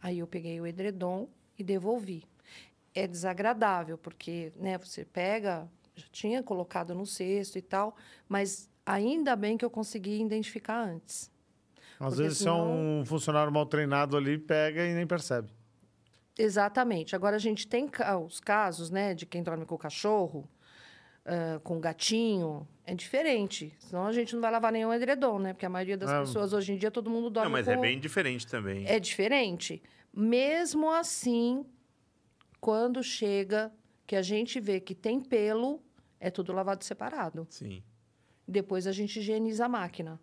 Aí 0.00 0.18
eu 0.18 0.26
peguei 0.26 0.60
o 0.60 0.66
edredom 0.66 1.28
e 1.58 1.64
devolvi. 1.64 2.24
É 2.94 3.06
desagradável, 3.06 3.98
porque 3.98 4.52
né, 4.56 4.78
você 4.78 5.04
pega, 5.04 5.68
já 5.94 6.06
tinha 6.12 6.42
colocado 6.42 6.94
no 6.94 7.04
cesto 7.04 7.58
e 7.58 7.62
tal, 7.62 7.96
mas 8.28 8.70
ainda 8.84 9.34
bem 9.34 9.58
que 9.58 9.64
eu 9.64 9.70
consegui 9.70 10.22
identificar 10.22 10.80
antes. 10.80 11.30
Às 11.98 12.08
Porque 12.08 12.22
vezes, 12.22 12.38
se 12.38 12.48
é 12.48 12.52
um 12.52 13.04
funcionário 13.04 13.52
mal 13.52 13.66
treinado 13.66 14.16
ali, 14.16 14.38
pega 14.38 14.84
e 14.86 14.94
nem 14.94 15.06
percebe. 15.06 15.48
Exatamente. 16.38 17.16
Agora, 17.16 17.36
a 17.36 17.38
gente 17.38 17.66
tem 17.66 17.90
os 18.26 18.40
casos 18.40 18.90
né, 18.90 19.14
de 19.14 19.24
quem 19.26 19.42
dorme 19.42 19.64
com 19.64 19.74
o 19.74 19.78
cachorro, 19.78 20.48
ah, 21.24 21.60
com 21.64 21.76
o 21.76 21.80
gatinho, 21.80 22.66
é 22.84 22.94
diferente. 22.94 23.74
Senão 23.80 24.06
a 24.06 24.12
gente 24.12 24.34
não 24.34 24.40
vai 24.40 24.50
lavar 24.50 24.70
nenhum 24.70 24.92
edredom, 24.92 25.38
né? 25.40 25.52
Porque 25.52 25.66
a 25.66 25.68
maioria 25.68 25.96
das 25.96 26.10
É. 26.10 26.20
pessoas 26.20 26.52
hoje 26.52 26.72
em 26.72 26.76
dia, 26.76 26.90
todo 26.90 27.10
mundo 27.10 27.28
dorme 27.30 27.46
Não, 27.48 27.52
mas 27.52 27.66
com... 27.66 27.72
é 27.72 27.76
bem 27.76 27.98
diferente 27.98 28.46
também. 28.46 28.86
É 28.86 29.00
diferente. 29.00 29.82
Mesmo 30.12 30.90
assim, 30.90 31.64
quando 32.60 33.02
chega 33.02 33.72
que 34.06 34.14
a 34.14 34.22
gente 34.22 34.60
vê 34.60 34.78
que 34.78 34.94
tem 34.94 35.20
pelo, 35.20 35.82
é 36.20 36.30
tudo 36.30 36.52
lavado 36.52 36.84
separado. 36.84 37.46
Sim. 37.50 37.82
Depois 38.46 38.86
a 38.86 38.92
gente 38.92 39.18
higieniza 39.18 39.64
a 39.66 39.68
máquina. 39.68 40.20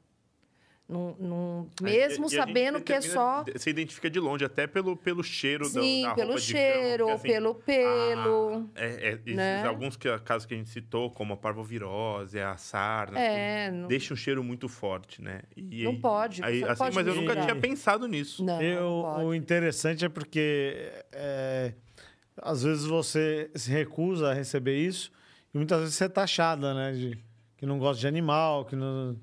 Num, 0.94 1.16
num- 1.20 1.70
mesmo 1.82 2.26
e 2.32 2.38
a 2.38 2.46
sabendo 2.46 2.80
que 2.80 2.94
é 2.94 3.02
só... 3.02 3.44
Você 3.52 3.72
identifica 3.72 4.10
de 4.10 4.20
longe, 4.20 4.46
até 4.46 4.68
pelo, 4.68 4.96
pelo 4.96 5.24
cheiro 5.24 5.66
da- 5.74 5.82
Sim, 5.82 6.04
da 6.04 6.14
pelo 6.14 6.28
roupa 6.34 6.42
de 6.42 6.54
cama, 6.54 6.64
cheiro, 6.64 7.06
porque, 7.06 7.12
assim, 7.18 7.28
pelo 7.28 7.56
pelo. 7.56 8.70
Ah, 8.76 8.80
é, 8.82 9.20
é, 9.26 9.34
né? 9.34 9.64
Alguns 9.66 9.98
que, 9.98 10.08
casos 10.20 10.46
que 10.46 10.54
a 10.54 10.58
gente 10.58 10.70
citou, 10.70 11.10
como 11.10 11.34
a 11.34 11.38
parvovirose, 11.38 12.40
a 12.40 12.56
sarna, 12.58 13.20
É, 13.20 13.72
não- 13.72 13.88
deixa 13.88 14.14
um 14.14 14.18
cheiro 14.18 14.44
muito 14.44 14.70
forte, 14.70 15.20
né? 15.22 15.42
E, 15.58 15.84
Não 15.84 15.92
aí- 15.92 16.00
pode, 16.00 16.44
Aí, 16.44 16.64
assim, 16.64 16.78
pode 16.78 16.96
mas 16.96 17.08
eu 17.08 17.16
nunca 17.16 17.36
tinha 17.42 17.56
pensado 17.56 18.08
nisso. 18.08 18.44
Não, 18.46 18.62
Eu- 18.62 18.82
não 18.82 19.02
pode. 19.02 19.26
o 19.26 19.34
interessante 19.34 20.06
é 20.06 20.10
porque 20.10 20.92
é, 21.12 21.74
às 22.38 22.62
vezes 22.64 22.86
você 22.86 23.50
se 23.56 23.72
recusa 23.72 24.30
a 24.30 24.34
receber 24.34 24.78
isso 24.78 25.12
e 25.54 25.58
muitas 25.58 25.80
vezes 25.80 25.96
você 25.96 26.06
é 26.06 26.10
taxada, 26.10 26.74
né? 26.74 26.92
De, 26.92 27.18
que 27.58 27.66
não 27.66 27.80
gosta 27.80 28.00
de 28.02 28.08
animal, 28.08 28.66
que 28.66 28.76
não. 28.76 29.16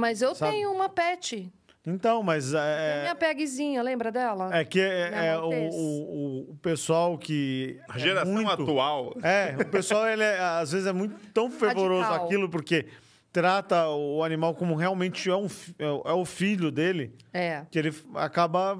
Mas 0.00 0.22
eu 0.22 0.34
Sabe? 0.34 0.52
tenho 0.52 0.72
uma 0.72 0.88
pet. 0.88 1.52
Então, 1.86 2.22
mas 2.22 2.50
Tem 2.50 2.60
é, 2.60 3.00
minha 3.02 3.14
pegzinha, 3.14 3.82
lembra 3.82 4.12
dela? 4.12 4.54
é 4.54 4.64
que 4.64 4.78
é, 4.80 5.10
Minha 5.10 5.22
é 5.22 5.38
o, 5.38 5.48
o, 5.48 6.50
o- 6.50 6.56
pessoal 6.60 7.16
que. 7.16 7.80
A 7.88 7.96
é 7.96 7.98
geração 7.98 8.32
muito- 8.32 8.50
atual. 8.50 9.14
É, 9.22 9.56
o 9.58 9.64
pessoal, 9.66 10.06
ele 10.06 10.22
é, 10.22 10.38
às 10.38 10.72
vezes, 10.72 10.86
é 10.86 10.92
muito 10.92 11.16
tão 11.32 11.50
fervoroso 11.50 12.02
Radical. 12.02 12.26
aquilo, 12.26 12.48
porque 12.50 12.86
trata 13.32 13.88
o 13.88 14.22
animal 14.22 14.54
como 14.54 14.74
realmente 14.74 15.30
é, 15.30 15.34
um, 15.36 15.46
é 15.78 15.86
o- 15.88 16.02
é 16.04 16.12
o 16.12 16.24
filho 16.26 16.70
dele, 16.70 17.14
É, 17.32 17.64
que 17.70 17.78
ele 17.78 17.94
acaba 18.14 18.78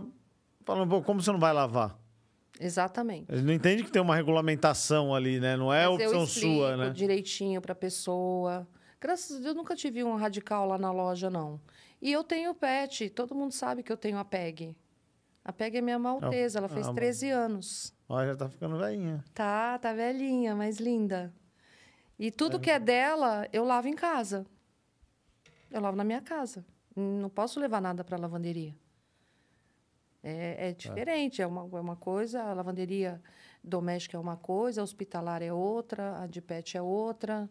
falando, 0.67 0.91
pô, 0.91 1.01
como 1.03 1.23
você 1.23 1.33
não 1.33 1.41
vai 1.41 1.53
lavar? 1.55 1.97
exatamente. 2.61 3.25
Ele 3.33 3.41
não 3.43 3.53
entende 3.55 3.83
que 3.83 3.91
tem 3.91 4.03
uma 4.03 4.15
regulamentação 4.15 5.15
ali, 5.15 5.41
né? 5.41 5.57
Não 5.57 5.73
é 5.73 5.89
Mas 5.89 5.95
opção 6.03 6.25
explico 6.25 6.55
sua, 6.57 6.77
né? 6.77 6.91
direitinho 6.91 7.61
para 7.63 7.73
a 7.73 7.77
pessoa. 7.77 8.69
Graças 9.01 9.31
a 9.31 9.35
Deus, 9.37 9.47
eu 9.47 9.55
nunca 9.55 9.75
tive 9.75 10.05
um 10.05 10.15
radical 10.17 10.67
lá 10.67 10.77
na 10.77 10.93
loja, 10.93 11.31
não. 11.31 11.59
E 12.03 12.13
eu 12.13 12.23
tenho 12.23 12.55
pet. 12.55 13.09
Todo 13.11 13.35
mundo 13.35 13.53
sabe 13.53 13.83
que 13.83 13.91
eu 13.91 13.97
tenho 13.97 14.19
a 14.19 14.25
PEG. 14.25 14.77
A 15.43 15.53
PEG 15.53 15.79
é 15.79 15.81
minha 15.81 15.99
maltesa. 15.99 16.59
Ela 16.59 16.69
fez 16.69 16.87
ah, 16.87 16.93
13 16.93 17.31
anos. 17.31 17.95
Ó, 18.09 18.25
já 18.25 18.37
tá 18.37 18.49
ficando 18.49 18.79
velhinha. 18.79 19.25
Tá, 19.33 19.79
tá 19.79 19.93
velhinha, 19.95 20.55
mas 20.55 20.79
linda. 20.79 21.33
E 22.19 22.31
tudo 22.31 22.61
que 22.61 22.71
é 22.71 22.79
dela, 22.79 23.49
eu 23.51 23.65
lavo 23.65 23.89
em 23.89 23.95
casa. 23.95 24.47
Eu 25.71 25.81
lavo 25.81 25.97
na 25.97 26.05
minha 26.05 26.21
casa. 26.21 26.65
Não 26.95 27.31
posso 27.31 27.59
levar 27.59 27.81
nada 27.81 28.05
para 28.05 28.19
lavanderia. 28.19 28.75
É, 30.23 30.69
é 30.69 30.73
diferente, 30.73 31.41
é 31.41 31.47
uma, 31.47 31.63
é 31.63 31.81
uma 31.81 31.97
coisa, 31.97 32.43
a 32.43 32.53
lavanderia 32.53 33.23
doméstica 33.65 34.19
é 34.19 34.21
uma 34.21 34.37
coisa, 34.37 34.83
a 34.83 34.85
hospitalar 34.85 35.41
é 35.41 35.51
outra, 35.51 36.21
a 36.21 36.27
de 36.27 36.43
pet 36.43 36.77
é 36.77 36.83
outra. 36.83 37.49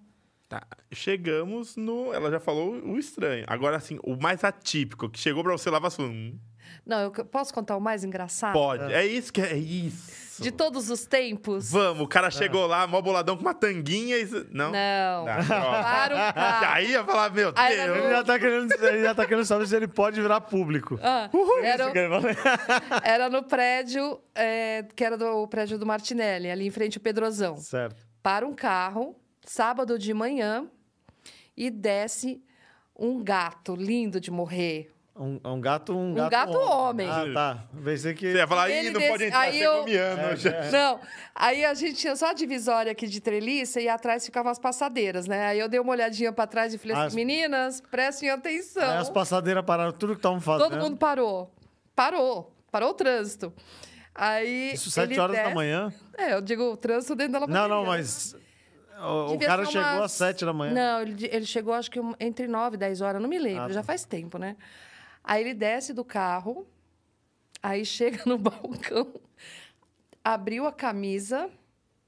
Tá, 0.49 0.63
chegamos 0.91 1.75
no. 1.75 2.11
Ela 2.11 2.31
já 2.31 2.39
falou 2.39 2.73
o 2.73 2.97
estranho. 2.97 3.45
Agora, 3.47 3.77
assim, 3.77 3.99
o 4.03 4.15
mais 4.15 4.43
atípico, 4.43 5.07
que 5.07 5.19
chegou 5.19 5.43
pra 5.43 5.51
você 5.51 5.69
lavar, 5.69 5.91
você 5.91 5.97
falou, 5.97 6.11
hum, 6.11 6.39
Não, 6.83 7.01
eu 7.01 7.11
posso 7.11 7.53
contar 7.53 7.77
o 7.77 7.79
mais 7.79 8.03
engraçado? 8.03 8.53
pode. 8.53 8.91
É 8.91 9.05
isso 9.05 9.31
que 9.31 9.41
é, 9.41 9.53
é 9.53 9.57
isso. 9.57 10.41
De 10.41 10.51
todos 10.51 10.89
os 10.89 11.05
tempos? 11.05 11.69
Vamos, 11.69 12.01
o 12.01 12.07
cara 12.07 12.31
chegou 12.31 12.65
lá, 12.65 12.87
mó 12.87 13.01
boladão 13.01 13.35
com 13.35 13.41
uma 13.43 13.53
tanguinha 13.53 14.17
e. 14.17 14.25
Não. 14.49 14.71
Não. 14.71 15.25
Tá, 15.25 15.38
ó. 15.67 15.84
Para 15.84 16.15
o 16.15 16.34
carro. 16.34 16.65
Aí 16.73 16.91
ia 16.91 17.03
falar, 17.03 17.30
meu 17.31 17.51
Aí 17.55 17.76
era 17.76 17.93
Deus. 17.93 18.05
Ele 18.05 18.13
já, 18.13 18.23
tá 18.23 18.39
querendo, 18.39 18.73
ele 18.85 19.01
já 19.03 19.15
tá 19.15 19.26
querendo 19.27 19.45
saber 19.45 19.67
se 19.67 19.76
ele 19.76 19.88
pode 19.88 20.19
virar 20.21 20.41
público. 20.41 20.97
Ah, 21.03 21.30
era, 21.61 21.84
Isso 21.84 21.91
que 21.91 21.99
ele 21.99 22.09
fala. 22.09 22.30
era 23.03 23.30
no 23.30 23.43
prédio, 23.43 24.19
é, 24.34 24.84
que 24.95 25.03
era 25.03 25.15
do 25.17 25.27
o 25.27 25.47
prédio 25.47 25.77
do 25.77 25.85
Martinelli, 25.85 26.49
ali 26.49 26.65
em 26.65 26.71
frente 26.71 26.97
ao 26.97 27.03
Pedrosão. 27.03 27.57
certo. 27.57 28.01
para 28.23 28.47
um 28.47 28.55
carro, 28.55 29.15
sábado 29.53 29.97
de 29.97 30.13
manhã, 30.13 30.67
e 31.57 31.71
desce 31.71 32.39
um 32.95 33.23
gato 33.23 33.76
lindo 33.76 34.19
de 34.21 34.30
morrer. 34.30 34.93
Um, 35.15 35.39
um 35.43 35.59
gato, 35.59 35.91
um, 35.97 36.11
Um 36.11 36.30
gato 36.30 36.55
homem. 36.57 37.09
Ah, 37.09 37.26
tá. 37.34 37.63
Pensei 37.84 38.13
que... 38.13 38.31
Você 38.31 38.38
ia 38.38 38.47
falar, 38.47 38.69
Ele 38.69 38.91
não 38.91 38.99
desse- 38.99 39.11
pode 39.11 39.23
entrar, 39.26 39.39
aí 39.39 39.57
você 39.57 39.67
eu- 39.67 39.80
comiando. 39.80 40.35
já. 40.38 40.71
Não, 40.71 40.99
aí 41.35 41.65
a 41.65 41.73
gente 41.73 41.95
tinha 41.95 42.15
só 42.15 42.27
a 42.30 42.34
divisória 42.34 42.91
aqui 42.91 43.05
de 43.07 43.19
treliça 43.19 43.81
e 43.81 43.89
atrás 43.89 44.23
ficavam 44.26 44.49
as 44.51 44.59
passadeiras, 44.59 45.27
né? 45.27 45.47
Aí 45.47 45.59
eu 45.59 45.67
dei 45.67 45.80
uma 45.80 45.91
olhadinha 45.91 46.31
para 46.31 46.45
trás 46.47 46.73
e 46.73 46.77
falei 46.77 46.95
assim, 46.95 47.07
As- 47.07 47.15
meninas, 47.15 47.81
prestem 47.81 48.30
atenção. 48.30 48.84
Aí 48.89 48.97
as 48.97 49.09
passadeiras 49.09 49.65
pararam 49.65 49.91
tudo 49.91 50.13
que 50.13 50.19
estavam 50.19 50.39
fazendo. 50.39 50.69
Todo 50.69 50.80
mundo 50.80 50.95
parou. 50.97 51.51
Parou. 51.95 52.55
Parou 52.71 52.91
o 52.91 52.93
trânsito. 52.93 53.51
Aí 54.15 54.73
Isso 54.73 54.89
sete 54.91 55.19
horas 55.19 55.35
da 55.35 55.43
desce- 55.43 55.55
manhã? 55.55 55.91
É, 56.17 56.34
eu 56.34 56.39
digo 56.41 56.63
o 56.71 56.77
trânsito 56.77 57.15
dentro 57.15 57.41
da 57.41 57.47
Não, 57.47 57.67
não, 57.67 57.81
né? 57.81 57.88
mas... 57.89 58.35
O, 59.01 59.34
o 59.34 59.39
cara 59.39 59.65
chegou 59.65 59.81
umas- 59.81 60.03
às 60.05 60.11
sete 60.13 60.45
da 60.45 60.53
manhã. 60.53 60.73
Não, 60.73 61.01
ele, 61.01 61.27
ele 61.31 61.45
chegou 61.45 61.73
acho 61.73 61.89
que 61.89 61.99
entre 62.19 62.47
9 62.47 62.76
e 62.76 62.80
10 62.80 63.01
horas, 63.01 63.21
não 63.21 63.30
me 63.30 63.39
lembro, 63.39 63.63
Ah, 63.63 63.67
tá. 63.67 63.73
já 63.73 63.84
faz 63.84 64.03
tempo, 64.05 64.38
né? 64.38 64.55
Aí 65.23 65.41
ele 65.43 65.53
desce 65.53 65.93
do 65.93 66.03
carro, 66.03 66.67
aí 67.61 67.85
chega 67.85 68.23
no 68.26 68.38
balcão, 68.38 69.13
abriu 70.23 70.65
a 70.67 70.71
camisa, 70.71 71.49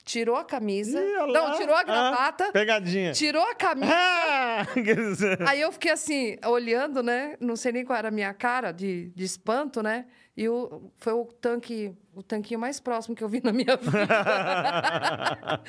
tirou 0.04 0.36
a 0.36 0.44
camisa. 0.44 1.00
Ih, 1.02 1.14
não, 1.32 1.58
tirou 1.58 1.76
a 1.76 1.80
Ah, 1.80 1.84
gravata, 1.84 2.52
pegadinha. 2.52 3.12
tirou 3.14 3.44
a 3.44 3.54
camisa. 3.56 3.92
Ah, 3.94 4.66
Aí 5.50 5.62
eu 5.62 5.72
fiquei 5.72 5.92
assim, 5.92 6.38
olhando, 6.46 7.02
né? 7.04 7.36
Não 7.40 7.56
sei 7.56 7.72
nem 7.72 7.86
qual 7.86 7.98
era 7.98 8.08
a 8.10 8.12
minha 8.12 8.34
cara 8.34 8.72
de, 8.72 9.10
de 9.16 9.24
espanto, 9.24 9.82
né? 9.82 10.06
E 10.36 10.48
o, 10.48 10.92
foi 10.98 11.14
o 11.14 11.26
tanque, 11.26 11.94
o 12.16 12.24
tanquinho 12.24 12.60
mais 12.60 12.80
próximo 12.80 13.16
que 13.16 13.24
eu 13.24 13.28
vi 13.28 13.42
na 13.44 13.52
minha 13.52 13.76
vida. 13.76 15.62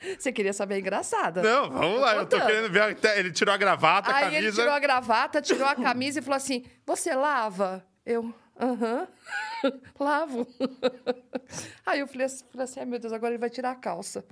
Você 0.18 0.32
queria 0.32 0.52
saber 0.52 0.76
a 0.76 0.78
engraçada? 0.78 1.42
Não, 1.42 1.70
vamos 1.70 2.00
lá. 2.00 2.16
Eu 2.16 2.26
tô 2.26 2.40
querendo 2.40 2.70
ver. 2.70 2.96
Ele 3.16 3.30
tirou 3.32 3.54
a 3.54 3.58
gravata, 3.58 4.10
a 4.10 4.14
Aí 4.16 4.24
camisa. 4.24 4.38
ele 4.46 4.52
tirou 4.52 4.72
a 4.72 4.78
gravata, 4.78 5.42
tirou 5.42 5.66
a 5.66 5.74
camisa 5.74 6.18
e 6.18 6.22
falou 6.22 6.36
assim: 6.36 6.64
Você 6.86 7.14
lava? 7.14 7.84
Eu, 8.04 8.32
aham, 8.58 9.06
lavo. 10.00 10.46
Aí 11.84 12.00
eu 12.00 12.06
falei 12.06 12.26
assim, 12.26 12.44
falei 12.50 12.64
assim: 12.64 12.80
Ai 12.80 12.86
meu 12.86 12.98
Deus, 12.98 13.12
agora 13.12 13.32
ele 13.32 13.40
vai 13.40 13.50
tirar 13.50 13.72
a 13.72 13.74
calça. 13.74 14.24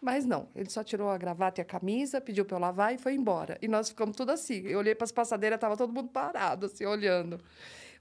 Mas 0.00 0.24
não, 0.26 0.48
ele 0.54 0.68
só 0.68 0.82
tirou 0.82 1.08
a 1.10 1.16
gravata 1.16 1.60
e 1.60 1.62
a 1.62 1.64
camisa, 1.64 2.20
pediu 2.20 2.44
pra 2.44 2.56
eu 2.56 2.60
lavar 2.60 2.92
e 2.94 2.98
foi 2.98 3.14
embora. 3.14 3.56
E 3.62 3.68
nós 3.68 3.88
ficamos 3.88 4.16
tudo 4.16 4.32
assim. 4.32 4.66
Eu 4.66 4.80
olhei 4.80 4.94
para 4.96 5.04
as 5.04 5.12
passadeiras, 5.12 5.60
tava 5.60 5.76
todo 5.76 5.92
mundo 5.92 6.08
parado, 6.08 6.66
assim, 6.66 6.84
olhando. 6.84 7.40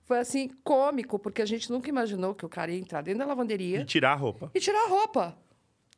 Foi 0.05 0.19
assim, 0.19 0.49
cômico, 0.63 1.17
porque 1.17 1.41
a 1.41 1.45
gente 1.45 1.71
nunca 1.71 1.87
imaginou 1.89 2.35
que 2.35 2.45
o 2.45 2.49
cara 2.49 2.71
ia 2.71 2.79
entrar 2.79 3.01
dentro 3.01 3.19
da 3.19 3.25
E 3.25 3.27
lavanderia 3.27 3.85
tirar 3.85 4.11
a 4.11 4.15
roupa. 4.15 4.51
e 4.53 4.59
tirar 4.59 4.85
a 4.85 4.89
roupa. 4.89 5.37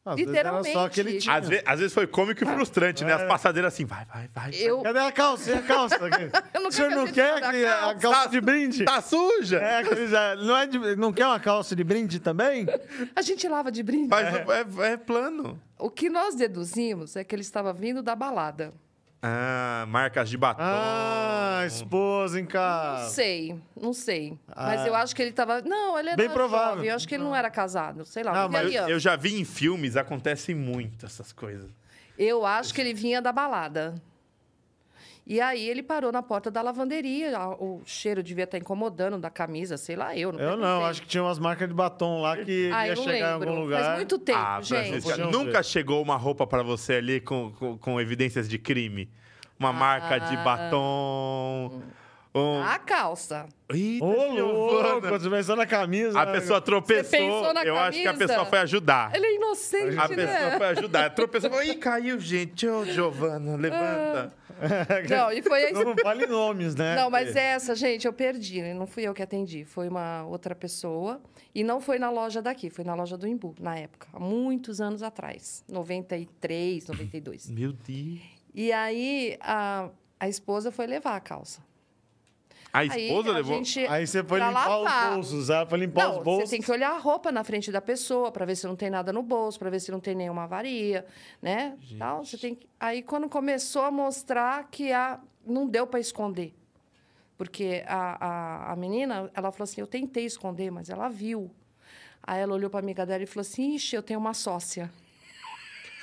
às 0.05 0.15
vezes 0.17 0.33
era 0.35 0.49
só 0.51 0.57
Literalmente. 0.59 0.77
aquele 0.99 1.17
tinha. 1.19 1.35
Às, 1.35 1.47
ve- 1.49 1.63
às 1.65 1.79
vezes 1.79 1.93
foi 1.93 2.05
cômico 2.05 2.43
e 2.43 2.47
frustrante, 2.47 3.03
né? 3.05 3.13
As 3.13 3.23
passadeiras 3.23 3.73
assim, 3.73 3.85
vai, 3.85 4.05
vai, 4.05 4.27
vai. 4.33 4.51
Eu, 4.53 4.81
Cadê 4.83 4.99
a 4.99 5.11
calça? 5.11 5.49
E 5.49 5.53
a 5.53 5.61
calça? 5.61 5.97
Eu 6.53 6.61
não 6.61 6.67
o 6.69 6.71
senhor 6.71 6.91
não 6.91 7.07
quer 7.07 7.39
que- 7.39 7.65
a 7.65 7.79
calça. 7.79 7.99
calça 7.99 8.29
de 8.29 8.41
brinde? 8.41 8.83
Tá 8.85 9.01
suja? 9.01 9.57
É, 9.59 10.35
não, 10.35 10.57
é 10.57 10.67
de- 10.67 10.95
não 10.97 11.11
quer 11.13 11.25
uma 11.25 11.39
calça 11.39 11.73
de 11.75 11.83
brinde 11.83 12.19
também? 12.19 12.65
a 13.15 13.21
gente 13.21 13.47
lava 13.47 13.71
de 13.71 13.81
brinde. 13.81 14.09
Mas 14.09 14.27
é, 14.27 14.91
é 14.91 14.97
plano. 14.97 15.59
O 15.79 15.89
que 15.89 16.09
nós 16.09 16.35
deduzimos 16.35 17.15
é 17.15 17.23
que 17.23 17.33
ele 17.33 17.41
estava 17.41 17.73
vindo 17.73 18.03
da 18.03 18.15
balada. 18.15 18.73
Ah, 19.25 19.85
marcas 19.87 20.29
de 20.29 20.35
batom. 20.37 20.61
Ah, 20.61 21.63
esposa 21.65 22.37
em 22.39 22.43
Não 22.43 22.49
casa. 22.49 23.09
sei, 23.11 23.57
não 23.79 23.93
sei. 23.93 24.37
Mas 24.53 24.81
Ah. 24.81 24.87
eu 24.87 24.93
acho 24.95 25.15
que 25.15 25.21
ele 25.21 25.29
estava. 25.29 25.61
Não, 25.61 25.97
ele 25.97 26.09
era 26.09 26.17
Bem 26.17 26.29
provável. 26.29 26.75
jovem. 26.75 26.89
Eu 26.89 26.95
acho 26.97 27.07
que 27.07 27.15
ele 27.15 27.23
não 27.23 27.33
era 27.33 27.49
casado. 27.49 28.05
Sei 28.05 28.21
lá, 28.21 28.31
Ah, 28.31 28.35
não 28.43 28.49
mas 28.49 28.67
vinha 28.67 28.81
Eu, 28.81 28.89
eu 28.89 28.99
já 28.99 29.15
vi 29.15 29.39
em 29.39 29.45
filmes, 29.45 29.95
acontecem 29.95 30.53
muito 30.53 31.05
essas 31.05 31.31
coisas. 31.31 31.71
Eu 32.19 32.45
acho 32.45 32.73
que 32.73 32.81
ele 32.81 32.93
vinha 32.93 33.21
da 33.21 33.31
balada. 33.31 33.95
E 35.25 35.39
aí 35.39 35.69
ele 35.69 35.81
parou 35.81 36.11
na 36.11 36.21
porta 36.21 36.51
da 36.51 36.61
lavanderia. 36.61 37.39
O 37.59 37.81
cheiro 37.85 38.21
devia 38.21 38.43
estar 38.43 38.57
incomodando 38.57 39.17
da 39.17 39.29
camisa, 39.29 39.77
sei 39.77 39.95
lá, 39.95 40.15
eu. 40.17 40.33
Não 40.33 40.39
Eu 40.39 40.57
não, 40.57 40.83
acho 40.85 41.01
que 41.01 41.07
tinha 41.07 41.23
umas 41.23 41.39
marcas 41.39 41.67
de 41.67 41.73
batom 41.73 42.21
lá 42.21 42.35
que 42.35 42.69
Ah, 42.73 42.87
ia 42.87 42.95
chegar 42.95 43.17
em 43.17 43.21
lembro. 43.21 43.49
algum 43.49 43.61
lugar. 43.61 43.83
Faz 43.83 43.95
muito 43.95 44.19
tempo, 44.19 44.39
ah, 44.39 44.59
gente. 44.61 45.21
Nunca 45.31 45.63
chegou 45.63 46.01
uma 46.01 46.17
roupa 46.17 46.45
pra 46.45 46.61
você 46.61 46.95
ali 46.95 47.21
com, 47.21 47.51
com, 47.53 47.77
com 47.77 48.01
evidências 48.01 48.49
de 48.49 48.57
crime? 48.57 49.09
Uma 49.57 49.71
marca 49.71 50.19
de 50.19 50.35
batom. 50.37 51.81
Um... 52.35 52.63
A 52.63 52.79
calça. 52.79 53.47
Eita, 53.69 54.03
Ô, 54.03 54.33
louco, 54.33 55.29
pensou 55.29 55.55
na 55.55 55.67
camisa. 55.67 56.19
A 56.19 56.25
pessoa 56.25 56.59
tropeçou. 56.59 57.11
pensou 57.11 57.53
na 57.53 57.63
eu 57.63 57.77
acho 57.77 57.99
que 57.99 58.07
a 58.07 58.11
camisa? 58.11 58.27
pessoa 58.27 58.45
foi 58.45 58.59
ajudar. 58.59 59.15
Ele 59.15 59.25
é 59.25 59.35
inocente, 59.35 59.97
A 59.97 60.07
né? 60.07 60.15
pessoa 60.15 60.57
foi 60.57 60.67
ajudar. 60.67 61.09
Tropeçou. 61.11 61.49
falou, 61.49 61.63
Ih, 61.63 61.75
caiu, 61.75 62.19
gente. 62.19 62.67
Ô, 62.67 62.83
Giovana, 62.85 63.55
levanta. 63.55 64.33
Não, 65.09 65.31
e 65.31 65.41
foi 65.41 65.65
aí. 65.65 65.73
Não 65.73 65.95
fale 65.97 66.25
nomes, 66.25 66.75
né? 66.75 66.95
Não, 66.95 67.09
mas 67.09 67.35
essa, 67.35 67.75
gente, 67.75 68.05
eu 68.05 68.13
perdi, 68.13 68.61
né? 68.61 68.73
Não 68.73 68.87
fui 68.87 69.03
eu 69.03 69.13
que 69.13 69.21
atendi, 69.21 69.65
foi 69.65 69.87
uma 69.87 70.23
outra 70.25 70.55
pessoa. 70.55 71.21
E 71.53 71.63
não 71.63 71.79
foi 71.79 71.99
na 71.99 72.09
loja 72.09 72.41
daqui, 72.41 72.69
foi 72.69 72.83
na 72.83 72.95
loja 72.95 73.15
do 73.15 73.27
Imbu, 73.27 73.53
na 73.59 73.77
época, 73.77 74.07
há 74.11 74.19
muitos 74.19 74.81
anos 74.81 75.03
atrás, 75.03 75.63
93, 75.69 76.87
92. 76.87 77.49
Meu 77.49 77.73
Deus. 77.73 78.19
E 78.55 78.71
aí 78.71 79.37
a, 79.39 79.89
a 80.19 80.27
esposa 80.27 80.71
foi 80.71 80.87
levar 80.87 81.15
a 81.15 81.19
calça. 81.19 81.61
A 82.73 82.79
Aí 82.79 82.87
esposa 83.07 83.29
a 83.29 83.33
levou. 83.33 83.55
gente- 83.57 83.85
Aí 83.85 84.07
você 84.07 84.23
foi 84.23 84.39
limpar 84.39 84.67
lavar. 84.67 85.09
os 85.11 85.15
bolsos, 85.29 85.49
ela 85.51 85.65
foi 85.67 85.77
limpar 85.77 86.03
Não, 86.07 86.17
os 86.17 86.23
bolsos. 86.23 86.49
você 86.49 86.55
tem 86.55 86.61
que 86.65 86.71
olhar 86.71 86.89
a 86.91 86.97
roupa 86.97 87.31
na 87.31 87.43
frente 87.43 87.71
da 87.71 87.79
pessoa 87.79 88.31
para 88.31 88.45
ver 88.45 88.55
se 88.55 88.65
não 88.65 88.75
tem 88.75 88.89
nada 88.89 89.13
no 89.13 89.21
bolso, 89.21 89.59
para 89.59 89.69
ver 89.69 89.79
se 89.79 89.91
não 89.91 89.99
tem 89.99 90.15
nenhuma 90.15 90.45
avaria, 90.45 91.05
né? 91.39 91.77
Tal, 91.99 92.25
você 92.25 92.35
tem 92.35 92.55
que... 92.55 92.67
Aí 92.79 93.03
quando 93.03 93.29
começou 93.29 93.83
a 93.83 93.91
mostrar 93.91 94.67
que 94.71 94.91
a... 94.91 95.19
não 95.45 95.67
deu 95.67 95.85
para 95.85 95.99
esconder. 95.99 96.51
Porque 97.37 97.83
a, 97.85 98.25
a, 98.69 98.71
a 98.73 98.75
menina, 98.75 99.29
ela 99.35 99.51
falou 99.51 99.65
assim, 99.65 99.79
eu 99.81 99.87
tentei 99.87 100.25
esconder, 100.25 100.71
mas 100.71 100.89
ela 100.89 101.09
viu. 101.09 101.51
Aí 102.23 102.41
ela 102.41 102.53
olhou 102.55 102.69
para 102.71 102.79
amiga 102.79 103.05
dela 103.05 103.21
e 103.21 103.27
falou 103.27 103.41
assim, 103.41 103.75
ixi, 103.75 103.95
eu 103.95 104.01
tenho 104.01 104.19
uma 104.19 104.33
sócia. 104.33 104.89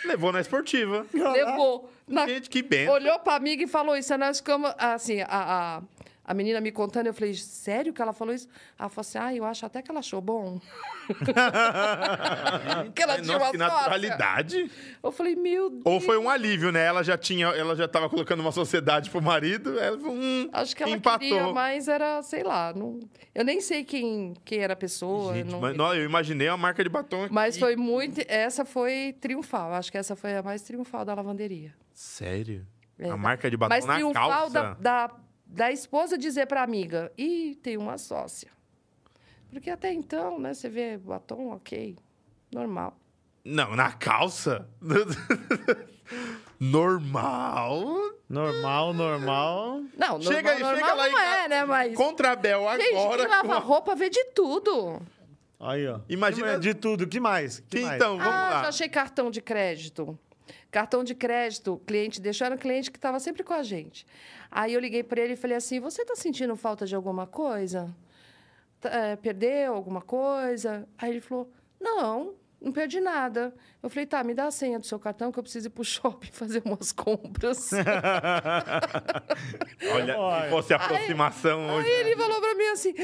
Levou 0.05 0.33
na 0.33 0.41
esportiva. 0.41 1.05
Levou. 1.13 1.91
Na... 2.07 2.27
Gente, 2.29 2.49
que 2.49 2.63
benção. 2.63 2.95
Olhou 2.95 3.19
para 3.19 3.35
amiga 3.37 3.63
e 3.63 3.67
falou 3.67 3.97
isso. 3.97 4.13
Aí 4.13 4.19
nós 4.19 4.39
ficamos, 4.39 4.73
assim, 4.79 5.21
a, 5.23 5.27
a, 5.29 5.83
a 6.31 6.35
menina 6.35 6.61
me 6.61 6.71
contando, 6.71 7.09
eu 7.09 7.13
falei, 7.13 7.35
sério 7.35 7.93
que 7.93 8.01
ela 8.01 8.13
falou 8.13 8.33
isso? 8.33 8.47
Ela 8.79 8.89
falou 8.89 9.01
assim, 9.01 9.19
ah, 9.19 9.35
eu 9.35 9.45
acho 9.45 9.67
até 9.67 9.83
que 9.83 9.91
ela 9.91 9.99
achou 9.99 10.21
bom. 10.21 10.61
que 12.95 13.03
ela 13.03 13.15
Ai, 13.15 13.21
tinha 13.21 13.37
Nossa, 13.37 13.45
uma 13.47 13.51
que 13.51 13.59
sócia. 13.59 13.75
naturalidade. 13.75 14.71
Eu 15.03 15.11
falei, 15.11 15.35
meu 15.35 15.71
Deus. 15.71 15.83
Ou 15.85 16.01
foi 16.01 16.17
um 16.19 16.31
alívio, 16.31 16.71
né? 16.71 16.85
Ela 16.85 17.03
já 17.03 17.19
tinha, 17.19 17.47
ela 17.49 17.75
já 17.75 17.89
tava 17.89 18.09
colocando 18.09 18.39
uma 18.39 18.53
sociedade 18.53 19.11
pro 19.11 19.21
marido, 19.21 19.77
ela 19.77 19.97
hum, 19.97 20.49
Acho 20.53 20.77
que 20.77 20.85
ela 20.85 20.93
empatou. 20.93 21.19
queria, 21.19 21.53
mas 21.53 21.89
era, 21.89 22.23
sei 22.23 22.45
lá, 22.45 22.73
não... 22.73 23.01
eu 23.35 23.45
nem 23.45 23.61
sei 23.61 23.83
quem, 23.83 24.35
quem 24.45 24.61
era 24.61 24.75
a 24.75 24.77
pessoa. 24.77 25.35
Gente, 25.35 25.51
não- 25.51 25.61
mas, 25.61 25.77
não, 25.77 25.93
eu 25.93 26.05
imaginei 26.05 26.49
uma 26.49 26.57
marca 26.57 26.85
de 26.85 26.89
batom 26.89 27.25
aqui. 27.25 27.35
Mas 27.35 27.59
foi 27.59 27.75
muito. 27.75 28.21
Essa 28.29 28.65
foi 28.65 29.17
triunfal. 29.21 29.75
Acho 29.75 29.91
que 29.91 29.99
essa 29.99 30.15
foi 30.15 30.37
a 30.37 30.45
mais 30.45 30.63
triunfal 30.63 31.05
da 31.05 31.13
lavanderia. 31.13 31.75
Sério? 31.93 32.65
É, 32.97 33.11
a 33.11 33.17
marca 33.17 33.51
de 33.51 33.57
batom 33.57 33.75
Mas 33.75 33.85
na 33.85 33.95
triunfal 33.95 34.29
calça? 34.29 34.53
da, 34.53 34.75
da, 34.75 35.11
da 35.53 35.71
esposa 35.71 36.17
dizer 36.17 36.47
pra 36.47 36.63
amiga: 36.63 37.13
ih, 37.19 37.57
tem 37.63 37.77
uma 37.77 37.99
sócia. 37.99 38.51
Porque 39.51 39.69
até 39.69 39.93
então, 39.93 40.39
né, 40.39 40.55
você 40.55 40.69
vê 40.69 40.97
batom, 40.97 41.51
ok, 41.53 41.97
normal. 42.53 42.97
Não, 43.45 43.75
na 43.75 43.93
calça? 43.93 44.69
Normal? 46.61 47.85
Normal, 48.29 48.93
normal. 48.93 49.83
Não, 49.97 50.21
Chega 50.21 50.53
normal, 50.53 50.71
aí, 50.73 50.77
chega 50.77 50.87
normal 50.89 50.97
lá 50.97 51.09
não 51.09 51.19
é, 51.21 51.49
né? 51.49 51.65
Mas. 51.65 51.95
Contra 51.97 52.33
a 52.33 52.37
Bel 52.37 52.61
Gente, 52.77 52.95
agora. 52.95 53.23
quem 53.23 53.31
lava 53.31 53.49
com 53.49 53.53
a- 53.55 53.59
roupa 53.59 53.95
vê 53.95 54.11
de 54.11 54.23
tudo. 54.35 55.01
Aí, 55.59 55.87
ó. 55.87 56.01
Imagina- 56.09 56.59
De 56.59 56.75
tudo. 56.75 57.07
que 57.07 57.19
mais? 57.21 57.61
Que 57.61 57.81
mais? 57.81 57.97
Então, 57.97 58.19
vamos 58.19 58.33
ah, 58.33 58.51
lá. 58.51 58.63
já 58.63 58.69
achei 58.69 58.89
cartão 58.89 59.31
de 59.31 59.41
crédito. 59.41 60.19
Cartão 60.71 61.03
de 61.03 61.15
crédito, 61.15 61.81
cliente 61.87 62.21
deixou, 62.21 62.47
era 62.47 62.55
um 62.55 62.59
cliente 62.59 62.91
que 62.91 62.99
estava 62.99 63.19
sempre 63.21 63.43
com 63.43 63.53
a 63.53 63.63
gente. 63.63 64.07
Aí 64.51 64.75
eu 64.75 64.81
liguei 64.81 65.03
para 65.03 65.21
ele 65.21 65.35
e 65.35 65.37
falei 65.37 65.57
assim: 65.57 65.81
Você 65.81 66.03
está 66.03 66.17
sentindo 66.17 66.57
falta 66.57 66.87
de 66.87 66.95
alguma 66.95 67.27
coisa? 67.27 67.95
Tá, 68.81 68.89
é, 68.91 69.17
perdeu 69.17 69.75
alguma 69.75 70.01
coisa? 70.01 70.89
Aí 70.99 71.11
ele 71.11 71.21
falou: 71.21 71.51
Não, 71.81 72.35
não 72.61 72.73
perdi 72.73 73.01
nada. 73.01 73.55
Eu 73.83 73.89
falei: 73.89 74.07
Tá, 74.07 74.25
me 74.25 74.35
dá 74.35 74.47
a 74.47 74.51
senha 74.51 74.79
do 74.79 74.87
seu 74.87 74.99
cartão 74.99 75.31
que 75.33 75.39
eu 75.39 75.43
preciso 75.43 75.69
ir 75.69 75.71
para 75.71 75.83
o 75.83 75.85
shopping 75.87 76.31
fazer 76.33 76.63
umas 76.65 76.93
compras. 76.93 77.71
Olha, 79.93 80.19
Olha. 80.19 80.45
se 80.45 80.51
fosse 80.51 80.75
aproximação 80.75 81.75
hoje. 81.75 81.89
Aí 81.89 82.01
ele 82.01 82.17
falou 82.17 82.41
pra 82.41 82.55
mim 82.55 82.67
assim, 82.69 82.95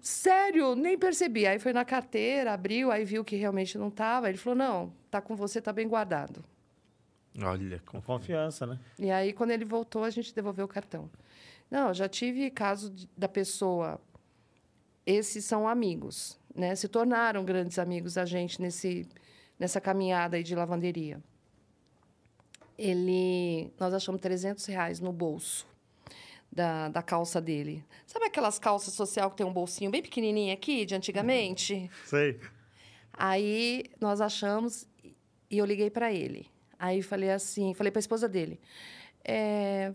sério, 0.00 0.74
nem 0.74 0.98
percebi. 0.98 1.46
Aí 1.46 1.58
foi 1.58 1.72
na 1.72 1.84
carteira, 1.84 2.52
abriu, 2.52 2.90
aí 2.90 3.04
viu 3.04 3.24
que 3.24 3.36
realmente 3.36 3.76
não 3.78 3.90
tava. 3.90 4.28
Ele 4.28 4.38
falou, 4.38 4.56
não, 4.56 4.92
tá 5.10 5.20
com 5.20 5.34
você, 5.34 5.60
tá 5.60 5.72
bem 5.72 5.88
guardado. 5.88 6.44
Olha, 7.42 7.80
Com 7.86 8.00
confiança, 8.02 8.66
né? 8.66 8.78
E 8.98 9.10
aí, 9.10 9.32
quando 9.32 9.50
ele 9.52 9.64
voltou, 9.64 10.02
a 10.04 10.10
gente 10.10 10.34
devolveu 10.34 10.64
o 10.64 10.68
cartão. 10.68 11.08
Não, 11.70 11.88
eu 11.88 11.94
já 11.94 12.08
tive 12.08 12.50
caso 12.50 12.90
de- 12.90 13.08
da 13.16 13.28
pessoa... 13.28 14.00
Esses 15.06 15.44
são 15.44 15.66
amigos, 15.66 16.38
né? 16.54 16.74
Se 16.76 16.86
tornaram 16.88 17.44
grandes 17.44 17.78
amigos 17.78 18.18
a 18.18 18.24
gente 18.24 18.60
nesse, 18.60 19.08
nessa 19.58 19.80
caminhada 19.80 20.36
aí 20.36 20.42
de 20.42 20.54
lavanderia. 20.54 21.20
Ele... 22.76 23.70
Nós 23.78 23.94
achamos 23.94 24.20
300 24.20 24.64
reais 24.66 25.00
no 25.00 25.12
bolso 25.12 25.66
da, 26.50 26.88
da 26.88 27.02
calça 27.02 27.40
dele. 27.40 27.84
Sabe 28.06 28.24
aquelas 28.26 28.58
calças 28.58 28.92
social 28.94 29.30
que 29.30 29.36
tem 29.36 29.46
um 29.46 29.52
bolsinho 29.52 29.90
bem 29.90 30.02
pequenininho 30.02 30.52
aqui, 30.52 30.84
de 30.84 30.94
antigamente? 30.94 31.90
Sei. 32.06 32.40
Aí 33.12 33.84
nós 34.00 34.20
achamos 34.20 34.86
e 35.50 35.58
eu 35.58 35.64
liguei 35.64 35.90
para 35.90 36.12
ele. 36.12 36.49
Aí 36.80 37.02
falei 37.02 37.30
assim, 37.30 37.74
falei 37.74 37.90
para 37.90 37.98
a 37.98 38.00
esposa 38.00 38.26
dele, 38.26 38.58
é, 39.22 39.92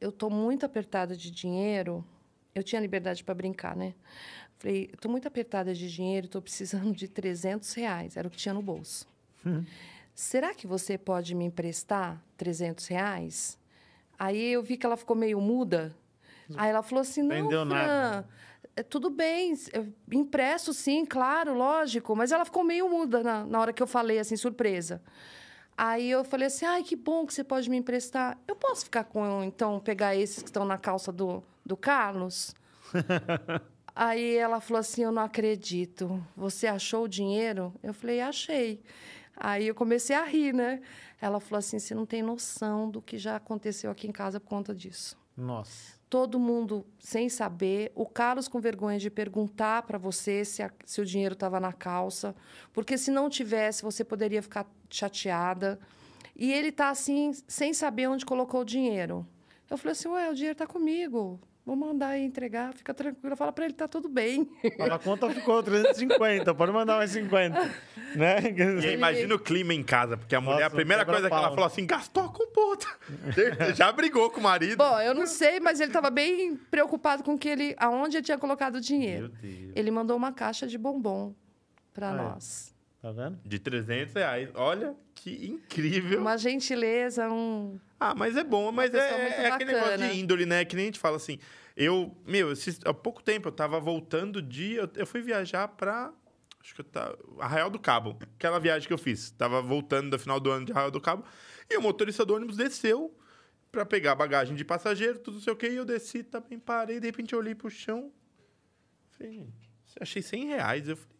eu 0.00 0.12
tô 0.12 0.30
muito 0.30 0.64
apertada 0.64 1.16
de 1.16 1.28
dinheiro. 1.28 2.04
Eu 2.54 2.62
tinha 2.62 2.80
liberdade 2.80 3.24
para 3.24 3.34
brincar, 3.34 3.74
né? 3.74 3.92
Falei, 4.58 4.92
tô 5.00 5.08
muito 5.08 5.26
apertada 5.26 5.74
de 5.74 5.90
dinheiro, 5.90 6.28
tô 6.28 6.40
precisando 6.40 6.92
de 6.94 7.08
300 7.08 7.74
reais. 7.74 8.16
Era 8.16 8.28
o 8.28 8.30
que 8.30 8.36
tinha 8.36 8.54
no 8.54 8.62
bolso. 8.62 9.08
será 10.14 10.54
que 10.54 10.68
você 10.68 10.96
pode 10.96 11.34
me 11.34 11.44
emprestar 11.46 12.22
300 12.36 12.86
reais? 12.86 13.58
Aí 14.16 14.52
eu 14.52 14.62
vi 14.62 14.76
que 14.76 14.86
ela 14.86 14.96
ficou 14.96 15.16
meio 15.16 15.40
muda. 15.40 15.96
Aí 16.56 16.70
ela 16.70 16.82
falou 16.82 17.02
assim, 17.02 17.22
não, 17.22 17.48
Fran, 17.48 17.64
nada. 17.64 18.28
é, 18.76 18.82
tudo 18.84 19.10
bem, 19.10 19.54
eu 19.72 19.92
empresto 20.12 20.72
sim, 20.72 21.04
claro, 21.04 21.54
lógico. 21.54 22.14
Mas 22.14 22.30
ela 22.30 22.44
ficou 22.44 22.62
meio 22.62 22.88
muda 22.88 23.22
na, 23.22 23.44
na 23.44 23.60
hora 23.60 23.72
que 23.72 23.82
eu 23.82 23.86
falei, 23.86 24.18
assim, 24.18 24.36
surpresa. 24.36 25.02
Aí 25.84 26.08
eu 26.08 26.22
falei 26.22 26.46
assim, 26.46 26.64
ai, 26.64 26.84
que 26.84 26.94
bom 26.94 27.26
que 27.26 27.34
você 27.34 27.42
pode 27.42 27.68
me 27.68 27.76
emprestar. 27.76 28.38
Eu 28.46 28.54
posso 28.54 28.84
ficar 28.84 29.02
com, 29.02 29.42
então, 29.42 29.80
pegar 29.80 30.14
esses 30.14 30.40
que 30.40 30.48
estão 30.48 30.64
na 30.64 30.78
calça 30.78 31.10
do, 31.10 31.42
do 31.66 31.76
Carlos? 31.76 32.54
Aí 33.92 34.36
ela 34.36 34.60
falou 34.60 34.78
assim, 34.78 35.02
eu 35.02 35.10
não 35.10 35.22
acredito. 35.22 36.24
Você 36.36 36.68
achou 36.68 37.02
o 37.02 37.08
dinheiro? 37.08 37.74
Eu 37.82 37.92
falei, 37.92 38.20
achei. 38.20 38.80
Aí 39.36 39.66
eu 39.66 39.74
comecei 39.74 40.14
a 40.14 40.22
rir, 40.22 40.54
né? 40.54 40.80
Ela 41.20 41.40
falou 41.40 41.58
assim, 41.58 41.80
você 41.80 41.96
não 41.96 42.06
tem 42.06 42.22
noção 42.22 42.88
do 42.88 43.02
que 43.02 43.18
já 43.18 43.34
aconteceu 43.34 43.90
aqui 43.90 44.06
em 44.06 44.12
casa 44.12 44.38
por 44.38 44.46
conta 44.46 44.72
disso 44.72 45.18
Nossa. 45.36 46.00
Todo 46.12 46.38
mundo 46.38 46.84
sem 46.98 47.30
saber, 47.30 47.90
o 47.94 48.04
Carlos 48.04 48.46
com 48.46 48.60
vergonha 48.60 48.98
de 48.98 49.08
perguntar 49.08 49.84
para 49.84 49.96
você 49.96 50.44
se, 50.44 50.62
a- 50.62 50.70
se 50.84 51.00
o 51.00 51.06
dinheiro 51.06 51.32
estava 51.32 51.58
na 51.58 51.72
calça, 51.72 52.36
porque 52.70 52.98
se 52.98 53.10
não 53.10 53.30
tivesse, 53.30 53.82
você 53.82 54.04
poderia 54.04 54.42
ficar 54.42 54.66
chateada. 54.90 55.80
E 56.36 56.52
ele 56.52 56.70
tá 56.70 56.90
assim, 56.90 57.32
sem 57.48 57.72
saber 57.72 58.08
onde 58.10 58.26
colocou 58.26 58.60
o 58.60 58.64
dinheiro. 58.64 59.26
Eu 59.70 59.78
falei 59.78 59.92
assim: 59.92 60.08
ué, 60.08 60.28
o 60.30 60.34
dinheiro 60.34 60.52
está 60.52 60.66
comigo. 60.66 61.40
Vou 61.64 61.76
mandar 61.76 62.08
aí 62.08 62.24
entregar, 62.24 62.74
fica 62.74 62.92
tranquila. 62.92 63.36
Fala 63.36 63.52
para 63.52 63.64
ele, 63.64 63.74
tá 63.74 63.86
tudo 63.86 64.08
bem. 64.08 64.50
A 64.80 64.98
conta 64.98 65.30
ficou 65.30 65.62
350, 65.62 66.52
pode 66.54 66.72
mandar 66.72 66.96
mais 66.96 67.12
50. 67.12 67.60
Né? 68.16 68.36
E 68.84 68.94
imagina 68.94 69.32
o 69.34 69.38
clima 69.38 69.72
em 69.72 69.82
casa, 69.82 70.16
porque 70.16 70.34
a 70.34 70.40
mulher, 70.40 70.56
a 70.56 70.64
Nossa, 70.64 70.74
primeira 70.74 71.04
coisa 71.04 71.28
que 71.28 71.34
ela 71.34 71.50
falou 71.50 71.64
assim, 71.64 71.86
gastou 71.86 72.30
com 72.30 72.46
puta. 72.48 72.88
Já 73.74 73.92
brigou 73.92 74.28
com 74.30 74.40
o 74.40 74.42
marido. 74.42 74.76
Bom, 74.76 75.00
eu 75.00 75.14
não 75.14 75.26
sei, 75.26 75.60
mas 75.60 75.78
ele 75.78 75.90
estava 75.90 76.10
bem 76.10 76.56
preocupado 76.56 77.22
com 77.22 77.38
que 77.38 77.48
ele, 77.48 77.76
aonde 77.78 78.16
ele 78.16 78.24
tinha 78.24 78.38
colocado 78.38 78.76
o 78.76 78.80
dinheiro. 78.80 79.28
Deus. 79.28 79.72
Ele 79.76 79.90
mandou 79.92 80.16
uma 80.16 80.32
caixa 80.32 80.66
de 80.66 80.76
bombom 80.76 81.32
para 81.94 82.12
nós. 82.12 82.71
Tá 83.02 83.10
vendo? 83.10 83.36
De 83.44 83.58
300 83.58 84.14
reais. 84.14 84.48
Olha 84.54 84.94
que 85.14 85.46
incrível. 85.48 86.20
Uma 86.20 86.38
gentileza, 86.38 87.28
um. 87.28 87.78
Ah, 87.98 88.14
mas 88.14 88.36
é 88.36 88.44
bom, 88.44 88.70
mas 88.70 88.94
é, 88.94 89.42
é 89.42 89.50
aquele 89.50 89.72
negócio 89.72 89.98
de 89.98 90.20
índole, 90.20 90.46
né? 90.46 90.64
Que 90.64 90.76
nem 90.76 90.84
a 90.84 90.86
gente 90.86 91.00
fala 91.00 91.16
assim. 91.16 91.38
Eu, 91.76 92.16
meu, 92.24 92.52
esses- 92.52 92.78
há 92.84 92.94
pouco 92.94 93.20
tempo 93.22 93.48
eu 93.48 93.52
tava 93.52 93.80
voltando 93.80 94.40
de. 94.40 94.74
Eu, 94.74 94.88
eu 94.94 95.06
fui 95.06 95.20
viajar 95.20 95.66
pra. 95.66 96.12
Acho 96.60 96.74
que 96.76 96.80
eu 96.80 96.84
tava. 96.84 97.18
Arraial 97.40 97.68
do 97.70 97.78
Cabo. 97.80 98.16
Aquela 98.36 98.60
viagem 98.60 98.86
que 98.86 98.94
eu 98.94 98.98
fiz. 98.98 99.32
Tava 99.32 99.60
voltando 99.60 100.10
do 100.10 100.18
final 100.18 100.38
do 100.38 100.48
ano 100.52 100.64
de 100.64 100.70
Arraial 100.70 100.92
do 100.92 101.00
Cabo. 101.00 101.24
E 101.68 101.76
o 101.76 101.82
motorista 101.82 102.24
do 102.24 102.34
ônibus 102.36 102.56
desceu 102.56 103.12
pra 103.72 103.84
pegar 103.84 104.14
bagagem 104.14 104.54
de 104.54 104.64
passageiro, 104.64 105.18
tudo 105.18 105.34
não 105.34 105.40
sei 105.40 105.52
o 105.52 105.56
quê. 105.56 105.70
E 105.70 105.74
eu 105.76 105.84
desci, 105.84 106.22
também 106.22 106.56
parei. 106.56 107.00
De 107.00 107.06
repente 107.06 107.32
eu 107.32 107.40
olhei 107.40 107.54
pro 107.54 107.68
chão. 107.68 108.12
Falei, 109.10 109.32
gente, 109.32 109.70
achei 110.00 110.22
100 110.22 110.46
reais. 110.46 110.86
Eu 110.88 110.96
falei, 110.96 111.11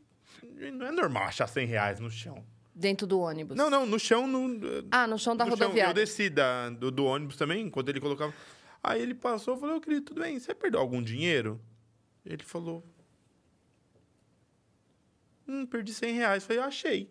não 0.73 0.87
é 0.87 0.93
normal 0.93 1.25
achar 1.25 1.47
100 1.47 1.67
reais 1.67 2.01
no 2.01 2.11
chão. 2.11 2.45
Dentro 2.75 3.07
do 3.07 3.21
ônibus. 3.21 3.57
Não, 3.57 3.69
não, 3.69 3.85
no 3.85 3.99
chão, 3.99 4.27
no, 4.27 4.59
Ah, 4.91 5.07
no 5.07 5.19
chão 5.19 5.37
da 5.37 5.45
no 5.45 5.51
chão. 5.57 5.67
rodoviária. 5.67 5.91
Eu 5.91 5.95
desci 5.95 6.31
da, 6.31 6.71
do, 6.71 6.91
do 6.91 7.05
ônibus 7.05 7.37
também, 7.37 7.67
enquanto 7.67 7.89
ele 7.91 8.01
colocava. 8.01 8.33
Aí 8.83 9.01
ele 9.03 9.15
passou 9.15 9.57
e 9.57 9.61
falou, 9.61 9.77
ô 9.77 9.81
querido, 9.81 10.07
tudo 10.07 10.23
bem? 10.23 10.39
Você 10.39 10.55
perdeu 10.55 10.81
algum 10.81 11.03
dinheiro? 11.03 11.61
Ele 12.25 12.43
falou. 12.43 12.83
Hum, 15.47 15.67
perdi 15.67 15.93
100 15.93 16.15
reais. 16.15 16.43
Eu 16.43 16.47
falei, 16.49 16.63
eu 16.63 16.67
achei. 16.67 17.11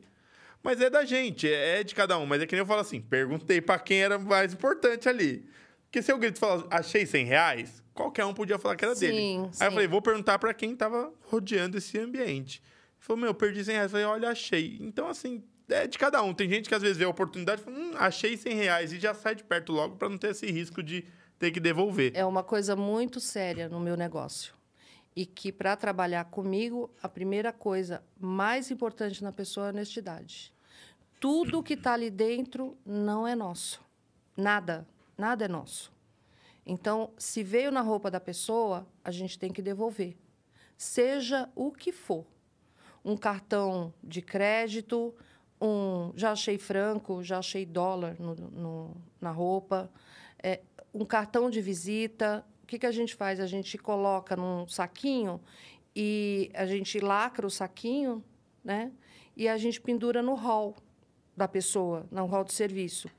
Mas 0.64 0.80
é 0.80 0.90
da 0.90 1.04
gente, 1.06 1.48
é 1.52 1.80
é 1.80 1.84
de 1.84 1.94
cada 1.96 2.18
um. 2.18 2.26
Mas 2.26 2.42
é 2.42 2.46
que 2.46 2.54
nem 2.56 2.60
eu 2.62 2.66
falo 2.66 2.82
assim, 2.82 3.02
perguntei 3.02 3.62
pra 3.62 3.80
quem 3.80 4.02
era 4.02 4.18
mais 4.20 4.54
importante 4.54 5.08
ali. 5.10 5.46
Porque 5.86 6.02
se 6.02 6.12
eu 6.12 6.18
grito 6.18 6.38
e 6.38 6.40
falar, 6.40 6.66
achei 6.72 7.06
100 7.06 7.26
reais, 7.26 7.84
qualquer 7.94 8.26
um 8.26 8.34
podia 8.34 8.58
falar 8.58 8.76
que 8.76 8.86
era 8.86 8.96
dele. 8.96 9.14
Sim, 9.18 9.40
Aí 9.40 9.46
eu 9.46 9.54
sim. 9.54 9.60
falei, 9.76 9.88
vou 9.88 10.02
perguntar 10.02 10.40
pra 10.40 10.54
quem 10.54 10.76
tava 10.76 11.12
rodeando 11.24 11.78
esse 11.78 11.98
ambiente. 12.00 12.62
Falou, 13.02 13.20
meu, 13.20 13.34
perdi 13.34 13.66
100 13.66 13.76
reais. 13.76 13.92
Falei, 13.92 14.06
olha, 14.06 14.30
achei. 14.30 14.78
Então, 14.80 15.08
assim, 15.08 15.44
é 15.68 15.88
de 15.88 15.98
cada 15.98 16.22
um. 16.22 16.36
Tem 16.36 16.48
gente 16.48 16.70
que 16.70 16.76
às 16.76 16.84
vezes 16.84 16.98
vê 16.98 17.04
a 17.04 17.10
oportunidade 17.10 17.60
e 17.62 17.64
fala, 17.66 17.76
hum, 17.76 17.94
achei 17.96 18.38
100 18.38 18.54
reais 18.54 18.94
e 18.94 19.00
já 19.00 19.12
sai 19.14 19.34
de 19.34 19.44
perto 19.44 19.74
logo 19.74 19.96
pra 19.98 20.08
não 20.08 20.20
ter 20.20 20.30
esse 20.30 20.50
risco 20.52 20.84
de 20.84 21.04
ter 21.40 21.50
que 21.50 21.60
devolver. 21.60 22.12
É 22.14 22.24
uma 22.24 22.44
coisa 22.44 22.76
muito 22.76 23.20
séria 23.20 23.68
no 23.68 23.80
meu 23.80 23.98
negócio. 23.98 24.54
E 25.16 25.26
que, 25.26 25.52
para 25.52 25.76
trabalhar 25.76 26.26
comigo, 26.26 26.92
a 27.02 27.10
primeira 27.10 27.52
coisa 27.52 28.04
mais 28.20 28.70
importante 28.70 29.24
na 29.24 29.32
pessoa 29.32 29.66
é 29.66 29.70
a 29.70 29.74
honestidade. 29.74 30.54
Tudo 31.20 31.64
que 31.64 31.74
está 31.74 31.94
ali 31.94 32.12
dentro 32.12 32.78
não 32.86 33.28
é 33.28 33.36
nosso. 33.36 33.82
Nada. 34.38 34.88
Nada 35.18 35.46
é 35.46 35.48
nosso. 35.48 35.92
Então, 36.64 37.10
se 37.18 37.42
veio 37.42 37.72
na 37.72 37.82
roupa 37.82 38.12
da 38.12 38.20
pessoa, 38.20 38.88
a 39.04 39.10
gente 39.10 39.40
tem 39.40 39.52
que 39.52 39.62
devolver. 39.64 40.16
Seja 40.78 41.50
o 41.56 41.72
que 41.72 41.92
for. 41.92 42.26
Um 43.04 43.18
cartão 43.18 43.94
de 44.04 44.22
crédito, 44.22 45.14
um. 45.60 46.12
Já 46.16 46.32
achei 46.32 46.58
franco, 46.58 47.24
já 47.24 47.40
achei 47.40 47.66
dólar 47.66 48.16
no, 48.20 48.36
no- 48.36 48.98
na 49.20 49.32
roupa. 49.32 49.90
É, 50.42 50.62
um 50.94 51.06
cartão 51.06 51.50
de 51.50 51.62
visita. 51.62 52.46
O 52.64 52.68
que, 52.68 52.80
que 52.80 52.86
a 52.86 52.92
gente 52.92 53.16
faz? 53.16 53.40
A 53.40 53.48
gente 53.48 53.78
coloca 53.78 54.36
num 54.36 54.68
saquinho 54.68 55.42
e 55.96 56.50
a 56.54 56.66
gente 56.66 57.00
lacra 57.00 57.46
o 57.46 57.50
saquinho, 57.50 58.24
né? 58.64 58.92
E 59.36 59.48
a 59.48 59.58
gente 59.58 59.82
pendura 59.82 60.22
no 60.22 60.36
hall 60.36 60.76
da 61.36 61.48
pessoa, 61.48 62.06
no 62.12 62.26
hall 62.26 62.44
de 62.44 62.54
serviço. 62.54 63.10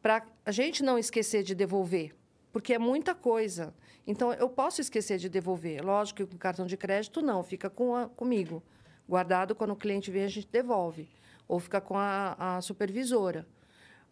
Para 0.00 0.24
a 0.46 0.50
gente 0.52 0.82
não 0.82 0.98
esquecer 0.98 1.42
de 1.42 1.54
devolver, 1.54 2.14
porque 2.52 2.72
é 2.72 2.78
muita 2.78 3.14
coisa. 3.14 3.74
Então, 4.06 4.32
eu 4.32 4.48
posso 4.48 4.80
esquecer 4.80 5.18
de 5.18 5.28
devolver. 5.28 5.84
Lógico 5.84 6.18
que 6.18 6.26
com 6.26 6.38
cartão 6.38 6.66
de 6.66 6.76
crédito, 6.76 7.20
não, 7.20 7.42
fica 7.42 7.68
com 7.68 7.94
a- 7.94 8.08
comigo. 8.08 8.62
Guardado, 9.08 9.54
quando 9.54 9.70
o 9.70 9.76
cliente 9.76 10.10
vem, 10.10 10.24
a 10.24 10.28
gente 10.28 10.48
devolve. 10.48 11.08
Ou 11.46 11.58
fica 11.58 11.80
com 11.80 11.96
a, 11.96 12.36
a 12.38 12.60
supervisora. 12.60 13.46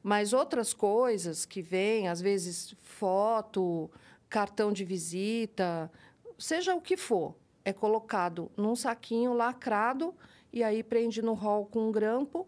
Mas 0.02 0.32
outras 0.32 0.72
coisas 0.72 1.44
que 1.44 1.60
vêm, 1.60 2.08
às 2.08 2.20
vezes 2.20 2.74
foto, 2.82 3.90
cartão 4.28 4.72
de 4.72 4.84
visita, 4.84 5.90
seja 6.38 6.74
o 6.74 6.80
que 6.80 6.96
for, 6.96 7.34
é 7.64 7.72
colocado 7.72 8.50
num 8.56 8.76
saquinho 8.76 9.34
lacrado 9.34 10.14
e 10.52 10.62
aí 10.62 10.82
prende 10.82 11.20
no 11.20 11.34
hall 11.34 11.66
com 11.66 11.88
um 11.88 11.92
grampo. 11.92 12.46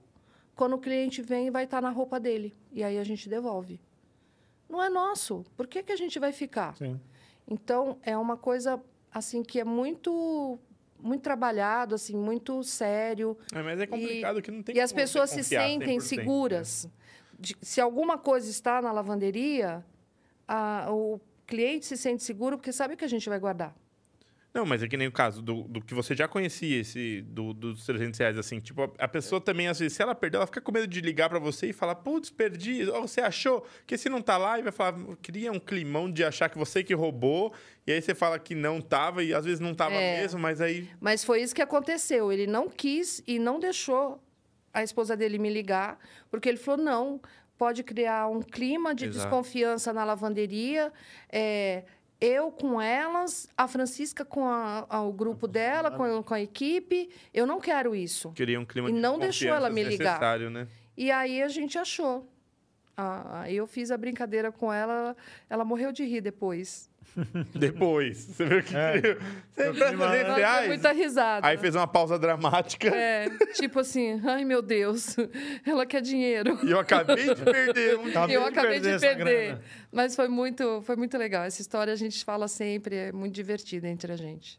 Quando 0.54 0.74
o 0.74 0.78
cliente 0.78 1.20
vem, 1.20 1.50
vai 1.50 1.64
estar 1.64 1.82
na 1.82 1.90
roupa 1.90 2.18
dele. 2.18 2.54
E 2.72 2.82
aí 2.82 2.98
a 2.98 3.04
gente 3.04 3.28
devolve. 3.28 3.80
Não 4.68 4.82
é 4.82 4.88
nosso. 4.88 5.44
Por 5.56 5.66
que, 5.66 5.82
que 5.82 5.92
a 5.92 5.96
gente 5.96 6.18
vai 6.18 6.32
ficar? 6.32 6.76
Sim. 6.76 7.00
Então, 7.46 7.98
é 8.02 8.16
uma 8.16 8.36
coisa 8.36 8.80
assim 9.12 9.42
que 9.42 9.58
é 9.58 9.64
muito 9.64 10.58
muito 11.00 11.22
trabalhado, 11.22 11.94
assim, 11.94 12.16
muito 12.16 12.62
sério. 12.64 13.36
É, 13.52 13.62
mas 13.62 13.80
é 13.80 13.86
complicado 13.86 14.42
que 14.42 14.50
não 14.50 14.62
tem 14.62 14.76
E 14.76 14.80
as 14.80 14.92
pessoas 14.92 15.30
se 15.30 15.42
sentem 15.44 15.98
100%, 15.98 16.02
né? 16.16 16.22
seguras. 16.22 16.88
de- 17.40 17.56
se 17.62 17.80
alguma 17.80 18.18
coisa 18.18 18.50
está 18.50 18.82
na 18.82 18.90
lavanderia, 18.90 19.84
a- 20.46 20.88
o 20.90 21.20
cliente 21.46 21.86
se 21.86 21.96
sente 21.96 22.22
seguro 22.24 22.56
porque 22.58 22.72
sabe 22.72 22.96
que 22.96 23.04
a 23.04 23.08
gente 23.08 23.28
vai 23.28 23.38
guardar. 23.38 23.74
Não, 24.58 24.66
mas 24.66 24.82
é 24.82 24.88
que 24.88 24.96
nem 24.96 25.06
o 25.06 25.12
caso 25.12 25.40
do, 25.40 25.62
do 25.64 25.80
que 25.80 25.94
você 25.94 26.16
já 26.16 26.26
conhecia, 26.26 26.80
esse 26.80 27.22
do, 27.22 27.52
dos 27.54 27.86
300 27.86 28.18
reais, 28.18 28.36
assim. 28.38 28.58
Tipo, 28.58 28.82
a, 28.98 29.04
a 29.04 29.08
pessoa 29.08 29.40
também, 29.40 29.68
às 29.68 29.78
vezes, 29.78 29.96
se 29.96 30.02
ela 30.02 30.14
perder, 30.14 30.38
ela 30.38 30.46
fica 30.46 30.60
com 30.60 30.72
medo 30.72 30.86
de 30.86 31.00
ligar 31.00 31.28
pra 31.28 31.38
você 31.38 31.68
e 31.68 31.72
falar, 31.72 31.94
putz, 31.94 32.28
perdi. 32.30 32.82
Ou 32.90 33.02
você 33.06 33.20
achou? 33.20 33.60
Porque 33.60 33.96
se 33.96 34.08
não 34.08 34.20
tá 34.20 34.36
lá, 34.36 34.58
e 34.58 34.62
vai 34.62 34.72
falar, 34.72 34.94
cria 35.22 35.52
um 35.52 35.60
climão 35.60 36.10
de 36.10 36.24
achar 36.24 36.48
que 36.48 36.58
você 36.58 36.82
que 36.82 36.92
roubou. 36.94 37.52
E 37.86 37.92
aí 37.92 38.02
você 38.02 38.14
fala 38.14 38.38
que 38.38 38.54
não 38.54 38.80
tava, 38.80 39.22
e 39.22 39.32
às 39.32 39.44
vezes 39.44 39.60
não 39.60 39.74
tava 39.74 39.94
É. 39.94 40.20
mesmo, 40.20 40.40
mas 40.40 40.60
aí. 40.60 40.88
Mas 41.00 41.22
foi 41.24 41.40
isso 41.42 41.54
que 41.54 41.62
aconteceu. 41.62 42.32
Ele 42.32 42.46
não 42.46 42.68
quis 42.68 43.22
e 43.26 43.38
não 43.38 43.60
deixou 43.60 44.20
a 44.74 44.82
esposa 44.82 45.16
dele 45.16 45.38
me 45.38 45.50
ligar, 45.50 45.98
porque 46.30 46.48
ele 46.48 46.58
falou: 46.58 46.84
não, 46.84 47.20
pode 47.56 47.82
criar 47.82 48.28
um 48.28 48.40
clima 48.42 48.94
de 48.94 49.06
Exato. 49.06 49.18
desconfiança 49.18 49.92
na 49.92 50.04
lavanderia. 50.04 50.92
é, 51.30 51.84
eu 52.20 52.50
com 52.50 52.80
elas, 52.80 53.48
a 53.56 53.68
Francisca 53.68 54.24
com 54.24 54.44
a- 54.46 54.86
a- 54.88 55.02
o 55.02 55.12
grupo 55.12 55.46
dela, 55.46 55.90
com 55.90 56.02
a, 56.02 56.22
com 56.22 56.34
a 56.34 56.40
equipe. 56.40 57.08
Eu 57.32 57.46
não 57.46 57.60
quero 57.60 57.94
isso. 57.94 58.32
Cria 58.34 58.58
um 58.58 58.64
clima 58.64 58.90
E 58.90 58.92
de 58.92 58.98
não 58.98 59.18
deixou 59.18 59.48
ela 59.54 59.70
me 59.70 59.82
ligar. 59.84 60.38
né? 60.50 60.66
E 60.96 61.10
aí 61.10 61.42
a 61.42 61.48
gente 61.48 61.78
achou. 61.78 62.28
Ah, 62.96 63.44
eu 63.48 63.66
fiz 63.66 63.92
a 63.92 63.96
brincadeira 63.96 64.50
com 64.50 64.72
ela, 64.72 65.16
ela 65.48 65.64
morreu 65.64 65.92
de 65.92 66.04
rir 66.04 66.20
depois. 66.20 66.90
Depois. 67.54 68.18
Você 68.18 68.44
viu 68.44 68.62
que. 68.62 68.76
É. 68.76 69.00
Você 69.58 69.62
Eu 69.62 69.70
empresta 69.72 69.88
clima- 69.88 70.06
300 70.08 70.14
Ela 70.14 70.24
deu 70.24 70.34
reais? 70.36 70.68
muita 70.68 70.92
risada. 70.92 71.46
Aí 71.46 71.58
fez 71.58 71.74
uma 71.74 71.86
pausa 71.86 72.18
dramática. 72.18 72.88
É, 72.88 73.28
tipo 73.54 73.80
assim, 73.80 74.20
ai 74.24 74.44
meu 74.44 74.62
Deus, 74.62 75.16
ela 75.66 75.84
quer 75.84 76.00
dinheiro. 76.00 76.58
E 76.64 76.70
eu 76.70 76.78
acabei 76.78 77.34
de 77.34 77.42
perder 77.44 77.98
um 77.98 78.06
Acabei 78.08 78.36
eu 78.36 78.42
de 78.42 78.48
acabei 78.48 78.80
de 78.80 78.88
perder 78.88 78.94
essa 79.06 79.16
perder. 79.16 79.46
grana. 79.48 79.62
Mas 79.92 80.14
foi 80.14 80.28
muito, 80.28 80.80
foi 80.82 80.96
muito 80.96 81.16
legal. 81.18 81.44
Essa 81.44 81.60
história 81.60 81.92
a 81.92 81.96
gente 81.96 82.24
fala 82.24 82.46
sempre, 82.48 82.94
é 82.96 83.12
muito 83.12 83.34
divertida 83.34 83.88
entre 83.88 84.12
a 84.12 84.16
gente. 84.16 84.58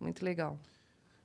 Muito 0.00 0.24
legal. 0.24 0.58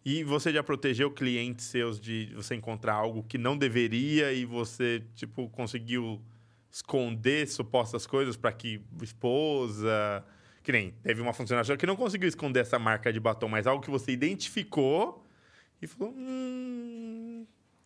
E 0.06 0.24
você 0.24 0.52
já 0.52 0.62
protegeu 0.64 1.10
clientes 1.12 1.66
seus 1.66 2.00
de 2.00 2.32
você 2.36 2.56
encontrar 2.56 2.94
algo 2.94 3.24
que 3.24 3.38
não 3.38 3.58
deveria 3.58 4.34
e 4.34 4.44
você, 4.46 5.02
tipo, 5.16 5.48
conseguiu 5.50 6.22
esconder 6.70 7.48
supostas 7.48 8.06
coisas 8.08 8.36
para 8.36 8.52
que 8.52 8.82
esposa. 9.02 10.24
Que 10.64 10.72
nem 10.72 10.92
teve 11.04 11.22
uma 11.22 11.34
funcionária 11.34 11.76
que 11.78 11.86
não 11.86 11.96
conseguiu 11.96 12.28
esconder 12.30 12.62
essa 12.62 12.80
marca 12.80 13.12
de 13.12 13.20
batom, 13.20 13.50
mas 13.50 13.68
algo 13.68 13.84
que 13.84 13.92
você 13.92 14.12
identificou 14.12 15.26
e 15.82 15.88
falou: 15.88 16.14
hum, 16.16 17.46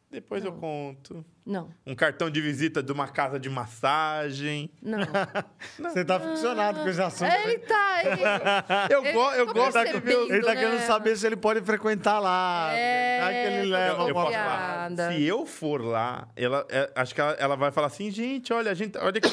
depois 0.09 0.45
eu 0.45 0.53
conto. 0.53 1.25
Não, 1.45 1.69
Um 1.85 1.95
cartão 1.95 2.29
de 2.29 2.39
visita 2.39 2.81
de 2.81 2.91
uma 2.91 3.07
casa 3.07 3.39
de 3.39 3.49
massagem. 3.49 4.69
não. 4.81 4.99
Você 5.79 6.03
tá 6.05 6.19
ficcionado 6.19 6.81
com 6.81 6.87
esse 6.89 7.01
assunto. 7.01 7.29
né? 7.29 7.43
ele 7.43 7.59
tá. 7.59 8.01
Ele, 8.03 8.21
Eu, 8.93 9.01
go 9.13 9.31
eu 9.31 9.45
gosto 9.53 9.73
percebendo, 9.73 10.33
Ele 10.33 10.41
tá 10.43 10.53
né? 10.53 10.61
querendo 10.61 10.79
saber 10.81 11.15
se 11.17 11.25
ele 11.25 11.35
pode 11.35 11.61
frequentar 11.61 12.19
lá. 12.19 12.69
É, 12.73 13.19
Vai 13.21 13.33
que 13.33 13.39
ele 13.39 13.69
leva 13.69 14.03
eu 14.03 14.13
uma 14.13 14.23
posso 14.25 14.37
falar. 14.37 14.91
Se 15.11 15.23
eu 15.23 15.45
for 15.45 15.81
lá, 15.81 16.27
ela, 16.35 16.65
é, 16.69 16.91
acho 16.95 17.13
que 17.15 17.21
ela, 17.21 17.31
ela 17.33 17.55
vai 17.55 17.71
falar 17.71 17.87
assim, 17.87 18.09
gente, 18.11 18.53
olha, 18.53 18.71
a 18.71 18.73
gente, 18.73 18.97
olha, 18.97 19.17
aqui. 19.17 19.29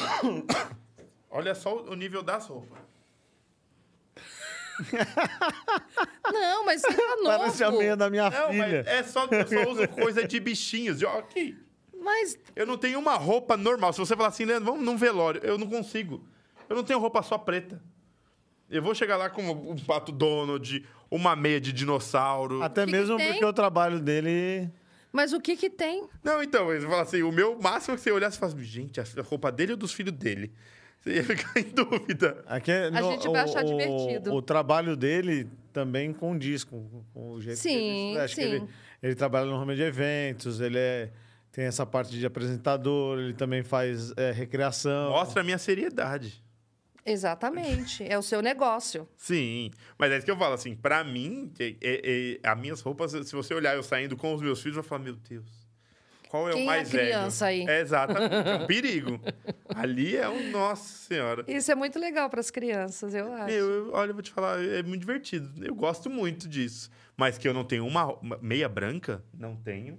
olha 1.29 1.55
só 1.55 1.83
o 1.83 1.95
nível 1.95 2.21
das 2.23 2.47
roupas. 2.47 2.84
Não, 6.31 6.65
mas 6.65 6.81
você 6.81 6.93
tá 6.93 7.15
novo. 7.17 7.23
Parece 7.25 7.63
a 7.63 7.71
meia 7.71 7.95
da 7.95 8.09
minha 8.09 8.29
Não, 8.29 8.49
filha. 8.49 8.83
mas 8.83 8.87
é 8.87 9.03
só, 9.03 9.25
eu 9.25 9.47
só 9.47 9.69
uso 9.71 9.87
coisa 9.89 10.27
de 10.27 10.39
bichinhos. 10.39 10.99
de- 10.99 11.05
ó, 11.05 11.19
Aqui, 11.19 11.57
Mas 11.99 12.37
eu 12.55 12.65
não 12.65 12.77
tenho 12.77 12.99
uma 12.99 13.15
roupa 13.15 13.55
normal. 13.57 13.93
Se 13.93 13.99
você 13.99 14.15
falar 14.15 14.29
assim, 14.29 14.45
Leandro, 14.45 14.65
vamos 14.65 14.83
num 14.85 14.97
velório, 14.97 15.41
eu 15.43 15.57
não 15.57 15.67
consigo. 15.67 16.25
Eu 16.69 16.75
não 16.75 16.83
tenho 16.83 16.99
roupa 16.99 17.21
só 17.21 17.37
preta. 17.37 17.81
Eu 18.69 18.81
vou 18.81 18.95
chegar 18.95 19.15
lá 19.17 19.29
com 19.29 19.43
um 19.51 19.77
pato 19.77 20.11
Donald, 20.11 20.85
uma 21.09 21.35
meia 21.35 21.61
de 21.61 21.71
dinossauro. 21.71 22.63
Até 22.63 22.81
que 22.85 22.91
que 22.91 22.97
mesmo 22.97 23.17
tem? 23.17 23.27
porque 23.31 23.45
o 23.45 23.53
trabalho 23.53 23.99
dele. 23.99 24.69
Mas 25.11 25.31
o 25.31 25.39
que 25.39 25.55
que 25.55 25.69
tem? 25.69 26.09
Não, 26.23 26.41
então, 26.43 26.65
você 26.65 26.81
fala 26.81 27.03
assim, 27.03 27.21
o 27.23 27.31
meu 27.31 27.57
máximo 27.61 27.93
é 27.93 27.97
que 27.97 28.03
você 28.03 28.11
olhasse 28.11 28.35
e 28.35 28.39
falasse, 28.39 28.61
gente, 28.63 28.99
a 28.99 29.03
roupa 29.23 29.51
dele 29.51 29.73
ou 29.73 29.77
dos 29.77 29.93
filhos 29.93 30.11
dele? 30.13 30.51
Você 31.05 31.13
ia 31.13 31.23
ficar 31.23 31.59
em 31.59 31.63
dúvida. 31.69 32.43
Aqui, 32.47 32.71
é 32.71 32.89
no- 32.89 33.11
gente 33.11 33.29
vai 33.29 33.41
achar 33.41 33.63
o, 33.63 33.67
divertido. 33.67 34.33
O, 34.33 34.41
trabalho 34.41 34.95
dele 34.95 35.47
também 35.71 36.11
condiz 36.11 36.63
com, 36.63 37.03
com 37.13 37.33
o 37.33 37.41
jeito 37.41 37.61
que 37.61 37.67
ele 37.67 37.77
Sim. 37.77 38.17
Acho 38.17 38.35
que 38.35 38.41
sim. 38.41 38.47
ele, 38.55 38.67
ele 39.03 39.15
trabalha 39.15 39.45
no 39.45 39.55
ramo 39.55 39.75
de 39.75 39.83
eventos, 39.83 40.59
ele 40.59 40.79
é, 40.79 41.11
tem 41.51 41.65
essa 41.65 41.85
parte 41.85 42.17
de 42.17 42.25
apresentador, 42.25 43.19
ele 43.19 43.33
também 43.33 43.61
faz 43.61 44.11
é, 44.17 44.31
recreação. 44.31 45.11
Mostra 45.11 45.41
a 45.41 45.43
minha 45.43 45.59
seriedade. 45.59 46.43
Exatamente. 47.05 48.03
É 48.03 48.17
o 48.17 48.23
seu 48.23 48.41
negócio. 48.41 49.07
Sim, 49.15 49.69
mas 49.99 50.11
é 50.11 50.17
isso 50.17 50.25
que 50.25 50.31
eu 50.31 50.37
falo, 50.37 50.55
assim, 50.55 50.75
pra 50.75 51.03
mim, 51.03 51.53
é, 51.59 51.75
é, 51.83 52.39
é, 52.43 52.49
as 52.49 52.59
minhas 52.59 52.81
roupas, 52.81 53.11
se 53.11 53.35
você 53.35 53.53
olhar 53.53 53.75
eu 53.75 53.83
saindo 53.83 54.17
com 54.17 54.33
os 54.33 54.41
meus 54.41 54.59
filhos, 54.59 54.75
vai 54.75 54.83
falar, 54.83 55.03
meu 55.03 55.15
Deus, 55.15 55.64
qual 56.29 56.49
é 56.49 56.53
Quem 56.53 56.61
é 56.63 56.65
o 56.65 56.69
a 56.69 56.73
mais 56.73 56.89
velho? 56.91 57.03
criança 57.05 57.45
aí? 57.47 57.65
É, 57.67 57.81
exatamente, 57.81 58.33
é 58.49 58.55
um 58.55 58.67
perigo. 58.67 59.19
Ali 59.75 60.15
é 60.17 60.27
um, 60.29 60.51
nossa 60.51 60.83
senhora. 61.07 61.43
Isso 61.47 61.71
é 61.71 61.75
muito 61.75 61.99
legal 61.99 62.29
para 62.29 62.39
as 62.39 62.49
crianças, 62.51 63.13
eu 63.13 63.31
acho. 63.33 63.45
Meu, 63.45 63.69
eu, 63.71 63.91
olha, 63.93 64.09
eu 64.09 64.13
vou 64.13 64.23
te 64.23 64.31
falar, 64.31 64.63
é 64.63 64.81
muito 64.83 65.01
divertido. 65.01 65.65
Eu 65.65 65.75
gosto 65.75 66.09
muito 66.09 66.47
disso. 66.47 66.89
Mas 67.17 67.37
que 67.37 67.47
eu 67.47 67.53
não 67.53 67.63
tenho 67.63 67.85
uma, 67.85 68.13
uma 68.19 68.37
meia 68.41 68.67
branca, 68.69 69.23
não 69.33 69.55
tenho. 69.55 69.97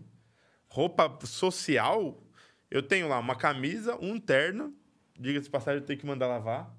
Roupa 0.68 1.18
social, 1.24 2.22
eu 2.70 2.82
tenho 2.82 3.08
lá 3.08 3.18
uma 3.18 3.34
camisa, 3.36 3.96
um 4.00 4.18
terno. 4.20 4.74
Diga-se 5.18 5.48
passagem, 5.48 5.80
eu 5.80 5.86
tenho 5.86 5.98
que 5.98 6.06
mandar 6.06 6.26
lavar. 6.26 6.70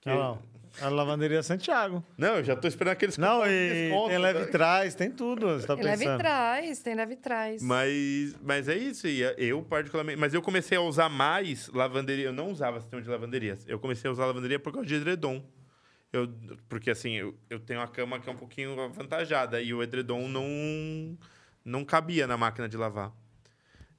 que- 0.00 0.08
Ah, 0.10 0.14
não. 0.14 0.42
A 0.80 0.88
lavanderia 0.88 1.42
Santiago. 1.42 2.04
Não, 2.18 2.36
eu 2.36 2.44
já 2.44 2.56
tô 2.56 2.66
esperando 2.66 2.92
aqueles 2.94 3.16
Não, 3.16 3.46
e 3.46 3.88
desconto, 3.88 4.08
tem 4.08 4.18
leve 4.18 4.38
né? 4.40 4.44
trás, 4.46 4.94
tem 4.94 5.10
tudo. 5.10 5.46
Você 5.54 5.66
tá 5.66 5.76
Tem 5.76 5.84
leve 5.84 5.98
pensando. 6.04 6.18
trás, 6.18 6.82
tem 6.82 6.94
leve 6.94 7.16
trás. 7.16 7.62
Mas, 7.62 8.34
mas 8.42 8.68
é 8.68 8.76
isso, 8.76 9.06
e 9.06 9.20
eu 9.38 9.62
particularmente. 9.62 10.18
Mas 10.18 10.34
eu 10.34 10.42
comecei 10.42 10.76
a 10.76 10.80
usar 10.80 11.08
mais 11.08 11.68
lavanderia. 11.68 12.26
Eu 12.26 12.32
não 12.32 12.50
usava 12.50 12.80
sistema 12.80 13.00
de 13.00 13.08
lavanderias. 13.08 13.64
Eu 13.68 13.78
comecei 13.78 14.08
a 14.08 14.12
usar 14.12 14.26
lavanderia 14.26 14.58
por 14.58 14.72
causa 14.72 14.86
de 14.88 14.94
edredom. 14.96 15.44
Eu, 16.12 16.28
porque 16.68 16.90
assim, 16.90 17.14
eu, 17.14 17.34
eu 17.50 17.58
tenho 17.60 17.80
uma 17.80 17.88
cama 17.88 18.18
que 18.20 18.28
é 18.28 18.32
um 18.32 18.36
pouquinho 18.36 18.80
avantajada 18.80 19.60
e 19.60 19.72
o 19.74 19.82
edredom 19.82 20.28
não, 20.28 21.16
não 21.64 21.84
cabia 21.84 22.26
na 22.26 22.36
máquina 22.36 22.68
de 22.68 22.76
lavar. 22.76 23.12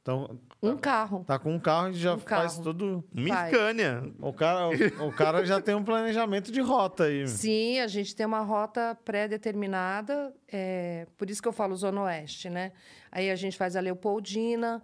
Então, 0.02 0.40
um 0.62 0.76
carro. 0.78 1.24
tá 1.26 1.38
com 1.38 1.54
um 1.54 1.60
carro 1.60 1.90
e 1.90 1.94
já 1.94 2.16
Um 2.16 2.20
faz 2.20 2.54
carro. 2.54 2.64
tudo. 2.64 3.04
Scania. 3.16 4.04
O 4.20 4.34
cara, 4.34 4.68
o, 4.70 5.08
o 5.08 5.12
cara 5.14 5.46
já 5.46 5.62
tem 5.62 5.76
um 5.76 5.84
planejamento 5.84 6.52
de 6.52 6.60
rota 6.62 7.06
aí. 7.06 7.28
Sim, 7.30 7.80
a 7.80 7.88
gente 7.88 8.16
tem 8.16 8.26
uma 8.26 8.42
rota 8.42 8.98
pré-determinada, 9.06 10.34
é, 10.52 11.06
por 11.18 11.30
isso 11.30 11.42
que 11.42 11.48
eu 11.48 11.54
falo 11.54 11.76
Zona 11.76 12.02
Oeste, 12.04 12.50
né? 12.50 12.72
Aí 13.12 13.30
a 13.30 13.36
gente 13.36 13.58
faz 13.58 13.76
a 13.76 13.80
Leopoldina, 13.80 14.82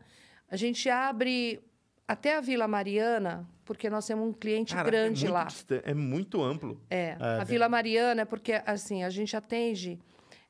a 0.49 0.55
gente 0.55 0.89
abre 0.89 1.59
até 2.07 2.37
a 2.37 2.41
Vila 2.41 2.67
Mariana, 2.67 3.47
porque 3.65 3.89
nós 3.89 4.05
temos 4.05 4.27
um 4.27 4.33
cliente 4.33 4.73
Cara, 4.75 4.89
grande 4.89 5.25
é 5.25 5.29
muito 5.29 5.33
lá. 5.33 5.47
É 5.85 5.93
muito 5.93 6.43
amplo. 6.43 6.81
É, 6.89 7.15
a 7.19 7.37
bem- 7.37 7.45
Vila 7.45 7.69
Mariana 7.69 8.21
é 8.21 8.25
porque, 8.25 8.61
assim, 8.65 9.03
a 9.03 9.09
gente 9.09 9.35
atende 9.35 9.99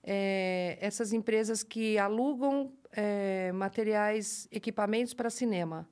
é, 0.04 0.78
essas 0.82 1.14
empresas 1.14 1.64
que 1.64 1.98
alugam 1.98 2.72
é, 2.94 3.52
materiais, 3.52 4.48
equipamentos 4.52 5.14
para 5.14 5.30
cinema. 5.30 5.88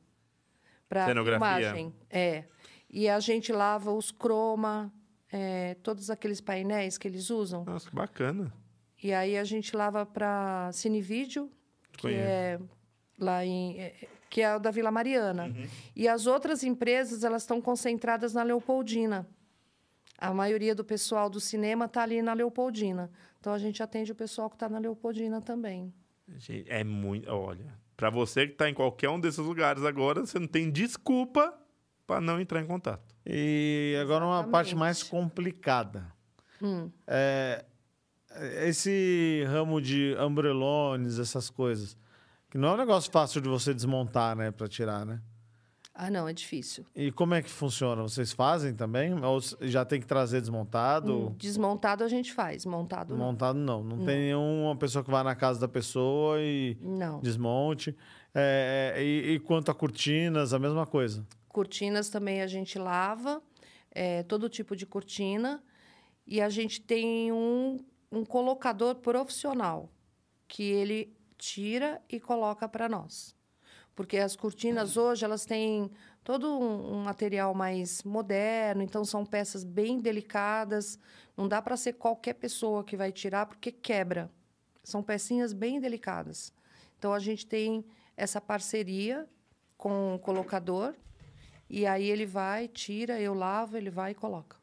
Para 0.87 1.07
filmagem. 1.07 1.93
É. 2.09 2.45
E 2.89 3.07
a 3.07 3.19
gente 3.19 3.51
lava 3.51 3.91
os 3.91 4.11
croma, 4.11 4.93
é, 5.31 5.75
todos 5.81 6.09
aqueles 6.09 6.41
painéis 6.41 6.97
que 6.97 7.07
eles 7.07 7.29
usam. 7.29 7.63
Nossa, 7.63 7.89
que 7.89 7.95
bacana. 7.95 8.53
E 9.01 9.13
aí 9.13 9.37
a 9.37 9.43
gente 9.43 9.75
lava 9.75 10.05
para 10.05 10.69
Cinevídeo, 10.73 11.49
que 11.93 12.03
Conheço. 12.03 12.21
é 12.21 12.59
lá 13.17 13.45
em... 13.45 13.79
é, 13.79 14.07
que 14.29 14.41
é 14.41 14.55
o 14.55 14.59
da 14.59 14.71
Vila 14.71 14.91
Mariana. 14.91 15.47
Uhum. 15.47 15.67
E 15.93 16.07
as 16.07 16.25
outras 16.25 16.63
empresas, 16.63 17.23
elas 17.23 17.41
estão 17.41 17.61
concentradas 17.61 18.33
na 18.33 18.43
Leopoldina. 18.43 19.27
A 20.17 20.33
maioria 20.33 20.73
do 20.73 20.85
pessoal 20.85 21.29
do 21.29 21.39
cinema 21.39 21.85
está 21.85 22.03
ali 22.03 22.21
na 22.21 22.33
Leopoldina. 22.33 23.11
Então, 23.39 23.51
a 23.53 23.57
gente 23.57 23.83
atende 23.83 24.11
o 24.11 24.15
pessoal 24.15 24.49
que 24.49 24.55
está 24.55 24.69
na 24.69 24.79
Leopoldina 24.79 25.41
também. 25.41 25.93
Gente, 26.37 26.69
é 26.69 26.83
muito. 26.83 27.29
Olha, 27.29 27.73
pra 27.95 28.09
você 28.09 28.47
que 28.47 28.53
tá 28.53 28.69
em 28.69 28.73
qualquer 28.73 29.09
um 29.09 29.19
desses 29.19 29.39
lugares 29.39 29.83
agora, 29.83 30.25
você 30.25 30.39
não 30.39 30.47
tem 30.47 30.71
desculpa 30.71 31.53
para 32.07 32.19
não 32.19 32.39
entrar 32.39 32.61
em 32.61 32.65
contato. 32.65 33.15
E 33.25 33.97
agora 34.01 34.25
uma 34.25 34.43
parte 34.43 34.69
Exatamente. 34.69 34.75
mais 34.75 35.03
complicada. 35.03 36.11
Hum. 36.61 36.91
É, 37.07 37.65
esse 38.63 39.43
ramo 39.47 39.81
de 39.81 40.15
ambrelones, 40.17 41.19
essas 41.19 41.49
coisas, 41.49 41.97
que 42.49 42.57
não 42.57 42.69
é 42.69 42.73
um 42.73 42.77
negócio 42.77 43.11
fácil 43.11 43.41
de 43.41 43.47
você 43.47 43.73
desmontar, 43.73 44.35
né, 44.35 44.51
para 44.51 44.67
tirar, 44.67 45.05
né? 45.05 45.21
Ah, 46.03 46.09
não, 46.09 46.27
é 46.27 46.33
difícil. 46.33 46.83
E 46.95 47.11
como 47.11 47.35
é 47.35 47.43
que 47.43 47.49
funciona? 47.49 48.01
Vocês 48.01 48.31
fazem 48.33 48.73
também? 48.73 49.13
Ou 49.23 49.39
já 49.61 49.85
tem 49.85 50.01
que 50.01 50.07
trazer 50.07 50.41
desmontado? 50.41 51.27
Hum, 51.27 51.35
Desmontado 51.37 52.03
a 52.03 52.07
gente 52.07 52.33
faz, 52.33 52.65
montado 52.65 53.15
não. 53.15 53.23
Montado 53.27 53.59
não. 53.59 53.83
Não 53.83 54.03
tem 54.03 54.17
nenhuma 54.17 54.75
pessoa 54.75 55.03
que 55.03 55.11
vá 55.11 55.23
na 55.23 55.35
casa 55.35 55.59
da 55.59 55.67
pessoa 55.67 56.41
e 56.41 56.75
Não. 56.81 57.19
desmonte. 57.19 57.95
É, 58.33 58.95
e, 58.97 59.33
e 59.33 59.39
quanto 59.41 59.69
a 59.69 59.75
cortinas, 59.75 60.55
a 60.55 60.57
mesma 60.57 60.87
coisa. 60.87 61.23
Cortinas 61.47 62.09
também 62.09 62.41
a 62.41 62.47
gente 62.47 62.79
lava, 62.79 63.39
é, 63.91 64.23
todo 64.23 64.49
tipo 64.49 64.75
de 64.75 64.87
cortina. 64.87 65.61
E 66.25 66.41
a 66.41 66.49
gente 66.49 66.81
tem 66.81 67.31
um, 67.31 67.77
um 68.11 68.25
colocador 68.25 68.95
profissional 68.95 69.87
que 70.47 70.63
ele 70.63 71.13
tira 71.37 72.01
e 72.09 72.19
coloca 72.19 72.67
para 72.67 72.89
nós. 72.89 73.35
Porque 74.01 74.17
as 74.17 74.35
cortinas 74.35 74.97
hoje 74.97 75.23
elas 75.23 75.45
têm 75.45 75.91
todo 76.23 76.47
um, 76.59 76.95
um 76.95 77.03
material 77.03 77.53
mais 77.53 78.01
moderno, 78.01 78.81
então 78.81 79.05
são 79.05 79.23
peças 79.23 79.63
bem 79.63 79.99
delicadas. 79.99 80.97
Não 81.37 81.47
dá 81.47 81.61
para 81.61 81.77
ser 81.77 81.93
qualquer 81.93 82.33
pessoa 82.33 82.83
que 82.83 82.97
vai 82.97 83.11
tirar 83.11 83.45
porque 83.45 83.71
quebra. 83.71 84.27
São 84.83 85.03
pecinhas 85.03 85.53
bem 85.53 85.79
delicadas. 85.79 86.51
Então 86.97 87.13
a 87.13 87.19
gente 87.19 87.45
tem 87.45 87.85
essa 88.17 88.41
parceria 88.41 89.29
com 89.77 90.15
o 90.15 90.19
colocador 90.19 90.95
e 91.69 91.85
aí 91.85 92.09
ele 92.09 92.25
vai, 92.25 92.67
tira, 92.67 93.21
eu 93.21 93.35
lavo, 93.35 93.77
ele 93.77 93.91
vai 93.91 94.13
e 94.13 94.15
coloca. 94.15 94.57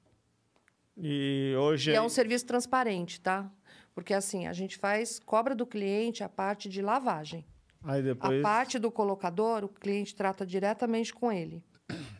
E 0.96 1.54
hoje. 1.56 1.92
E 1.92 1.94
é 1.94 2.02
um 2.02 2.08
serviço 2.08 2.44
transparente, 2.44 3.20
tá? 3.20 3.48
Porque 3.94 4.12
assim, 4.12 4.48
a 4.48 4.52
gente 4.52 4.76
faz, 4.76 5.20
cobra 5.20 5.54
do 5.54 5.64
cliente 5.64 6.24
a 6.24 6.28
parte 6.28 6.68
de 6.68 6.82
lavagem. 6.82 7.46
Aí 7.84 8.02
depois. 8.02 8.40
A 8.40 8.42
parte 8.42 8.78
do 8.78 8.90
colocador, 8.90 9.64
o 9.64 9.68
cliente 9.68 10.14
trata 10.14 10.44
diretamente 10.46 11.12
com 11.14 11.30
ele. 11.32 11.62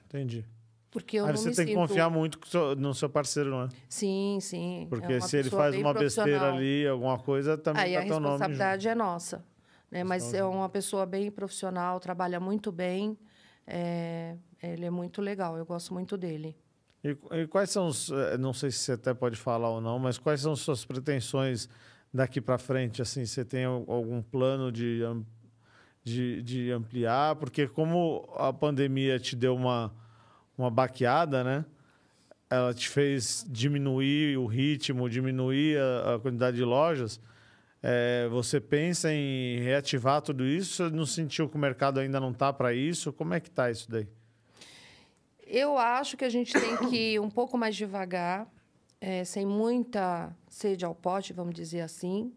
Entendi. 0.06 0.44
Porque 0.90 1.18
eu 1.18 1.26
Aí 1.26 1.32
você 1.32 1.50
tem 1.50 1.66
que 1.66 1.72
sinto- 1.72 1.74
confiar 1.74 2.08
muito 2.08 2.38
no 2.78 2.94
seu 2.94 3.10
parceiro, 3.10 3.50
não 3.50 3.62
é? 3.64 3.68
Sim, 3.88 4.38
sim. 4.40 4.84
é 4.84 4.86
Porque 4.86 5.12
uma 5.14 5.20
se 5.20 5.36
ele 5.36 5.50
faz 5.50 5.76
uma 5.76 5.92
besteira 5.92 6.52
ali, 6.54 6.86
alguma 6.86 7.18
coisa, 7.18 7.58
também 7.58 7.82
Aí 7.82 7.92
tá 7.92 7.98
a 7.98 8.02
responsabilidade 8.02 8.88
é 8.88 8.94
nossa. 8.94 9.44
Né? 9.90 10.02
Mas 10.04 10.32
é 10.32 10.42
uma 10.44 10.68
pessoa 10.68 11.04
bem 11.04 11.30
profissional, 11.30 12.00
trabalha 12.00 12.40
muito 12.40 12.72
bem. 12.72 13.18
é, 13.66 14.36
Ele 14.62 14.86
é 14.86 14.90
muito 14.90 15.20
legal, 15.20 15.58
eu 15.58 15.66
gosto 15.66 15.92
muito 15.92 16.16
dele. 16.16 16.56
E, 17.04 17.16
e 17.32 17.46
quais 17.46 17.70
são 17.70 17.86
os. 17.86 18.10
eh, 18.10 18.38
Não 18.38 18.52
sei 18.54 18.70
se 18.70 18.78
você 18.78 18.92
até 18.92 19.12
pode 19.14 19.36
falar 19.36 19.68
ou 19.70 19.80
não, 19.80 19.98
mas 19.98 20.18
quais 20.18 20.40
são 20.40 20.56
suas 20.56 20.84
pretensões 20.86 21.68
daqui 22.12 22.40
para 22.40 22.58
frente? 22.58 23.00
Assim, 23.02 23.24
você 23.26 23.44
tem 23.44 23.64
al- 23.66 23.84
algum 23.88 24.20
plano 24.22 24.72
de, 24.72 25.00
de, 26.08 26.42
de 26.42 26.70
ampliar? 26.72 27.36
Porque 27.36 27.66
como 27.66 28.28
a 28.36 28.52
pandemia 28.52 29.18
te 29.18 29.36
deu 29.36 29.54
uma, 29.54 29.94
uma 30.56 30.70
baqueada, 30.70 31.44
né? 31.44 31.64
Ela 32.50 32.72
te 32.72 32.88
fez 32.88 33.46
diminuir 33.48 34.38
o 34.38 34.46
ritmo, 34.46 35.08
diminuir 35.08 35.78
a, 35.78 36.14
a 36.14 36.18
quantidade 36.18 36.56
de 36.56 36.64
lojas. 36.64 37.20
Eh, 37.82 38.26
você 38.30 38.60
pensa 38.60 39.12
em 39.12 39.60
reativar 39.60 40.20
tudo 40.20 40.44
isso? 40.44 40.84
Você 40.84 40.90
não 40.94 41.06
sentiu 41.06 41.48
que 41.48 41.56
o 41.56 41.58
mercado 41.58 42.00
ainda 42.00 42.18
não 42.18 42.30
está 42.30 42.52
para 42.52 42.74
isso? 42.74 43.12
Como 43.12 43.34
é 43.34 43.40
que 43.40 43.48
está 43.48 43.70
isso 43.70 43.90
daí? 43.90 44.08
Eu 45.46 45.78
acho 45.78 46.16
que 46.16 46.24
a 46.24 46.28
gente 46.28 46.52
tem 46.52 46.76
que 46.88 47.14
ir 47.14 47.20
um 47.20 47.30
pouco 47.30 47.56
mais 47.56 47.76
devagar, 47.76 48.46
eh, 49.00 49.24
sem 49.24 49.46
muita 49.46 50.34
sede 50.48 50.84
ao 50.84 50.94
pote, 50.94 51.32
vamos 51.32 51.54
dizer 51.54 51.80
assim. 51.80 52.32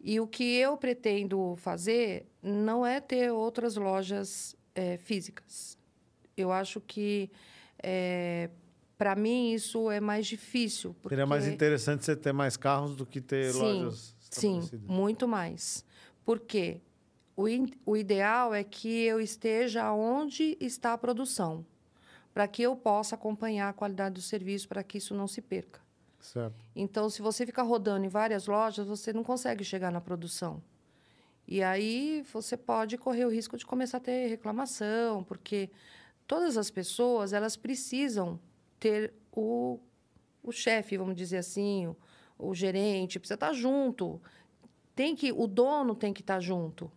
E 0.00 0.20
o 0.20 0.26
que 0.26 0.56
eu 0.56 0.76
pretendo 0.76 1.56
fazer 1.56 2.26
não 2.46 2.86
é 2.86 3.00
ter 3.00 3.32
outras 3.32 3.76
lojas 3.76 4.54
eh, 4.74 4.96
físicas. 4.98 5.76
Eu 6.36 6.52
acho 6.52 6.80
que, 6.80 7.30
para 8.98 9.16
mim, 9.16 9.52
isso 9.52 9.90
é 9.90 10.00
mais 10.00 10.26
difícil. 10.26 10.94
Porque... 11.02 11.14
Seria 11.14 11.26
mais 11.26 11.46
interessante 11.46 12.04
você 12.04 12.14
ter 12.14 12.32
mais 12.32 12.56
carros 12.56 12.94
do 12.94 13.06
que 13.06 13.20
ter 13.20 13.52
Sim, 13.52 13.84
lojas 13.84 14.14
Sim, 14.30 14.60
muito 14.86 15.26
mais. 15.26 15.84
Por 16.24 16.40
quê? 16.40 16.80
O, 17.36 17.44
o 17.84 17.96
ideal 17.96 18.54
é 18.54 18.62
que 18.62 18.88
eu 18.88 19.20
esteja 19.20 19.92
onde 19.92 20.56
está 20.60 20.92
a 20.92 20.98
produção, 20.98 21.64
para 22.32 22.46
que 22.46 22.62
eu 22.62 22.76
possa 22.76 23.14
acompanhar 23.14 23.68
a 23.68 23.72
qualidade 23.72 24.14
do 24.14 24.22
serviço, 24.22 24.68
para 24.68 24.82
que 24.82 24.98
isso 24.98 25.14
não 25.14 25.26
se 25.26 25.40
perca. 25.40 25.80
Certo. 26.20 26.56
Então, 26.74 27.08
se 27.08 27.22
você 27.22 27.46
ficar 27.46 27.62
rodando 27.62 28.04
em 28.04 28.08
várias 28.08 28.46
lojas, 28.46 28.86
você 28.86 29.12
não 29.12 29.22
consegue 29.22 29.64
chegar 29.64 29.90
na 29.90 30.00
produção. 30.00 30.62
E 31.48 31.62
aí 31.62 32.24
você 32.32 32.56
pode 32.56 32.98
correr 32.98 33.24
o 33.24 33.30
risco 33.30 33.56
de 33.56 33.64
começar 33.64 33.98
a 33.98 34.00
ter 34.00 34.26
reclamação, 34.28 35.22
porque 35.22 35.70
todas 36.26 36.56
as 36.56 36.70
pessoas 36.70 37.32
elas 37.32 37.56
precisam 37.56 38.38
ter 38.80 39.12
o, 39.32 39.78
o 40.42 40.50
chefe, 40.50 40.96
vamos 40.96 41.14
dizer 41.14 41.38
assim, 41.38 41.86
o, 41.86 41.96
o 42.38 42.54
gerente, 42.54 43.18
precisa 43.18 43.34
estar 43.34 43.52
junto. 43.52 44.20
Tem 44.94 45.14
que, 45.14 45.30
o 45.32 45.46
dono 45.46 45.94
tem 45.94 46.12
que 46.12 46.20
estar 46.20 46.40
junto. 46.40 46.90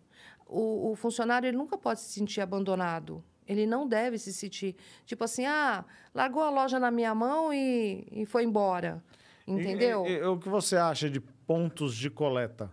O, 0.48 0.92
o 0.92 0.96
funcionário 0.96 1.48
ele 1.48 1.58
nunca 1.58 1.78
pode 1.78 2.00
se 2.00 2.12
sentir 2.12 2.42
abandonado. 2.42 3.24
Ele 3.48 3.66
não 3.68 3.88
deve 3.88 4.18
se 4.18 4.32
sentir 4.34 4.76
tipo 5.06 5.24
assim, 5.24 5.46
ah, 5.46 5.86
largou 6.14 6.42
a 6.42 6.50
loja 6.50 6.80
na 6.80 6.90
minha 6.90 7.14
mão 7.14 7.54
e, 7.54 8.08
e 8.12 8.26
foi 8.26 8.44
embora. 8.44 9.04
Entendeu? 9.48 10.06
E, 10.08 10.10
e- 10.12 10.18
e 10.18 10.24
o 10.24 10.38
que 10.40 10.50
você 10.50 10.76
acha 10.76 11.10
de 11.10 11.20
pontos 11.20 11.96
de 11.96 12.10
coleta? 12.10 12.72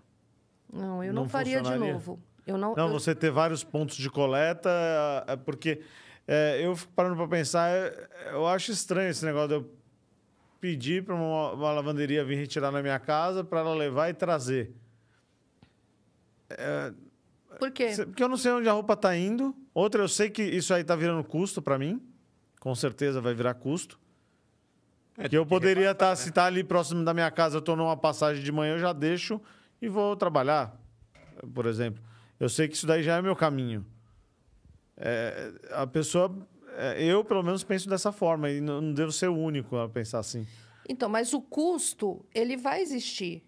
Não, 0.73 1.03
eu 1.03 1.13
não, 1.13 1.23
Não 1.23 1.29
faria 1.29 1.61
de 1.63 1.75
novo. 1.77 2.21
Eu 2.47 2.57
não, 2.59 2.75
Não, 2.77 2.87
eu- 2.89 2.93
você 2.93 3.15
ter 3.15 3.31
vários 3.31 3.65
pontos 3.65 3.97
de 3.97 4.09
coleta, 4.11 4.69
é, 5.29 5.33
é 5.33 5.37
porque 5.37 5.81
é, 6.29 6.61
eu 6.65 6.75
fico 6.77 6.93
parando 6.93 7.17
para 7.17 7.29
pensar, 7.29 7.69
é, 7.71 8.09
eu 8.33 8.47
acho 8.47 8.71
estranho 8.71 9.11
esse 9.11 9.25
negócio 9.25 9.49
de 9.49 9.55
eu 9.55 9.71
pedir 10.61 11.05
para 11.05 11.15
uma, 11.15 11.53
uma 11.53 11.73
lavanderia 11.73 12.25
vir 12.25 12.37
retirar 12.37 12.71
na 12.71 12.83
minha 12.83 12.99
casa 12.99 13.43
para 13.45 13.61
ela 13.61 13.75
levar 13.75 14.11
e 14.11 14.15
trazer. 14.15 14.73
Por 17.59 17.71
quê? 17.71 17.91
Porque 18.05 18.23
eu 18.23 18.29
não 18.29 18.37
sei 18.37 18.53
onde 18.53 18.69
a 18.69 18.73
roupa 18.73 18.93
está 18.95 19.17
indo. 19.17 19.55
Outra, 19.73 20.03
eu 20.03 20.09
sei 20.09 20.29
que 20.31 20.43
isso 20.43 20.73
aí 20.75 20.83
está 20.83 20.95
virando 20.95 21.25
custo 21.25 21.63
para 21.63 21.79
mim. 21.79 22.01
Com 22.61 22.75
certeza 22.75 23.21
vai 23.21 23.35
virar 23.35 23.55
custo. 23.55 23.99
É, 25.19 25.29
que 25.29 25.37
eu 25.37 25.47
poderia 25.47 25.93
estar, 25.93 26.15
se 26.17 26.29
está 26.29 26.45
ali 26.45 26.63
próximo 26.63 27.03
da 27.03 27.15
minha 27.15 27.31
casa, 27.31 27.57
eu 27.57 27.61
estou 27.61 27.75
numa 27.75 27.97
passagem 27.97 28.43
de 28.43 28.53
manhã, 28.53 28.75
eu 28.75 28.79
já 28.79 28.93
deixo 28.93 29.41
e 29.81 29.89
vou 29.89 30.17
trabalhar, 30.17 30.79
por 31.55 31.67
exemplo. 31.67 32.03
Eu 32.39 32.49
sei 32.49 32.69
que 32.69 32.75
isso 32.75 32.87
daí 32.87 33.03
já 33.03 33.17
é 33.17 33.23
meu 33.23 33.35
caminho. 33.37 33.85
É, 34.97 35.53
a 35.73 35.87
pessoa, 35.87 36.35
é, 36.77 37.03
eu 37.03 37.25
pelo 37.25 37.43
menos 37.43 37.63
penso 37.65 37.89
dessa 37.89 38.13
forma 38.13 38.51
e 38.51 38.61
não, 38.61 38.81
não 38.81 38.93
devo 38.95 39.13
ser 39.13 39.29
o 39.29 39.37
único 39.37 39.77
a 39.77 39.89
pensar 39.89 40.19
assim. 40.21 40.47
Então, 40.89 41.09
mas 41.09 41.33
o 41.35 41.41
custo, 41.41 42.25
ele 42.35 42.57
vai 42.57 42.81
existir. 42.81 43.43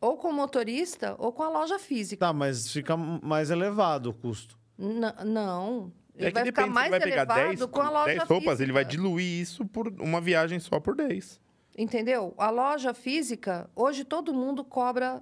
Ou 0.00 0.16
com 0.16 0.28
o 0.28 0.32
motorista, 0.32 1.14
ou 1.18 1.32
com 1.32 1.42
a 1.42 1.48
loja 1.48 1.78
física. 1.78 2.26
Tá, 2.26 2.32
mas 2.32 2.70
fica 2.70 2.96
mais 2.96 3.50
elevado 3.50 4.10
o 4.10 4.14
custo. 4.14 4.58
N- 4.78 5.00
não. 5.24 5.92
Ele 6.14 6.28
É 6.28 6.30
vai 6.30 6.44
ficar 6.44 6.62
depende, 6.62 6.74
mais 6.74 6.86
você 6.86 6.90
vai 6.90 7.00
pegar 7.00 7.22
elevado 7.22 7.48
10, 7.48 7.64
com 7.70 7.80
a 7.80 7.90
loja 7.90 8.06
10 8.06 8.18
roupas, 8.28 8.44
física. 8.44 8.62
ele 8.62 8.72
vai 8.72 8.84
diluir 8.84 9.40
isso 9.40 9.64
por 9.66 9.88
uma 10.00 10.20
viagem 10.20 10.60
só 10.60 10.78
por 10.78 10.94
10. 10.94 11.40
Entendeu? 11.76 12.32
A 12.38 12.50
loja 12.50 12.94
física, 12.94 13.68
hoje 13.74 14.04
todo 14.04 14.32
mundo 14.32 14.62
cobra 14.64 15.20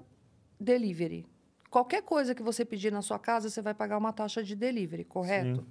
delivery. 0.63 1.27
Qualquer 1.71 2.03
coisa 2.03 2.35
que 2.35 2.43
você 2.43 2.65
pedir 2.65 2.93
na 2.93 3.03
sua 3.03 3.19
casa, 3.19 3.51
você 3.51 3.61
vai 3.61 3.75
pagar 3.75 3.99
uma 3.99 4.13
taxa 4.13 4.43
de 4.43 4.55
delivery, 4.55 5.05
correto? 5.05 5.67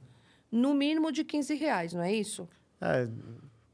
No 0.51 0.73
mínimo 0.73 1.11
de 1.11 1.23
15 1.23 1.55
reais, 1.55 1.93
não 1.93 2.01
é 2.01 2.13
isso? 2.13 2.49
É, 2.81 3.07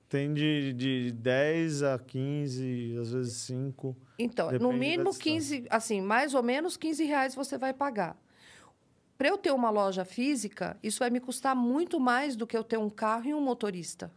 tem 0.09 0.33
de, 0.33 0.73
de 0.73 1.11
10 1.11 1.83
a 1.83 1.99
15, 1.99 2.97
às 3.01 3.11
vezes 3.11 3.33
5. 3.37 3.95
Então, 4.19 4.51
no 4.51 4.71
mínimo 4.71 5.09
distância. 5.09 5.59
15, 5.59 5.67
assim, 5.69 6.01
mais 6.01 6.33
ou 6.33 6.43
menos 6.43 6.77
15 6.77 7.03
reais 7.05 7.35
você 7.35 7.57
vai 7.57 7.73
pagar. 7.73 8.17
Para 9.17 9.29
eu 9.29 9.37
ter 9.37 9.51
uma 9.51 9.69
loja 9.69 10.05
física, 10.05 10.77
isso 10.83 10.99
vai 10.99 11.09
me 11.09 11.19
custar 11.19 11.55
muito 11.55 11.99
mais 11.99 12.35
do 12.35 12.45
que 12.45 12.55
eu 12.55 12.63
ter 12.63 12.77
um 12.77 12.89
carro 12.89 13.25
e 13.25 13.33
um 13.33 13.41
motorista. 13.41 14.11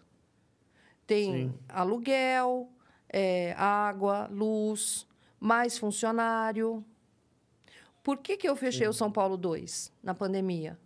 Tem 1.06 1.48
Sim. 1.48 1.54
aluguel, 1.68 2.68
é, 3.08 3.54
água, 3.56 4.28
luz, 4.30 5.06
mais 5.40 5.78
funcionário. 5.78 6.84
Por 8.02 8.18
que, 8.18 8.36
que 8.36 8.48
eu 8.48 8.56
fechei 8.56 8.88
o 8.88 8.92
São 8.92 9.10
Paulo 9.10 9.36
2 9.36 9.92
na 10.02 10.14
pandemia? 10.14 10.78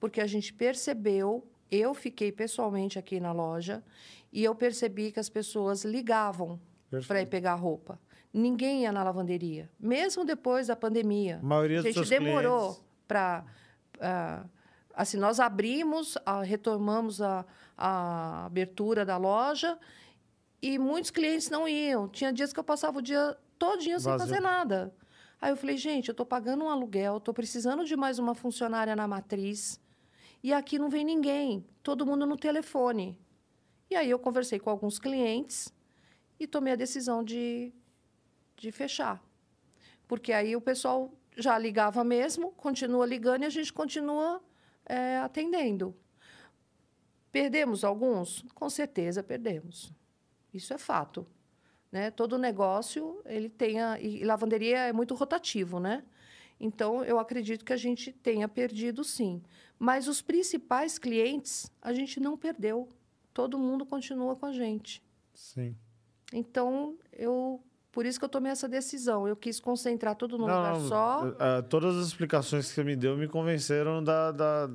Porque 0.00 0.20
a 0.20 0.26
gente 0.26 0.52
percebeu, 0.52 1.46
eu 1.70 1.94
fiquei 1.94 2.32
pessoalmente 2.32 2.98
aqui 2.98 3.20
na 3.20 3.32
loja, 3.32 3.82
e 4.32 4.42
eu 4.42 4.54
percebi 4.54 5.12
que 5.12 5.20
as 5.20 5.28
pessoas 5.28 5.84
ligavam 5.84 6.58
para 7.06 7.20
ir 7.20 7.26
pegar 7.26 7.54
roupa. 7.54 8.00
Ninguém 8.32 8.82
ia 8.82 8.92
na 8.92 9.02
lavanderia, 9.04 9.70
mesmo 9.78 10.24
depois 10.24 10.68
da 10.68 10.76
pandemia. 10.76 11.38
A 11.42 11.44
maioria 11.44 11.80
A 11.80 11.82
gente 11.82 12.08
demorou 12.08 12.82
para 13.06 13.44
Assim, 14.94 15.16
nós 15.16 15.40
abrimos, 15.40 16.18
a, 16.24 16.42
retomamos 16.42 17.22
a, 17.22 17.44
a 17.76 18.46
abertura 18.46 19.04
da 19.04 19.16
loja 19.16 19.78
e 20.60 20.78
muitos 20.78 21.10
clientes 21.10 21.48
não 21.48 21.66
iam. 21.66 22.08
Tinha 22.08 22.32
dias 22.32 22.52
que 22.52 22.60
eu 22.60 22.64
passava 22.64 22.98
o 22.98 23.02
dia 23.02 23.36
todinho 23.58 23.98
sem 23.98 24.12
Vazio. 24.12 24.26
fazer 24.26 24.40
nada. 24.40 24.94
Aí 25.42 25.50
eu 25.50 25.56
falei, 25.56 25.76
gente, 25.76 26.06
eu 26.08 26.12
estou 26.12 26.24
pagando 26.24 26.62
um 26.62 26.68
aluguel, 26.68 27.16
estou 27.16 27.34
precisando 27.34 27.84
de 27.84 27.96
mais 27.96 28.20
uma 28.20 28.32
funcionária 28.32 28.94
na 28.94 29.08
matriz 29.08 29.80
e 30.40 30.52
aqui 30.52 30.78
não 30.78 30.88
vem 30.88 31.04
ninguém, 31.04 31.66
todo 31.82 32.06
mundo 32.06 32.24
no 32.24 32.36
telefone. 32.36 33.18
E 33.90 33.96
aí 33.96 34.08
eu 34.08 34.20
conversei 34.20 34.60
com 34.60 34.70
alguns 34.70 35.00
clientes 35.00 35.74
e 36.38 36.46
tomei 36.46 36.74
a 36.74 36.76
decisão 36.76 37.24
de, 37.24 37.72
de 38.56 38.70
fechar. 38.70 39.20
Porque 40.06 40.32
aí 40.32 40.54
o 40.54 40.60
pessoal 40.60 41.12
já 41.36 41.58
ligava 41.58 42.04
mesmo, 42.04 42.52
continua 42.52 43.04
ligando 43.04 43.42
e 43.42 43.46
a 43.46 43.50
gente 43.50 43.72
continua 43.72 44.40
é, 44.86 45.18
atendendo. 45.18 45.92
Perdemos 47.32 47.82
alguns? 47.82 48.44
Com 48.54 48.70
certeza 48.70 49.24
perdemos. 49.24 49.92
Isso 50.54 50.72
é 50.72 50.78
fato. 50.78 51.26
Né? 51.92 52.10
Todo 52.10 52.38
negócio, 52.38 53.20
ele 53.26 53.50
tem 53.50 53.80
a, 53.80 54.00
e 54.00 54.24
lavanderia 54.24 54.78
é 54.78 54.92
muito 54.94 55.14
rotativo, 55.14 55.78
né? 55.78 56.02
Então, 56.58 57.04
eu 57.04 57.18
acredito 57.18 57.64
que 57.64 57.72
a 57.72 57.76
gente 57.76 58.12
tenha 58.12 58.48
perdido, 58.48 59.04
sim. 59.04 59.42
Mas 59.78 60.08
os 60.08 60.22
principais 60.22 60.98
clientes, 60.98 61.70
a 61.82 61.92
gente 61.92 62.18
não 62.18 62.36
perdeu. 62.36 62.88
Todo 63.34 63.58
mundo 63.58 63.84
continua 63.84 64.34
com 64.36 64.46
a 64.46 64.52
gente. 64.52 65.02
Sim. 65.34 65.76
Então, 66.32 66.96
eu 67.12 67.60
por 67.90 68.06
isso 68.06 68.18
que 68.18 68.24
eu 68.24 68.28
tomei 68.28 68.50
essa 68.50 68.66
decisão. 68.66 69.28
Eu 69.28 69.36
quis 69.36 69.60
concentrar 69.60 70.14
tudo 70.16 70.38
num 70.38 70.46
lugar 70.46 70.76
só. 70.88 71.26
eh, 71.38 71.62
todas 71.62 71.94
as 71.94 72.06
explicações 72.06 72.66
que 72.68 72.72
você 72.74 72.82
me 72.84 72.96
deu 72.96 73.18
me 73.18 73.28
convenceram 73.28 74.02
da, 74.02 74.32
da- 74.32 74.70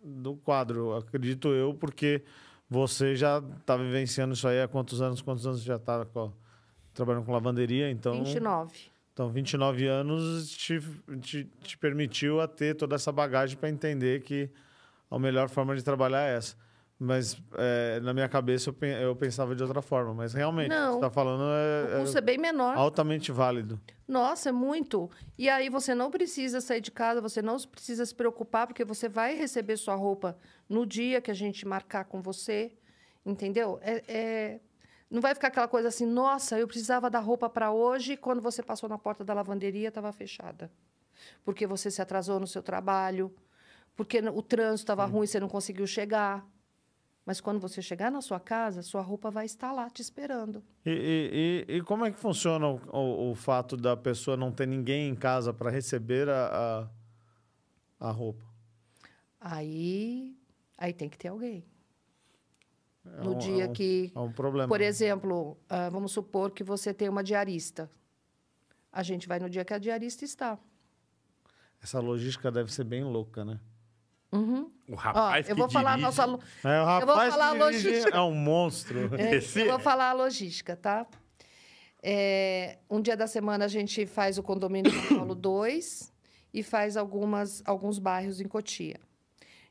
do 0.00 0.36
quadro, 0.36 0.94
acredito 0.94 1.48
eu, 1.48 1.74
porque 1.74 2.22
você 2.70 3.16
já 3.16 3.42
está 3.60 3.76
vivenciando 3.76 4.34
isso 4.34 4.46
aí 4.46 4.60
há 4.62 4.68
quantos 4.68 5.02
anos? 5.02 5.20
Quantos 5.20 5.44
anos 5.44 5.60
já 5.60 5.74
está 5.74 6.06
trabalhando 6.94 7.24
com 7.24 7.32
lavanderia? 7.32 7.90
Então, 7.90 8.22
29. 8.24 8.78
então 9.12 9.30
29 9.30 9.86
anos 9.86 10.50
te, 10.50 10.80
te, 11.20 11.44
te 11.62 11.78
permitiu 11.78 12.40
a 12.40 12.46
ter 12.48 12.74
toda 12.74 12.94
essa 12.96 13.10
bagagem 13.12 13.56
para 13.56 13.68
entender 13.68 14.22
que 14.22 14.50
a 15.10 15.18
melhor 15.18 15.48
forma 15.48 15.74
de 15.76 15.82
trabalhar 15.82 16.22
é 16.28 16.36
essa. 16.36 16.56
Mas 16.98 17.36
eh, 17.58 17.98
na 18.00 18.14
minha 18.14 18.28
cabeça 18.28 18.70
eu, 18.70 18.88
eu 18.88 19.16
pensava 19.16 19.56
de 19.56 19.62
outra 19.62 19.82
forma. 19.82 20.14
Mas 20.14 20.32
realmente, 20.34 20.68
Não. 20.70 20.92
você 20.92 20.98
está 20.98 21.10
falando 21.10 21.42
O 21.42 21.96
é, 21.96 22.00
custo 22.00 22.16
é 22.16 22.20
bem 22.20 22.38
menor. 22.38 22.74
é 22.76 22.78
altamente 22.78 23.32
válido. 23.32 23.80
Nossa, 24.06 24.50
é 24.50 24.52
muito. 24.52 25.10
E 25.36 25.48
aí 25.48 25.68
você 25.68 25.96
não 25.96 26.12
precisa 26.12 26.60
sair 26.60 26.80
de 26.80 26.92
casa, 26.92 27.20
você 27.20 27.42
não 27.42 27.56
precisa 27.58 28.06
se 28.06 28.14
preocupar, 28.14 28.68
porque 28.68 28.84
você 28.84 29.08
vai 29.08 29.34
receber 29.34 29.76
sua 29.78 29.96
roupa 29.96 30.36
no 30.68 30.86
dia 30.86 31.20
que 31.20 31.30
a 31.30 31.34
gente 31.34 31.66
marcar 31.66 32.04
com 32.04 32.22
você. 32.22 32.70
Entendeu? 33.26 33.80
É, 33.82 34.02
é- 34.06 34.60
Não 35.12 35.20
vai 35.20 35.34
ficar 35.34 35.48
aquela 35.48 35.68
coisa 35.68 35.88
assim, 35.88 36.06
nossa, 36.06 36.58
eu 36.58 36.66
precisava 36.66 37.10
da 37.10 37.18
roupa 37.20 37.48
para 37.50 37.70
hoje, 37.70 38.14
e 38.14 38.16
quando 38.16 38.40
você 38.40 38.62
passou 38.62 38.88
na 38.88 38.96
porta 38.96 39.22
da 39.22 39.34
lavanderia, 39.34 39.88
estava 39.88 40.10
fechada. 40.12 40.70
Porque 41.44 41.66
você 41.66 41.90
se 41.90 42.00
atrasou 42.00 42.40
no 42.40 42.46
seu 42.46 42.62
trabalho, 42.62 43.30
porque 43.94 44.18
o 44.20 44.40
trânsito 44.42 44.84
estava 44.84 45.04
ruim, 45.04 45.26
você 45.26 45.38
não 45.38 45.48
conseguiu 45.50 45.86
chegar. 45.86 46.46
Mas 47.26 47.40
quando 47.42 47.60
você 47.60 47.82
chegar 47.82 48.10
na 48.10 48.20
sua 48.22 48.40
casa, 48.40 48.82
sua 48.82 49.02
roupa 49.02 49.30
vai 49.30 49.44
estar 49.44 49.70
lá 49.70 49.90
te 49.90 50.00
esperando. 50.00 50.64
E, 50.84 50.90
e- 50.90 51.64
e- 51.68 51.76
e 51.76 51.82
como 51.82 52.04
é 52.06 52.10
que 52.10 52.18
funciona 52.18 52.66
o, 52.66 52.80
o- 52.90 53.30
o 53.30 53.34
fato 53.34 53.76
da 53.76 53.94
pessoa 53.96 54.36
não 54.36 54.50
ter 54.50 54.66
ninguém 54.66 55.08
em 55.10 55.14
casa 55.14 55.52
para 55.52 55.70
receber 55.70 56.28
a, 56.28 56.88
a, 58.00 58.08
a 58.08 58.10
roupa? 58.10 58.42
Aí, 59.40 60.36
aí 60.78 60.92
tem 60.92 61.08
que 61.08 61.18
ter 61.18 61.28
alguém. 61.28 61.64
É 63.04 63.24
No 63.24 63.34
um- 63.34 63.38
dia 63.38 63.64
é 63.64 63.68
um- 63.68 63.72
que, 63.72 64.12
É 64.14 64.18
um 64.20 64.30
problema. 64.32 64.68
por 64.68 64.80
exemplo, 64.80 65.56
ah, 65.68 65.88
vamos 65.88 66.12
supor 66.12 66.50
que 66.52 66.62
você 66.62 66.94
tem 66.94 67.08
uma 67.08 67.22
diarista. 67.22 67.90
A 68.92 69.02
gente 69.02 69.26
vai 69.26 69.38
no 69.40 69.50
dia 69.50 69.64
que 69.64 69.74
a 69.74 69.78
diarista 69.78 70.24
está. 70.24 70.58
Essa 71.82 71.98
logística 71.98 72.50
deve 72.50 72.72
ser 72.72 72.84
bem 72.84 73.02
louca, 73.02 73.44
né? 73.44 73.58
Uhum. 74.30 74.70
O 74.88 74.92
Ó, 74.92 74.96
rapaz 74.96 75.48
eu 75.48 75.54
que 75.54 75.60
vou 75.60 75.68
falar 75.70 75.90
a 75.90 75.96
dirige- 75.96 76.06
nossa, 76.06 76.24
lo- 76.24 76.40
É, 76.64 76.68
o 76.68 76.70
Eu 77.00 77.06
vou 77.06 77.14
rapaz 77.16 77.34
falar 77.34 77.56
que 77.56 77.62
a 77.62 77.70
dirige 77.70 77.88
logística. 77.88 78.16
é 78.16 78.20
um 78.20 78.34
monstro. 78.34 79.14
é, 79.16 79.34
Esse 79.36 79.60
eu 79.60 79.66
vou 79.66 79.76
é. 79.76 79.78
falar 79.80 80.10
a 80.10 80.12
logística, 80.12 80.76
tá? 80.76 81.06
É, 82.02 82.78
um 82.90 83.00
dia 83.00 83.16
da 83.16 83.26
semana 83.26 83.64
a 83.64 83.68
gente 83.68 84.06
faz 84.06 84.38
o 84.38 84.42
condomínio 84.42 84.90
São 84.90 85.18
Paulo 85.18 85.34
2 85.36 86.12
e 86.52 86.62
faz 86.62 86.96
algumas, 86.96 87.62
alguns 87.64 87.98
bairros 87.98 88.40
em 88.40 88.46
Cotia. 88.48 89.00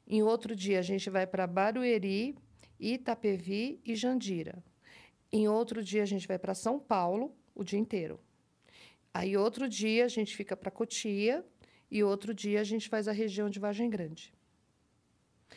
Em 0.07 0.21
outro 0.21 0.55
dia 0.55 0.79
a 0.79 0.81
gente 0.81 1.09
vai 1.09 1.25
para 1.25 1.47
Barueri, 1.47 2.35
Itapevi 2.81 3.79
e 3.85 3.95
Jandira. 3.95 4.63
Em 5.31 5.47
outro 5.47 5.83
dia 5.83 6.03
a 6.03 6.05
gente 6.05 6.27
vai 6.27 6.37
para 6.39 6.53
São 6.53 6.79
Paulo 6.79 7.33
o 7.55 7.63
dia 7.63 7.79
inteiro. 7.79 8.19
Aí 9.13 9.37
outro 9.37 9.69
dia 9.69 10.05
a 10.05 10.07
gente 10.07 10.35
fica 10.35 10.55
para 10.57 10.71
Cotia 10.71 11.45
e 11.89 12.03
outro 12.03 12.33
dia 12.33 12.61
a 12.61 12.63
gente 12.63 12.89
faz 12.89 13.07
a 13.07 13.11
região 13.11 13.49
de 13.49 13.59
Vargem 13.59 13.89
Grande. 13.89 14.33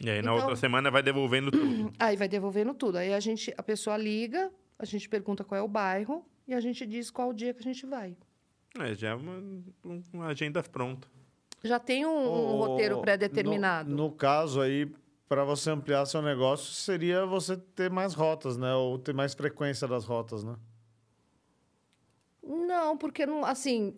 E 0.01 0.11
aí, 0.11 0.17
na 0.17 0.33
Então- 0.33 0.35
outra 0.37 0.57
semana, 0.57 0.91
vai 0.91 1.03
devolvendo 1.05 1.51
tudo. 1.53 1.93
Aí 2.01 2.17
vai 2.17 2.27
devolvendo 2.27 2.75
tudo. 2.75 2.99
Aí 2.99 3.15
a 3.15 3.21
gente, 3.21 3.55
a 3.57 3.63
pessoa 3.63 3.97
liga, 3.97 4.53
a 4.77 4.85
gente 4.85 5.09
pergunta 5.09 5.45
qual 5.45 5.57
é 5.57 5.63
o 5.63 5.69
bairro 5.69 6.27
e 6.49 6.53
a 6.55 6.61
gente 6.61 6.85
diz 6.85 7.13
qual 7.13 7.29
o 7.29 7.33
dia 7.33 7.55
que 7.55 7.61
a 7.61 7.63
gente 7.63 7.87
vai. 7.87 8.17
É, 8.81 8.93
já 8.97 9.11
é 9.11 9.15
uma, 9.15 9.41
uma 10.13 10.27
agenda 10.27 10.61
pronta. 10.65 11.07
Já 11.63 11.79
tem 11.79 12.05
um, 12.05 12.11
um 12.11 12.57
O- 12.57 12.67
roteiro 12.67 13.01
pré-determinado. 13.03 13.89
No, 13.89 13.97
no 14.09 14.13
caso 14.13 14.61
aí, 14.61 14.93
para 15.29 15.45
você 15.45 15.71
ampliar 15.71 16.05
seu 16.07 16.21
negócio, 16.21 16.73
seria 16.73 17.25
você 17.25 17.57
ter 17.57 17.91
mais 17.91 18.15
rotas, 18.15 18.57
né? 18.57 18.75
Ou 18.75 18.99
ter 18.99 19.15
mais 19.15 19.35
frequência 19.35 19.89
das 19.89 20.05
rotas, 20.05 20.45
né? 20.45 20.57
Não, 22.43 22.97
porque 22.97 23.25
não, 23.25 23.45
assim, 23.45 23.97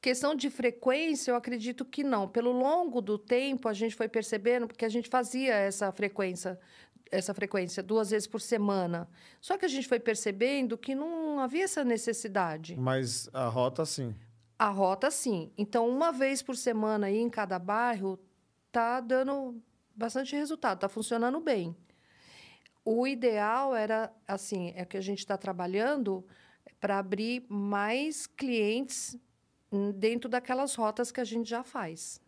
questão 0.00 0.34
de 0.34 0.48
frequência, 0.48 1.30
eu 1.30 1.36
acredito 1.36 1.84
que 1.84 2.02
não. 2.02 2.26
Pelo 2.26 2.52
longo 2.52 3.00
do 3.00 3.18
tempo, 3.18 3.68
a 3.68 3.72
gente 3.72 3.94
foi 3.94 4.08
percebendo 4.08 4.66
porque 4.66 4.84
a 4.84 4.88
gente 4.88 5.08
fazia 5.08 5.54
essa 5.54 5.92
frequência, 5.92 6.58
essa 7.10 7.34
frequência 7.34 7.82
duas 7.82 8.10
vezes 8.10 8.26
por 8.26 8.40
semana. 8.40 9.08
Só 9.40 9.58
que 9.58 9.66
a 9.66 9.68
gente 9.68 9.86
foi 9.86 10.00
percebendo 10.00 10.78
que 10.78 10.94
não 10.94 11.38
havia 11.38 11.64
essa 11.64 11.84
necessidade. 11.84 12.76
Mas 12.76 13.28
a 13.32 13.46
rota, 13.46 13.84
sim. 13.84 14.14
A 14.58 14.70
rota, 14.70 15.10
sim. 15.10 15.52
Então, 15.58 15.88
uma 15.88 16.10
vez 16.10 16.42
por 16.42 16.56
semana 16.56 17.08
aí 17.08 17.18
em 17.18 17.28
cada 17.28 17.58
bairro, 17.58 18.18
tá 18.70 19.00
dando 19.00 19.60
bastante 19.94 20.34
resultado, 20.36 20.78
tá 20.80 20.88
funcionando 20.88 21.40
bem. 21.40 21.76
O 22.84 23.06
ideal 23.06 23.74
era, 23.76 24.12
assim, 24.26 24.72
é 24.74 24.84
que 24.84 24.96
a 24.96 25.00
gente 25.00 25.20
está 25.20 25.36
trabalhando 25.38 26.26
para 26.80 26.98
abrir 26.98 27.44
mais 27.48 28.26
clientes 28.26 29.16
dentro 29.94 30.28
daquelas 30.28 30.74
rotas 30.74 31.12
que 31.12 31.20
a 31.20 31.24
gente 31.24 31.48
já 31.48 31.62
faz. 31.62 32.20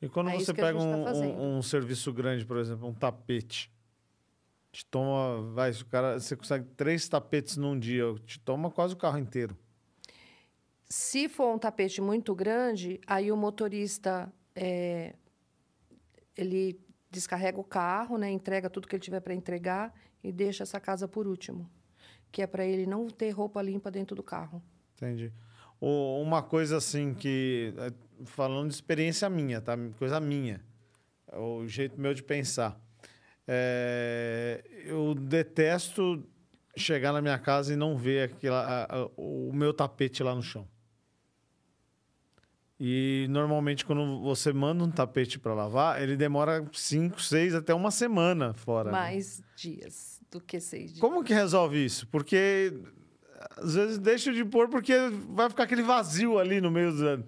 E 0.00 0.08
quando 0.08 0.30
É 0.30 0.38
você 0.38 0.54
pega 0.54 0.78
gente 0.78 1.04
tá 1.04 1.12
um, 1.12 1.54
um- 1.54 1.58
um 1.58 1.62
serviço 1.62 2.12
grande, 2.12 2.44
por 2.44 2.56
exemplo, 2.58 2.86
um 2.86 2.94
tapete, 2.94 3.72
te 4.70 4.84
toma, 4.86 5.42
vai, 5.52 5.72
se 5.72 5.82
o 5.82 5.86
cara, 5.86 6.20
você 6.20 6.36
consegue 6.36 6.66
três 6.76 7.08
tapetes 7.08 7.56
num 7.56 7.78
dia, 7.78 8.04
te 8.26 8.38
toma 8.38 8.70
quase 8.70 8.94
o 8.94 8.96
carro 8.96 9.18
inteiro. 9.18 9.56
Se 10.88 11.28
for 11.28 11.52
um 11.54 11.58
tapete 11.58 12.00
muito 12.00 12.34
grande, 12.34 13.00
aí 13.06 13.32
o 13.32 13.36
motorista 13.36 14.32
é, 14.54 15.14
ele 16.36 16.78
descarrega 17.10 17.58
o 17.58 17.64
carro, 17.64 18.18
né, 18.18 18.30
entrega 18.30 18.68
tudo 18.68 18.86
que 18.88 18.94
ele 18.96 19.02
tiver 19.02 19.20
para 19.20 19.34
entregar 19.34 19.94
e 20.22 20.30
deixa 20.32 20.62
essa 20.64 20.78
casa 20.80 21.06
por 21.08 21.26
último, 21.26 21.70
que 22.30 22.42
é 22.42 22.46
para 22.46 22.64
ele 22.64 22.86
não 22.86 23.06
ter 23.08 23.30
roupa 23.30 23.62
limpa 23.62 23.90
dentro 23.90 24.14
do 24.16 24.22
carro. 24.22 24.62
Entendi. 24.96 25.32
O- 25.80 26.20
uma 26.22 26.42
coisa 26.42 26.76
assim 26.78 27.14
que, 27.14 27.72
é, 27.78 27.92
falando 28.24 28.68
de 28.68 28.74
experiência 28.74 29.28
minha, 29.30 29.60
tá? 29.60 29.76
Coisa 29.98 30.18
minha. 30.20 30.60
É 31.30 31.38
O 31.38 31.66
jeito 31.66 32.00
meu 32.00 32.12
de 32.14 32.22
pensar. 32.22 32.80
É, 33.46 34.62
eu 34.86 35.14
detesto 35.14 36.26
chegar 36.76 37.12
na 37.12 37.22
minha 37.22 37.38
casa 37.38 37.72
e 37.72 37.76
não 37.76 37.96
ver 37.96 38.30
aquela, 38.30 38.60
a- 38.66 38.84
a- 39.02 39.10
o 39.16 39.52
meu 39.52 39.72
tapete 39.72 40.22
lá 40.22 40.34
no 40.34 40.42
chão. 40.42 40.66
E 42.78 43.26
normalmente 43.30 43.86
quando 43.86 44.20
você 44.20 44.52
manda 44.52 44.84
um 44.84 44.90
tapete 44.90 45.38
para 45.38 45.54
lavar, 45.54 46.02
ele 46.02 46.14
demora 46.16 46.62
cinco, 46.72 47.22
seis, 47.22 47.54
até 47.54 47.72
uma 47.74 47.90
semana 47.90 48.52
fora. 48.52 48.90
né? 48.90 48.98
Mais 48.98 49.42
dias 49.56 50.20
do 50.30 50.40
que 50.40 50.60
seis 50.60 50.88
dias. 50.90 51.00
Como 51.00 51.24
que 51.24 51.32
resolve 51.32 51.82
isso? 51.82 52.06
Porque 52.08 52.72
às 53.56 53.74
vezes 53.74 53.98
deixa 53.98 54.30
de 54.32 54.44
pôr 54.44 54.68
porque 54.68 54.92
vai 55.30 55.48
ficar 55.48 55.62
aquele 55.62 55.82
vazio 55.82 56.38
ali 56.38 56.60
no 56.60 56.70
meio 56.70 56.92
da, 56.98 57.18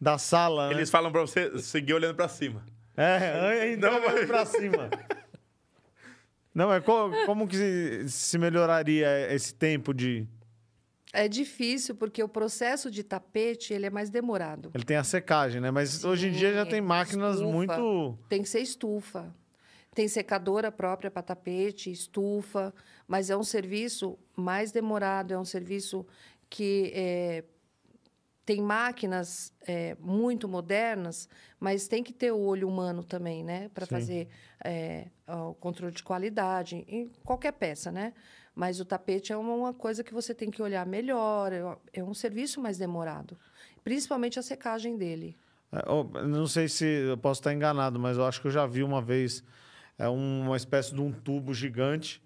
da 0.00 0.18
sala. 0.18 0.68
né? 0.68 0.74
Eles 0.74 0.88
falam 0.90 1.10
pra 1.10 1.22
você 1.22 1.58
seguir 1.58 1.94
olhando 1.94 2.14
pra 2.14 2.28
cima. 2.28 2.64
É, 2.96 3.62
ainda 3.62 3.90
Não, 3.90 4.00
vai 4.02 4.24
pra 4.26 4.44
cima. 4.46 4.88
Não, 6.54 6.72
é 6.72 6.80
co- 6.80 7.10
como 7.24 7.48
que 7.48 8.04
se 8.08 8.36
melhoraria 8.38 9.32
esse 9.34 9.54
tempo 9.54 9.94
de. 9.94 10.28
É 11.12 11.28
difícil 11.28 11.94
porque 11.94 12.22
o 12.22 12.28
processo 12.28 12.90
de 12.90 13.02
tapete 13.02 13.74
ele 13.74 13.84
é 13.84 13.90
mais 13.90 14.08
demorado. 14.08 14.70
Ele 14.74 14.84
tem 14.84 14.96
a 14.96 15.04
secagem, 15.04 15.60
né? 15.60 15.70
Mas 15.70 15.90
Sim, 15.90 16.06
hoje 16.06 16.28
em 16.28 16.32
dia 16.32 16.54
já 16.54 16.64
tem 16.64 16.80
máquinas 16.80 17.34
estufa. 17.36 17.52
muito. 17.52 18.18
Tem 18.28 18.42
que 18.42 18.48
ser 18.48 18.60
estufa. 18.60 19.34
Tem 19.94 20.08
secadora 20.08 20.72
própria 20.72 21.10
para 21.10 21.22
tapete, 21.22 21.92
estufa, 21.92 22.72
mas 23.06 23.28
é 23.28 23.36
um 23.36 23.42
serviço 23.42 24.18
mais 24.34 24.72
demorado, 24.72 25.34
é 25.34 25.38
um 25.38 25.44
serviço 25.44 26.06
que 26.48 26.90
é, 26.94 27.44
tem 28.44 28.62
máquinas 28.62 29.52
é, 29.66 29.94
muito 30.00 30.48
modernas, 30.48 31.28
mas 31.60 31.86
tem 31.88 32.02
que 32.02 32.12
ter 32.12 32.32
o 32.32 32.40
olho 32.40 32.66
humano 32.66 33.04
também, 33.04 33.44
né? 33.44 33.68
Para 33.68 33.84
fazer 33.86 34.28
é, 34.64 35.08
o 35.28 35.54
controle 35.54 35.94
de 35.94 36.02
qualidade 36.02 36.84
em 36.88 37.12
qualquer 37.22 37.52
peça, 37.52 37.92
né? 37.92 38.14
Mas 38.54 38.80
o 38.80 38.84
tapete 38.84 39.32
é 39.32 39.36
uma, 39.36 39.54
uma 39.54 39.74
coisa 39.74 40.04
que 40.04 40.12
você 40.12 40.34
tem 40.34 40.50
que 40.50 40.60
olhar 40.62 40.84
melhor, 40.86 41.52
é, 41.52 41.62
é 41.94 42.04
um 42.04 42.12
serviço 42.14 42.60
mais 42.60 42.76
demorado. 42.78 43.36
Principalmente 43.82 44.38
a 44.38 44.42
secagem 44.42 44.96
dele. 44.96 45.36
É, 45.72 45.82
não 46.26 46.46
sei 46.46 46.68
se 46.68 46.84
eu 46.84 47.16
posso 47.16 47.40
estar 47.40 47.52
enganado, 47.52 47.98
mas 47.98 48.16
eu 48.18 48.26
acho 48.26 48.40
que 48.40 48.46
eu 48.46 48.50
já 48.50 48.66
vi 48.66 48.82
uma 48.82 49.00
vez 49.00 49.42
é 49.98 50.08
uma 50.08 50.56
espécie 50.56 50.94
de 50.94 51.00
um 51.00 51.12
tubo 51.12 51.54
gigante, 51.54 52.22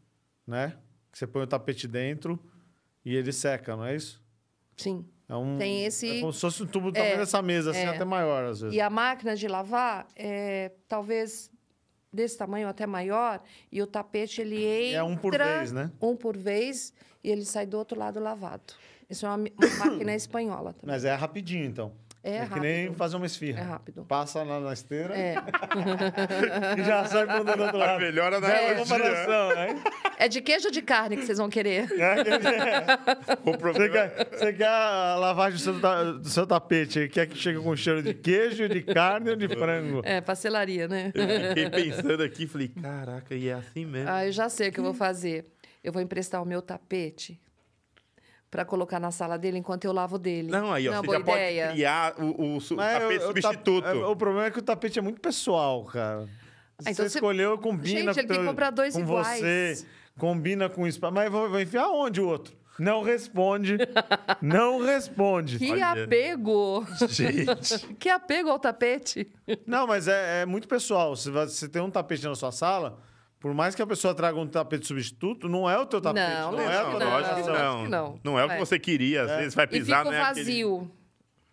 né? 0.47 0.77
Que 1.13 1.19
você 1.19 1.27
põe 1.27 1.43
o 1.43 1.47
tapete 1.47 1.87
dentro 1.87 2.39
e 3.05 3.15
ele 3.15 3.33
seca, 3.33 3.77
não 3.77 3.85
é 3.85 3.95
isso? 3.95 4.23
Sim. 4.77 5.05
É 5.29 5.35
um, 5.35 5.59
Tem 5.59 5.85
esse- 5.85 6.19
É 6.19 6.21
como 6.21 6.33
se 6.33 6.41
fosse 6.41 6.63
um 6.63 6.67
tubo 6.67 6.91
do 6.91 6.95
tamanho 6.95 7.19
dessa 7.19 7.43
mesa, 7.43 7.73
assim, 7.73 7.81
é. 7.81 7.89
até 7.89 8.05
maior 8.05 8.45
às 8.45 8.61
vezes. 8.61 8.77
E 8.77 8.81
a 8.81 8.89
máquina 8.89 9.35
de 9.35 9.49
lavar 9.49 10.07
é 10.15 10.73
talvez 10.89 11.51
desse 12.17 12.37
tamanho 12.37 12.69
até 12.69 12.87
maior 12.87 13.41
e 13.71 13.81
o 13.81 13.87
tapete 13.87 14.41
ele 14.41 14.65
entra 14.65 14.99
é 14.99 15.03
um 15.03 15.17
por 15.17 15.37
vez, 15.37 15.73
né? 15.73 15.91
um 16.03 16.17
por 16.17 16.37
vez 16.37 16.93
e 17.23 17.31
ele 17.31 17.45
sai 17.45 17.67
do 17.67 17.79
outro 17.79 17.99
lado 17.99 18.19
lavado. 18.19 18.75
Isso 19.09 19.25
é 19.25 19.29
uma, 19.29 19.37
uma 19.37 19.87
máquina 19.87 20.15
espanhola 20.17 20.73
também. 20.73 20.95
Mas 20.95 21.05
é 21.05 21.15
rapidinho, 21.15 21.65
então. 21.65 21.93
É 22.29 22.47
que 22.47 22.59
nem 22.61 22.93
fazer 22.95 23.17
uma 23.17 23.27
esfirra. 23.27 23.61
É 23.61 23.63
rápido. 23.63 24.05
Passa 24.05 24.43
lá 24.43 24.59
na 24.61 24.73
esteira 24.73 25.17
É. 25.17 25.35
e 26.79 26.85
já 26.85 27.05
sai 27.05 27.27
pro 27.27 27.45
do 27.45 27.63
outro 27.63 27.77
lado. 27.79 28.01
melhor 28.01 28.33
É 28.33 28.37
analogia. 28.37 28.73
uma 28.75 28.77
comparação, 28.83 29.55
né? 29.55 29.83
É 30.19 30.29
de 30.29 30.41
queijo 30.41 30.67
ou 30.67 30.73
de 30.73 30.83
carne 30.83 31.17
que 31.17 31.25
vocês 31.27 31.39
vão 31.39 31.49
querer? 31.49 31.87
O 33.45 33.53
Você 33.53 33.59
problema 33.59 33.89
quer, 33.93 34.29
você 34.31 34.53
quer 34.53 34.67
a 34.69 35.17
lavagem 35.17 35.59
do 35.59 35.63
seu, 35.63 35.81
ta- 35.81 36.03
do 36.13 36.29
seu 36.29 36.47
tapete? 36.47 37.09
Quer 37.09 37.27
que 37.27 37.37
chegue 37.37 37.59
com 37.61 37.75
cheiro 37.77 38.03
de 38.03 38.15
queijo, 38.15 38.69
de 38.69 38.83
carne 38.83 39.31
ou 39.31 39.37
de 39.37 39.49
frango? 39.49 40.01
É, 40.05 40.21
pastelaria, 40.21 40.89
né? 40.89 41.13
Eu 41.15 41.49
fiquei 41.49 41.71
pensando 41.71 42.23
aqui, 42.23 42.47
falei, 42.47 42.69
caraca, 42.69 43.35
e 43.35 43.49
é 43.49 43.53
assim 43.55 43.85
mesmo. 43.85 44.11
Ah, 44.11 44.25
eu 44.27 44.33
já 44.33 44.49
sei 44.49 44.69
o 44.69 44.73
que 44.73 44.81
eu 44.81 44.85
vou 44.85 44.95
fazer. 44.95 45.47
Eu 45.83 45.93
vou 45.93 46.03
emprestar 46.03 46.43
o 46.43 46.47
meu 46.47 46.61
tapete 46.61 47.41
para 48.51 48.65
colocar 48.65 48.99
na 49.01 49.11
sala 49.11 49.37
dele 49.39 49.59
enquanto 49.59 49.85
eu 49.85 49.93
lavo 49.93 50.19
dele. 50.19 50.51
Não, 50.51 50.73
aí, 50.73 50.89
ó, 50.89 50.93
Não 50.93 50.99
é 50.99 51.01
você 51.03 51.07
boa 51.07 51.19
já 51.19 51.25
pode 51.25 51.39
ideia. 51.39 51.69
criar 51.73 52.15
o, 52.19 52.57
o 52.57 52.61
su- 52.61 52.77
Mas 52.77 52.93
tapete 52.99 53.25
o- 53.25 53.29
o 53.31 53.35
tap- 53.35 53.43
substituto. 53.43 53.87
é, 53.89 54.07
O, 54.07 54.17
problema 54.17 54.47
é 54.47 54.51
que 54.51 54.59
o 54.59 54.63
tapete 54.63 54.99
é 54.99 55.03
muito 55.03 55.21
pessoal, 55.21 55.85
cara. 55.85 56.23
Se 56.79 56.89
Ah, 56.89 56.91
então 56.91 56.95
você 56.95 57.09
você- 57.11 57.19
escolheu, 57.19 57.59
combina 57.59 58.13
Gente, 58.13 58.19
ele 58.21 58.29
tem 58.29 58.39
que 58.41 58.45
comprar 58.47 58.71
dois 58.71 58.95
com 58.95 59.01
iguais. 59.01 59.41
você, 59.41 59.87
combina 60.19 60.69
com 60.69 60.87
isso. 60.87 60.99
Mas 61.13 61.31
vou, 61.31 61.49
vou 61.51 61.61
enfiar 61.61 61.89
onde 61.89 62.21
o 62.21 62.29
outro? 62.29 62.55
Não 62.79 63.03
responde. 63.03 63.79
não 64.43 64.83
responde. 64.85 65.59
Que 65.59 65.73
Olha. 65.73 66.05
apego! 66.05 66.87
Gente, 67.09 67.47
Que 67.99 68.09
apego 68.11 68.51
ao 68.51 68.59
tapete. 68.59 69.27
Não, 69.67 69.87
mas 69.87 70.07
é, 70.09 70.43
é 70.43 70.47
muito 70.47 70.69
pessoal. 70.69 71.17
Se 71.17 71.31
você 71.31 71.69
tem 71.69 71.81
um 71.81 71.91
tapete 71.91 72.25
na 72.25 72.35
sua 72.35 72.53
sala, 72.53 72.99
por 73.39 73.53
mais 73.55 73.75
que 73.75 73.83
a 73.83 73.87
pessoa 73.87 74.15
traga 74.15 74.39
um 74.39 74.47
tapete 74.47 74.87
substituto, 74.87 75.49
não 75.49 75.69
é 75.69 75.79
o 75.79 75.87
teu 75.87 76.01
tapete. 76.01 76.29
Não, 76.29 76.53
Não, 76.53 76.59
lógico 76.59 76.71
é 76.73 76.77
a 76.79 76.85
que 76.85 76.91
tua 76.91 76.99
decoração. 76.99 77.83
não. 77.85 77.89
não. 77.89 78.21
Não 78.25 78.39
é 78.39 78.45
o 78.45 78.49
que 78.49 78.55
É. 78.55 78.59
você 78.59 78.79
queria. 78.79 79.23
Às 79.23 79.31
vezes 79.37 79.55
vai 79.55 79.65
E 79.67 79.69
pisar, 79.69 80.05
fica 80.05 80.17
o 80.17 80.23
aquele- 80.23 80.45
vazio. 80.45 80.91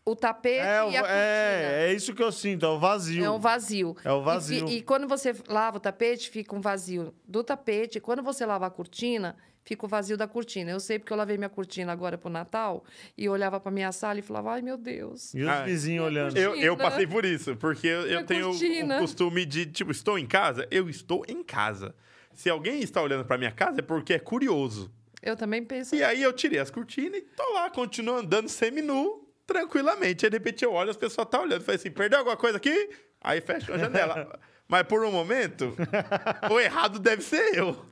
O 0.05 0.15
tapete 0.17 0.57
É, 0.59 0.83
o- 0.83 0.91
e 0.91 0.97
a 0.97 0.99
cortina. 0.99 1.17
é, 1.17 1.85
é 1.89 1.93
isso 1.93 2.13
que 2.13 2.21
eu 2.21 2.29
sinto, 2.31 2.65
é 2.65 2.69
o 2.69 2.77
vazio. 2.77 3.23
É 3.23 3.29
um 3.31 3.39
vazio. 3.39 3.95
É 4.03 4.11
o 4.11 4.19
E 4.21 4.23
vazio. 4.25 4.67
fi- 4.67 4.75
E, 4.77 4.81
quando 4.81 5.07
você 5.07 5.33
lava 5.47 5.77
o 5.77 5.79
tapete, 5.79 6.29
fica 6.29 6.53
um 6.53 6.59
vazio 6.59 7.13
do 7.25 7.41
tapete. 7.41 7.99
E 7.99 8.01
quando 8.01 8.21
você 8.21 8.45
lava 8.45 8.65
a 8.65 8.69
cortina, 8.69 9.35
fica 9.63 9.85
o 9.85 9.89
vazio 9.89 10.17
da 10.17 10.27
cortina. 10.27 10.71
Eu 10.71 10.79
sei 10.79 10.99
porque 10.99 11.11
eu 11.13 11.17
lavei 11.17 11.37
minha 11.37 11.49
cortina 11.49 11.91
agora 11.91 12.17
pro 12.17 12.29
Natal 12.29 12.83
e 13.17 13.27
olhava 13.29 13.59
pra 13.59 13.71
minha 13.71 13.91
sala 13.91 14.19
e 14.19 14.21
falava, 14.21 14.51
ai 14.53 14.61
meu 14.61 14.77
Deus. 14.77 15.33
E 15.33 15.41
os 15.43 15.47
Ah, 15.49 15.63
vizinhos 15.63 16.05
olhando. 16.05 16.37
Eu, 16.37 16.55
eu 16.55 16.75
passei 16.77 17.07
por 17.07 17.25
isso, 17.25 17.55
porque 17.55 17.87
eu, 17.87 18.07
eu 18.07 18.25
tenho 18.25 18.47
o- 18.47 18.51
cortina. 18.51 18.97
o 18.97 18.99
costume 18.99 19.45
de, 19.45 19.65
tipo, 19.65 19.91
estou 19.91 20.17
em 20.19 20.25
casa? 20.25 20.67
Eu 20.71 20.89
estou 20.89 21.23
em 21.27 21.43
casa. 21.43 21.95
Se 22.33 22.49
alguém 22.49 22.81
está 22.81 23.01
olhando 23.01 23.25
pra 23.25 23.37
minha 23.37 23.51
casa, 23.51 23.79
é 23.79 23.81
porque 23.83 24.13
é 24.13 24.19
curioso. 24.19 24.91
Eu 25.21 25.35
também 25.37 25.63
penso. 25.63 25.95
E 25.95 26.03
aí 26.03 26.21
eu 26.21 26.33
tirei 26.33 26.59
as 26.59 26.69
cortinas 26.71 27.17
e 27.19 27.21
tô 27.21 27.53
lá, 27.53 27.69
continuo 27.69 28.15
andando 28.17 28.49
semi-nu, 28.49 29.25
tranquilamente. 29.47 30.25
Aí, 30.25 30.29
de 30.29 30.35
repente, 30.37 30.65
eu 30.65 30.73
olho, 30.73 30.89
as 30.89 30.97
pessoas 30.97 31.25
estão 31.27 31.43
olhando. 31.43 31.61
Falei 31.61 31.75
assim, 31.79 31.91
perdeu 31.91 32.19
alguma 32.19 32.35
coisa 32.35 32.57
aqui? 32.57 32.89
Aí 33.21 33.39
fecho 33.39 33.71
a 33.71 33.77
janela. 33.77 34.37
Mas 34.67 34.83
por 34.83 35.03
um 35.05 35.11
momento, 35.11 35.75
o 36.51 36.59
errado 36.59 36.97
deve 36.99 37.21
ser 37.21 37.55
eu. 37.55 37.85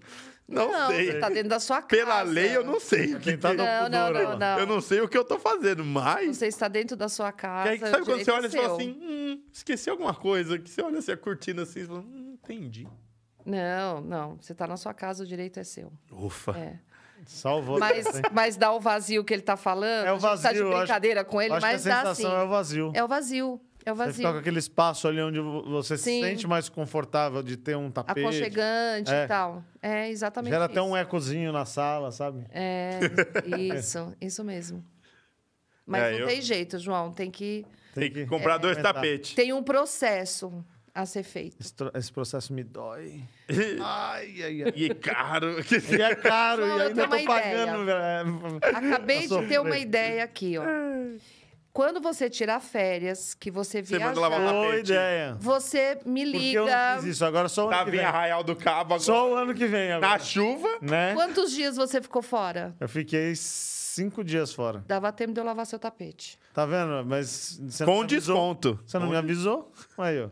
Não, 0.55 0.87
sei. 0.87 1.05
você 1.11 1.19
tá 1.19 1.29
dentro 1.29 1.49
da 1.49 1.59
sua 1.59 1.77
casa. 1.81 1.87
Pela 1.87 2.21
lei, 2.21 2.55
eu 2.55 2.63
não 2.63 2.79
sei 2.79 3.13
o 3.15 3.19
que... 3.19 3.23
Quem 3.31 3.37
tá 3.37 3.49
no 3.53 3.63
Não, 3.63 3.89
não, 3.89 4.11
não, 4.13 4.37
não. 4.37 4.59
Eu 4.59 4.65
não 4.65 4.81
sei 4.81 5.01
o 5.01 5.07
que 5.07 5.17
eu 5.17 5.23
tô 5.23 5.39
fazendo, 5.39 5.83
mas... 5.83 6.37
Você 6.37 6.47
está 6.47 6.67
dentro 6.67 6.95
da 6.95 7.07
sua 7.09 7.31
casa. 7.31 7.69
aí, 7.69 7.79
sabe 7.79 8.01
o 8.01 8.05
quando 8.05 8.23
você 8.23 8.31
olha 8.31 8.45
é 8.45 8.49
e 8.49 8.51
fala 8.51 8.73
assim, 8.75 8.97
hum, 9.01 9.41
esqueci 9.51 9.89
alguma 9.89 10.13
coisa, 10.13 10.59
que 10.59 10.69
você 10.69 10.81
olha 10.81 10.99
assim, 10.99 11.11
a 11.11 11.17
cortina 11.17 11.63
assim, 11.63 11.81
e 11.81 11.85
fala, 11.85 11.99
hum, 11.99 12.37
entendi. 12.41 12.87
Não, 13.45 14.01
não. 14.01 14.37
Você 14.39 14.53
tá 14.53 14.67
na 14.67 14.77
sua 14.77 14.93
casa, 14.93 15.23
o 15.23 15.27
direito 15.27 15.59
é 15.59 15.63
seu. 15.63 15.91
Ufa. 16.11 16.51
É. 16.57 16.79
Salvou. 17.25 17.77
Mas, 17.79 18.05
mas 18.31 18.57
dá 18.57 18.71
o 18.71 18.79
vazio 18.79 19.23
que 19.23 19.33
ele 19.33 19.43
tá 19.43 19.55
falando. 19.55 20.07
É 20.07 20.11
o 20.11 20.15
a 20.15 20.17
gente 20.17 20.21
tá 20.21 20.35
de 20.35 20.41
vazio, 20.43 20.61
eu 20.63 20.67
acho- 20.69 20.77
brincadeira 20.79 21.23
com 21.23 21.41
ele, 21.41 21.53
Acho 21.53 21.65
mas 21.65 21.83
que 21.83 21.89
a 21.89 21.91
dá 22.03 22.09
sensação 22.15 22.31
sim. 22.31 22.37
é 22.37 22.43
o 22.43 22.47
vazio. 22.47 22.91
É 22.95 23.03
o 23.03 23.07
vazio. 23.07 23.61
É 23.85 23.91
o 23.91 23.95
Você 23.95 24.03
vazio. 24.05 24.13
fica 24.17 24.31
com 24.33 24.37
aquele 24.39 24.59
espaço 24.59 25.07
ali 25.07 25.19
onde 25.21 25.39
vo- 25.39 25.63
você 25.63 25.97
se 25.97 26.03
Sim. 26.03 26.21
sente 26.21 26.45
mais 26.47 26.69
confortável 26.69 27.41
de 27.41 27.57
ter 27.57 27.75
um 27.75 27.89
tapete. 27.89 28.19
Aconchegante 28.19 29.11
É. 29.11 29.23
e 29.23 29.27
tal. 29.27 29.63
É 29.81 30.09
exatamente 30.09 30.51
Gera 30.51 30.65
isso. 30.65 30.71
até 30.71 30.81
um 30.81 30.95
ecozinho 30.95 31.51
na 31.51 31.65
sala, 31.65 32.11
sabe? 32.11 32.45
É, 32.51 32.99
isso, 33.75 34.13
isso 34.21 34.43
mesmo. 34.43 34.83
Mas 35.85 36.01
É, 36.03 36.11
não 36.11 36.19
eu- 36.19 36.27
tem 36.27 36.41
jeito, 36.41 36.77
João. 36.77 37.11
Tem 37.11 37.31
que. 37.31 37.65
Tem 37.95 38.11
que 38.11 38.25
comprar 38.25 38.57
dois 38.57 38.77
Aumentar. 38.77 38.93
tapetes. 38.93 39.33
Tem 39.33 39.51
um 39.51 39.63
processo 39.63 40.63
a 40.93 41.05
ser 41.05 41.23
feito. 41.23 41.57
Esse, 41.59 41.73
tro- 41.73 41.91
esse 41.95 42.11
processo 42.11 42.53
me 42.53 42.63
dói. 42.63 43.21
Ai, 43.81 44.43
ai, 44.43 44.63
ai. 44.63 44.73
E 44.75 44.91
é 44.91 44.93
caro. 44.93 45.55
E 45.59 46.01
é 46.01 46.15
caro, 46.15 46.65
Não, 46.67 46.77
e 46.77 46.79
eu 46.81 46.87
ainda 46.87 47.07
tô 47.07 47.25
pagando. 47.25 48.59
Acabei 48.61 49.27
Pra 49.27 49.41
de 49.41 49.47
ter 49.47 49.59
uma 49.59 49.77
ideia 49.77 50.23
aqui, 50.23 50.57
ó. 50.57 50.63
Quando 51.73 52.01
você 52.01 52.29
tirar 52.29 52.59
férias, 52.59 53.33
que 53.33 53.49
você 53.49 53.81
Você 53.81 53.97
lavar 53.97 54.41
o 54.41 54.51
Boa 54.51 54.75
ideia. 54.77 55.37
você 55.39 55.97
me 56.05 56.23
Porque 56.25 56.37
eu 56.57 56.63
liga. 56.65 56.95
não 56.95 57.01
fiz 57.01 57.15
isso. 57.15 57.23
Agora 57.25 57.47
só 57.47 57.63
o 57.63 57.67
ano 57.69 57.77
Tá 57.77 57.85
que 57.85 57.91
vindo 57.91 57.99
vem. 57.99 58.05
Arraial 58.07 58.43
do 58.43 58.55
Cabo 58.55 58.93
agora. 58.95 58.99
Só 58.99 59.31
o 59.31 59.35
ano 59.35 59.53
que 59.53 59.65
vem 59.67 59.91
agora. 59.93 60.11
Na 60.11 60.19
chuva. 60.19 60.67
Né? 60.81 61.13
Quantos 61.13 61.51
dias 61.51 61.77
você 61.77 62.01
ficou 62.01 62.21
fora? 62.21 62.75
Eu 62.79 62.89
fiquei 62.89 63.33
cinco 63.35 64.21
dias 64.21 64.53
fora. 64.53 64.83
Dava 64.85 65.11
tempo 65.13 65.33
de 65.33 65.39
eu 65.39 65.45
lavar 65.45 65.65
seu 65.65 65.79
tapete. 65.79 66.37
Tá 66.53 66.65
vendo? 66.65 67.05
Mas 67.05 67.57
você 67.61 67.85
Com 67.85 67.91
não 67.91 67.97
me 67.99 68.03
avisou. 68.05 68.35
desconto. 68.35 68.79
Você 68.85 68.99
não 68.99 69.09
me 69.09 69.15
avisou? 69.15 69.71
Aí, 69.97 70.21
ó. 70.21 70.29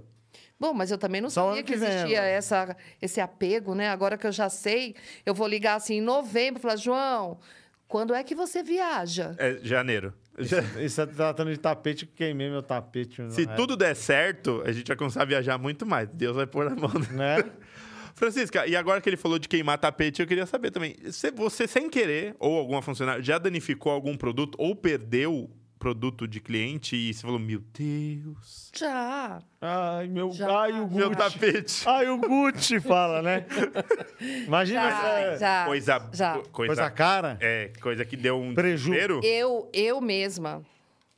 Bom, 0.60 0.74
mas 0.74 0.92
eu 0.92 0.98
também 0.98 1.22
não 1.22 1.30
Só 1.30 1.44
o 1.44 1.46
sabia 1.48 1.60
ano 1.62 1.66
que 1.66 1.72
que 1.74 1.80
vem 1.80 1.90
existia 1.90 2.22
essa, 2.22 2.76
esse 3.02 3.22
apego, 3.22 3.74
né? 3.74 3.90
Agora 3.90 4.18
que 4.18 4.28
eu 4.28 4.32
já 4.34 4.50
sei, 4.50 4.94
eu 5.26 5.34
vou 5.34 5.48
ligar 5.48 5.76
assim 5.76 5.96
em 5.96 6.02
novembro 6.02 6.60
e 6.60 6.62
falar, 6.62 6.76
João, 6.76 7.40
quando 7.88 8.14
é 8.14 8.22
que 8.26 8.36
você 8.36 8.62
viaja? 8.62 9.34
É 9.38 9.58
janeiro. 9.64 10.14
Já- 10.40 10.62
você 10.62 11.06
tá 11.06 11.08
tratando 11.08 11.52
de 11.52 11.58
tapete, 11.60 12.06
eu 12.06 12.10
queimei 12.16 12.50
meu 12.50 12.62
tapete. 12.64 13.22
Se 13.32 13.46
tudo 13.56 13.76
der 13.76 13.96
certo, 13.96 14.62
a 14.66 14.72
gente 14.72 14.88
vai 14.88 14.98
começar 14.98 15.22
a 15.22 15.26
viajar 15.26 15.58
muito 15.58 15.86
mais. 15.86 16.08
Deus 16.10 16.36
vai 16.36 16.48
pôr 16.48 16.68
a 16.68 16.76
mão. 16.76 16.90
época, 16.90 17.14
Né? 17.14 17.44
Francisca, 18.16 18.68
e 18.68 18.76
agora 18.76 19.00
que 19.00 19.08
ele 19.10 19.16
falou 19.16 19.40
de 19.40 19.48
queimar 19.48 19.78
tapete, 19.78 20.22
eu 20.22 20.28
queria 20.28 20.46
saber 20.46 20.72
também. 20.72 20.96
se 21.10 21.32
Você, 21.32 21.66
sem 21.68 21.90
querer, 21.90 22.36
ou 22.38 22.58
alguma 22.58 22.82
funcionária, 22.82 23.24
já 23.24 23.38
danificou 23.38 23.92
algum 23.92 24.16
produto 24.18 24.56
ou 24.58 24.76
perdeu 24.76 25.50
produto 25.80 26.28
de 26.28 26.42
cliente 26.42 26.96
e 26.96 27.14
você 27.14 27.22
falou, 27.22 27.40
meu 27.40 27.62
Deus, 27.74 28.70
Já. 28.76 29.42
Ai, 29.62 30.08
meu... 30.08 30.30
Já. 30.32 30.62
Ai, 30.64 30.74
o 30.74 30.88
meu 30.92 31.10
Gucci. 31.10 31.18
tapete. 31.40 31.84
Ai, 31.88 32.10
o 32.10 32.18
Gucci 32.18 32.80
fala, 32.82 33.22
né? 33.22 33.46
Imagina 34.46 34.82
Já, 34.90 35.20
essa 35.20 35.40
já. 35.40 35.66
Coisa, 35.66 36.10
já. 36.14 36.34
co- 36.34 36.50
coisa 36.50 36.76
coisa, 36.76 36.92
cara. 36.92 37.38
é, 37.42 37.72
coisa 37.82 38.04
que 38.06 38.18
deu 38.18 38.38
um 38.40 38.54
Preju. 38.54 38.90
desespero. 38.92 39.22
Eu, 39.24 39.70
eu 39.74 40.02
mesma, 40.02 40.62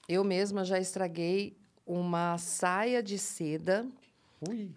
eu 0.08 0.24
mesma 0.24 0.64
já 0.64 0.80
estraguei 0.80 1.58
uma 1.86 2.38
saia 2.38 3.02
de 3.02 3.18
seda 3.18 3.86
Ui. 4.48 4.70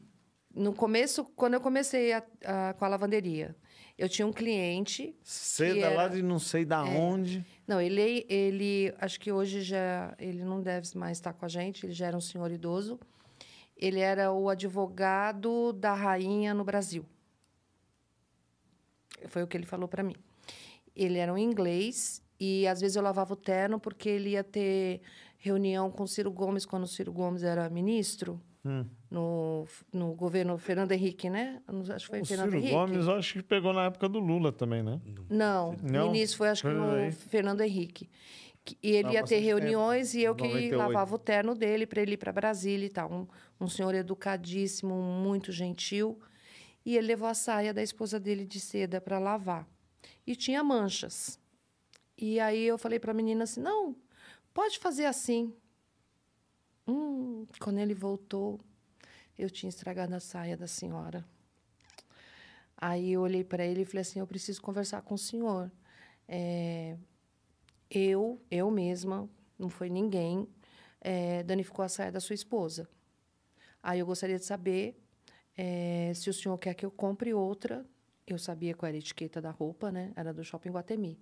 no 0.54 0.72
começo, 0.72 1.24
quando 1.36 1.54
eu 1.54 1.60
comecei 1.60 2.12
a- 2.14 2.22
a- 2.44 2.74
com 2.78 2.84
a 2.84 2.88
lavanderia. 2.88 3.54
Eu 3.96 4.08
tinha 4.08 4.26
um 4.26 4.32
cliente 4.32 5.14
Seda 5.22 5.78
era- 5.86 5.94
lá 5.94 6.08
de 6.08 6.20
não 6.22 6.38
sei 6.40 6.64
da 6.64 6.82
onde. 6.82 7.44
Não, 7.66 7.80
ele, 7.80 8.26
ele, 8.28 8.94
acho 8.98 9.18
que 9.18 9.32
hoje 9.32 9.62
já, 9.62 10.14
ele 10.18 10.44
não 10.44 10.60
deve 10.60 10.86
mais 10.96 11.16
estar 11.16 11.32
com 11.32 11.44
a 11.44 11.48
gente, 11.48 11.86
ele 11.86 11.92
já 11.92 12.06
era 12.06 12.16
um 12.16 12.20
senhor 12.20 12.50
idoso. 12.50 12.98
Ele 13.76 14.00
era 14.00 14.32
o 14.32 14.48
advogado 14.48 15.72
da 15.72 15.94
rainha 15.94 16.54
no 16.54 16.64
Brasil. 16.64 17.04
Foi 19.26 19.42
o 19.42 19.46
que 19.46 19.56
ele 19.56 19.66
falou 19.66 19.88
para 19.88 20.02
mim. 20.02 20.14
Ele 20.94 21.18
era 21.18 21.32
um 21.32 21.38
inglês 21.38 22.22
E 22.38 22.66
às 22.68 22.80
vezes 22.80 22.96
eu 22.96 23.02
lavava 23.02 23.32
o 23.32 23.36
terno 23.36 23.80
porque 23.80 24.08
ele 24.08 24.30
ia 24.30 24.44
ter 24.44 25.00
reunião 25.38 25.90
com 25.90 26.04
o 26.04 26.08
Ciro 26.08 26.30
Gomes 26.30 26.64
quando 26.66 26.84
o 26.84 26.88
Ciro 26.88 27.12
Gomes 27.12 27.42
era 27.42 27.68
ministro 27.68 28.40
Hum. 28.64 28.86
No, 29.14 29.66
no 29.92 30.12
governo 30.14 30.58
Fernando 30.58 30.90
Henrique, 30.92 31.30
né? 31.30 31.62
Acho 31.94 32.06
que 32.06 32.10
foi 32.10 32.20
O 32.22 32.26
Fernando 32.26 32.46
Ciro 32.50 32.58
Henrique. 32.60 32.74
Gomes, 32.74 33.06
acho 33.08 33.32
que 33.34 33.42
pegou 33.42 33.72
na 33.72 33.84
época 33.84 34.08
do 34.08 34.18
Lula 34.18 34.50
também, 34.52 34.82
né? 34.82 35.00
Não, 35.30 35.76
Não? 35.82 36.08
no 36.08 36.14
início 36.16 36.36
foi 36.36 36.48
acho 36.48 36.62
que 36.62 36.68
no. 36.68 37.12
Fernando 37.12 37.60
Henrique. 37.60 38.10
Que- 38.64 38.76
E 38.82 38.88
ele 38.90 38.96
ia 38.96 39.02
ter 39.02 39.20
bastante 39.20 39.28
tempo. 39.40 39.46
reuniões 39.46 40.14
e 40.14 40.22
eu 40.22 40.34
que 40.34 40.42
98. 40.44 40.76
lavava 40.76 41.14
o 41.14 41.18
terno 41.18 41.54
dele 41.54 41.86
para 41.86 42.02
ele 42.02 42.14
ir 42.14 42.16
para 42.16 42.32
Brasília 42.32 42.86
e 42.86 42.90
tal. 42.90 43.10
Um, 43.12 43.26
um 43.64 43.68
senhor 43.68 43.94
educadíssimo, 43.94 44.94
muito 44.94 45.52
gentil. 45.52 46.18
E 46.84 46.96
ele 46.96 47.06
levou 47.06 47.28
a 47.28 47.34
saia 47.34 47.72
da 47.72 47.82
esposa 47.82 48.18
dele 48.18 48.44
de 48.44 48.58
seda 48.58 49.00
para 49.00 49.18
lavar. 49.18 49.66
E 50.26 50.34
tinha 50.34 50.62
manchas. 50.64 51.38
E 52.18 52.40
aí 52.40 52.64
eu 52.64 52.76
falei 52.78 52.98
para 52.98 53.12
a 53.12 53.14
menina 53.14 53.44
assim: 53.44 53.60
não, 53.60 53.94
pode 54.52 54.78
fazer 54.78 55.04
assim. 55.04 55.52
Hum, 56.86 57.46
quando 57.60 57.78
ele 57.78 57.94
voltou, 57.94 58.60
eu 59.38 59.50
tinha 59.50 59.68
estragado 59.68 60.14
a 60.14 60.20
saia 60.20 60.56
da 60.56 60.66
senhora. 60.66 61.24
Aí 62.76 63.12
eu 63.12 63.22
olhei 63.22 63.44
para 63.44 63.64
ele 63.64 63.82
e 63.82 63.84
falei 63.84 64.02
assim: 64.02 64.18
eu 64.18 64.26
preciso 64.26 64.60
conversar 64.60 65.02
com 65.02 65.14
o 65.14 65.18
senhor. 65.18 65.70
É, 66.28 66.96
eu, 67.90 68.40
eu 68.50 68.70
mesma, 68.70 69.28
não 69.58 69.68
foi 69.68 69.88
ninguém, 69.88 70.48
é, 71.00 71.42
danificou 71.42 71.84
a 71.84 71.88
saia 71.88 72.10
da 72.10 72.20
sua 72.20 72.34
esposa. 72.34 72.88
Aí 73.82 73.98
eu 74.00 74.06
gostaria 74.06 74.38
de 74.38 74.44
saber 74.44 74.98
é, 75.56 76.12
se 76.14 76.28
o 76.30 76.34
senhor 76.34 76.56
quer 76.58 76.74
que 76.74 76.84
eu 76.84 76.90
compre 76.90 77.32
outra. 77.34 77.86
Eu 78.26 78.38
sabia 78.38 78.74
qual 78.74 78.88
era 78.88 78.96
a 78.96 78.98
etiqueta 78.98 79.40
da 79.40 79.50
roupa, 79.50 79.92
né? 79.92 80.10
Era 80.16 80.32
do 80.32 80.42
Shopping 80.42 80.70
Guatemi. 80.70 81.20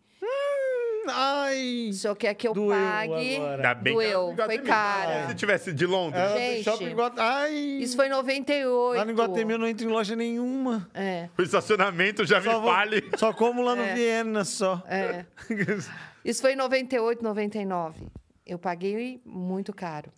Ai! 1.08 1.88
O 1.90 1.92
senhor 1.92 2.14
quer 2.16 2.34
que 2.34 2.46
eu 2.46 2.54
Doeu 2.54 2.68
pague. 2.70 3.36
agora. 3.36 3.56
Ainda 3.56 3.74
bem 3.74 3.92
Doeu, 3.94 4.34
que 4.36 4.42
foi 4.44 4.58
cara. 4.60 5.28
Se 5.28 5.34
tivesse 5.34 5.72
de 5.72 5.86
Londres. 5.86 6.22
Do 6.30 6.36
Gente. 6.38 6.64
shopping 6.64 6.94
Guat- 6.94 7.18
Ai! 7.18 7.54
Isso 7.54 7.96
foi 7.96 8.06
em 8.06 8.10
98. 8.10 8.98
Lá 8.98 9.04
no 9.04 9.10
Iguatemi 9.10 9.52
eu 9.52 9.58
não 9.58 9.66
entro 9.66 9.86
em 9.86 9.90
loja 9.90 10.14
nenhuma. 10.14 10.88
É, 10.94 11.28
O 11.36 11.42
estacionamento 11.42 12.24
já 12.24 12.38
me 12.40 12.44
Só, 12.46 12.60
vou- 12.60 12.70
fale. 12.72 13.10
só 13.16 13.32
como 13.32 13.62
lá 13.62 13.74
no 13.74 13.82
É. 13.82 13.94
Viena, 13.94 14.44
só. 14.44 14.82
é. 14.86 15.26
Isso 16.24 16.40
foi 16.40 16.52
em 16.52 16.56
98, 16.56 17.22
99. 17.22 18.06
Eu 18.46 18.58
paguei 18.58 19.20
muito 19.24 19.72
caro. 19.72 20.12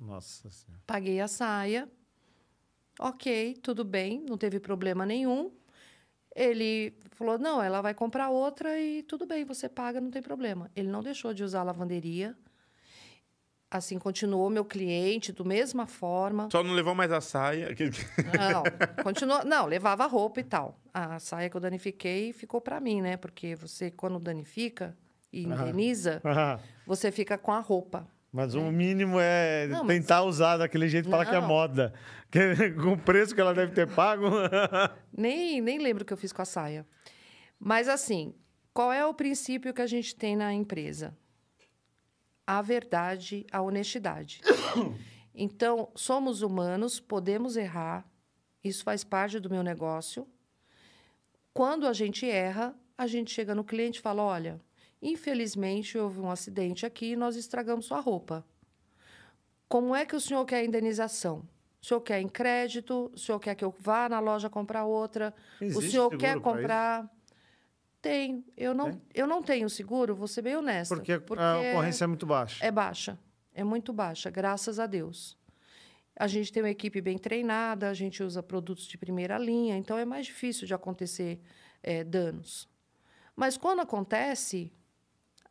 Nossa 0.00 0.50
Senhora. 0.50 0.82
Paguei 0.86 1.20
a 1.20 1.28
saia. 1.28 1.88
Ok, 2.98 3.56
tudo 3.62 3.82
bem, 3.84 4.24
não 4.28 4.36
teve 4.36 4.60
problema 4.60 5.06
nenhum. 5.06 5.50
Ele 6.34 6.94
falou: 7.12 7.38
não, 7.38 7.62
ela 7.62 7.80
vai 7.80 7.94
comprar 7.94 8.30
outra 8.30 8.78
e 8.78 9.02
tudo 9.02 9.26
bem, 9.26 9.44
você 9.44 9.68
paga, 9.68 10.00
não 10.00 10.10
tem 10.10 10.22
problema. 10.22 10.70
Ele 10.74 10.88
não 10.88 11.02
deixou 11.02 11.34
de 11.34 11.42
usar 11.42 11.60
a 11.60 11.64
lavanderia. 11.64 12.36
Assim, 13.72 14.00
continuou 14.00 14.50
meu 14.50 14.64
cliente, 14.64 15.30
do 15.30 15.44
mesma 15.44 15.86
forma. 15.86 16.48
Só 16.50 16.60
não 16.60 16.72
levou 16.72 16.92
mais 16.92 17.12
a 17.12 17.20
saia. 17.20 17.68
Não, 18.36 18.64
continuou. 19.04 19.44
Não, 19.44 19.66
levava 19.66 20.06
roupa 20.06 20.40
e 20.40 20.44
tal. 20.44 20.76
A 20.92 21.20
saia 21.20 21.48
que 21.48 21.56
eu 21.56 21.60
danifiquei 21.60 22.32
ficou 22.32 22.60
para 22.60 22.80
mim, 22.80 23.00
né? 23.00 23.16
Porque 23.16 23.54
você, 23.54 23.88
quando 23.88 24.18
danifica 24.18 24.96
e 25.32 25.44
indeniza, 25.44 26.20
você 26.84 27.12
fica 27.12 27.38
com 27.38 27.52
a 27.52 27.60
roupa. 27.60 28.08
Mas 28.32 28.54
o 28.54 28.62
mínimo 28.70 29.18
é 29.18 29.66
Não, 29.66 29.84
mas- 29.84 29.96
tentar 29.98 30.22
usar 30.22 30.56
daquele 30.56 30.88
jeito 30.88 31.08
e 31.08 31.10
falar 31.10 31.26
que 31.26 31.34
é 31.34 31.40
moda. 31.40 31.92
Que, 32.30 32.70
com 32.74 32.92
o 32.92 32.96
preço 32.98 33.34
que 33.34 33.40
ela 33.40 33.52
deve 33.52 33.72
ter 33.72 33.88
pago. 33.92 34.24
Nem, 35.12 35.60
nem 35.60 35.78
lembro 35.80 36.04
o 36.04 36.06
que 36.06 36.12
eu 36.12 36.16
fiz 36.16 36.32
com 36.32 36.40
a 36.40 36.44
saia. 36.44 36.86
Mas, 37.58 37.88
assim, 37.88 38.32
qual 38.72 38.92
é 38.92 39.04
o 39.04 39.12
princípio 39.12 39.74
que 39.74 39.82
a 39.82 39.86
gente 39.88 40.14
tem 40.14 40.36
na 40.36 40.54
empresa? 40.54 41.12
A 42.46 42.62
verdade, 42.62 43.44
a 43.50 43.60
honestidade. 43.60 44.40
Então, 45.32 45.90
somos 45.94 46.42
humanos, 46.42 46.98
podemos 47.00 47.56
errar, 47.56 48.04
isso 48.62 48.82
faz 48.84 49.02
parte 49.04 49.38
do 49.38 49.48
meu 49.48 49.62
negócio. 49.62 50.26
Quando 51.54 51.86
a 51.86 51.92
gente 51.92 52.28
erra, 52.28 52.74
a 52.98 53.06
gente 53.06 53.30
chega 53.32 53.54
no 53.54 53.64
cliente 53.64 54.00
e 54.00 54.02
fala: 54.02 54.22
olha, 54.22 54.60
infelizmente 55.02 55.96
houve 55.98 56.20
um 56.20 56.30
acidente 56.30 56.84
aqui 56.84 57.12
e 57.12 57.16
nós 57.16 57.36
estragamos 57.36 57.86
sua 57.86 58.00
roupa. 58.00 58.44
Como 59.68 59.94
é 59.94 60.04
que 60.04 60.16
o 60.16 60.20
senhor 60.20 60.44
quer 60.44 60.56
a 60.56 60.64
indenização? 60.64 61.48
O 61.80 61.86
senhor 61.86 62.00
quer 62.00 62.20
em 62.20 62.28
crédito? 62.28 63.10
O 63.14 63.18
senhor 63.18 63.38
quer 63.38 63.54
que 63.54 63.64
eu 63.64 63.74
vá 63.78 64.08
na 64.08 64.20
loja 64.20 64.50
comprar 64.50 64.84
outra? 64.84 65.34
o 65.60 65.64
Existe 65.64 65.90
senhor 65.92 66.04
seguro 66.04 66.18
quer 66.18 66.32
pra 66.32 66.40
comprar? 66.40 67.10
Tem. 68.02 68.44
Eu 68.56 68.74
não, 68.74 68.90
Tem? 68.90 69.02
eu 69.14 69.26
não 69.26 69.42
tenho 69.42 69.68
seguro, 69.68 70.14
vou 70.14 70.26
ser 70.26 70.42
bem 70.42 70.56
honesta. 70.56 70.96
Porque, 70.96 71.12
a 71.12 71.18
ocorrência 71.18 72.04
é 72.04 72.06
muito 72.06 72.26
baixa. 72.26 72.64
É 72.64 72.70
baixa. 72.70 73.18
É 73.54 73.64
muito 73.64 73.92
baixa, 73.92 74.30
graças 74.30 74.78
a 74.78 74.86
Deus. 74.86 75.36
A 76.16 76.26
gente 76.26 76.52
tem 76.52 76.62
uma 76.62 76.70
equipe 76.70 77.00
bem 77.00 77.18
treinada, 77.18 77.88
a 77.88 77.94
gente 77.94 78.22
usa 78.22 78.42
produtos 78.42 78.86
de 78.86 78.98
primeira 78.98 79.38
linha, 79.38 79.76
então 79.76 79.98
é 79.98 80.04
mais 80.04 80.26
difícil 80.26 80.66
de 80.66 80.74
acontecer 80.74 81.40
eh, 81.82 82.04
danos. 82.04 82.68
Mas 83.34 83.56
quando 83.56 83.80
acontece, 83.80 84.72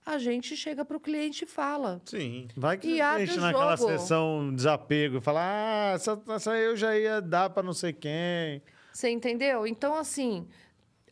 a 0.10 0.18
gente 0.18 0.56
chega 0.57 0.84
para 0.84 0.98
o 0.98 0.99
cliente 0.99 1.44
e 1.44 1.48
fala. 1.48 2.02
Sim. 2.06 2.48
Vai 2.56 2.77
que 2.77 2.88
E 2.95 3.02
a 3.02 3.11
abre 3.14 3.26
gente 3.27 3.38
o 3.38 3.41
naquela 3.41 3.76
jogo. 3.76 3.91
sessão 3.91 4.53
desapego 4.56 5.18
e 5.18 5.22
fala: 5.22 5.40
Ah, 5.44 5.91
essa, 5.95 6.22
essa 6.30 6.56
eu 6.57 6.76
já 6.76 6.98
ia 6.98 7.22
dar 7.22 7.49
pra 7.49 7.61
não 7.64 7.73
sei 7.73 7.94
quem. 7.94 8.61
Você 8.91 9.10
entendeu? 9.10 9.65
Então, 9.68 9.95
assim, 9.95 10.48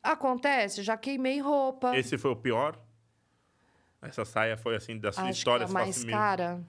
acontece, 0.01 0.81
já 0.83 0.97
queimei 0.97 1.39
roupa. 1.39 1.95
Esse 1.97 2.17
foi 2.17 2.31
o 2.31 2.35
pior? 2.35 2.77
Essa 4.01 4.25
saia 4.25 4.57
foi 4.57 4.75
assim 4.75 4.97
da 4.99 5.11
sua 5.11 5.23
acho 5.23 5.31
história? 5.39 5.65
que 5.65 5.71
a 5.71 5.73
mais 5.73 5.97
assim, 5.97 6.07
cara, 6.07 6.61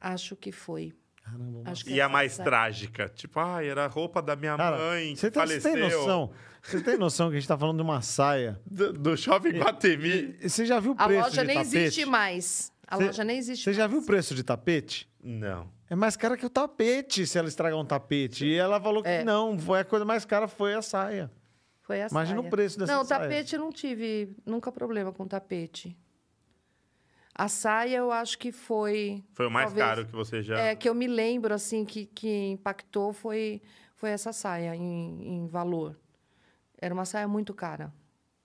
acho 0.00 0.36
que 0.36 0.50
foi. 0.52 0.92
Caramba, 1.22 1.70
Acho 1.70 1.84
que 1.84 1.92
E 1.92 2.00
a 2.00 2.08
mais 2.08 2.32
saia- 2.32 2.44
trágica? 2.44 3.08
Tipo, 3.08 3.38
ai, 3.40 3.68
era 3.68 3.84
a 3.84 3.88
roupa 3.88 4.22
da 4.22 4.34
minha 4.34 4.56
Cara, 4.56 4.78
mãe 4.78 5.12
que 5.14 5.20
você 5.20 5.30
tem, 5.30 5.46
você 5.46 5.60
faleceu. 5.60 5.72
tem 5.72 5.82
noção? 5.82 6.30
Você 6.62 6.80
tem 6.82 6.96
noção 6.98 7.30
que 7.30 7.36
a 7.36 7.40
gente 7.40 7.48
tá 7.48 7.56
falando 7.56 7.76
de 7.76 7.82
uma 7.82 8.02
saia? 8.02 8.60
Do, 8.70 8.92
do 8.92 9.16
shopping 9.16 9.58
Guatemi. 9.58 10.36
Você 10.46 10.66
já 10.66 10.78
viu 10.78 10.92
o 10.92 10.94
A 10.98 11.06
preço 11.06 11.22
loja 11.22 11.40
de 11.40 11.46
nem 11.46 11.56
tapete? 11.56 11.76
existe 11.76 12.04
mais. 12.06 12.72
A 12.86 12.96
Cê- 12.96 13.04
loja 13.06 13.24
nem 13.24 13.38
existe 13.38 13.64
Você 13.64 13.72
já 13.72 13.86
viu 13.86 13.98
o 13.98 14.04
preço 14.06 14.34
de 14.34 14.42
tapete? 14.42 15.08
Não. 15.22 15.68
É 15.88 15.94
mais 15.96 16.16
cara 16.16 16.36
que 16.36 16.44
o 16.46 16.50
tapete 16.50 17.26
se 17.26 17.38
ela 17.38 17.48
estragar 17.48 17.78
um 17.78 17.84
tapete. 17.84 18.46
E 18.46 18.54
ela 18.54 18.80
falou 18.80 19.02
que 19.02 19.08
É. 19.08 19.24
não, 19.24 19.58
foi 19.58 19.80
a 19.80 19.84
coisa 19.84 20.04
mais 20.04 20.24
cara 20.24 20.46
foi 20.46 20.74
a 20.74 20.82
saia. 20.82 21.30
Foi 21.82 22.02
a 22.02 22.08
Imagina 22.08 22.38
saia. 22.38 22.46
o 22.46 22.50
preço 22.50 22.78
dessa 22.78 22.94
Não, 22.94 23.04
saia. 23.04 23.20
tapete 23.22 23.54
eu 23.54 23.60
não 23.60 23.72
tive 23.72 24.36
nunca 24.46 24.70
problema 24.70 25.12
com 25.12 25.26
tapete. 25.26 25.96
A 27.34 27.48
saia 27.48 27.96
eu 27.96 28.12
acho 28.12 28.38
que 28.38 28.52
foi. 28.52 29.24
Foi 29.32 29.46
o 29.46 29.50
mais 29.50 29.66
Talvez- 29.70 29.86
caro 29.88 30.06
que 30.06 30.12
você 30.12 30.42
já. 30.42 30.58
É, 30.58 30.76
que 30.76 30.88
eu 30.88 30.94
me 30.94 31.06
lembro, 31.06 31.54
assim, 31.54 31.84
que, 31.84 32.04
que 32.06 32.28
impactou 32.50 33.12
foi, 33.12 33.62
foi 33.96 34.10
essa 34.10 34.32
saia 34.32 34.76
em, 34.76 35.22
em 35.26 35.46
valor. 35.46 35.98
Era 36.80 36.94
uma 36.94 37.04
saia 37.04 37.28
muito 37.28 37.52
cara, 37.52 37.92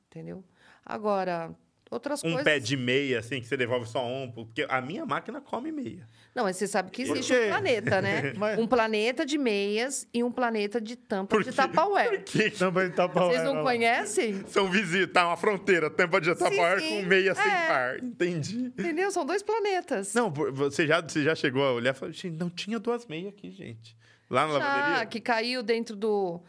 entendeu? 0.08 0.44
Agora, 0.86 1.56
outras 1.90 2.20
um 2.24 2.28
coisas... 2.30 2.44
pé 2.44 2.60
de 2.60 2.76
meia, 2.76 3.20
assim, 3.20 3.40
que 3.40 3.48
você 3.48 3.56
devolve 3.56 3.88
só 3.88 4.06
um. 4.06 4.30
Porque 4.32 4.66
a 4.70 4.82
minha 4.82 5.06
máquina 5.06 5.40
come 5.42 5.72
meia. 5.72 6.08
Não, 6.36 6.44
mas 6.44 6.58
você 6.58 6.68
sabe 6.68 6.92
que 6.92 7.06
Por 7.06 7.16
existe 7.16 7.34
um 7.34 7.48
planeta, 7.48 8.02
né? 8.02 8.34
Mas- 8.38 8.60
Um 8.60 8.68
planeta 8.68 9.26
de 9.26 9.38
meias 9.38 10.06
e 10.14 10.22
um 10.22 10.30
planeta 10.32 10.82
de 10.82 10.98
tampa 10.98 11.34
Por 11.36 11.44
de? 11.46 11.52
Tupperware. 11.54 12.24
Que 12.26 12.52
Não, 12.60 12.72
mas 12.74 12.94
tá 12.94 13.08
bom, 13.08 13.30
Vocês 13.30 13.42
não 13.44 13.64
conhecem? 13.64 14.44
são 14.48 14.70
vizinhos, 14.70 15.10
tá 15.14 15.26
uma 15.28 15.38
fronteira, 15.38 15.90
tampa 15.90 16.20
de 16.20 16.36
Tupperware 16.36 16.82
com 16.82 17.04
meia 17.04 17.34
sem 17.34 17.50
É. 17.50 17.68
par. 17.68 18.04
Entendi. 18.04 18.66
Entendeu? 18.66 19.10
São 19.12 19.26
dois 19.26 19.42
planetas. 19.42 20.14
Não, 20.14 20.30
por- 20.32 20.52
você 20.52 20.86
já, 20.86 21.00
você 21.02 21.24
já 21.24 21.34
chegou 21.34 21.64
a 21.64 21.72
olhar 21.72 21.92
e 21.96 21.98
falou, 21.98 22.14
gente, 22.14 22.32
não 22.38 22.50
tinha 22.50 22.78
duas 22.80 23.06
meias 23.08 23.30
aqui, 23.30 23.50
gente. 23.50 23.96
Lá 24.30 24.46
na 24.48 24.54
Já, 24.54 24.60
lavanderia? 24.60 25.06
que 25.06 25.22
caiu 25.22 25.64
dentro 25.64 25.96
do. 25.96 26.42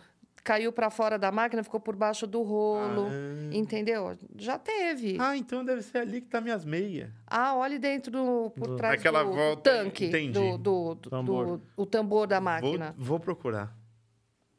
Caiu 0.47 0.71
para 0.73 0.89
fora 0.91 1.19
da 1.19 1.33
máquina, 1.33 1.65
ficou 1.65 1.81
por 1.81 1.97
baixo 1.97 2.25
do 2.25 2.41
rolo. 2.41 3.09
Entendeu? 3.51 4.17
Já 4.39 4.57
teve. 4.57 5.17
Ah, 5.19 5.37
então 5.37 5.65
deve 5.65 5.83
ser 5.83 5.99
ali 5.99 6.21
que 6.21 6.29
tá 6.29 6.41
minhas 6.41 6.65
meias. 6.65 7.11
Ah, 7.27 7.57
olhe 7.57 7.81
dentro 7.81 8.13
do. 8.13 8.51
Por 8.51 8.69
Do- 8.69 8.77
trás 8.77 8.95
Aquela 9.01 9.25
do, 9.25 9.33
volta, 9.33 9.63
tanque. 9.71 10.05
entendi. 10.07 10.33
Do, 10.39 10.57
do, 10.57 10.95
do, 10.95 11.11
Tambor. 11.11 11.47
do- 11.59 11.63
o 11.77 11.85
tambor 11.85 12.29
da 12.29 12.37
Vou, 12.37 12.45
máquina. 12.45 12.95
vou 12.97 13.19
procurar. 13.19 13.77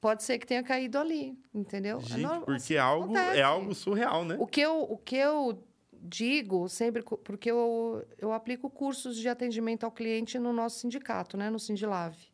Pode 0.01 0.23
ser 0.23 0.37
que 0.39 0.45
tenha 0.45 0.61
caído 0.61 0.97
ali, 0.99 1.39
entendeu? 1.53 1.99
É 1.99 2.01
Gente, 2.01 2.21
normal, 2.21 2.41
porque 2.41 2.57
assim, 2.57 2.73
é 2.73 2.79
algo, 2.79 3.05
acontece. 3.15 3.39
é 3.39 3.43
algo 3.43 3.73
surreal, 3.73 4.25
né? 4.25 4.35
O 4.37 4.45
que 4.45 4.59
eu, 4.59 4.81
o 4.81 4.97
que 4.97 5.15
eu 5.15 5.63
digo 5.93 6.67
sempre, 6.67 7.01
porque 7.01 7.49
eu, 7.49 8.05
eu 8.19 8.33
aplico 8.33 8.69
cursos 8.69 9.15
de 9.15 9.29
atendimento 9.29 9.85
ao 9.85 9.91
cliente 9.91 10.37
no 10.37 10.51
nosso 10.51 10.79
sindicato, 10.79 11.37
né, 11.37 11.49
no 11.49 11.57
Sindilave. 11.59 12.27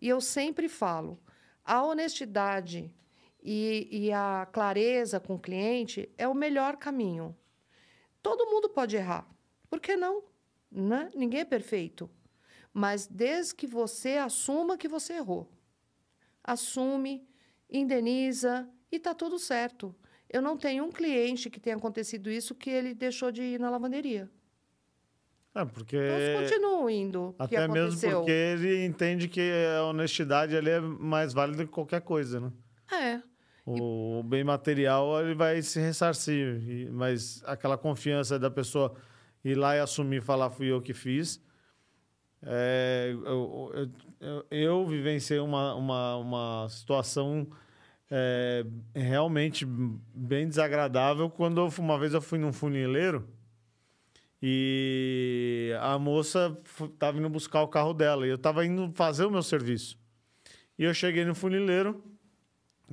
E 0.00 0.08
eu 0.08 0.20
sempre 0.20 0.68
falo, 0.68 1.18
a 1.66 1.82
honestidade 1.82 2.94
e, 3.42 3.88
e 3.90 4.12
a 4.12 4.48
clareza 4.52 5.18
com 5.18 5.34
o 5.34 5.38
cliente 5.38 6.08
é 6.16 6.28
o 6.28 6.34
melhor 6.34 6.76
caminho. 6.76 7.36
Todo 8.22 8.46
mundo 8.46 8.68
pode 8.68 8.96
errar. 8.96 9.28
Por 9.68 9.80
que 9.80 9.96
não? 9.96 10.22
Né? 10.70 11.10
Ninguém 11.14 11.40
é 11.40 11.44
perfeito. 11.44 12.08
Mas 12.72 13.06
desde 13.06 13.54
que 13.54 13.66
você 13.66 14.16
assuma 14.16 14.78
que 14.78 14.86
você 14.86 15.14
errou. 15.14 15.50
Assume, 16.42 17.28
indeniza 17.68 18.68
e 18.90 18.98
tá 19.00 19.12
tudo 19.12 19.38
certo. 19.38 19.94
Eu 20.28 20.40
não 20.40 20.56
tenho 20.56 20.84
um 20.84 20.92
cliente 20.92 21.50
que 21.50 21.58
tenha 21.58 21.76
acontecido 21.76 22.30
isso 22.30 22.54
que 22.54 22.70
ele 22.70 22.94
deixou 22.94 23.32
de 23.32 23.42
ir 23.42 23.60
na 23.60 23.70
lavanderia. 23.70 24.30
É, 25.56 25.64
porque. 25.64 25.96
Então, 25.96 26.42
continuam 26.42 26.90
indo. 26.90 27.34
Até 27.38 27.66
mesmo 27.66 27.98
porque 28.10 28.30
ele 28.30 28.84
entende 28.84 29.26
que 29.26 29.40
a 29.78 29.84
honestidade 29.84 30.54
ali 30.54 30.68
é 30.70 30.80
mais 30.80 31.32
válida 31.32 31.64
que 31.64 31.70
qualquer 31.70 32.02
coisa, 32.02 32.38
né? 32.40 32.52
É. 32.92 33.22
O 33.64 34.22
bem 34.22 34.44
material 34.44 35.20
ele 35.24 35.34
vai 35.34 35.60
se 35.62 35.80
ressarcir, 35.80 36.62
e- 36.68 36.90
mas 36.90 37.42
aquela 37.46 37.76
confiança 37.76 38.38
da 38.38 38.50
pessoa 38.50 38.94
ir 39.42 39.54
lá 39.56 39.74
e 39.74 39.80
assumir, 39.80 40.20
falar 40.22 40.50
fui 40.50 40.70
eu 40.70 40.80
que 40.82 40.92
fiz. 40.92 41.42
É, 42.42 43.10
eu, 43.12 43.72
eu, 43.74 43.90
eu, 44.20 44.46
eu 44.50 44.86
vivenciei 44.86 45.40
uma, 45.40 45.74
uma, 45.74 46.16
uma 46.16 46.68
situação 46.68 47.48
é, 48.10 48.64
realmente 48.94 49.66
bem 49.66 50.46
desagradável 50.46 51.28
quando 51.30 51.60
eu, 51.60 51.72
uma 51.78 51.98
vez 51.98 52.14
eu 52.14 52.20
fui 52.20 52.38
num 52.38 52.52
funileiro 52.52 53.26
e 54.42 55.72
a 55.80 55.98
moça 55.98 56.56
estava 56.84 57.18
indo 57.18 57.28
buscar 57.28 57.62
o 57.62 57.68
carro 57.68 57.94
dela 57.94 58.26
e 58.26 58.30
eu 58.30 58.36
estava 58.36 58.64
indo 58.66 58.90
fazer 58.94 59.24
o 59.24 59.30
meu 59.30 59.42
serviço. 59.42 59.98
E 60.78 60.84
eu 60.84 60.92
cheguei 60.92 61.24
no 61.24 61.34
funileiro 61.34 62.04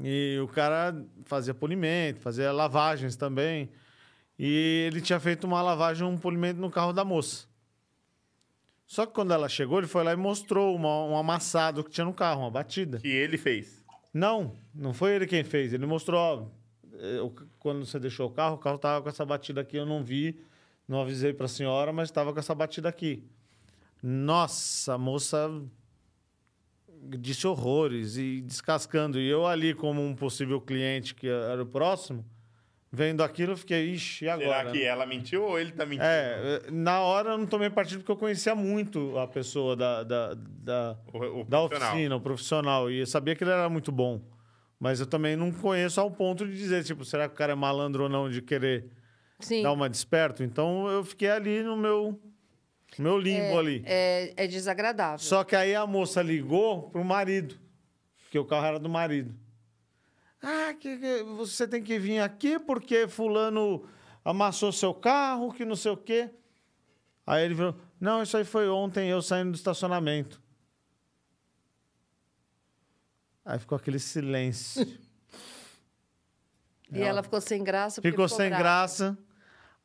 e 0.02 0.40
o 0.42 0.48
cara 0.48 0.96
fazia 1.26 1.54
polimento, 1.54 2.20
fazia 2.22 2.52
lavagens 2.52 3.16
também. 3.16 3.70
E 4.40 4.86
ele 4.88 5.02
tinha 5.02 5.20
feito 5.20 5.44
uma 5.46 5.62
lavagem, 5.62 6.08
um 6.08 6.18
polimento 6.18 6.60
no 6.60 6.72
carro 6.72 6.94
da 6.94 7.04
moça. 7.06 7.46
Só 8.88 9.06
que 9.06 9.14
quando 9.14 9.34
ela 9.34 9.48
chegou, 9.50 9.78
ele 9.80 9.88
foi 9.88 10.04
lá 10.04 10.14
e 10.14 10.16
mostrou 10.16 10.76
uma, 10.76 11.06
um 11.06 11.18
amassado 11.18 11.84
que 11.84 11.92
tinha 11.92 12.06
no 12.06 12.14
carro, 12.14 12.42
uma 12.42 12.52
batida. 12.52 13.00
Que 13.00 13.08
ele 13.08 13.38
fez. 13.38 13.84
Não, 14.14 14.54
não 14.74 14.94
foi 14.94 15.16
ele 15.16 15.26
quem 15.28 15.44
fez. 15.44 15.74
Ele 15.74 15.86
mostrou, 15.86 16.20
ó, 16.20 16.98
eu- 16.98 17.34
quando 17.60 17.86
você 17.86 18.00
deixou 18.00 18.28
o 18.28 18.32
carro, 18.32 18.56
o 18.56 18.60
carro 18.60 18.78
tava 18.78 19.02
com 19.02 19.10
essa 19.10 19.26
batida 19.26 19.62
aqui, 19.62 19.78
eu 19.78 19.86
não 19.86 20.04
vi, 20.04 20.40
não 20.94 21.02
avisei 21.02 21.34
para 21.34 21.46
a 21.48 21.50
senhora, 21.50 21.92
mas 21.92 22.10
estava 22.10 22.32
com 22.32 22.40
essa 22.40 22.54
batida 22.54 22.88
aqui. 22.88 23.24
Nossa, 24.02 24.94
a 24.94 24.98
moça 24.98 25.50
disse 27.18 27.48
horrores 27.48 28.16
e 28.16 28.42
descascando. 28.42 29.20
E 29.20 29.28
eu 29.28 29.46
ali, 29.46 29.74
como 29.74 30.02
um 30.06 30.16
possível 30.16 30.62
cliente 30.62 31.16
que 31.16 31.28
era 31.28 31.62
o 31.64 31.66
próximo, 31.66 32.24
vendo 32.92 33.24
aquilo, 33.24 33.54
eu 33.54 33.58
fiquei, 33.58 33.90
ixi, 33.90 34.26
e 34.26 34.30
agora? 34.30 34.60
Será 34.60 34.72
que 34.72 34.84
ela 34.84 35.06
mentiu 35.06 35.44
ou 35.44 35.60
ele 35.60 35.72
tá 35.72 35.84
mentindo? 35.84 36.06
É, 36.06 36.62
na 36.72 37.02
hora 37.02 37.32
eu 37.32 37.38
não 37.40 37.48
tomei 37.48 37.70
partido 37.70 38.00
porque 38.00 38.12
eu 38.12 38.18
conhecia 38.18 38.54
muito 38.54 39.18
a 39.18 39.28
pessoa 39.28 39.76
da, 39.76 40.04
da, 40.04 40.34
da, 40.36 40.98
O, 41.12 41.42
o 41.42 41.44
da 41.44 41.62
oficina, 41.62 42.16
o 42.16 42.22
profissional. 42.22 42.92
E 42.92 43.00
eu 43.00 43.08
sabia 43.08 43.36
que 43.36 43.44
ele 43.44 43.52
era 43.52 43.68
muito 43.68 43.92
bom. 43.92 44.22
Mas 44.80 45.00
eu 45.00 45.08
também 45.08 45.36
não 45.36 45.52
conheço 45.52 46.00
ao 46.00 46.12
ponto 46.12 46.46
de 46.46 46.56
dizer, 46.56 46.84
tipo, 46.84 47.04
será 47.04 47.28
que 47.28 47.34
o 47.34 47.38
cara 47.38 47.54
é 47.54 47.56
malandro 47.56 48.04
ou 48.04 48.10
não 48.10 48.30
de 48.30 48.42
querer 48.42 48.92
Sim. 49.44 49.64
dar 49.64 49.72
uma 49.72 49.90
desperto? 49.90 50.44
Então 50.44 50.88
eu 50.88 51.04
fiquei 51.04 51.30
ali 51.30 51.62
no 51.64 51.76
meu, 51.78 52.20
meu 52.98 53.18
limbo 53.18 53.60
ali. 53.60 53.84
É, 53.86 54.34
é 54.36 54.48
desagradável. 54.48 55.20
Só 55.20 55.44
que 55.44 55.56
aí 55.56 55.76
a 55.76 55.86
moça 55.86 56.22
ligou 56.22 56.90
pro 56.90 57.04
marido, 57.04 57.56
porque 58.24 58.38
o 58.40 58.46
carro 58.46 58.66
era 58.66 58.80
do 58.80 58.90
marido. 58.90 59.34
Ah, 60.42 60.74
que, 60.74 60.98
que 60.98 61.24
você 61.24 61.68
tem 61.68 61.82
que 61.82 61.98
vir 61.98 62.20
aqui 62.20 62.60
porque 62.60 63.08
fulano 63.08 63.88
amassou 64.26 64.72
seu 64.72 64.94
carro, 64.94 65.54
que 65.54 65.64
não 65.64 65.76
sei 65.76 65.92
o 65.92 65.98
quê. 65.98 66.30
Aí 67.26 67.46
ele 67.46 67.56
falou, 67.56 67.76
não, 68.00 68.22
isso 68.22 68.36
aí 68.36 68.44
foi 68.44 68.68
ontem 68.68 69.10
eu 69.10 69.22
saindo 69.22 69.52
do 69.52 69.56
estacionamento. 69.56 70.42
Aí 73.46 73.60
ficou 73.60 73.76
aquele 73.78 74.00
silêncio. 74.00 74.86
E 76.96 77.02
ela 77.02 77.24
ficou 77.24 77.42
sem 77.42 77.64
graça. 77.64 78.00
porque 78.00 78.12
Ficou 78.12 78.30
sem 78.30 78.50
brava. 78.50 78.64
graça. 78.64 79.18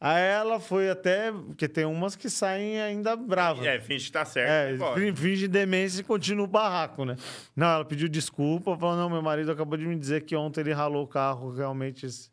Aí 0.00 0.22
ela 0.22 0.60
foi 0.60 0.88
até. 0.88 1.32
Porque 1.32 1.68
tem 1.68 1.84
umas 1.84 2.14
que 2.14 2.30
saem 2.30 2.80
ainda 2.80 3.16
bravas. 3.16 3.66
É, 3.66 3.80
finge 3.80 4.06
que 4.06 4.12
tá 4.12 4.24
certo. 4.24 4.82
É, 4.82 4.94
fin- 4.94 5.16
finge 5.16 5.48
demência 5.48 6.00
e 6.00 6.04
continua 6.04 6.44
o 6.44 6.48
barraco, 6.48 7.04
né? 7.04 7.16
Não, 7.56 7.66
ela 7.66 7.84
pediu 7.84 8.08
desculpa, 8.08 8.76
falou: 8.78 8.96
não, 8.96 9.10
meu 9.10 9.22
marido 9.22 9.50
acabou 9.50 9.76
de 9.76 9.84
me 9.86 9.96
dizer 9.96 10.22
que 10.24 10.36
ontem 10.36 10.60
ele 10.60 10.72
ralou 10.72 11.02
o 11.04 11.08
carro, 11.08 11.50
realmente 11.52 12.06
isso 12.06 12.30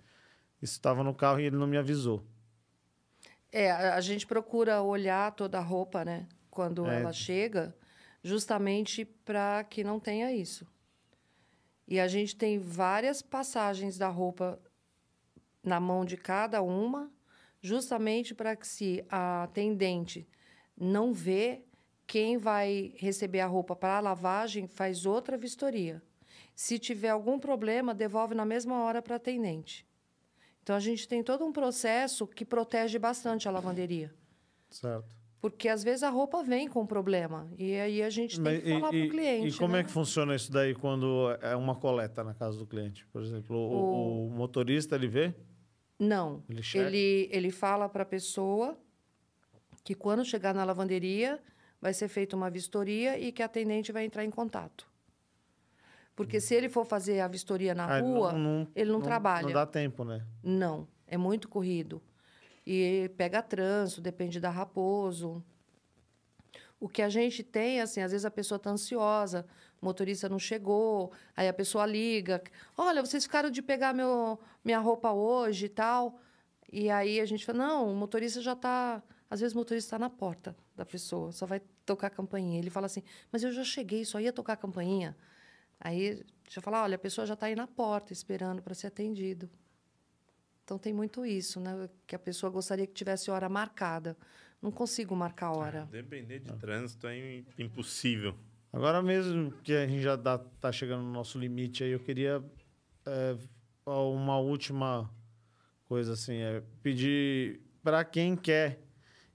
estava 0.62 1.04
no 1.04 1.14
carro 1.14 1.40
e 1.40 1.46
ele 1.46 1.56
não 1.56 1.66
me 1.68 1.78
avisou. 1.78 2.24
É, 3.52 3.72
a 3.72 3.96
a 3.96 4.02
gente 4.02 4.28
procura 4.28 4.82
olhar 4.82 5.32
toda 5.32 5.58
a 5.58 5.62
roupa, 5.62 6.04
né? 6.06 6.28
Quando 6.52 6.86
É. 6.86 7.02
ela 7.02 7.12
chega, 7.12 7.76
justamente 8.24 9.06
para 9.06 9.64
que 9.64 9.84
não 9.84 10.00
tenha 10.00 10.32
isso. 10.32 10.68
E 11.88 12.00
a 12.00 12.08
gente 12.08 12.36
tem 12.36 12.58
várias 12.60 13.22
passagens 13.22 13.98
da 13.98 14.08
roupa 14.08 14.60
na 15.64 15.80
mão 15.80 16.04
de 16.06 16.18
cada 16.18 16.62
uma, 16.62 17.12
justamente 17.66 18.36
para 18.36 18.56
que 18.56 18.68
se 18.68 19.04
a 19.10 19.44
atendente 19.44 20.28
não 20.80 21.12
vê, 21.12 21.64
quem 22.06 22.38
vai 22.38 22.94
receber 22.96 23.40
a 23.40 23.48
roupa 23.48 23.76
para 23.76 23.98
a 23.98 24.00
lavagem 24.00 24.68
faz 24.68 25.06
outra 25.06 25.36
vistoria. 25.36 26.02
Se 26.54 26.78
tiver 26.78 27.10
algum 27.10 27.40
problema, 27.40 27.94
devolve 27.94 28.36
na 28.36 28.46
mesma 28.46 28.84
hora 28.84 29.02
para 29.02 29.16
a 29.16 29.18
atendente. 29.18 29.86
Então 30.62 30.76
a 30.76 30.80
gente 30.80 31.08
tem 31.08 31.24
todo 31.24 31.44
um 31.44 31.52
processo 31.52 32.28
que 32.28 32.46
protege 32.46 33.00
bastante 33.00 33.48
a 33.48 33.52
lavanderia. 33.52 34.14
Certo. 34.70 35.10
Porque 35.42 35.68
às 35.68 35.84
vezes 35.84 36.04
a 36.04 36.10
roupa 36.10 36.44
vem 36.44 36.68
com 36.68 36.86
problema. 36.86 37.48
E 37.58 37.76
aí 37.76 38.02
a 38.04 38.10
gente 38.10 38.40
tem 38.42 38.62
que 38.62 38.74
falar 38.74 38.90
para 38.90 39.06
o 39.06 39.10
cliente. 39.10 39.48
e 39.48 39.58
como 39.58 39.74
né? 39.74 39.80
é 39.80 39.84
que 39.84 39.92
funciona 39.92 40.36
isso 40.36 40.52
daí 40.52 40.76
quando 40.76 41.32
é 41.42 41.56
uma 41.56 41.76
coleta 41.76 42.24
na 42.24 42.34
casa 42.34 42.58
do 42.58 42.66
cliente? 42.66 43.06
Por 43.08 43.22
exemplo, 43.22 43.56
o, 43.56 44.28
o 44.28 44.30
motorista 44.32 44.96
ele 44.96 45.08
vê? 45.08 45.34
Não. 46.00 46.44
Ele? 46.50 46.62
Ele, 46.76 47.30
ele 47.32 47.52
fala 47.52 47.88
para 47.88 48.04
a 48.04 48.06
pessoa 48.06 48.78
que 49.84 49.96
quando 49.96 50.26
chegar 50.26 50.54
na 50.54 50.64
lavanderia 50.64 51.40
vai 51.82 51.94
ser 51.94 52.08
feita 52.08 52.36
uma 52.36 52.50
vistoria 52.50 53.18
e 53.20 53.32
que 53.32 53.42
a 53.42 53.46
atendente 53.46 53.92
vai 53.92 54.06
entrar 54.06 54.26
em 54.26 54.30
contato. 54.32 54.88
Porque 56.16 56.40
se 56.40 56.56
ele 56.56 56.70
for 56.70 56.86
fazer 56.86 57.20
a 57.20 57.28
vistoria 57.28 57.76
na 57.76 57.86
Ah, 57.86 58.00
rua, 58.00 58.34
ele 58.74 58.92
não 58.92 59.02
trabalha. 59.02 59.46
Não 59.48 59.54
dá 59.54 59.66
tempo, 59.66 60.04
né? 60.06 60.26
Não, 60.42 60.88
é 61.06 61.18
muito 61.18 61.50
corrido. 61.50 62.02
E 62.66 63.12
pega 63.18 63.42
trânsito, 63.42 64.02
depende 64.02 64.40
da 64.40 64.50
Raposo. 64.50 65.44
O 66.80 66.90
que 66.90 67.02
a 67.02 67.10
gente 67.10 67.44
tem, 67.44 67.82
assim, 67.82 68.02
às 68.02 68.12
vezes 68.12 68.26
a 68.26 68.32
pessoa 68.32 68.58
está 68.58 68.70
ansiosa, 68.70 69.46
o 69.82 69.86
motorista 69.86 70.28
não 70.30 70.40
chegou, 70.40 71.12
aí 71.36 71.48
a 71.48 71.54
pessoa 71.54 71.86
liga, 71.86 72.42
olha, 72.78 73.06
vocês 73.06 73.24
ficaram 73.24 73.50
de 73.50 73.62
pegar 73.62 73.94
meu, 73.94 74.40
minha 74.64 74.80
roupa 74.80 75.12
hoje 75.12 75.66
e 75.66 75.70
tal. 75.70 76.20
E 76.72 76.90
aí 76.90 77.20
a 77.20 77.26
gente 77.26 77.46
fala, 77.46 77.60
não, 77.60 77.92
o 77.92 77.96
motorista 77.96 78.42
já 78.42 78.54
está... 78.54 79.02
Às 79.30 79.40
vezes 79.40 79.54
o 79.56 79.58
motorista 79.58 79.88
está 79.88 80.00
na 80.00 80.10
porta 80.10 80.56
da 80.76 80.86
pessoa, 80.86 81.32
só 81.32 81.46
vai 81.46 81.62
tocar 81.86 82.08
a 82.08 82.10
campainha. 82.10 82.60
Ele 82.60 82.70
fala 82.70 82.86
assim, 82.86 83.04
mas 83.32 83.44
eu 83.44 83.52
já 83.52 83.64
cheguei, 83.64 84.06
só 84.06 84.20
ia 84.20 84.32
tocar 84.32 84.54
a 84.54 84.58
campainha. 84.58 85.16
Aí 85.80 86.24
já 86.50 86.62
fala, 86.62 86.84
olha, 86.84 86.96
a 86.96 87.00
pessoa 87.00 87.26
já 87.26 87.34
está 87.34 87.48
aí 87.48 87.56
na 87.56 87.68
porta 87.68 88.14
esperando 88.14 88.62
para 88.62 88.74
ser 88.74 88.88
atendido. 88.88 89.50
Então 90.64 90.78
tem 90.78 90.94
muito 90.94 91.26
isso, 91.26 91.60
né? 91.60 91.90
Que 92.08 92.16
a 92.16 92.20
pessoa 92.20 92.50
gostaria 92.52 92.88
que 92.88 92.94
tivesse 92.94 93.30
hora 93.30 93.48
marcada. 93.50 94.18
Não 94.62 94.72
consigo 94.72 95.16
marcar 95.16 95.48
a 95.48 95.52
hora. 95.52 95.88
Depender 95.92 96.40
de 96.40 96.52
trânsito 96.54 97.08
é 97.08 97.18
im- 97.18 97.46
impossível. 97.58 98.36
Agora 98.76 99.02
mesmo 99.02 99.54
que 99.64 99.72
a 99.72 99.88
gente 99.88 100.02
já 100.02 100.18
dá, 100.18 100.38
tá 100.38 100.70
chegando 100.70 101.02
no 101.02 101.10
nosso 101.10 101.40
limite 101.40 101.82
aí, 101.82 101.92
eu 101.92 102.00
queria 102.00 102.44
é, 103.06 103.38
uma 103.86 104.38
última 104.38 105.10
coisa 105.86 106.12
assim, 106.12 106.36
é 106.42 106.62
pedir 106.84 107.62
para 107.82 108.04
quem 108.04 108.36
quer 108.36 108.82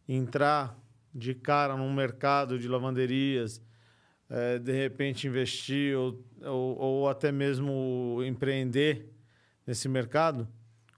entrar 0.06 0.78
de 1.14 1.34
cara 1.34 1.74
num 1.74 1.90
mercado 1.90 2.58
de 2.58 2.68
lavanderias, 2.68 3.62
é, 4.28 4.58
de 4.58 4.72
repente 4.72 5.26
investir 5.26 5.96
ou, 5.96 6.22
ou, 6.44 6.78
ou 6.78 7.08
até 7.08 7.32
mesmo 7.32 8.22
empreender 8.22 9.10
nesse 9.66 9.88
mercado, 9.88 10.46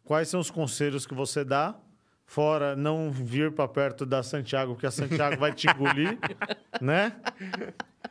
quais 0.03 0.27
são 0.27 0.41
os 0.41 0.51
conselhos 0.51 1.07
que 1.07 1.15
você 1.15 1.45
dá? 1.45 1.79
Fora 2.27 2.75
não 2.75 3.09
vir 3.09 3.53
para 3.53 3.69
perto 3.69 4.05
da 4.05 4.21
Santiago, 4.21 4.73
porque 4.73 4.87
a 4.87 4.91
Santiago 4.91 5.37
vai 5.37 5.53
te 5.53 5.69
engolir, 5.71 6.19
né? 6.83 7.15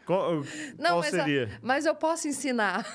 Qual, 0.05 0.43
qual 0.77 0.99
mas, 0.99 1.13
a- 1.13 1.23
seria? 1.23 1.59
mas 1.61 1.85
eu 1.85 1.95
posso 1.95 2.27
ensinar. 2.27 2.85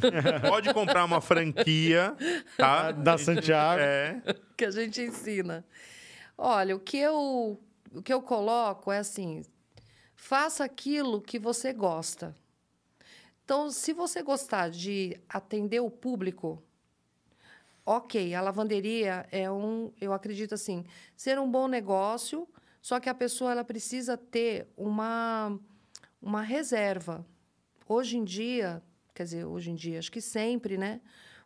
Pode 0.48 0.72
comprar 0.72 1.04
uma 1.04 1.20
franquia, 1.20 2.16
tá? 2.56 2.90
Da 2.92 3.18
Santiago. 3.18 3.80
É. 3.82 4.20
que 4.56 4.64
a 4.64 4.70
gente 4.70 5.00
ensina. 5.00 5.64
Olha, 6.36 6.74
o 6.76 6.80
que 6.80 6.98
eu, 6.98 7.60
o 7.94 8.02
que 8.02 8.12
eu 8.12 8.22
coloco 8.22 8.90
é 8.92 8.98
assim: 8.98 9.42
faça 10.14 10.64
aquilo 10.64 11.20
que 11.20 11.38
você 11.38 11.72
gosta. 11.72 12.34
Então, 13.44 13.70
se 13.70 13.92
você 13.92 14.22
gostar 14.22 14.70
de 14.70 15.18
atender 15.28 15.80
o 15.80 15.90
público, 15.90 16.62
ok, 17.84 18.34
a 18.34 18.40
lavanderia 18.40 19.26
é 19.30 19.50
um, 19.50 19.92
eu 20.00 20.12
acredito 20.12 20.54
assim, 20.54 20.84
ser 21.16 21.38
um 21.38 21.50
bom 21.50 21.66
negócio, 21.66 22.48
só 22.80 22.98
que 23.00 23.08
a 23.08 23.14
pessoa 23.14 23.50
ela 23.52 23.64
precisa 23.64 24.16
ter 24.16 24.68
uma, 24.76 25.58
uma 26.22 26.42
reserva. 26.42 27.26
Hoje 27.88 28.16
em 28.16 28.24
dia, 28.24 28.82
quer 29.12 29.24
dizer, 29.24 29.44
hoje 29.44 29.70
em 29.70 29.74
dia, 29.74 29.98
acho 29.98 30.12
que 30.12 30.20
sempre, 30.20 30.78
né? 30.78 31.00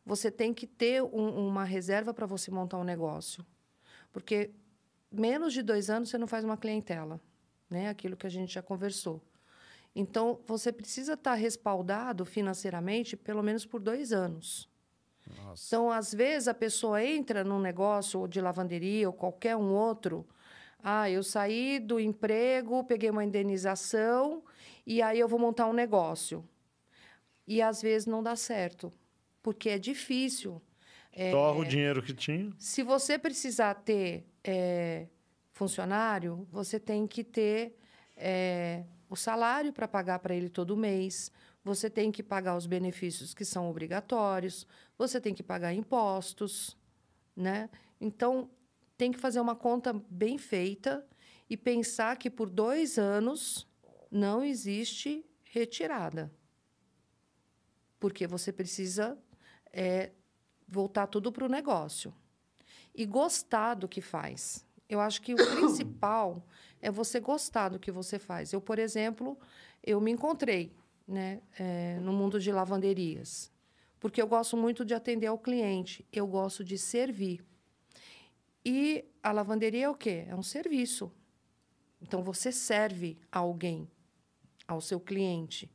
você 0.07 0.31
tem 0.31 0.55
que 0.55 0.69
ter 0.69 1.03
um, 1.03 1.49
uma 1.49 1.65
reserva 1.65 2.15
para 2.15 2.27
você 2.27 2.49
montar 2.49 2.79
um 2.79 2.85
negócio. 2.85 3.45
Porque 4.13 4.53
menos 5.11 5.53
de 5.53 5.63
dois 5.63 5.91
anos 5.91 6.09
você 6.09 6.17
não 6.17 6.29
faz 6.29 6.45
uma 6.45 6.57
clientela, 6.57 7.21
né? 7.69 7.89
Aquilo 7.89 8.17
que 8.17 8.27
a 8.27 8.31
gente 8.31 8.55
já 8.55 8.63
conversou. 8.63 9.21
Então, 9.95 10.39
você 10.47 10.71
precisa 10.71 11.15
estar 11.15 11.35
respaldado 11.35 12.25
financeiramente 12.25 13.17
pelo 13.17 13.43
menos 13.43 13.67
por 13.67 13.81
dois 13.81 14.13
anos. 14.13 14.69
Nossa. 15.39 15.67
Então, 15.67 15.91
às 15.91 16.15
vezes, 16.15 16.47
a 16.47 16.55
pessoa 16.55 17.03
entra 17.03 17.43
num 17.43 17.59
negócio 17.59 18.29
de 18.29 18.41
lavanderia 18.41 19.09
ou 19.09 19.13
qualquer 19.13 19.57
um 19.57 19.73
outro. 19.73 20.25
Ah, 20.81 21.11
eu 21.11 21.25
saí 21.25 21.81
do 21.81 21.99
emprego, 21.99 22.85
peguei 22.85 23.11
uma 23.11 23.25
indenização 23.25 24.45
e 24.87 25.03
aí 25.03 25.19
eu 25.19 25.27
vou 25.27 25.39
montar 25.39 25.67
um 25.67 25.73
negócio. 25.73 26.49
E 27.47 27.61
às 27.61 27.83
vezes 27.83 28.07
não 28.07 28.23
dá 28.23 28.37
certo, 28.37 28.93
porque 29.43 29.69
é 29.69 29.79
difícil. 29.79 30.63
É, 31.13 31.31
Torra 31.31 31.59
o 31.59 31.65
dinheiro 31.65 32.03
que 32.03 32.13
tinha. 32.13 32.53
se 32.59 32.83
você 32.83 33.19
precisar 33.19 33.75
ter 33.75 34.27
é, 34.45 35.07
funcionário, 35.53 36.47
você 36.51 36.79
tem 36.79 37.07
que 37.07 37.25
ter 37.25 37.79
é, 38.17 38.85
o 39.09 39.17
salário 39.17 39.73
para 39.73 39.89
pagar 39.89 40.19
para 40.19 40.35
ele 40.35 40.49
todo 40.49 40.77
mês. 40.77 41.33
Você 41.65 41.91
tem 41.91 42.13
que 42.13 42.23
pagar 42.23 42.57
os 42.57 42.67
benefícios 42.67 43.35
que 43.35 43.45
são 43.45 43.69
obrigatórios. 43.69 44.67
Você 44.97 45.21
tem 45.21 45.35
que 45.35 45.43
pagar 45.43 45.73
impostos, 45.73 46.77
né? 47.35 47.69
Então 48.01 48.49
tem 48.97 49.11
que 49.11 49.19
fazer 49.19 49.41
uma 49.41 49.57
conta 49.57 49.93
bem 50.09 50.39
feita 50.39 51.05
e 51.49 51.57
pensar 51.57 52.17
que 52.17 52.31
por 52.31 52.49
dois 52.49 52.99
anos 52.99 53.67
não 54.17 54.43
existe 54.43 55.25
retirada, 55.45 56.33
porque 58.01 58.27
você 58.27 58.51
precisa 58.51 59.19
é, 59.73 60.11
voltar 60.67 61.07
tudo 61.07 61.31
para 61.31 61.45
o 61.45 61.49
negócio 61.49 62.15
e 62.95 63.05
gostar 63.05 63.75
do 63.75 63.87
que 63.87 64.01
faz. 64.01 64.65
Eu 64.89 65.01
acho 65.01 65.21
que 65.21 65.35
o 65.35 65.37
principal 65.57 66.47
é 66.81 66.91
você 66.91 67.21
gostar 67.21 67.69
do 67.69 67.79
que 67.79 67.93
você 67.93 68.19
faz. 68.19 68.53
Eu, 68.53 68.61
por 68.61 68.79
exemplo, 68.79 69.39
eu 69.83 70.01
me 70.01 70.11
encontrei 70.11 70.73
né, 71.07 71.43
é, 71.59 71.99
no 72.01 72.13
mundo 72.13 72.41
de 72.41 72.51
lavanderias, 72.51 73.53
porque 74.01 74.21
eu 74.21 74.27
gosto 74.27 74.57
muito 74.57 74.85
de 74.85 74.95
atender 74.95 75.27
ao 75.27 75.39
cliente, 75.39 76.07
eu 76.13 76.27
gosto 76.27 76.65
de 76.65 76.79
servir. 76.79 77.45
E 78.65 79.05
a 79.23 79.31
lavanderia 79.31 79.87
é 79.87 79.89
o 79.89 79.95
quê? 79.95 80.25
É 80.29 80.35
um 80.35 80.43
serviço. 80.43 81.13
Então, 82.01 82.23
você 82.23 82.51
serve 82.51 83.19
a 83.31 83.39
alguém, 83.39 83.89
ao 84.67 84.81
seu 84.81 85.01
cliente. 85.01 85.71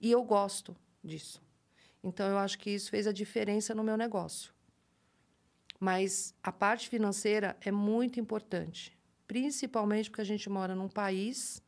E 0.00 0.10
eu 0.10 0.22
gosto 0.22 0.76
disso. 1.02 1.42
Então, 2.02 2.28
eu 2.28 2.38
acho 2.38 2.58
que 2.58 2.70
isso 2.70 2.90
fez 2.90 3.06
a 3.06 3.12
diferença 3.12 3.74
no 3.74 3.82
meu 3.82 3.96
negócio. 3.96 4.52
Mas 5.78 6.34
a 6.42 6.52
parte 6.52 6.88
financeira 6.88 7.56
é 7.60 7.70
muito 7.70 8.18
importante, 8.18 8.96
principalmente 9.26 10.08
porque 10.08 10.22
a 10.22 10.24
gente 10.24 10.48
mora 10.48 10.74
num 10.74 10.88
país 10.88 11.62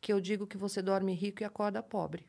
que 0.00 0.12
eu 0.12 0.20
digo 0.20 0.46
que 0.46 0.56
você 0.56 0.80
dorme 0.80 1.14
rico 1.14 1.42
e 1.42 1.44
acorda 1.44 1.82
pobre. 1.82 2.24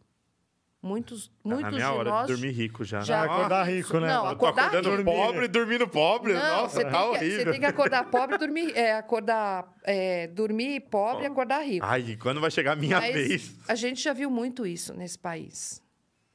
Muitos, 0.81 1.27
Tá 1.27 1.34
muitos 1.43 1.64
na 1.64 1.72
minha 1.72 1.85
de 1.85 1.91
hora 1.97 2.10
nós 2.10 2.27
de 2.27 2.34
dormir 2.34 2.51
rico 2.51 2.85
já. 2.85 3.01
já 3.01 3.22
Ah, 3.22 3.26
acordar 3.26 3.64
rico, 3.69 3.99
né? 3.99 4.07
Não, 4.07 4.15
Eu 4.15 4.22
tô 4.22 4.27
acordar 4.27 4.68
acordando 4.68 4.91
rico. 4.95 5.03
pobre 5.03 5.45
e 5.45 5.47
dormindo 5.49 5.88
pobre. 5.89 6.34
Não, 6.34 6.39
Nossa, 6.61 6.76
você, 6.76 6.84
tá 6.85 6.91
que, 6.91 6.95
horrível. 7.10 7.38
você 7.43 7.51
tem 7.51 7.60
que 7.60 7.65
acordar 7.65 8.10
pobre 8.10 8.35
e 8.35 8.39
dormir. 8.39 8.77
É, 8.77 8.93
acordar, 8.95 9.73
é, 9.84 10.27
dormir 10.27 10.80
pobre 10.89 11.23
e 11.23 11.27
acordar 11.27 11.60
rico. 11.65 11.85
Ai, 11.85 12.15
quando 12.15 12.39
vai 12.39 12.49
chegar 12.49 12.72
a 12.72 12.76
minha 12.77 12.97
Mas 12.97 13.14
vez? 13.14 13.56
A 13.68 13.76
gente 13.76 14.01
já 14.01 14.14
viu 14.14 14.30
muito 14.31 14.65
isso 14.65 14.93
nesse 14.93 15.19
país. 15.19 15.84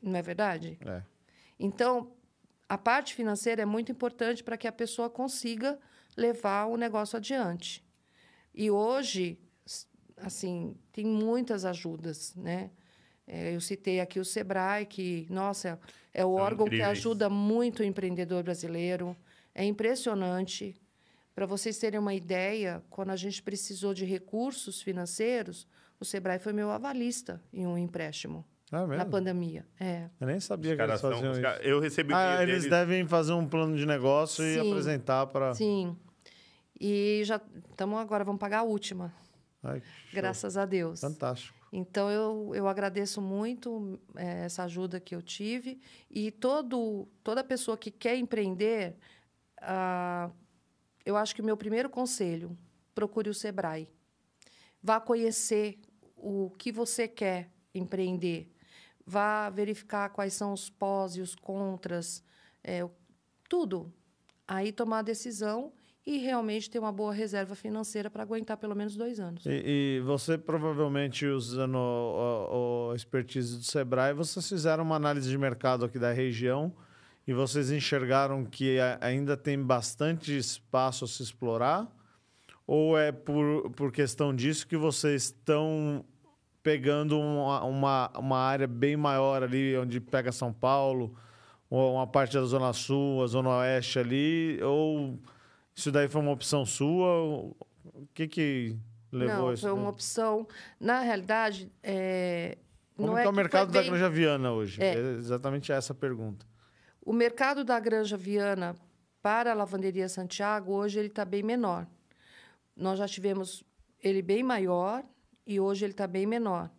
Não 0.03 0.15
é 0.19 0.21
verdade? 0.21 0.79
É. 0.85 1.03
Então, 1.59 2.13
a 2.69 2.77
parte 2.77 3.15
financeira 3.15 3.63
é 3.63 3.67
muito 3.67 3.91
importante 3.91 4.45
para 4.45 4.59
que 4.59 4.69
a 4.69 4.73
pessoa 4.73 5.09
consiga 5.09 5.79
levar 6.15 6.67
o 6.67 6.77
negócio 6.77 7.17
adiante. 7.17 7.83
E 8.55 8.71
hoje, 8.71 9.39
assim, 10.19 10.77
tem 10.93 11.07
muitas 11.07 11.65
ajudas, 11.65 12.35
né? 12.37 12.71
É, 13.27 13.55
eu 13.55 13.61
citei 13.61 14.01
aqui 14.01 14.21
o 14.21 14.25
Sebrae, 14.25 14.85
que, 14.87 15.27
nossa, 15.31 15.79
é 16.13 16.25
o 16.25 16.35
São 16.35 16.43
órgão 16.45 16.67
que 16.67 16.75
incríveis. 16.77 16.99
ajuda 16.99 17.29
muito 17.31 17.81
o 17.81 17.85
empreendedor 17.85 18.43
brasileiro. 18.43 19.17
É 19.55 19.65
impressionante. 19.65 20.75
Para 21.35 21.47
vocês 21.47 21.79
terem 21.79 21.99
uma 21.99 22.15
ideia, 22.15 22.83
quando 22.91 23.11
a 23.11 23.17
gente 23.17 23.43
precisou 23.43 23.95
de 23.95 24.05
recursos 24.05 24.83
financeiros, 24.83 25.67
o 25.99 26.05
Sebrae 26.05 26.39
foi 26.39 26.53
meu 26.53 26.71
avalista 26.71 27.41
em 27.53 27.67
um 27.67 27.77
empréstimo 27.79 28.45
É 28.71 28.97
na 28.97 29.05
pandemia. 29.07 29.65
É. 29.81 30.09
Eu 30.21 30.27
nem 30.27 30.39
sabia 30.39 30.73
Os 30.73 30.77
que 30.77 30.83
eles 30.83 31.01
faziam 31.01 31.33
isso. 31.33 31.41
caras- 31.41 31.61
eu 31.65 31.81
recebi 31.81 32.13
o 32.13 32.17
Ah, 32.17 32.23
dinheiro 32.33 32.51
eles 32.53 32.63
deles. 32.65 32.79
devem 32.79 33.07
fazer 33.09 33.33
um 33.33 33.49
plano 33.49 33.77
de 33.77 33.87
negócio 33.87 34.45
e 34.45 34.55
Sim. 34.61 34.71
apresentar 34.71 35.27
para. 35.29 35.55
Sim. 35.55 35.97
E 36.79 37.23
já 37.25 37.41
estamos 37.71 37.99
agora, 37.99 38.23
vamos 38.25 38.39
pagar 38.41 38.59
a 38.59 38.63
última, 38.65 39.15
Ai, 39.63 39.81
que 40.11 40.17
graças 40.17 40.57
a 40.57 40.67
Deus. 40.67 41.01
Fantástico. 41.01 41.57
Então, 41.77 42.09
eu, 42.09 42.53
eu 42.55 42.69
agradeço 42.69 43.21
muito 43.21 43.99
eh, 44.15 44.45
essa 44.45 44.63
ajuda 44.63 45.01
que 45.01 45.13
eu 45.13 45.21
tive. 45.21 45.81
E 46.09 46.31
todo, 46.31 47.09
toda 47.25 47.43
pessoa 47.43 47.77
que 47.77 47.91
quer 47.91 48.17
empreender, 48.17 48.97
ah, 49.61 50.31
eu 51.05 51.17
acho 51.17 51.35
que 51.35 51.41
o 51.41 51.45
meu 51.45 51.57
primeiro 51.57 51.91
conselho, 51.91 52.57
procure 52.95 53.29
o 53.29 53.35
Sebrae. 53.35 53.89
Vá 54.81 55.01
conhecer 55.01 55.81
o 56.17 56.49
que 56.57 56.71
você 56.71 57.09
quer 57.09 57.51
empreender. 57.75 58.53
Vá 59.05 59.51
verificar 59.51 60.11
quais 60.11 60.33
são 60.35 60.53
os 60.53 60.71
pós 60.71 61.17
e 61.17 61.21
os 61.21 61.35
contras, 61.35 62.23
o- 62.85 62.91
tudo. 63.49 63.93
Aí 64.47 64.71
tomar 64.71 65.01
a 65.01 65.03
decisão 65.03 65.73
e 66.07 66.19
realmente 66.19 66.69
ter 66.69 66.79
uma 66.79 66.93
boa 66.93 67.13
reserva 67.15 67.55
financeira 67.55 68.11
para 68.11 68.23
aguentar 68.23 68.57
pelo 68.59 68.75
menos 68.75 68.95
dois 68.95 69.19
anos. 69.19 69.47
E, 69.47 69.99
e 69.99 70.01
você 70.05 70.37
provavelmente 70.37 71.27
usando 71.27 71.77
o, 71.77 72.89
o- 72.91 72.95
expertise 72.95 73.57
do 73.57 73.65
Sebrae, 73.65 74.13
vocês 74.13 74.47
fizeram 74.49 74.85
uma 74.85 74.97
análise 74.97 75.29
de 75.31 75.39
mercado 75.39 75.85
aqui 75.85 75.99
da 75.99 76.13
região 76.13 76.73
e 77.27 77.33
vocês 77.33 77.71
enxergaram 77.71 78.45
que 78.45 78.79
ainda 79.01 79.35
tem 79.37 79.59
bastante 79.59 80.37
espaço 80.37 81.07
a 81.07 81.09
se 81.09 81.23
explorar? 81.23 81.91
Ou 82.67 82.99
é 82.99 83.11
por, 83.13 83.71
por 83.71 83.91
questão 83.93 84.35
disso 84.35 84.67
que 84.67 84.77
vocês 84.77 85.25
estão 85.25 86.05
pegando 86.63 87.19
uma, 87.19 87.63
uma, 87.65 88.11
uma 88.19 88.39
área 88.39 88.67
bem 88.67 88.97
maior 88.97 89.43
ali, 89.43 89.77
onde 89.77 90.01
pega 90.01 90.33
São 90.33 90.53
Paulo, 90.53 91.15
ou 91.69 91.95
uma 91.95 92.07
parte 92.07 92.35
da 92.35 92.45
Zona 92.45 92.73
Sul, 92.73 93.23
a 93.23 93.27
Zona 93.27 93.51
Oeste 93.59 93.99
ali, 93.99 94.59
ou 94.63 95.19
isso 95.75 95.91
daí 95.93 96.09
foi 96.09 96.21
uma 96.21 96.31
opção 96.31 96.65
sua? 96.65 97.07
O 97.85 98.07
que 98.15 98.27
que 98.29 98.77
levou 99.13 99.47
não, 99.47 99.53
isso? 99.53 99.63
foi 99.63 99.73
uma 99.73 99.89
opção. 99.91 100.47
Na 100.81 101.01
realidade, 101.01 101.71
é, 101.83 102.59
Como 102.97 103.09
não 103.09 103.19
é 103.19 103.25
é 103.25 103.29
o 103.29 103.33
mercado 103.33 103.71
da 103.73 103.81
bem- 103.81 103.91
Granja 103.91 104.09
Viana 104.11 104.53
hoje? 104.53 104.83
É. 104.83 104.95
É 104.95 104.99
exatamente 105.19 105.71
essa 105.73 105.93
a 105.93 105.97
pergunta. 105.97 106.47
O 107.03 107.13
mercado 107.13 107.65
da 107.65 107.79
Granja 107.79 108.17
Viana 108.17 108.75
para 109.23 109.51
a 109.53 109.55
lavanderia 109.55 110.09
Santiago, 110.09 110.73
hoje 110.73 110.99
ele 110.99 111.09
está 111.09 111.25
bem 111.25 111.43
menor. 111.43 111.87
Nós 112.77 112.99
já 112.99 113.07
tivemos 113.07 113.63
ele 114.03 114.21
bem 114.23 114.43
maior 114.43 115.03
e 115.47 115.61
hoje 115.61 115.85
ele 115.85 115.93
está 115.93 116.07
bem 116.07 116.27
menor. 116.27 116.71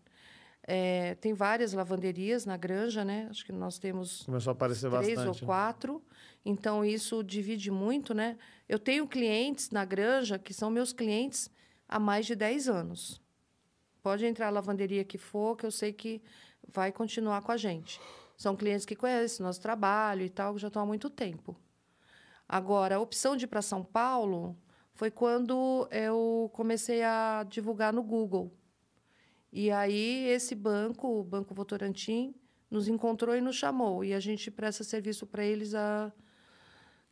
É, 0.67 1.13
tem 1.15 1.33
várias 1.33 1.73
lavanderias 1.73 2.43
na 2.45 2.57
Granja, 2.57 3.05
né? 3.05 3.27
Acho 3.29 3.45
que 3.45 3.51
nós 3.51 3.77
temos 3.77 4.23
Começou 4.23 4.49
a 4.49 4.53
aparecer 4.53 4.89
três 4.89 5.15
bastante. 5.15 5.41
ou 5.41 5.45
quatro. 5.45 6.03
Então, 6.45 6.85
isso 6.85 7.23
divide 7.23 7.71
muito, 7.71 8.13
né? 8.13 8.37
Eu 8.69 8.77
tenho 8.77 9.07
clientes 9.07 9.71
na 9.71 9.83
Granja 9.83 10.37
que 10.37 10.53
são 10.53 10.69
meus 10.69 10.93
clientes 10.93 11.49
há 11.89 11.99
mais 11.99 12.27
de 12.27 12.35
10 12.35 12.69
anos. 12.69 13.19
Pode 14.03 14.23
entrar 14.27 14.47
a 14.47 14.51
lavanderia 14.51 15.03
que 15.03 15.17
for, 15.17 15.57
que 15.57 15.65
eu 15.65 15.71
sei 15.71 15.91
que 15.91 16.21
vai 16.71 16.91
continuar 16.91 17.41
com 17.41 17.51
a 17.51 17.57
gente. 17.57 17.99
São 18.37 18.55
clientes 18.55 18.85
que 18.85 18.95
conhecem 18.95 19.43
nosso 19.43 19.59
trabalho 19.59 20.21
e 20.21 20.29
tal, 20.29 20.53
que 20.53 20.61
já 20.61 20.67
estão 20.67 20.83
há 20.83 20.85
muito 20.85 21.09
tempo. 21.09 21.55
Agora, 22.47 22.97
a 22.97 22.99
opção 22.99 23.35
de 23.35 23.45
ir 23.45 23.47
para 23.47 23.63
São 23.63 23.83
Paulo 23.83 24.55
foi 24.93 25.09
quando 25.09 25.87
eu 25.89 26.49
comecei 26.53 27.01
a 27.01 27.43
divulgar 27.49 27.91
no 27.91 28.03
Google. 28.03 28.53
E 29.51 29.71
aí, 29.71 30.27
esse 30.27 30.53
banco, 30.53 31.07
o 31.07 31.23
Banco 31.23 31.55
Votorantim, 31.55 32.35
nos 32.69 32.87
encontrou 32.87 33.35
e 33.35 33.41
nos 33.41 33.55
chamou. 33.55 34.03
E 34.03 34.13
a 34.13 34.19
gente 34.19 34.51
presta 34.51 34.83
serviço 34.83 35.25
para 35.25 35.43
eles 35.43 35.73
há 35.73 36.13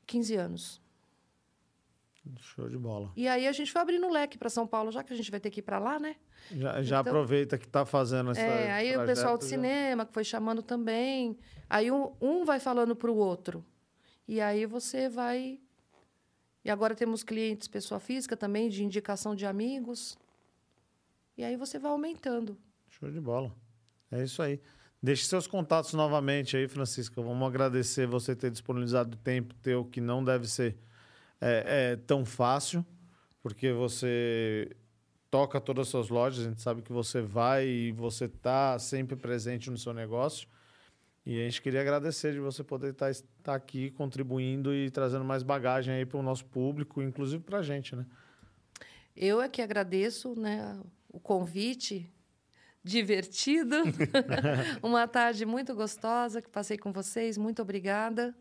15 0.06 0.36
anos. 0.36 0.82
Show 2.40 2.70
de 2.70 2.78
bola. 2.78 3.12
E 3.18 3.28
aí, 3.28 3.46
a 3.48 3.52
gente 3.52 3.70
foi 3.72 3.82
abrindo 3.82 4.08
o 4.08 4.10
leque 4.12 4.38
para 4.38 4.50
São 4.50 4.66
Paulo, 4.66 4.92
já 4.92 5.04
que 5.04 5.12
a 5.12 5.16
gente 5.16 5.30
vai 5.30 5.42
ter 5.42 5.50
que 5.50 5.60
ir 5.60 5.64
para 5.64 5.78
lá, 5.78 6.00
né? 6.00 6.16
Já, 6.52 6.82
já 6.82 7.00
Então- 7.02 7.12
aproveita 7.12 7.58
que 7.58 7.66
está 7.66 7.86
fazendo 7.86 8.32
essa. 8.32 8.40
É, 8.40 8.72
aí 8.72 8.96
o 8.96 9.06
pessoal 9.06 9.38
do 9.38 9.44
já- 9.44 9.50
cinema 9.50 10.06
que 10.06 10.14
foi 10.14 10.24
chamando 10.24 10.64
também. 10.64 11.38
Aí 11.70 11.92
um, 11.92 12.14
um 12.22 12.46
vai 12.46 12.62
falando 12.62 12.96
para 12.96 13.12
o 13.12 13.16
outro. 13.18 13.64
E 14.26 14.40
aí 14.40 14.66
você 14.66 15.10
vai. 15.10 15.60
E 16.64 16.70
agora 16.72 16.96
temos 16.96 17.24
clientes, 17.26 17.68
pessoa 17.68 18.00
física 18.00 18.38
também, 18.38 18.70
de 18.70 18.86
indicação 18.86 19.36
de 19.36 19.46
amigos. 19.46 20.18
E 21.38 21.44
aí 21.44 21.58
você 21.58 21.78
vai 21.78 21.92
aumentando. 21.92 22.58
Show 22.88 23.12
de 23.12 23.20
bola. 23.20 23.54
É 24.10 24.24
isso 24.24 24.42
aí. 24.42 24.62
Deixe 25.04 25.26
seus 25.26 25.46
contatos 25.46 25.94
novamente 25.94 26.56
aí, 26.56 26.66
Francisca. 26.66 27.22
Vamos 27.22 27.46
agradecer 27.46 28.08
você 28.08 28.34
ter 28.34 28.50
disponibilizado 28.50 29.18
o 29.18 29.20
tempo 29.20 29.54
teu, 29.56 29.84
que 29.84 30.00
não 30.00 30.24
deve 30.24 30.48
ser 30.48 30.78
é, 31.42 31.92
é, 31.92 31.96
tão 31.98 32.24
fácil, 32.24 32.86
porque 33.42 33.74
você 33.74 34.74
toca 35.30 35.60
todas 35.60 35.88
as 35.88 35.90
suas 35.90 36.08
lojas, 36.08 36.46
a 36.46 36.50
gente 36.50 36.62
sabe 36.62 36.82
que 36.82 36.94
você 36.94 37.22
vai 37.22 37.68
e 37.68 37.92
você 37.92 38.26
está 38.26 38.80
sempre 38.80 39.18
presente 39.18 39.70
no 39.70 39.78
seu 39.78 39.94
negócio. 39.94 40.48
E 41.26 41.38
a 41.38 41.44
gente 41.44 41.62
queria 41.62 41.82
agradecer 41.82 42.32
de 42.32 42.40
você 42.40 42.64
poder 42.64 42.92
estar, 42.92 43.12
estar 43.12 43.56
aqui 43.56 43.92
contribuindo 43.92 44.74
e 44.74 44.90
trazendo 44.90 45.26
mais 45.26 45.44
bagagem 45.44 45.96
aí 45.96 46.06
para 46.06 46.18
o 46.18 46.24
nosso 46.24 46.46
público, 46.46 47.02
inclusive 47.02 47.44
para 47.44 47.60
a 47.60 47.62
gente, 47.62 47.94
né? 47.94 48.06
Eu 49.14 49.42
é 49.42 49.50
que 49.50 49.62
agradeço 49.62 50.34
né, 50.40 50.80
o 51.10 51.20
convite 51.20 52.10
divertido. 52.84 53.78
Uma 54.84 55.08
tarde 55.08 55.46
muito 55.46 55.74
gostosa 55.74 56.42
que 56.42 56.50
passei 56.50 56.78
com 56.78 56.92
vocês. 56.92 57.38
Muito 57.38 57.62
obrigada. 57.62 58.36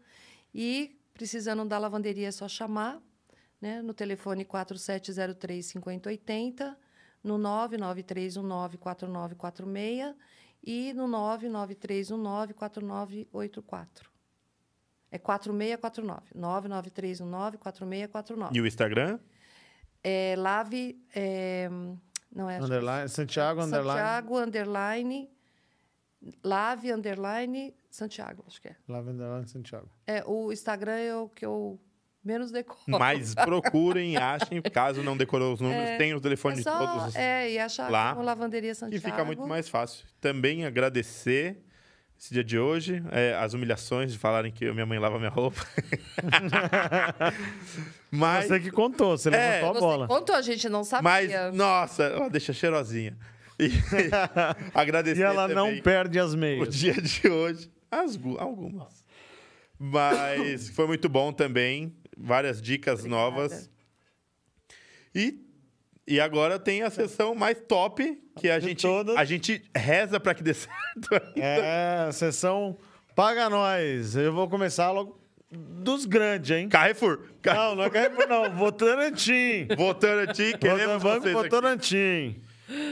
E 0.55 0.99
precisando 1.15 1.65
da 1.65 1.79
lavanderia 1.79 2.29
é 2.29 2.33
só 2.33 2.49
chamar, 2.49 3.01
né, 3.61 3.81
no 3.81 3.95
telefone 3.95 4.45
4703 4.45 5.67
5080, 5.67 6.79
no 7.23 7.39
99319 7.39 8.79
4946 8.79 10.17
e 10.65 10.93
no 10.93 11.07
99319 11.07 12.55
4984. 12.55 14.11
É 15.11 15.19
4649. 15.19 16.31
99319 16.35 17.59
4649. 17.59 18.57
E 18.57 18.61
o 18.61 18.67
Instagram? 18.67 19.19
É 20.03 20.35
Lave. 20.37 20.99
É, 21.15 21.69
não 22.35 22.49
é? 22.49 22.59
Underline, 22.59 23.09
Santiago, 23.09 23.63
underline. 23.63 23.99
Santiago, 24.01 24.39
underline. 24.39 25.31
Lave, 26.45 26.93
underline, 26.93 27.75
Santiago, 27.91 28.45
acho 28.47 28.61
que 28.63 28.69
é. 28.69 28.77
Lave, 28.89 29.11
underline, 29.11 29.49
Santiago. 29.49 29.89
É, 30.07 30.23
o 30.25 30.53
Instagram 30.53 30.93
é 30.97 31.17
o 31.17 31.29
que 31.29 31.45
eu 31.45 31.81
menos 32.25 32.53
decoro. 32.53 32.79
Mas 32.87 33.35
procurem, 33.35 34.17
achem. 34.17 34.63
Caso 34.63 35.03
não 35.03 35.17
decorou 35.17 35.53
os 35.53 35.61
números, 35.61 35.99
tem 35.99 36.15
o 36.15 36.21
telefone 36.21 36.55
É 36.55 36.59
de 36.59 36.63
só, 36.63 36.79
todos 36.79 37.07
os 37.09 37.17
é, 37.17 37.51
e 37.51 37.59
achar 37.59 37.91
lá. 37.91 38.15
no 38.15 38.23
Lavanderia 38.23 38.71
E 38.71 38.75
Santiago. 38.75 39.05
fica 39.05 39.25
muito 39.25 39.45
mais 39.47 39.69
fácil. 39.69 40.07
Também 40.21 40.65
agradecer 40.65 41.65
esse 42.23 42.33
dia 42.33 42.45
de 42.45 42.57
hoje, 42.57 43.03
é, 43.11 43.35
as 43.35 43.53
humilhações 43.53 44.13
de 44.13 44.19
falarem 44.19 44.53
que 44.53 44.71
minha 44.73 44.87
mãe 44.87 44.97
lava 44.97 45.19
minha 45.19 45.29
roupa. 45.29 45.61
mas, 48.13 48.47
Você 48.47 48.61
que 48.61 48.71
contou, 48.71 49.19
você 49.19 49.29
É, 49.31 49.33
levantou 49.33 49.71
a 49.71 49.73
Você 49.73 49.81
bola. 49.81 50.07
contou, 50.07 50.37
a 50.37 50.41
gente 50.41 50.69
não 50.69 50.85
sabia. 50.85 51.03
mas, 51.03 51.55
nossa, 51.55 52.05
ela 52.05 52.31
deixa 52.31 52.53
cheirosinha. 52.53 53.19
E 53.59 53.71
agradecer 54.73 55.19
E 55.21 55.23
ela 55.25 55.49
não 55.49 55.81
perde 55.81 56.17
as 56.21 56.33
o 56.35 56.39
meias. 56.39 56.73
dia 56.73 56.95
de 56.95 57.29
hoje. 57.29 57.69
As, 57.91 58.17
algumas. 58.39 59.05
Mas 59.77 60.69
foi 60.71 60.87
muito 60.87 61.09
bom 61.09 61.33
também. 61.33 61.93
Várias 62.17 62.63
dicas 62.63 63.01
Obrigada. 63.01 63.21
novas. 63.25 63.71
E, 65.13 65.41
e 66.07 66.21
agora 66.21 66.59
tem 66.59 66.83
a 66.83 66.91
sessão 66.91 67.35
mais 67.35 67.57
top, 67.69 68.19
que 68.37 68.49
a 68.51 68.59
De 68.59 68.69
gente, 68.69 68.83
todas. 68.83 69.17
a 69.17 69.25
gente 69.25 69.63
reza 69.77 70.19
para 70.19 70.35
que 70.35 70.43
dê 70.43 70.53
certo. 70.55 71.09
É, 71.37 72.11
sessão 72.13 72.77
Paga 73.15 73.49
Nós. 73.51 74.17
Eu 74.17 74.33
vou 74.33 74.49
começar 74.49 74.91
logo 74.91 75.21
dos 75.51 76.07
grandes, 76.07 76.51
hein? 76.51 76.69
Carrefour. 76.69 77.21
Car... 77.43 77.55
Não, 77.55 77.75
não 77.77 77.85
é 77.85 77.91
Carrefour, 77.91 78.27
não. 78.27 78.51
Votorantim. 78.57 79.67
Votorantim, 79.77 80.57
queremos 80.59 81.03
Banco 81.03 81.21
vocês 81.23 81.37
aqui. 81.37 81.45
Votorantim. 81.49 82.43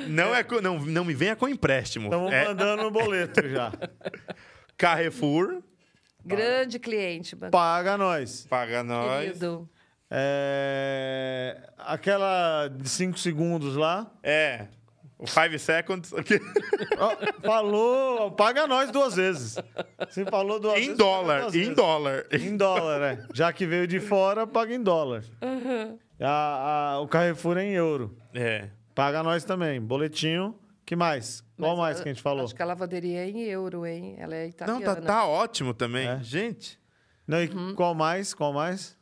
Não, 0.09 0.35
é, 0.35 0.43
com- 0.43 0.61
não, 0.61 0.79
não 0.79 1.05
me 1.07 1.15
venha 1.15 1.35
com 1.35 1.49
empréstimo. 1.49 2.07
Estamos 2.07 2.31
É 2.33 2.45
mandando 2.45 2.83
o 2.83 2.91
boleto 2.91 3.49
já. 3.49 3.73
Carrefour, 4.77 5.63
Grande 6.25 6.79
cliente, 6.79 7.35
mano. 7.35 7.51
Paga 7.51 7.97
Nós. 7.97 8.47
paga 8.49 8.83
nós. 8.85 9.25
Querido. 9.29 9.69
É, 10.11 11.57
aquela 11.79 12.69
de 12.69 12.89
5 12.89 13.19
segundos 13.19 13.77
lá. 13.77 14.11
É, 14.23 14.67
o 15.19 15.27
Five 15.27 15.59
Seconds. 15.59 16.13
aqui. 16.15 16.41
Ó, 16.99 17.17
falou, 17.43 18.31
paga 18.33 18.67
nós 18.67 18.91
duas 18.91 19.15
vezes. 19.17 19.57
Você 20.09 20.25
falou 20.25 20.59
duas 20.59 20.79
em 20.79 20.81
vezes. 20.83 20.97
dólar, 20.99 21.41
duas 21.43 21.55
em 21.55 21.59
vezes. 21.61 21.77
dólar. 21.77 22.27
Em 22.33 22.57
dólar, 22.57 23.03
é. 23.03 23.27
Já 23.35 23.53
que 23.53 23.67
veio 23.67 23.87
de 23.87 24.01
fora, 24.01 24.47
paga 24.47 24.75
em 24.75 24.83
dólar. 24.83 25.25
A- 26.21 26.95
a- 26.95 27.01
o 27.01 27.09
Carrefour 27.09 27.57
é 27.59 27.65
em 27.65 27.73
euro. 27.73 28.17
É. 28.35 28.69
Paga 28.95 29.23
nós 29.23 29.45
também. 29.45 29.81
Boletinho. 29.81 30.55
que 30.85 30.97
mais? 30.97 31.45
Qual 31.57 31.77
Mas 31.77 31.79
mais 31.79 32.01
a- 32.01 32.03
que 32.03 32.09
a 32.09 32.13
gente 32.13 32.23
falou? 32.23 32.45
Acho 32.45 32.55
que 32.55 32.63
a 32.63 32.65
lavanderia 32.67 33.21
é 33.25 33.29
em 33.31 33.43
euro, 33.43 33.87
hein? 33.87 34.17
Ela 34.19 34.35
é 34.35 34.43
Não, 34.43 34.49
italiana. 34.81 34.97
tá, 34.97 35.01
tá 35.03 35.25
ótimo 35.27 35.73
também. 35.73 36.09
É. 36.09 36.19
Gente, 36.21 36.81
Não, 37.29 37.41
e 37.41 37.47
Uhum. 37.49 37.75
Qual 37.77 37.95
mais? 37.95 38.35
Qual 38.35 38.53
mais? 38.53 38.99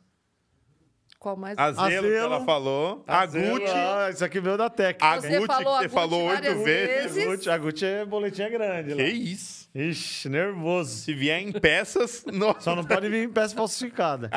Qual 1.19 1.35
mais? 1.35 1.57
a 1.57 1.71
Zelo, 1.73 2.07
que 2.07 2.13
ela 2.13 2.45
falou. 2.45 3.03
A 3.05 3.25
Gucci. 3.25 3.65
Ah, 3.67 4.09
isso 4.09 4.23
aqui 4.23 4.39
veio 4.39 4.57
da 4.57 4.69
Tec. 4.69 4.97
A 5.03 5.19
falou 5.21 5.77
que 5.77 5.83
você 5.83 5.89
falou 5.89 6.25
oito 6.29 6.55
vezes. 6.63 7.15
vezes. 7.15 7.47
A 7.49 7.57
Gucci, 7.57 7.85
é 7.85 8.05
boletim 8.05 8.43
é 8.43 8.49
grande 8.49 8.95
Que 8.95 9.01
lá. 9.03 9.09
isso? 9.09 9.69
Ixi, 9.75 10.29
nervoso. 10.29 10.95
Se 10.95 11.13
vier 11.13 11.41
em 11.41 11.51
peças, 11.51 12.23
nossa. 12.31 12.61
Só 12.61 12.75
não 12.75 12.85
pode 12.85 13.09
vir 13.09 13.23
em 13.25 13.29
peça 13.29 13.53
falsificada. 13.53 14.29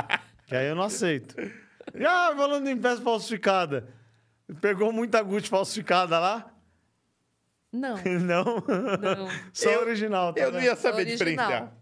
que 0.46 0.56
aí 0.56 0.66
eu 0.66 0.74
não 0.74 0.82
aceito. 0.82 1.36
E, 1.94 2.04
ah, 2.04 2.34
falando 2.36 2.68
em 2.68 2.76
peça 2.76 3.00
falsificada. 3.00 3.88
Pegou 4.60 4.92
muita 4.92 5.22
Gucci 5.22 5.48
falsificada 5.48 6.18
lá? 6.18 6.52
Não, 7.72 7.96
Não. 8.04 8.44
não. 8.44 9.28
Só 9.52 9.70
Eu- 9.70 9.80
original. 9.82 10.32
Tá 10.34 10.40
Eu 10.42 10.50
não 10.52 10.60
ia 10.60 10.74
saber 10.76 11.02
Original. 11.06 11.16
diferenciar. 11.16 11.72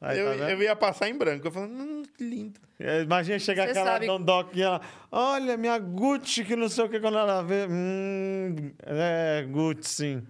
Aí, 0.00 0.18
eu, 0.18 0.26
tá 0.26 0.32
vendo? 0.32 0.48
eu 0.50 0.62
ia 0.62 0.76
passar 0.76 1.08
em 1.08 1.16
branco. 1.16 1.46
Eu 1.46 1.50
falando, 1.52 1.72
hum, 1.72 1.93
que 1.93 1.93
lindo. 2.20 2.60
É, 2.78 3.02
Imagina 3.02 3.38
chegar 3.38 3.64
Você 3.66 3.70
aquela 3.70 3.92
sabe- 3.92 4.06
Dondoc 4.06 4.50
e 4.56 4.62
ela... 4.62 4.80
Olha, 5.10 5.56
minha 5.56 5.78
Gucci, 5.78 6.44
que 6.44 6.56
não 6.56 6.68
sei 6.68 6.84
o 6.84 6.88
que, 6.88 6.98
quando 7.00 7.18
ela 7.18 7.42
vê... 7.42 7.66
Hum, 7.70 8.72
é, 8.84 9.46
Gucci, 9.48 9.88
sim. 9.88 10.22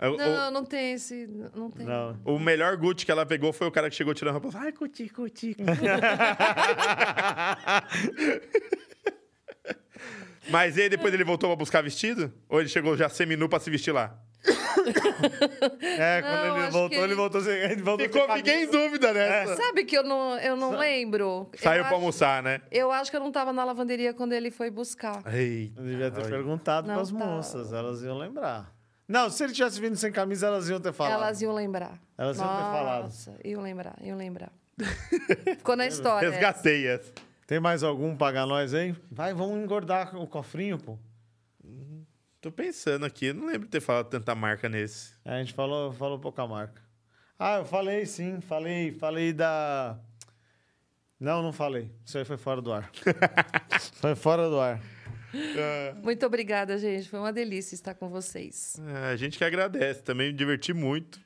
O- 0.00 0.16
Não, 0.16 0.50
não 0.52 0.64
tem 0.64 0.92
esse. 0.92 1.26
Não 1.56 1.68
tem. 1.72 1.84
Não. 1.84 2.16
O, 2.24 2.34
o 2.36 2.38
melhor 2.38 2.76
Gucci 2.76 3.04
que 3.04 3.10
ela 3.10 3.26
pegou 3.26 3.52
foi 3.52 3.66
o 3.66 3.72
cara 3.72 3.90
que 3.90 3.96
chegou 3.96 4.14
tirando 4.14 4.36
a 4.36 4.38
roupa. 4.38 4.56
Ai, 4.56 4.70
Gucci, 4.70 5.08
Gucci. 5.12 5.56
Mas 10.50 10.76
e 10.76 10.82
aí 10.82 10.88
depois 10.88 11.12
ele 11.12 11.24
voltou 11.24 11.48
pra 11.50 11.56
buscar 11.56 11.82
vestido? 11.82 12.32
Ou 12.48 12.60
ele 12.60 12.68
chegou 12.68 12.96
já 12.96 13.08
seminu 13.08 13.48
pra 13.48 13.60
se 13.60 13.70
vestir 13.70 13.92
lá? 13.92 14.18
É, 15.80 16.22
Não, 16.22 16.28
quando 16.30 16.46
ele 16.56 16.64
acho 16.64 16.72
voltou, 16.72 16.98
ele 16.98 17.04
ele- 17.06 17.14
voltou 17.14 17.40
sem... 17.40 17.52
Ele 17.52 17.82
voltou 17.82 18.06
Ficou, 18.06 18.26
sem 18.26 18.36
fiquei 18.36 18.54
em 18.62 18.66
camisa. 18.66 18.78
dúvida 18.78 19.12
nessa. 19.12 19.56
Sabe 19.56 19.84
que 19.84 19.96
eu 19.98 20.02
não, 20.04 20.38
eu 20.38 20.56
não 20.56 20.70
lembro? 20.76 21.50
Saiu 21.56 21.78
eu 21.78 21.82
pra 21.82 21.86
acho, 21.88 21.94
almoçar, 21.94 22.42
né? 22.42 22.60
eu 22.70 22.90
acho 22.92 23.10
que 23.10 23.16
eu 23.16 23.20
não 23.20 23.32
tava 23.32 23.52
na 23.52 23.64
lavanderia 23.64 24.14
quando 24.14 24.32
ele 24.32 24.50
foi 24.50 24.70
buscar. 24.70 25.22
Eita. 25.34 25.80
Eu 25.80 25.84
devia 25.84 26.10
ter 26.10 26.28
perguntado 26.28 26.86
Não, 26.86 26.94
pras 26.94 27.10
tá. 27.10 27.18
moças, 27.18 27.72
elas 27.72 28.02
iam 28.02 28.16
lembrar. 28.16 28.72
Não, 29.06 29.28
se 29.28 29.42
ele 29.42 29.52
tivesse 29.52 29.80
vindo 29.80 29.96
sem 29.96 30.12
camisa, 30.12 30.46
elas 30.46 30.68
iam 30.68 30.80
ter 30.80 30.92
falado. 30.92 31.14
Elas 31.22 31.42
iam 31.42 31.52
lembrar. 31.52 31.98
Elas 32.16 32.38
iam 32.38 32.46
ter 32.46 32.62
falado. 32.62 33.02
Nossa, 33.04 33.34
iam 33.44 33.62
lembrar, 33.62 33.96
iam 34.02 34.16
lembrar. 34.16 34.52
Ficou 35.58 35.74
na 35.76 35.86
história. 35.86 36.30
Resgatei 36.30 36.86
essa. 36.86 37.12
Tem 37.48 37.58
mais 37.58 37.82
algum 37.82 38.14
pagar 38.14 38.44
nós 38.46 38.74
aí? 38.74 38.94
Vai, 39.10 39.32
vamos 39.32 39.56
engordar 39.58 40.14
o 40.14 40.26
cofrinho, 40.26 40.76
pô. 40.78 40.98
Tô 42.42 42.52
pensando 42.52 43.06
aqui, 43.06 43.32
não 43.32 43.46
lembro 43.46 43.62
de 43.62 43.68
ter 43.68 43.80
falado 43.80 44.10
tanta 44.10 44.34
marca 44.34 44.68
nesse. 44.68 45.14
É, 45.24 45.36
a 45.36 45.38
gente 45.38 45.54
falou, 45.54 45.90
falou 45.94 46.18
pouca 46.18 46.46
marca. 46.46 46.82
Ah, 47.38 47.56
eu 47.60 47.64
falei 47.64 48.04
sim, 48.04 48.38
falei, 48.42 48.92
falei 48.92 49.32
da. 49.32 49.98
Não, 51.18 51.42
não 51.42 51.50
falei. 51.50 51.90
Isso 52.04 52.18
aí 52.18 52.24
foi 52.26 52.36
fora 52.36 52.60
do 52.60 52.70
ar. 52.70 52.90
foi 53.98 54.14
fora 54.14 54.46
do 54.50 54.60
ar. 54.60 54.78
Muito 56.04 56.26
obrigada, 56.26 56.76
gente. 56.76 57.08
Foi 57.08 57.18
uma 57.18 57.32
delícia 57.32 57.74
estar 57.74 57.94
com 57.94 58.10
vocês. 58.10 58.76
É, 58.88 59.06
a 59.12 59.16
gente 59.16 59.38
que 59.38 59.44
agradece. 59.44 60.02
Também 60.02 60.28
me 60.28 60.34
diverti 60.36 60.74
muito. 60.74 61.18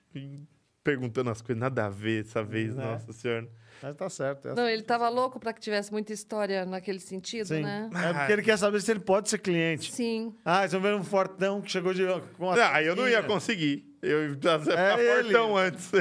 Perguntando 0.85 1.31
as 1.31 1.43
coisas, 1.43 1.61
nada 1.61 1.87
a 1.87 1.91
ver 1.91 2.23
dessa 2.23 2.45
vez, 2.45 2.77
Né? 2.77 2.85
nossa 2.85 3.13
senhora. 3.13 3.49
Mas 3.83 3.97
tá 3.97 4.09
certo. 4.09 4.49
É, 4.49 4.55
Não, 4.55 4.69
ele 4.69 4.83
tava 4.83 5.09
louco 5.09 5.41
para 5.41 5.53
que 5.53 5.61
tivesse 5.61 5.91
muita 5.91 6.13
história 6.13 6.65
naquele 6.65 7.01
sentido, 7.01 7.47
sim. 7.49 7.63
né? 7.63 7.91
é 7.93 8.13
porque 8.15 8.33
ele 8.33 8.43
quer 8.43 8.57
saber 8.57 8.81
se 8.81 8.91
ele 8.91 9.01
pode 9.01 9.29
ser 9.29 9.39
cliente. 9.39 9.91
Sim. 9.93 10.35
Ah, 10.45 10.61
vocês 10.61 10.73
vão 10.73 10.81
ver 10.81 10.95
um 10.95 11.03
fortão 11.03 11.61
que 11.61 11.71
chegou 11.71 11.93
de. 11.93 12.05
Com 12.37 12.51
a 12.51 12.57
Não, 12.57 12.63
aí 12.75 12.87
eu 12.87 12.95
não 12.95 13.09
ia 13.09 13.23
conseguir. 13.23 13.85
Eu 14.01 14.29
ia 14.29 14.31
ficar 14.35 14.61
É 14.79 15.23
fortão 15.23 15.57
antes. 15.57 15.91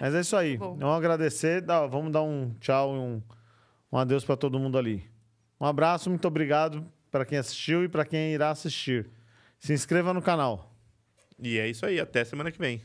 Mas 0.00 0.14
é 0.14 0.20
isso 0.20 0.36
aí. 0.36 0.56
Bom. 0.56 0.76
Vamos 0.76 0.96
agradecer. 0.96 1.60
dá- 1.60 1.86
vamos 1.86 2.12
dar 2.12 2.22
um 2.22 2.54
tchau 2.60 2.94
e 2.94 2.98
um, 2.98 3.22
um 3.92 3.98
adeus 3.98 4.24
para 4.24 4.36
todo 4.36 4.58
mundo 4.58 4.78
ali. 4.78 5.04
Um 5.60 5.66
abraço, 5.66 6.08
muito 6.08 6.26
obrigado 6.28 6.86
para 7.10 7.24
quem 7.24 7.38
assistiu 7.38 7.82
e 7.84 7.88
para 7.88 8.04
quem 8.04 8.32
irá 8.32 8.50
assistir. 8.50 9.10
Se 9.58 9.72
inscreva 9.72 10.14
no 10.14 10.22
canal. 10.22 10.72
e 11.38 11.58
é 11.58 11.68
isso 11.68 11.84
aí, 11.84 11.98
até 11.98 12.24
semana 12.24 12.52
que 12.52 12.58
vem. 12.58 12.80